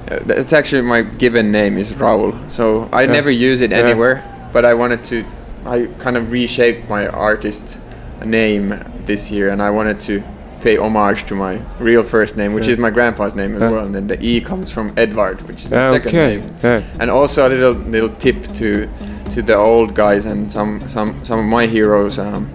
Uh, 0.09 0.19
it's 0.29 0.53
actually 0.53 0.81
my 0.81 1.01
given 1.01 1.51
name 1.51 1.77
is 1.77 1.93
Raul, 1.93 2.33
so 2.49 2.87
I 2.91 3.03
Yeah. 3.03 3.11
never 3.13 3.29
use 3.31 3.61
it 3.61 3.71
Yeah. 3.71 3.77
anywhere. 3.79 4.23
But 4.53 4.65
I 4.65 4.73
wanted 4.73 5.03
to. 5.05 5.23
I 5.65 5.87
kind 5.99 6.17
of 6.17 6.31
reshaped 6.31 6.89
my 6.89 7.07
artist 7.07 7.79
name 8.25 8.73
this 9.05 9.31
year, 9.31 9.49
and 9.49 9.61
I 9.61 9.69
wanted 9.69 9.99
to 10.01 10.21
pay 10.61 10.77
homage 10.77 11.25
to 11.25 11.35
my 11.35 11.59
real 11.79 12.03
first 12.03 12.35
name, 12.37 12.53
which 12.53 12.67
Yeah. 12.67 12.73
is 12.73 12.79
my 12.79 12.89
grandpa's 12.89 13.35
name 13.35 13.55
as 13.55 13.61
Yeah. 13.61 13.69
well, 13.71 13.85
and 13.85 13.93
then 13.95 14.07
the 14.07 14.17
E 14.21 14.41
comes 14.41 14.71
from 14.71 14.89
Edvard, 14.97 15.41
which 15.47 15.63
is 15.65 15.71
my 15.71 15.77
Yeah, 15.77 15.91
second 15.93 16.09
okay. 16.09 16.27
name. 16.27 16.41
Yeah. 16.63 16.81
And 16.99 17.09
also 17.11 17.47
a 17.47 17.49
little 17.49 17.73
little 17.73 18.09
tip 18.19 18.47
to 18.59 18.87
to 19.33 19.41
the 19.43 19.55
old 19.57 19.93
guys 19.93 20.25
and 20.25 20.51
some 20.51 20.79
some 20.81 21.13
some 21.23 21.39
of 21.39 21.45
my 21.45 21.65
heroes. 21.67 22.17
Um, 22.17 22.47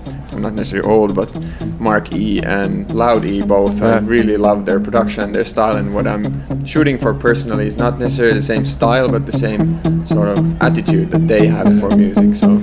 not 0.43 0.55
necessarily 0.55 0.89
old, 0.89 1.15
but 1.15 1.31
Mark 1.79 2.15
E 2.15 2.41
and 2.45 2.93
Loud 2.95 3.31
E 3.31 3.41
both. 3.47 3.83
Uh, 3.83 3.89
I 3.89 3.99
really 3.99 4.37
love 4.37 4.67
their 4.67 4.81
production, 4.81 5.33
their 5.33 5.45
style, 5.45 5.77
and 5.77 5.95
what 5.95 6.07
I'm 6.07 6.65
shooting 6.65 6.99
for 6.99 7.15
personally 7.15 7.67
is 7.67 7.79
not 7.79 7.99
necessarily 7.99 8.37
the 8.37 8.43
same 8.43 8.67
style, 8.67 9.09
but 9.09 9.27
the 9.27 9.33
same 9.33 9.81
sort 10.05 10.29
of 10.29 10.63
attitude 10.63 11.11
that 11.11 11.29
they 11.29 11.47
have 11.47 11.79
for 11.79 11.95
music. 11.97 12.35
So. 12.35 12.61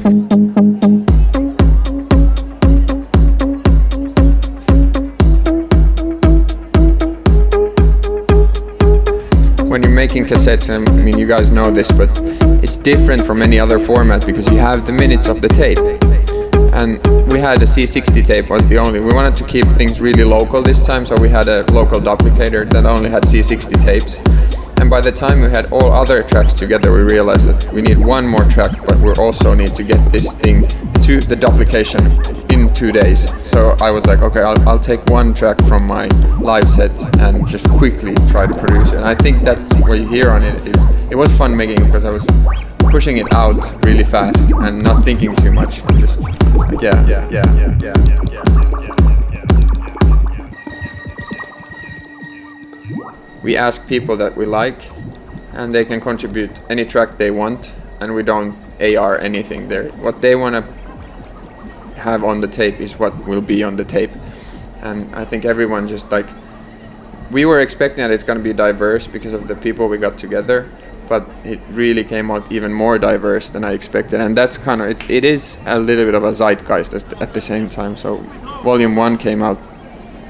when 9.71 9.81
you're 9.81 9.91
making 9.91 10.25
cassettes, 10.25 10.69
I 10.69 10.79
mean, 10.79 11.17
you 11.17 11.25
guys 11.25 11.49
know 11.49 11.63
this, 11.71 11.89
but 11.93 12.09
it's 12.61 12.75
different 12.75 13.21
from 13.21 13.41
any 13.41 13.57
other 13.57 13.79
format 13.79 14.25
because 14.25 14.45
you 14.49 14.57
have 14.57 14.85
the 14.85 14.91
minutes 14.91 15.29
of 15.29 15.41
the 15.41 15.47
tape. 15.47 15.77
And 16.73 16.99
we 17.31 17.39
had 17.39 17.61
a 17.61 17.65
C60 17.65 18.25
tape 18.25 18.49
was 18.49 18.65
the 18.67 18.77
only. 18.77 18.99
We 18.99 19.13
wanted 19.13 19.35
to 19.35 19.45
keep 19.45 19.65
things 19.77 19.99
really 19.99 20.23
local 20.23 20.61
this 20.61 20.85
time, 20.85 21.05
so 21.05 21.15
we 21.19 21.29
had 21.29 21.47
a 21.47 21.63
local 21.71 21.99
duplicator 21.99 22.69
that 22.69 22.85
only 22.85 23.09
had 23.09 23.23
C60 23.23 23.81
tapes. 23.83 24.19
And 24.79 24.89
by 24.89 24.99
the 24.99 25.11
time 25.11 25.41
we 25.41 25.49
had 25.49 25.71
all 25.71 25.91
other 25.91 26.23
tracks 26.23 26.53
together, 26.53 26.91
we 26.91 27.01
realized 27.01 27.47
that 27.47 27.71
we 27.71 27.81
need 27.81 27.99
one 27.99 28.25
more 28.27 28.45
track, 28.45 28.71
but 28.87 28.97
we 28.99 29.11
also 29.19 29.53
need 29.53 29.75
to 29.75 29.83
get 29.83 29.99
this 30.11 30.33
thing 30.33 30.65
to 31.03 31.19
the 31.19 31.35
duplication 31.35 32.01
in 32.51 32.73
two 32.73 32.91
days. 32.91 33.35
So 33.47 33.75
I 33.81 33.91
was 33.91 34.05
like, 34.07 34.21
okay, 34.21 34.41
I'll, 34.41 34.57
I'll 34.67 34.79
take 34.79 35.05
one 35.05 35.33
track 35.33 35.63
from 35.65 35.85
my 35.85 36.07
live 36.39 36.67
set 36.67 36.91
and 37.19 37.47
just 37.47 37.69
quickly 37.69 38.15
try 38.27 38.47
to 38.47 38.53
produce. 38.53 38.91
And 38.93 39.05
I 39.05 39.13
think 39.13 39.43
that's 39.43 39.73
what 39.75 39.99
you 39.99 40.07
hear 40.07 40.31
on 40.31 40.41
it 40.41 40.67
is 40.67 41.11
it 41.11 41.15
was 41.15 41.31
fun 41.37 41.55
making 41.55 41.85
because 41.85 42.05
I 42.05 42.09
was 42.09 42.25
pushing 42.91 43.17
it 43.17 43.33
out 43.33 43.85
really 43.85 44.03
fast 44.03 44.51
and 44.51 44.83
not 44.83 45.03
thinking 45.03 45.33
too 45.37 45.51
much. 45.51 45.81
Just 45.97 46.19
like, 46.19 46.35
yeah, 46.81 47.07
yeah, 47.07 47.29
yeah, 47.31 47.41
yeah, 47.55 47.77
yeah, 47.79 47.95
yeah. 48.33 48.43
We 53.41 53.55
ask 53.57 53.87
people 53.87 54.17
that 54.17 54.35
we 54.35 54.45
like, 54.45 54.89
and 55.53 55.73
they 55.73 55.85
can 55.85 56.01
contribute 56.01 56.51
any 56.69 56.85
track 56.85 57.17
they 57.17 57.31
want, 57.31 57.73
and 58.01 58.13
we 58.13 58.23
don't 58.23 58.55
AR 58.81 59.17
anything 59.17 59.69
there. 59.69 59.89
What 59.93 60.21
they 60.21 60.35
want 60.35 60.55
to 60.55 60.63
have 62.01 62.23
on 62.23 62.41
the 62.41 62.47
tape 62.47 62.79
is 62.79 62.99
what 62.99 63.25
will 63.25 63.41
be 63.41 63.63
on 63.63 63.77
the 63.77 63.85
tape. 63.85 64.11
And 64.81 65.15
I 65.15 65.23
think 65.23 65.45
everyone 65.45 65.87
just 65.87 66.11
like 66.11 66.27
we 67.31 67.45
were 67.45 67.61
expecting 67.61 68.01
that 68.01 68.11
it's 68.11 68.23
going 68.23 68.37
to 68.37 68.43
be 68.43 68.51
diverse 68.53 69.07
because 69.07 69.31
of 69.31 69.47
the 69.47 69.55
people 69.55 69.87
we 69.87 69.97
got 69.97 70.17
together, 70.17 70.69
but 71.11 71.27
it 71.45 71.59
really 71.71 72.05
came 72.05 72.31
out 72.31 72.49
even 72.53 72.71
more 72.71 72.97
diverse 72.97 73.49
than 73.49 73.65
I 73.65 73.73
expected. 73.73 74.21
And 74.21 74.37
that's 74.37 74.57
kind 74.57 74.81
of 74.81 74.87
it. 74.87 75.09
It 75.09 75.25
is 75.25 75.57
a 75.65 75.77
little 75.77 76.05
bit 76.05 76.15
of 76.15 76.23
a 76.23 76.33
zeitgeist 76.33 76.93
at 76.93 77.03
the, 77.03 77.21
at 77.21 77.33
the 77.33 77.41
same 77.41 77.67
time. 77.67 77.97
So, 77.97 78.19
Volume 78.63 78.95
One 78.95 79.17
came 79.17 79.43
out 79.43 79.59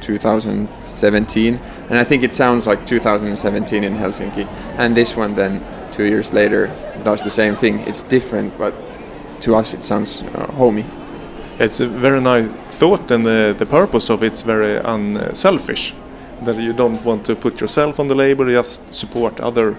2017, 0.01 1.55
and 1.89 1.99
I 1.99 2.03
think 2.03 2.23
it 2.23 2.33
sounds 2.33 2.65
like 2.65 2.87
2017 2.87 3.83
in 3.83 3.95
Helsinki. 3.95 4.47
And 4.79 4.97
this 4.97 5.15
one 5.15 5.35
then 5.35 5.63
two 5.91 6.07
years 6.07 6.33
later 6.33 6.65
does 7.03 7.21
the 7.21 7.29
same 7.29 7.55
thing. 7.55 7.81
It's 7.81 8.01
different, 8.01 8.57
but 8.57 8.73
to 9.41 9.55
us 9.55 9.75
it 9.75 9.83
sounds 9.83 10.23
uh, 10.23 10.51
homey. 10.53 10.85
It's 11.59 11.79
a 11.79 11.87
very 11.87 12.21
nice 12.21 12.47
thought, 12.79 13.11
and 13.11 13.23
the, 13.23 13.53
the 13.55 13.67
purpose 13.67 14.09
of 14.09 14.23
it's 14.23 14.41
very 14.41 14.77
unselfish. 14.77 15.93
That 16.41 16.55
you 16.57 16.73
don't 16.73 17.05
want 17.05 17.23
to 17.25 17.35
put 17.35 17.61
yourself 17.61 17.99
on 17.99 18.07
the 18.07 18.15
label, 18.15 18.45
just 18.45 18.91
support 18.91 19.39
other. 19.39 19.77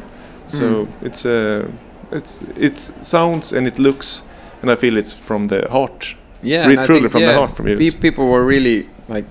So 0.53 0.65
Mm. 0.65 0.89
it's 1.07 1.25
uh, 1.27 1.69
it's 2.17 2.43
it 2.57 2.79
sounds 3.05 3.53
and 3.53 3.67
it 3.67 3.79
looks, 3.79 4.23
and 4.63 4.71
I 4.71 4.77
feel 4.77 4.97
it's 4.97 5.15
from 5.15 5.49
the 5.49 5.67
heart. 5.71 6.15
Yeah, 6.43 6.67
Re- 6.69 6.77
truly 6.87 7.01
think, 7.01 7.13
from 7.13 7.21
yeah, 7.23 7.33
the 7.33 7.39
heart 7.39 7.51
from 7.57 7.69
you. 7.69 7.77
pe- 7.79 7.99
people 7.99 8.25
were 8.29 8.45
really 8.45 8.87
like. 9.09 9.25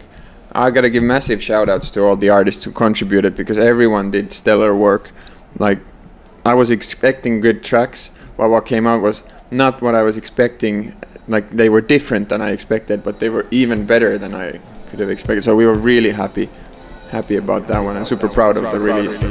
I 0.53 0.69
gotta 0.71 0.89
give 0.89 1.03
massive 1.03 1.41
shout 1.41 1.69
outs 1.69 1.91
to 1.91 2.01
all 2.03 2.17
the 2.17 2.29
artists 2.29 2.65
who 2.65 2.71
contributed 2.71 3.35
because 3.35 3.57
everyone 3.57 4.11
did 4.11 4.33
stellar 4.33 4.73
work. 4.75 5.11
Like, 5.59 5.79
I 6.45 6.53
was 6.55 6.69
expecting 6.71 7.41
good 7.41 7.63
tracks, 7.63 8.09
but 8.37 8.49
what 8.49 8.65
came 8.65 8.85
out 8.87 9.01
was 9.01 9.23
not 9.49 9.81
what 9.81 9.95
I 9.95 10.01
was 10.03 10.17
expecting. 10.17 10.93
Like, 11.27 11.45
they 11.51 11.69
were 11.69 11.81
different 11.81 12.27
than 12.29 12.41
I 12.41 12.49
expected, 12.51 13.01
but 13.03 13.19
they 13.19 13.29
were 13.29 13.45
even 13.51 13.85
better 13.85 14.17
than 14.17 14.33
I 14.35 14.59
could 14.89 14.99
have 14.99 15.09
expected. 15.11 15.43
So 15.43 15.55
we 15.55 15.65
were 15.65 15.79
really 15.91 16.11
happy, 16.11 16.49
happy 17.11 17.37
about 17.37 17.67
that 17.67 17.79
one. 17.83 17.95
I'm 17.95 18.05
super 18.05 18.27
proud 18.27 18.57
of 18.57 18.69
the 18.71 18.79
release. 18.79 19.21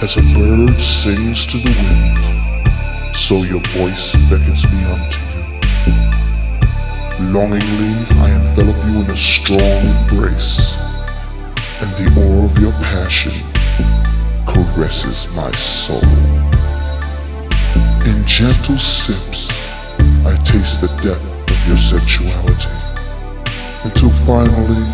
As 0.00 0.16
a 0.16 0.22
bird 0.22 0.80
sings 0.80 1.44
to 1.48 1.56
the 1.56 1.74
wind, 1.74 3.14
so 3.16 3.42
your 3.42 3.60
voice 3.74 4.14
beckons 4.30 4.64
me 4.70 4.84
unto 4.84 5.20
you. 5.34 5.42
Longingly, 7.32 8.06
I 8.20 8.30
envelop 8.30 8.76
you 8.86 9.00
in 9.00 9.10
a 9.10 9.16
strong 9.16 9.60
embrace, 9.60 10.78
and 11.82 11.90
the 11.98 12.14
oar 12.16 12.44
of 12.44 12.56
your 12.58 12.70
passion 12.74 13.32
caresses 14.46 15.26
my 15.34 15.50
soul. 15.50 16.00
In 18.06 18.24
gentle 18.24 18.78
sips, 18.78 19.50
I 20.24 20.36
taste 20.44 20.80
the 20.80 20.88
depth 21.02 21.50
of 21.50 21.66
your 21.66 21.76
sensuality. 21.76 22.70
Until 23.82 24.10
finally, 24.10 24.86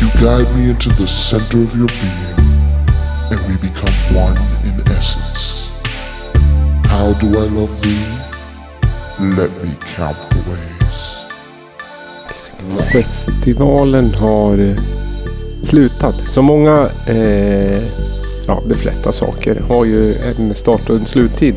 you 0.00 0.10
guide 0.20 0.54
me 0.54 0.68
into 0.68 0.90
the 0.90 1.06
center 1.06 1.62
of 1.62 1.74
your 1.74 1.88
being, 1.88 2.53
and 3.34 3.48
we 3.48 3.68
become 3.68 3.94
one 4.14 4.36
in 4.64 4.92
essence. 4.96 5.82
How 6.84 7.12
do 7.20 7.26
I 7.26 7.46
love 7.48 7.82
thee? 7.82 8.06
Let 9.20 9.50
me 9.62 9.74
count 9.96 10.16
the 10.30 10.50
ways. 10.50 11.20
Festivalen 12.92 14.14
har 14.14 14.58
eh, 14.58 14.76
slutat. 15.64 16.14
Så 16.14 16.42
många, 16.42 16.88
eh, 17.06 17.82
ja 18.46 18.62
de 18.68 18.74
flesta 18.74 19.12
saker 19.12 19.62
har 19.68 19.84
ju 19.84 20.14
en 20.14 20.54
start 20.54 20.90
och 20.90 20.96
en 20.96 21.06
sluttid. 21.06 21.54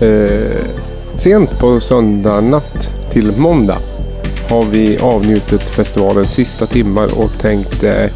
Eh, 0.00 0.66
sent 1.14 1.58
på 1.58 1.80
söndag 1.80 2.40
natt 2.40 2.92
till 3.10 3.32
måndag 3.36 3.78
har 4.48 4.64
vi 4.64 4.98
avnjutit 4.98 5.62
festivalens 5.62 6.32
sista 6.32 6.66
timmar 6.66 7.20
och 7.20 7.30
tänkt 7.38 7.82
eh, 7.82 8.06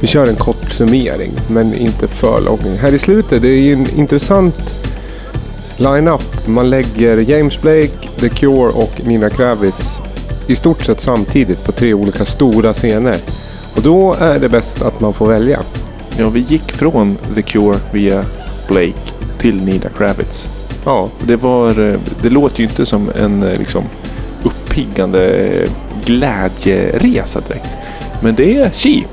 vi 0.00 0.06
kör 0.06 0.26
en 0.26 0.36
kort 0.36 0.70
summering 0.70 1.30
men 1.48 1.74
inte 1.74 2.08
för 2.08 2.40
lång. 2.40 2.76
Här 2.80 2.94
i 2.94 2.98
slutet 2.98 3.42
det 3.42 3.48
är 3.48 3.60
ju 3.60 3.72
en 3.72 3.98
intressant 3.98 4.74
line-up. 5.76 6.46
Man 6.46 6.70
lägger 6.70 7.16
James 7.16 7.62
Blake, 7.62 8.08
The 8.20 8.28
Cure 8.28 8.72
och 8.72 9.00
Nina 9.04 9.30
Kravis 9.30 10.02
i 10.46 10.56
stort 10.56 10.82
sett 10.82 11.00
samtidigt 11.00 11.64
på 11.64 11.72
tre 11.72 11.94
olika 11.94 12.24
stora 12.24 12.72
scener. 12.72 13.16
Och 13.76 13.82
då 13.82 14.14
är 14.20 14.38
det 14.38 14.48
bäst 14.48 14.82
att 14.82 15.00
man 15.00 15.12
får 15.12 15.26
välja. 15.26 15.60
Ja, 16.18 16.28
vi 16.28 16.40
gick 16.40 16.72
från 16.72 17.16
The 17.34 17.42
Cure 17.42 17.78
via 17.92 18.24
Blake 18.68 19.00
till 19.38 19.64
Nina 19.64 19.90
Kravitz. 19.96 20.48
Ja. 20.84 21.08
Det, 21.26 21.36
var, 21.36 21.90
eh, 21.90 21.98
det 22.22 22.30
låter 22.30 22.58
ju 22.58 22.64
inte 22.64 22.86
som 22.86 23.10
en 23.16 23.42
eh, 23.42 23.58
liksom, 23.58 23.84
uppiggande 24.42 25.48
glädjeresa 26.04 27.40
direkt. 27.48 27.76
Men 28.22 28.34
det 28.34 28.56
är 28.56 28.70
chi, 28.70 29.04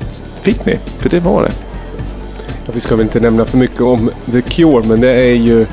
fick 0.52 0.66
ni, 0.66 0.76
för 0.98 1.08
det 1.08 1.20
var 1.20 1.42
det. 1.42 1.52
Ja, 2.66 2.72
vi 2.74 2.80
ska 2.80 2.96
väl 2.96 3.06
inte 3.06 3.20
nämna 3.20 3.44
för 3.44 3.58
mycket 3.58 3.80
om 3.80 4.10
The 4.32 4.42
Cure 4.42 4.88
men 4.88 5.00
det 5.00 5.10
är 5.10 5.34
ju 5.34 5.66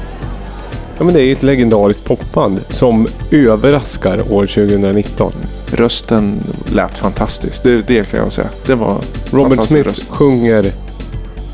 Ja, 0.98 1.04
men 1.04 1.14
det 1.14 1.24
är 1.24 1.32
ett 1.32 1.44
legendariskt 1.44 2.06
popband 2.06 2.60
som 2.70 3.08
överraskar 3.32 4.32
år 4.32 4.46
2019. 4.46 5.32
Rösten 5.72 6.40
lät 6.74 6.98
fantastiskt, 6.98 7.64
det, 7.64 7.82
det 7.88 8.12
kan 8.12 8.20
jag 8.20 8.32
säga. 8.32 8.48
Det 8.66 8.76
var 8.76 8.98
Robert 9.32 9.48
fantastisk 9.48 9.70
Smith 9.70 9.88
röst. 9.88 10.10
sjunger 10.10 10.66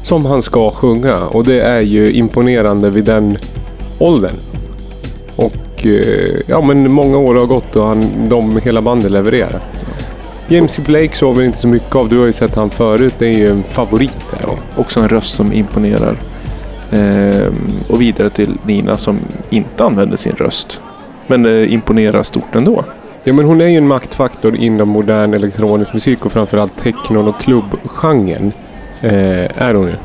som 0.03 0.25
han 0.25 0.41
ska 0.41 0.69
sjunga 0.69 1.27
och 1.27 1.43
det 1.43 1.61
är 1.61 1.81
ju 1.81 2.11
imponerande 2.11 2.89
vid 2.89 3.05
den 3.05 3.37
åldern. 3.99 4.35
Och 5.35 5.85
eh, 5.85 6.41
ja, 6.47 6.61
men 6.61 6.91
många 6.91 7.17
år 7.17 7.35
har 7.35 7.45
gått 7.45 7.75
och 7.75 7.85
han, 7.85 8.29
de, 8.29 8.57
hela 8.57 8.81
bandet 8.81 9.11
levererar. 9.11 9.61
James 10.51 10.79
Blake 10.79 11.15
såg 11.15 11.37
vi 11.37 11.45
inte 11.45 11.57
så 11.57 11.67
mycket 11.67 11.95
av. 11.95 12.09
Du 12.09 12.19
har 12.19 12.25
ju 12.25 12.33
sett 12.33 12.55
han 12.55 12.69
förut. 12.69 13.13
Det 13.17 13.27
är 13.27 13.37
ju 13.37 13.51
en 13.51 13.63
favorit. 13.63 14.17
Där. 14.31 14.49
Också 14.75 14.99
en 14.99 15.09
röst 15.09 15.35
som 15.35 15.53
imponerar. 15.53 16.17
Ehm, 16.91 17.69
och 17.89 18.01
vidare 18.01 18.29
till 18.29 18.57
Nina 18.65 18.97
som 18.97 19.19
inte 19.49 19.83
använder 19.83 20.17
sin 20.17 20.31
röst. 20.31 20.81
Men 21.27 21.45
eh, 21.45 21.73
imponerar 21.73 22.23
stort 22.23 22.55
ändå. 22.55 22.85
Ja, 23.23 23.33
men 23.33 23.45
hon 23.45 23.61
är 23.61 23.65
ju 23.65 23.77
en 23.77 23.87
maktfaktor 23.87 24.55
inom 24.55 24.89
modern 24.89 25.33
elektronisk 25.33 25.93
musik 25.93 26.25
och 26.25 26.31
framförallt 26.31 26.77
technon 26.77 27.27
och 27.27 27.41
klubbgenren. 27.41 28.51
Eh, 29.01 29.61
är 29.61 29.73
hon 29.73 29.87
ju. 29.87 29.95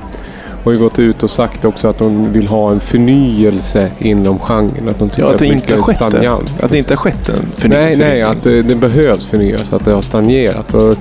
Har 0.67 0.73
ju 0.73 0.79
gått 0.79 0.99
ut 0.99 1.23
och 1.23 1.31
sagt 1.31 1.65
också 1.65 1.89
att 1.89 2.01
hon 2.01 2.33
vill 2.33 2.49
ha 2.49 2.73
en 2.73 2.81
förnyelse 2.81 3.91
inom 3.99 4.39
genren. 4.39 4.89
Att, 4.89 4.99
tycker 4.99 5.23
Ja, 5.23 5.31
att 5.33 5.39
det 5.39 5.47
inte 5.47 5.73
har 5.75 5.79
är 5.79 5.83
skett 5.83 5.97
stagnant. 5.97 6.55
att 6.63 6.71
det 6.71 6.79
inte 6.79 6.93
har 6.93 6.97
skett 6.97 7.29
en 7.29 7.35
förny- 7.57 7.69
Nej, 7.69 7.97
nej, 7.97 7.97
förnyelse. 7.99 8.31
att 8.31 8.43
det, 8.43 8.63
det 8.63 8.75
behövs 8.75 9.27
förnyas. 9.27 9.73
Att 9.73 9.85
det 9.85 9.91
har 9.93 10.03
stagnerat. 10.03 10.75
Och, 10.75 10.95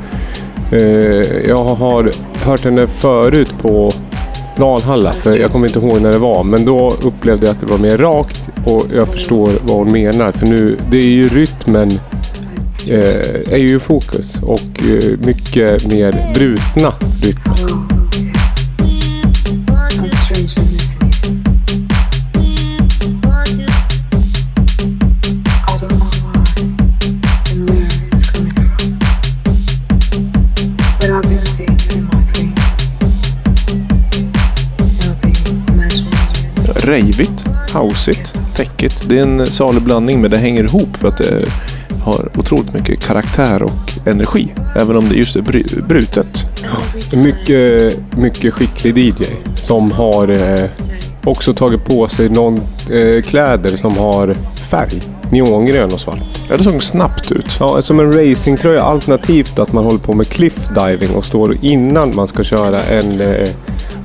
eh, 0.72 1.48
jag 1.48 1.64
har 1.64 2.12
hört 2.46 2.64
henne 2.64 2.88
förut 2.88 3.54
på 3.62 3.92
Valhalla, 4.58 5.12
för 5.12 5.36
jag 5.38 5.52
kommer 5.52 5.68
inte 5.68 5.80
ihåg 5.80 6.02
när 6.02 6.12
det 6.12 6.18
var. 6.20 6.44
Men 6.44 6.66
då 6.66 6.94
upplevde 7.04 7.46
jag 7.48 7.54
att 7.54 7.60
det 7.60 7.66
var 7.66 7.78
mer 7.78 7.98
rakt 7.98 8.50
och 8.66 8.86
jag 8.96 9.08
förstår 9.08 9.50
vad 9.64 9.78
hon 9.78 9.92
menar. 9.92 10.32
För 10.32 10.46
nu, 10.46 10.78
det 10.92 10.98
är 10.98 11.02
ju 11.10 11.30
rytmen 11.30 11.90
eh, 12.88 13.54
är 13.54 13.58
ju 13.58 13.80
fokus 13.80 14.38
och 14.42 14.84
eh, 14.90 15.18
mycket 15.26 15.88
mer 15.92 16.32
brutna 16.36 16.94
rytmer. 17.24 17.95
Rejvigt, 36.86 37.46
houseigt, 37.74 38.56
täckigt. 38.56 39.10
Det 39.10 39.20
är 39.20 39.24
en 39.24 39.46
salig 39.46 39.84
blandning 39.84 40.22
men 40.22 40.32
det 40.32 40.38
hänger 40.38 40.64
ihop 40.64 40.98
för 40.98 41.08
att 41.08 41.18
det 41.18 41.46
har 42.06 42.30
otroligt 42.38 42.74
mycket 42.74 43.04
karaktär 43.04 43.64
och 43.64 44.08
energi. 44.08 44.54
Även 44.76 44.98
om 44.98 45.10
det 45.10 45.16
just 45.16 45.36
är 45.36 45.42
brutet. 45.88 46.46
Mycket, 47.16 47.94
mycket 48.18 48.54
skicklig 48.54 48.98
DJ 48.98 49.24
som 49.56 49.92
har 49.92 50.28
eh, 50.28 50.70
också 51.24 51.54
tagit 51.54 51.86
på 51.86 52.08
sig 52.08 52.30
någon, 52.30 52.54
eh, 52.92 53.22
kläder 53.22 53.78
som 53.78 53.98
har 53.98 54.34
färg. 54.70 55.02
Neongrön 55.32 55.94
och 55.94 56.00
svart. 56.00 56.20
Ja, 56.50 56.58
det 56.58 56.64
såg 56.64 56.84
snabbt 56.84 57.32
ut. 57.32 57.58
Ja, 57.60 57.82
som 57.82 58.00
en 58.00 58.14
racingtröja. 58.14 58.82
Alternativt 58.82 59.60
att 59.60 59.74
man 59.74 59.86
håller 59.86 60.00
på 60.00 60.14
med 60.14 60.28
cliff 60.28 60.68
diving 60.76 61.16
och 61.16 61.26
står 61.26 61.56
innan 61.62 62.16
man 62.16 62.28
ska 62.28 62.44
köra 62.44 62.84
en, 62.84 63.22
eh, 63.22 63.50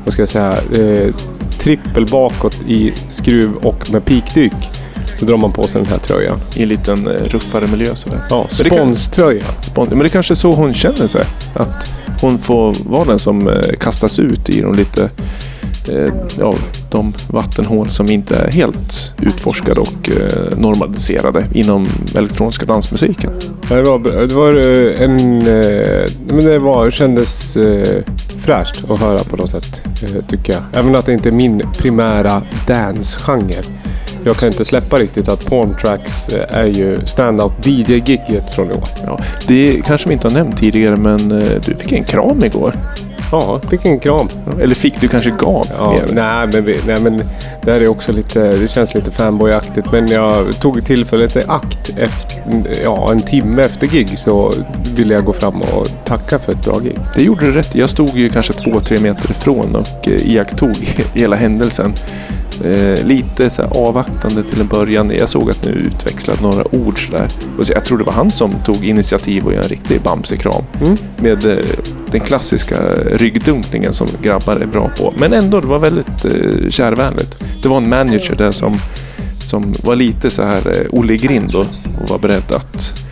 vad 0.05 0.12
ska 0.12 0.23
jag 0.23 0.28
säga, 0.28 0.52
eh, 0.52 1.15
trippel 1.61 2.07
bakåt 2.07 2.59
i 2.69 2.93
skruv 3.11 3.55
och 3.57 3.91
med 3.93 4.05
pikdyk. 4.05 4.53
Så 5.19 5.24
drar 5.24 5.37
man 5.37 5.53
på 5.53 5.62
sig 5.62 5.81
den 5.81 5.91
här 5.91 5.99
tröjan. 5.99 6.39
I 6.57 6.62
en 6.62 6.69
liten 6.69 7.07
eh, 7.07 7.12
ruffare 7.24 7.66
miljö 7.66 7.95
sådär. 7.95 8.19
Ja, 8.31 8.47
sponströja. 8.74 9.45
Spon- 9.61 9.87
Men 9.91 9.99
det 9.99 10.09
kanske 10.09 10.32
är 10.35 10.37
så 10.37 10.53
hon 10.53 10.74
känner 10.74 11.07
sig. 11.07 11.24
Att 11.55 11.99
hon 12.20 12.39
får 12.39 12.77
vara 12.89 13.05
den 13.05 13.19
som 13.19 13.49
eh, 13.49 13.55
kastas 13.81 14.19
ut 14.19 14.49
i 14.51 14.61
de 14.61 14.74
lite 14.74 15.11
ja, 16.39 16.55
de 16.90 17.12
vattenhål 17.28 17.89
som 17.89 18.11
inte 18.11 18.36
är 18.36 18.51
helt 18.51 19.15
utforskade 19.23 19.81
och 19.81 20.11
eh, 20.11 20.59
normaliserade 20.59 21.44
inom 21.55 21.89
elektroniska 22.15 22.66
dansmusiken. 22.66 23.32
Det 23.69 23.82
var, 23.82 24.27
det 24.27 24.35
var 24.35 24.55
eh, 24.57 25.02
en... 25.02 25.39
eh, 25.48 26.11
Men 26.28 26.44
det 26.44 26.59
var, 26.59 26.90
kändes 26.90 27.57
eh, 27.57 28.02
fräscht 28.40 28.90
att 28.90 29.01
höra 29.01 29.19
på 29.19 29.36
något 29.36 29.51
sätt, 29.51 29.82
eh, 30.02 30.24
tycker 30.28 30.52
jag. 30.52 30.62
Även 30.73 30.97
att 30.97 31.07
det 31.07 31.12
inte 31.12 31.28
är 31.28 31.32
min 31.32 31.62
primära 31.78 32.43
dance-genre. 32.66 33.62
Jag 34.24 34.36
kan 34.36 34.47
inte 34.48 34.65
släppa 34.65 34.97
riktigt 34.98 35.28
att 35.28 35.47
Porn 35.47 35.77
Tracks 35.82 36.28
eh, 36.28 36.59
är 36.59 36.66
ju 36.66 36.98
standout 37.07 37.66
DJ-giget 37.66 38.55
från 38.55 38.70
i 38.70 38.74
år. 38.74 38.85
Ja, 39.07 39.20
det 39.48 39.82
kanske 39.86 40.09
vi 40.09 40.15
inte 40.15 40.28
har 40.28 40.35
nämnt 40.35 40.59
tidigare 40.59 40.97
men 40.97 41.32
eh, 41.43 41.48
du 41.66 41.77
fick 41.77 41.93
en 41.93 42.05
kram 42.05 42.44
igår. 42.44 42.74
Ja, 43.32 43.61
fick 43.70 43.85
en 43.85 44.01
kram. 44.01 44.28
Eller 44.61 44.74
fick, 44.74 45.01
du 45.01 45.09
kanske 45.09 45.31
gav 45.31 45.66
Ja, 45.78 45.97
nej, 46.12 46.48
men, 46.52 46.65
vi- 46.65 46.81
nej, 46.86 47.01
men 47.01 47.16
det 47.62 47.73
här 47.73 47.81
är 47.81 47.89
också 47.89 48.12
lite, 48.12 48.40
det 48.57 48.69
känns 48.69 48.94
lite 48.94 49.11
fanboyaktigt. 49.11 49.93
Men 49.93 50.07
jag 50.09 50.61
tog 50.61 50.85
tillfället 50.85 51.36
i 51.36 51.43
akt 51.48 51.89
efter, 51.97 52.43
ja, 52.85 53.12
en 53.12 53.20
timme 53.20 53.62
efter 53.62 53.86
gig 53.86 54.19
så 54.19 54.52
ville 54.94 55.15
jag 55.15 55.24
gå 55.24 55.32
fram 55.32 55.62
och 55.62 55.86
tacka 56.05 56.39
för 56.39 56.52
ett 56.52 56.65
bra 56.65 56.78
gig. 56.78 56.98
Det 57.15 57.23
gjorde 57.23 57.47
du 57.47 57.52
rätt 57.52 57.74
Jag 57.74 57.90
stod 57.90 58.09
ju 58.16 58.28
kanske 58.28 58.52
två, 58.52 58.81
tre 58.81 59.01
meter 59.01 59.31
ifrån 59.31 59.74
och 59.77 60.09
eh, 60.09 60.31
iakttog 60.32 60.77
hela 61.15 61.36
händelsen. 61.36 61.94
Eh, 62.65 63.07
lite 63.07 63.51
så 63.51 63.62
avvaktande 63.62 64.43
till 64.43 64.61
en 64.61 64.66
början. 64.66 65.12
Jag 65.19 65.28
såg 65.28 65.51
att 65.51 65.65
nu 65.65 65.70
utväxlade 65.70 66.43
några 66.43 66.74
ord 66.74 67.07
sådär. 67.07 67.28
Och 67.59 67.66
så 67.66 67.73
jag 67.73 67.85
tror 67.85 67.99
det 67.99 68.05
var 68.05 68.12
han 68.12 68.31
som 68.31 68.53
tog 68.53 68.85
initiativ 68.85 69.47
och 69.47 69.53
göra 69.53 69.62
en 69.62 69.69
riktig 69.69 70.03
bamsekram. 70.03 70.65
Mm. 70.81 70.97
Med 71.16 71.47
eh, 71.47 71.65
den 72.11 72.20
klassiska 72.20 72.77
ryggdunkningen 73.12 73.95
som 73.95 74.07
grabbar 74.23 74.57
är 74.57 74.66
bra 74.66 74.91
på. 74.99 75.15
Men 75.19 75.32
ändå, 75.32 75.61
det 75.61 75.66
var 75.66 75.78
väldigt 75.78 76.24
eh, 76.24 76.70
kärvänligt. 76.70 77.37
Det 77.62 77.69
var 77.69 77.77
en 77.77 77.89
manager 77.89 78.35
där 78.35 78.53
som, 78.53 78.78
som 79.45 79.74
var 79.85 79.97
lite 79.97 80.31
så 80.31 80.43
här 80.43 80.66
eh, 80.66 80.99
Olle 80.99 81.16
Grind 81.16 81.55
och, 81.55 81.66
var 82.09 82.19
beredd 82.19 82.53
att 82.53 83.05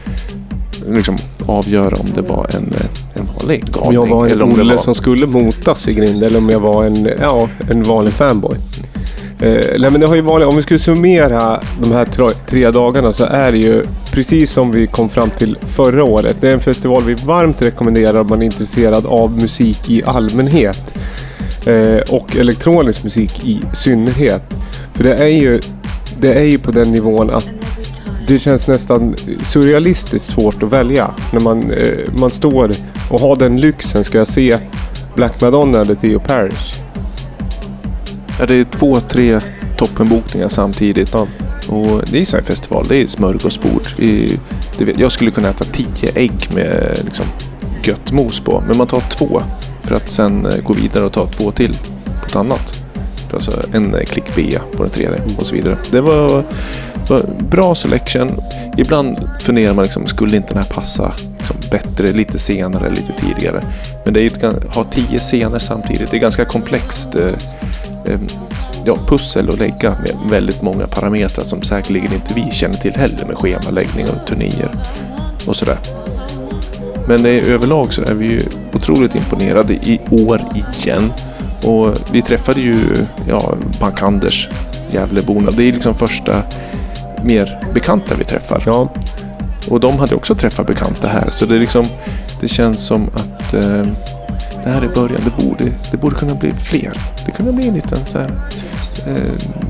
liksom 0.88 1.16
avgöra 1.46 1.96
om 1.96 2.06
det 2.14 2.22
var 2.22 2.46
en, 2.56 2.72
eh, 2.72 3.20
en 3.20 3.26
vanlig 3.40 3.64
galning. 3.64 3.88
Om 3.88 3.94
jag 3.94 4.16
var 4.16 4.26
en 4.26 4.32
eller 4.32 4.44
om 4.44 4.52
Olle 4.52 4.74
var... 4.74 4.82
som 4.82 4.94
skulle 4.94 5.26
motas 5.26 5.88
i 5.88 5.94
grind 5.94 6.22
eller 6.22 6.38
om 6.38 6.48
jag 6.48 6.60
var 6.60 6.84
en, 6.84 7.08
ja, 7.20 7.48
en 7.70 7.82
vanlig 7.82 8.12
fanboy. 8.12 8.56
Eh, 9.40 9.64
nej, 9.78 9.90
men 9.90 10.00
det 10.00 10.06
har 10.06 10.14
ju 10.14 10.22
varit, 10.22 10.46
om 10.46 10.56
vi 10.56 10.62
skulle 10.62 10.78
summera 10.78 11.60
de 11.82 11.92
här 11.92 12.04
tre, 12.04 12.28
tre 12.46 12.70
dagarna 12.70 13.12
så 13.12 13.24
är 13.24 13.52
det 13.52 13.58
ju 13.58 13.82
precis 14.12 14.52
som 14.52 14.70
vi 14.70 14.86
kom 14.86 15.08
fram 15.08 15.30
till 15.30 15.58
förra 15.60 16.04
året. 16.04 16.36
Det 16.40 16.48
är 16.48 16.52
en 16.52 16.60
festival 16.60 17.02
vi 17.04 17.14
varmt 17.14 17.62
rekommenderar 17.62 18.20
om 18.20 18.26
man 18.26 18.42
är 18.42 18.46
intresserad 18.46 19.06
av 19.06 19.38
musik 19.42 19.90
i 19.90 20.02
allmänhet. 20.04 20.94
Eh, 21.66 22.14
och 22.14 22.36
elektronisk 22.36 23.04
musik 23.04 23.44
i 23.44 23.60
synnerhet. 23.72 24.42
För 24.94 25.04
det 25.04 25.14
är 25.14 25.26
ju 25.26 25.60
det 26.20 26.34
är 26.34 26.44
ju 26.44 26.58
på 26.58 26.70
den 26.70 26.92
nivån 26.92 27.30
att 27.30 27.50
det 28.28 28.38
känns 28.38 28.68
nästan 28.68 29.14
surrealistiskt 29.42 30.28
svårt 30.28 30.62
att 30.62 30.72
välja. 30.72 31.14
När 31.32 31.40
man, 31.40 31.58
eh, 31.58 32.12
man 32.18 32.30
står 32.30 32.72
och 33.10 33.20
har 33.20 33.36
den 33.36 33.60
lyxen. 33.60 34.04
Ska 34.04 34.18
jag 34.18 34.28
se 34.28 34.58
Black 35.14 35.40
Madonna 35.40 35.80
eller 35.80 35.94
Theo 35.94 36.20
Parrish? 36.20 36.87
Ja, 38.38 38.46
det 38.46 38.54
är 38.54 38.64
två, 38.64 39.00
tre 39.00 39.40
toppenbokningar 39.78 40.48
samtidigt. 40.48 41.14
Och 41.68 42.02
det 42.10 42.20
är 42.20 42.24
så 42.24 42.36
här 42.36 42.44
festival, 42.44 42.86
det 42.88 43.02
är 43.02 43.06
smörgåsbord. 43.06 43.86
I, 43.98 44.38
vet, 44.78 44.98
jag 44.98 45.12
skulle 45.12 45.30
kunna 45.30 45.48
äta 45.48 45.64
tio 45.64 46.12
ägg 46.14 46.48
med 46.54 46.98
liksom, 47.04 47.26
gött 47.84 48.12
mos 48.12 48.40
på. 48.40 48.62
Men 48.68 48.76
man 48.76 48.86
tar 48.86 49.00
två 49.00 49.40
för 49.80 49.94
att 49.94 50.10
sen 50.10 50.46
eh, 50.46 50.62
gå 50.62 50.72
vidare 50.72 51.04
och 51.04 51.12
ta 51.12 51.26
två 51.26 51.50
till 51.50 51.74
på 52.04 52.26
ett 52.26 52.36
annat. 52.36 52.84
Alltså 53.32 53.62
en 53.72 53.94
eh, 53.94 54.00
klick 54.00 54.24
B 54.36 54.58
på 54.76 54.82
den 54.82 54.92
tredje 54.92 55.22
och 55.38 55.46
så 55.46 55.54
vidare. 55.54 55.78
Det 55.90 56.00
var, 56.00 56.44
var 57.08 57.22
bra 57.50 57.74
selection. 57.74 58.30
Ibland 58.76 59.18
funderar 59.40 59.74
man 59.74 59.84
liksom, 59.84 60.06
skulle 60.06 60.36
inte 60.36 60.54
den 60.54 60.62
här 60.62 60.70
passa 60.70 61.12
liksom, 61.38 61.56
bättre 61.70 62.12
lite 62.12 62.38
senare, 62.38 62.90
lite 62.90 63.12
tidigare? 63.20 63.62
Men 64.04 64.14
det 64.14 64.20
är 64.20 64.24
ju 64.24 64.46
att 64.46 64.74
ha 64.74 64.84
tio 64.84 65.18
scener 65.18 65.58
samtidigt. 65.58 66.10
Det 66.10 66.16
är 66.16 66.20
ganska 66.20 66.44
komplext. 66.44 67.14
Eh, 67.14 67.57
ja, 68.84 68.96
pussel 69.08 69.48
att 69.48 69.58
lägga 69.58 69.90
med 69.90 70.30
väldigt 70.30 70.62
många 70.62 70.86
parametrar 70.86 71.44
som 71.44 71.62
säkerligen 71.62 72.12
inte 72.12 72.34
vi 72.34 72.50
känner 72.50 72.76
till 72.76 72.94
heller 72.94 73.24
med 73.26 73.36
schemaläggning 73.36 74.06
och 74.08 74.26
turnéer 74.26 74.84
och 75.46 75.56
sådär. 75.56 75.78
Men 77.08 77.22
det 77.22 77.30
är, 77.30 77.42
överlag 77.42 77.92
så 77.92 78.02
är 78.02 78.14
vi 78.14 78.26
ju 78.26 78.42
otroligt 78.72 79.14
imponerade 79.14 79.72
i 79.72 80.00
år 80.10 80.44
igen. 80.54 81.12
Och 81.64 81.94
vi 82.12 82.22
träffade 82.22 82.60
ju 82.60 82.78
ja, 83.28 83.54
Bank-Anders, 83.80 84.48
Gävleborna. 84.90 85.50
Det 85.50 85.68
är 85.68 85.72
liksom 85.72 85.94
första 85.94 86.42
mer 87.24 87.58
bekanta 87.74 88.14
vi 88.18 88.24
träffar. 88.24 88.62
Ja. 88.66 88.88
Och 89.70 89.80
de 89.80 89.98
hade 89.98 90.14
också 90.14 90.34
träffat 90.34 90.66
bekanta 90.66 91.08
här. 91.08 91.30
Så 91.30 91.46
det, 91.46 91.54
är 91.54 91.60
liksom, 91.60 91.86
det 92.40 92.48
känns 92.48 92.86
som 92.86 93.08
att 93.14 93.54
eh, 93.54 93.86
det 94.64 94.70
här 94.70 94.82
är 94.82 94.88
början. 94.88 95.20
Det 95.24 95.44
borde, 95.44 95.64
det 95.90 95.96
borde 95.96 96.16
kunna 96.16 96.34
bli 96.34 96.52
fler. 96.54 96.92
Det 97.26 97.32
kunde 97.32 97.52
bli 97.52 97.68
en 97.68 97.74
liten 97.74 97.98
så 98.06 98.18
här, 98.18 98.30
eh, 99.06 99.68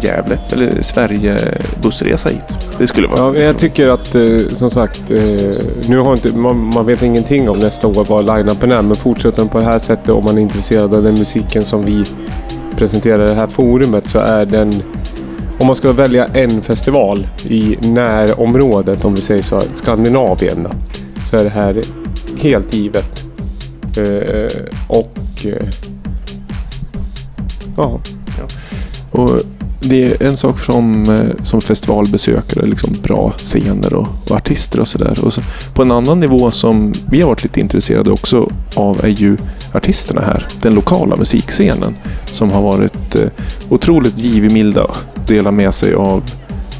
Gävle 0.00 0.36
eller 0.52 0.82
Sverige 0.82 1.38
bussresa 1.82 2.28
hit. 2.28 2.58
Det 2.78 2.86
skulle 2.86 3.08
vara 3.08 3.38
Ja, 3.38 3.44
jag 3.44 3.58
tycker 3.58 3.88
att 3.88 4.14
eh, 4.14 4.38
som 4.52 4.70
sagt, 4.70 5.10
eh, 5.10 5.56
nu 5.88 5.98
har 5.98 6.12
inte, 6.12 6.36
man, 6.36 6.70
man 6.74 6.86
vet 6.86 7.02
ingenting 7.02 7.50
om 7.50 7.58
nästa 7.58 7.86
år 7.86 8.04
vad 8.08 8.26
line-upen 8.26 8.72
är. 8.72 8.82
Men 8.82 8.96
fortsätter 8.96 9.38
den 9.38 9.48
på 9.48 9.58
det 9.58 9.64
här 9.64 9.78
sättet 9.78 10.10
om 10.10 10.24
man 10.24 10.38
är 10.38 10.42
intresserad 10.42 10.94
av 10.94 11.02
den 11.02 11.14
musiken 11.14 11.64
som 11.64 11.84
vi 11.84 12.04
presenterar 12.76 13.24
i 13.24 13.26
det 13.26 13.34
här 13.34 13.46
forumet 13.46 14.08
så 14.08 14.18
är 14.18 14.46
den 14.46 14.82
om 15.60 15.66
man 15.66 15.76
ska 15.76 15.92
välja 15.92 16.26
en 16.26 16.62
festival 16.62 17.28
i 17.48 17.76
närområdet, 17.82 19.04
om 19.04 19.14
vi 19.14 19.20
säger 19.20 19.42
så, 19.42 19.60
Skandinavien, 19.74 20.68
så 21.26 21.36
är 21.36 21.44
det 21.44 21.50
här 21.50 21.74
helt 22.38 22.74
givet. 22.74 23.29
Eh, 23.96 24.64
och... 24.88 25.18
Eh, 25.44 25.68
ja. 27.76 28.00
Och 29.10 29.42
det 29.80 30.04
är 30.04 30.22
en 30.22 30.36
sak 30.36 30.58
från, 30.58 31.08
eh, 31.08 31.28
som 31.42 31.60
festivalbesökare, 31.60 32.66
liksom 32.66 32.96
bra 33.02 33.32
scener 33.36 33.94
och, 33.94 34.08
och 34.30 34.36
artister 34.36 34.80
och 34.80 34.88
sådär. 34.88 35.30
Så, 35.30 35.42
på 35.74 35.82
en 35.82 35.90
annan 35.90 36.20
nivå 36.20 36.50
som 36.50 36.92
vi 37.10 37.20
har 37.20 37.28
varit 37.28 37.42
lite 37.42 37.60
intresserade 37.60 38.10
också 38.10 38.52
av 38.74 39.04
är 39.04 39.08
ju 39.08 39.36
artisterna 39.72 40.20
här. 40.20 40.46
Den 40.62 40.74
lokala 40.74 41.16
musikscenen 41.16 41.96
som 42.24 42.50
har 42.50 42.62
varit 42.62 43.16
eh, 43.16 43.28
otroligt 43.68 44.18
givmilda 44.18 44.84
och 44.84 44.96
dela 45.26 45.50
med 45.50 45.74
sig 45.74 45.94
av 45.94 46.22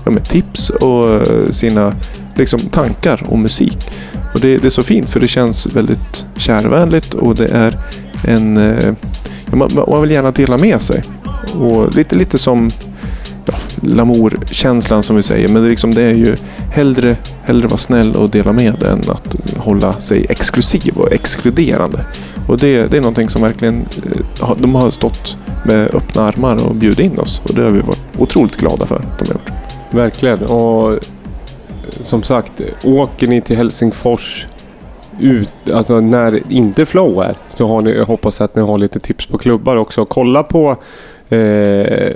ja, 0.04 0.10
med 0.10 0.28
tips 0.28 0.70
och 0.70 1.20
sina 1.50 1.94
liksom, 2.36 2.60
tankar 2.60 3.22
om 3.28 3.42
musik. 3.42 3.78
Och 4.34 4.40
det, 4.40 4.58
det 4.58 4.66
är 4.68 4.70
så 4.70 4.82
fint 4.82 5.10
för 5.10 5.20
det 5.20 5.28
känns 5.28 5.66
väldigt 5.66 6.26
kärvänligt 6.36 7.14
och 7.14 7.34
det 7.34 7.48
är 7.48 7.78
en... 8.24 8.56
Eh, 8.56 8.94
ja, 9.50 9.56
man, 9.56 9.70
man 9.88 10.02
vill 10.02 10.10
gärna 10.10 10.30
dela 10.30 10.58
med 10.58 10.82
sig. 10.82 11.04
Och 11.60 11.94
lite, 11.94 12.16
lite 12.16 12.38
som 12.38 12.70
ja, 13.46 13.54
Lamour-känslan 13.82 15.02
som 15.02 15.16
vi 15.16 15.22
säger. 15.22 15.48
Men 15.48 15.62
det 15.62 15.68
är, 15.68 15.70
liksom, 15.70 15.94
det 15.94 16.02
är 16.02 16.14
ju 16.14 16.36
hellre, 16.72 17.16
hellre 17.42 17.66
vara 17.66 17.78
snäll 17.78 18.16
och 18.16 18.30
dela 18.30 18.52
med 18.52 18.82
än 18.82 19.00
att 19.10 19.36
hålla 19.56 19.92
sig 20.00 20.26
exklusiv 20.28 20.96
och 20.96 21.12
exkluderande. 21.12 22.04
Och 22.48 22.58
det, 22.58 22.90
det 22.90 22.96
är 22.96 23.00
någonting 23.00 23.28
som 23.28 23.42
verkligen, 23.42 23.80
eh, 24.42 24.52
de 24.58 24.74
har 24.74 24.90
stått 24.90 25.38
med 25.64 25.94
öppna 25.94 26.22
armar 26.22 26.66
och 26.66 26.74
bjudit 26.74 26.98
in 26.98 27.18
oss. 27.18 27.42
Och 27.44 27.54
det 27.54 27.62
har 27.62 27.70
vi 27.70 27.80
varit 27.80 28.02
otroligt 28.18 28.56
glada 28.56 28.86
för 28.86 28.96
att 28.96 29.18
de 29.18 29.26
har 29.26 29.34
gjort. 29.34 29.50
Verkligen. 29.90 30.42
Och 30.42 30.98
som 31.90 32.22
sagt, 32.22 32.52
åker 32.84 33.26
ni 33.26 33.40
till 33.40 33.56
Helsingfors 33.56 34.46
ut, 35.20 35.70
alltså 35.72 36.00
när 36.00 36.52
inte 36.52 36.86
flow 36.86 37.22
är 37.22 37.36
så 37.54 37.66
har 37.66 37.82
ni, 37.82 37.90
jag 37.90 38.06
hoppas 38.06 38.40
att 38.40 38.56
ni 38.56 38.62
har 38.62 38.78
lite 38.78 39.00
tips 39.00 39.26
på 39.26 39.38
klubbar 39.38 39.76
också. 39.76 40.04
Kolla 40.04 40.42
på 40.42 40.76
eh, 41.28 42.12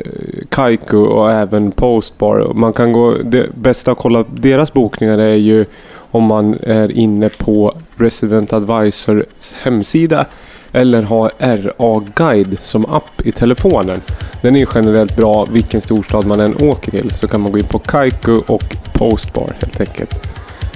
Kaiku 0.48 0.96
och 0.96 1.32
även 1.32 1.70
Postbar. 1.70 2.52
Man 2.54 2.72
kan 2.72 2.92
gå, 2.92 3.14
det 3.24 3.46
bästa 3.54 3.92
att 3.92 3.98
kolla 3.98 4.24
deras 4.30 4.72
bokningar 4.72 5.18
är 5.18 5.34
ju 5.34 5.64
om 6.10 6.24
man 6.24 6.58
är 6.62 6.92
inne 6.92 7.28
på 7.28 7.74
Resident 7.96 8.52
Advisors 8.52 9.52
hemsida 9.62 10.26
eller 10.74 11.02
har 11.02 11.30
RA-guide 11.38 12.56
som 12.62 12.86
app 12.86 13.20
i 13.24 13.32
telefonen. 13.32 14.02
Den 14.42 14.56
är 14.56 14.68
generellt 14.74 15.16
bra 15.16 15.44
vilken 15.44 15.80
storstad 15.80 16.26
man 16.26 16.40
än 16.40 16.56
åker 16.62 16.90
till. 16.90 17.10
Så 17.14 17.28
kan 17.28 17.40
man 17.40 17.52
gå 17.52 17.58
in 17.58 17.64
på 17.64 17.78
Kaiku 17.78 18.32
och 18.46 18.76
Postbar 18.92 19.52
helt 19.60 19.80
enkelt. 19.80 20.14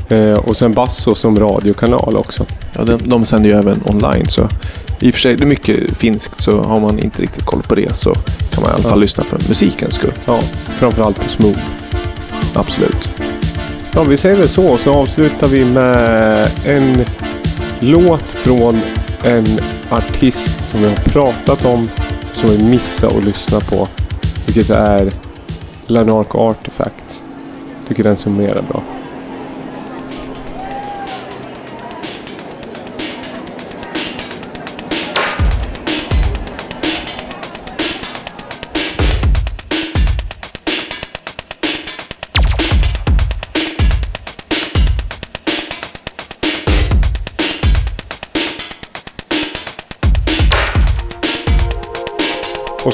Eh, 0.08 0.32
och 0.32 0.56
sen 0.56 0.72
Basso 0.72 1.14
som 1.14 1.38
radiokanal 1.40 2.16
också. 2.16 2.46
Ja, 2.72 2.84
de, 2.84 2.98
de 3.04 3.24
sänder 3.24 3.50
ju 3.50 3.56
även 3.56 3.80
online 3.86 4.28
så 4.28 4.48
i 5.00 5.10
och 5.10 5.14
för 5.14 5.20
sig, 5.20 5.36
det 5.36 5.44
är 5.44 5.46
mycket 5.46 5.96
finskt 5.96 6.40
så 6.42 6.62
har 6.62 6.80
man 6.80 6.98
inte 6.98 7.22
riktigt 7.22 7.44
koll 7.44 7.62
på 7.62 7.74
det 7.74 7.96
så 7.96 8.14
kan 8.50 8.62
man 8.62 8.70
i 8.70 8.74
alla 8.74 8.82
fall 8.82 8.90
Ja. 8.92 8.96
lyssna 8.96 9.24
för 9.24 9.38
musikens 9.48 9.94
skull. 9.94 10.12
Ja, 10.26 10.40
framförallt 10.78 11.20
på 11.22 11.28
Smooth. 11.28 11.58
Absolut. 12.54 13.08
Ja, 13.94 14.02
vi 14.02 14.16
säger 14.16 14.36
väl 14.36 14.48
så. 14.48 14.78
Så 14.78 14.92
avslutar 14.94 15.46
vi 15.48 15.64
med 15.64 16.50
en 16.66 17.04
låt 17.80 18.22
från 18.22 18.80
en 19.24 19.46
artist 19.90 20.68
som 20.68 20.80
vi 20.80 20.88
har 20.88 20.94
pratat 20.96 21.64
om. 21.64 21.88
Som 22.32 22.50
vi 22.50 22.64
missade 22.64 23.18
att 23.18 23.24
lyssna 23.24 23.60
på. 23.60 23.88
Vilket 24.46 24.70
är 24.70 25.12
Lanark 25.86 26.34
Artifact. 26.34 27.22
Tycker 27.88 28.04
den 28.04 28.16
summerar 28.16 28.62
bra. 28.62 28.82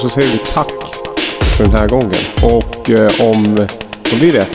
Så 0.05 0.11
säger 0.11 0.33
vi 0.33 0.39
tack 0.39 0.73
för 1.57 1.65
den 1.65 1.73
här 1.73 1.89
gången. 1.89 2.15
Och 2.43 2.91
eh, 2.91 3.31
om, 3.31 3.55
vad 4.11 4.21
blir 4.21 4.33
det? 4.33 4.47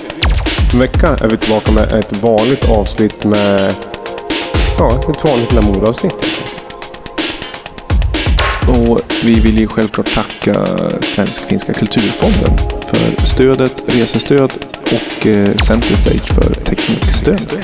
En 0.74 0.80
vecka 0.80 1.08
är 1.22 1.28
vi 1.30 1.38
tillbaka 1.38 1.72
med 1.72 1.94
ett 1.94 2.18
vanligt 2.18 2.70
avsnitt 2.70 3.26
med, 3.26 3.74
ja, 4.78 5.00
ett 5.10 5.24
vanligt 5.24 5.54
Lamour-avsnitt. 5.54 6.26
Och 8.68 9.02
vi 9.24 9.34
vill 9.34 9.60
ju 9.60 9.68
självklart 9.68 10.14
tacka 10.14 10.66
Svensk-finska 11.02 11.74
kulturfonden 11.74 12.58
för 12.82 13.26
stödet, 13.26 13.84
resestöd 13.86 14.52
och 14.84 15.28
eh, 15.28 15.56
Center 15.56 15.96
Stage 15.96 16.34
för 16.34 16.54
teknikstöd. 16.54 17.64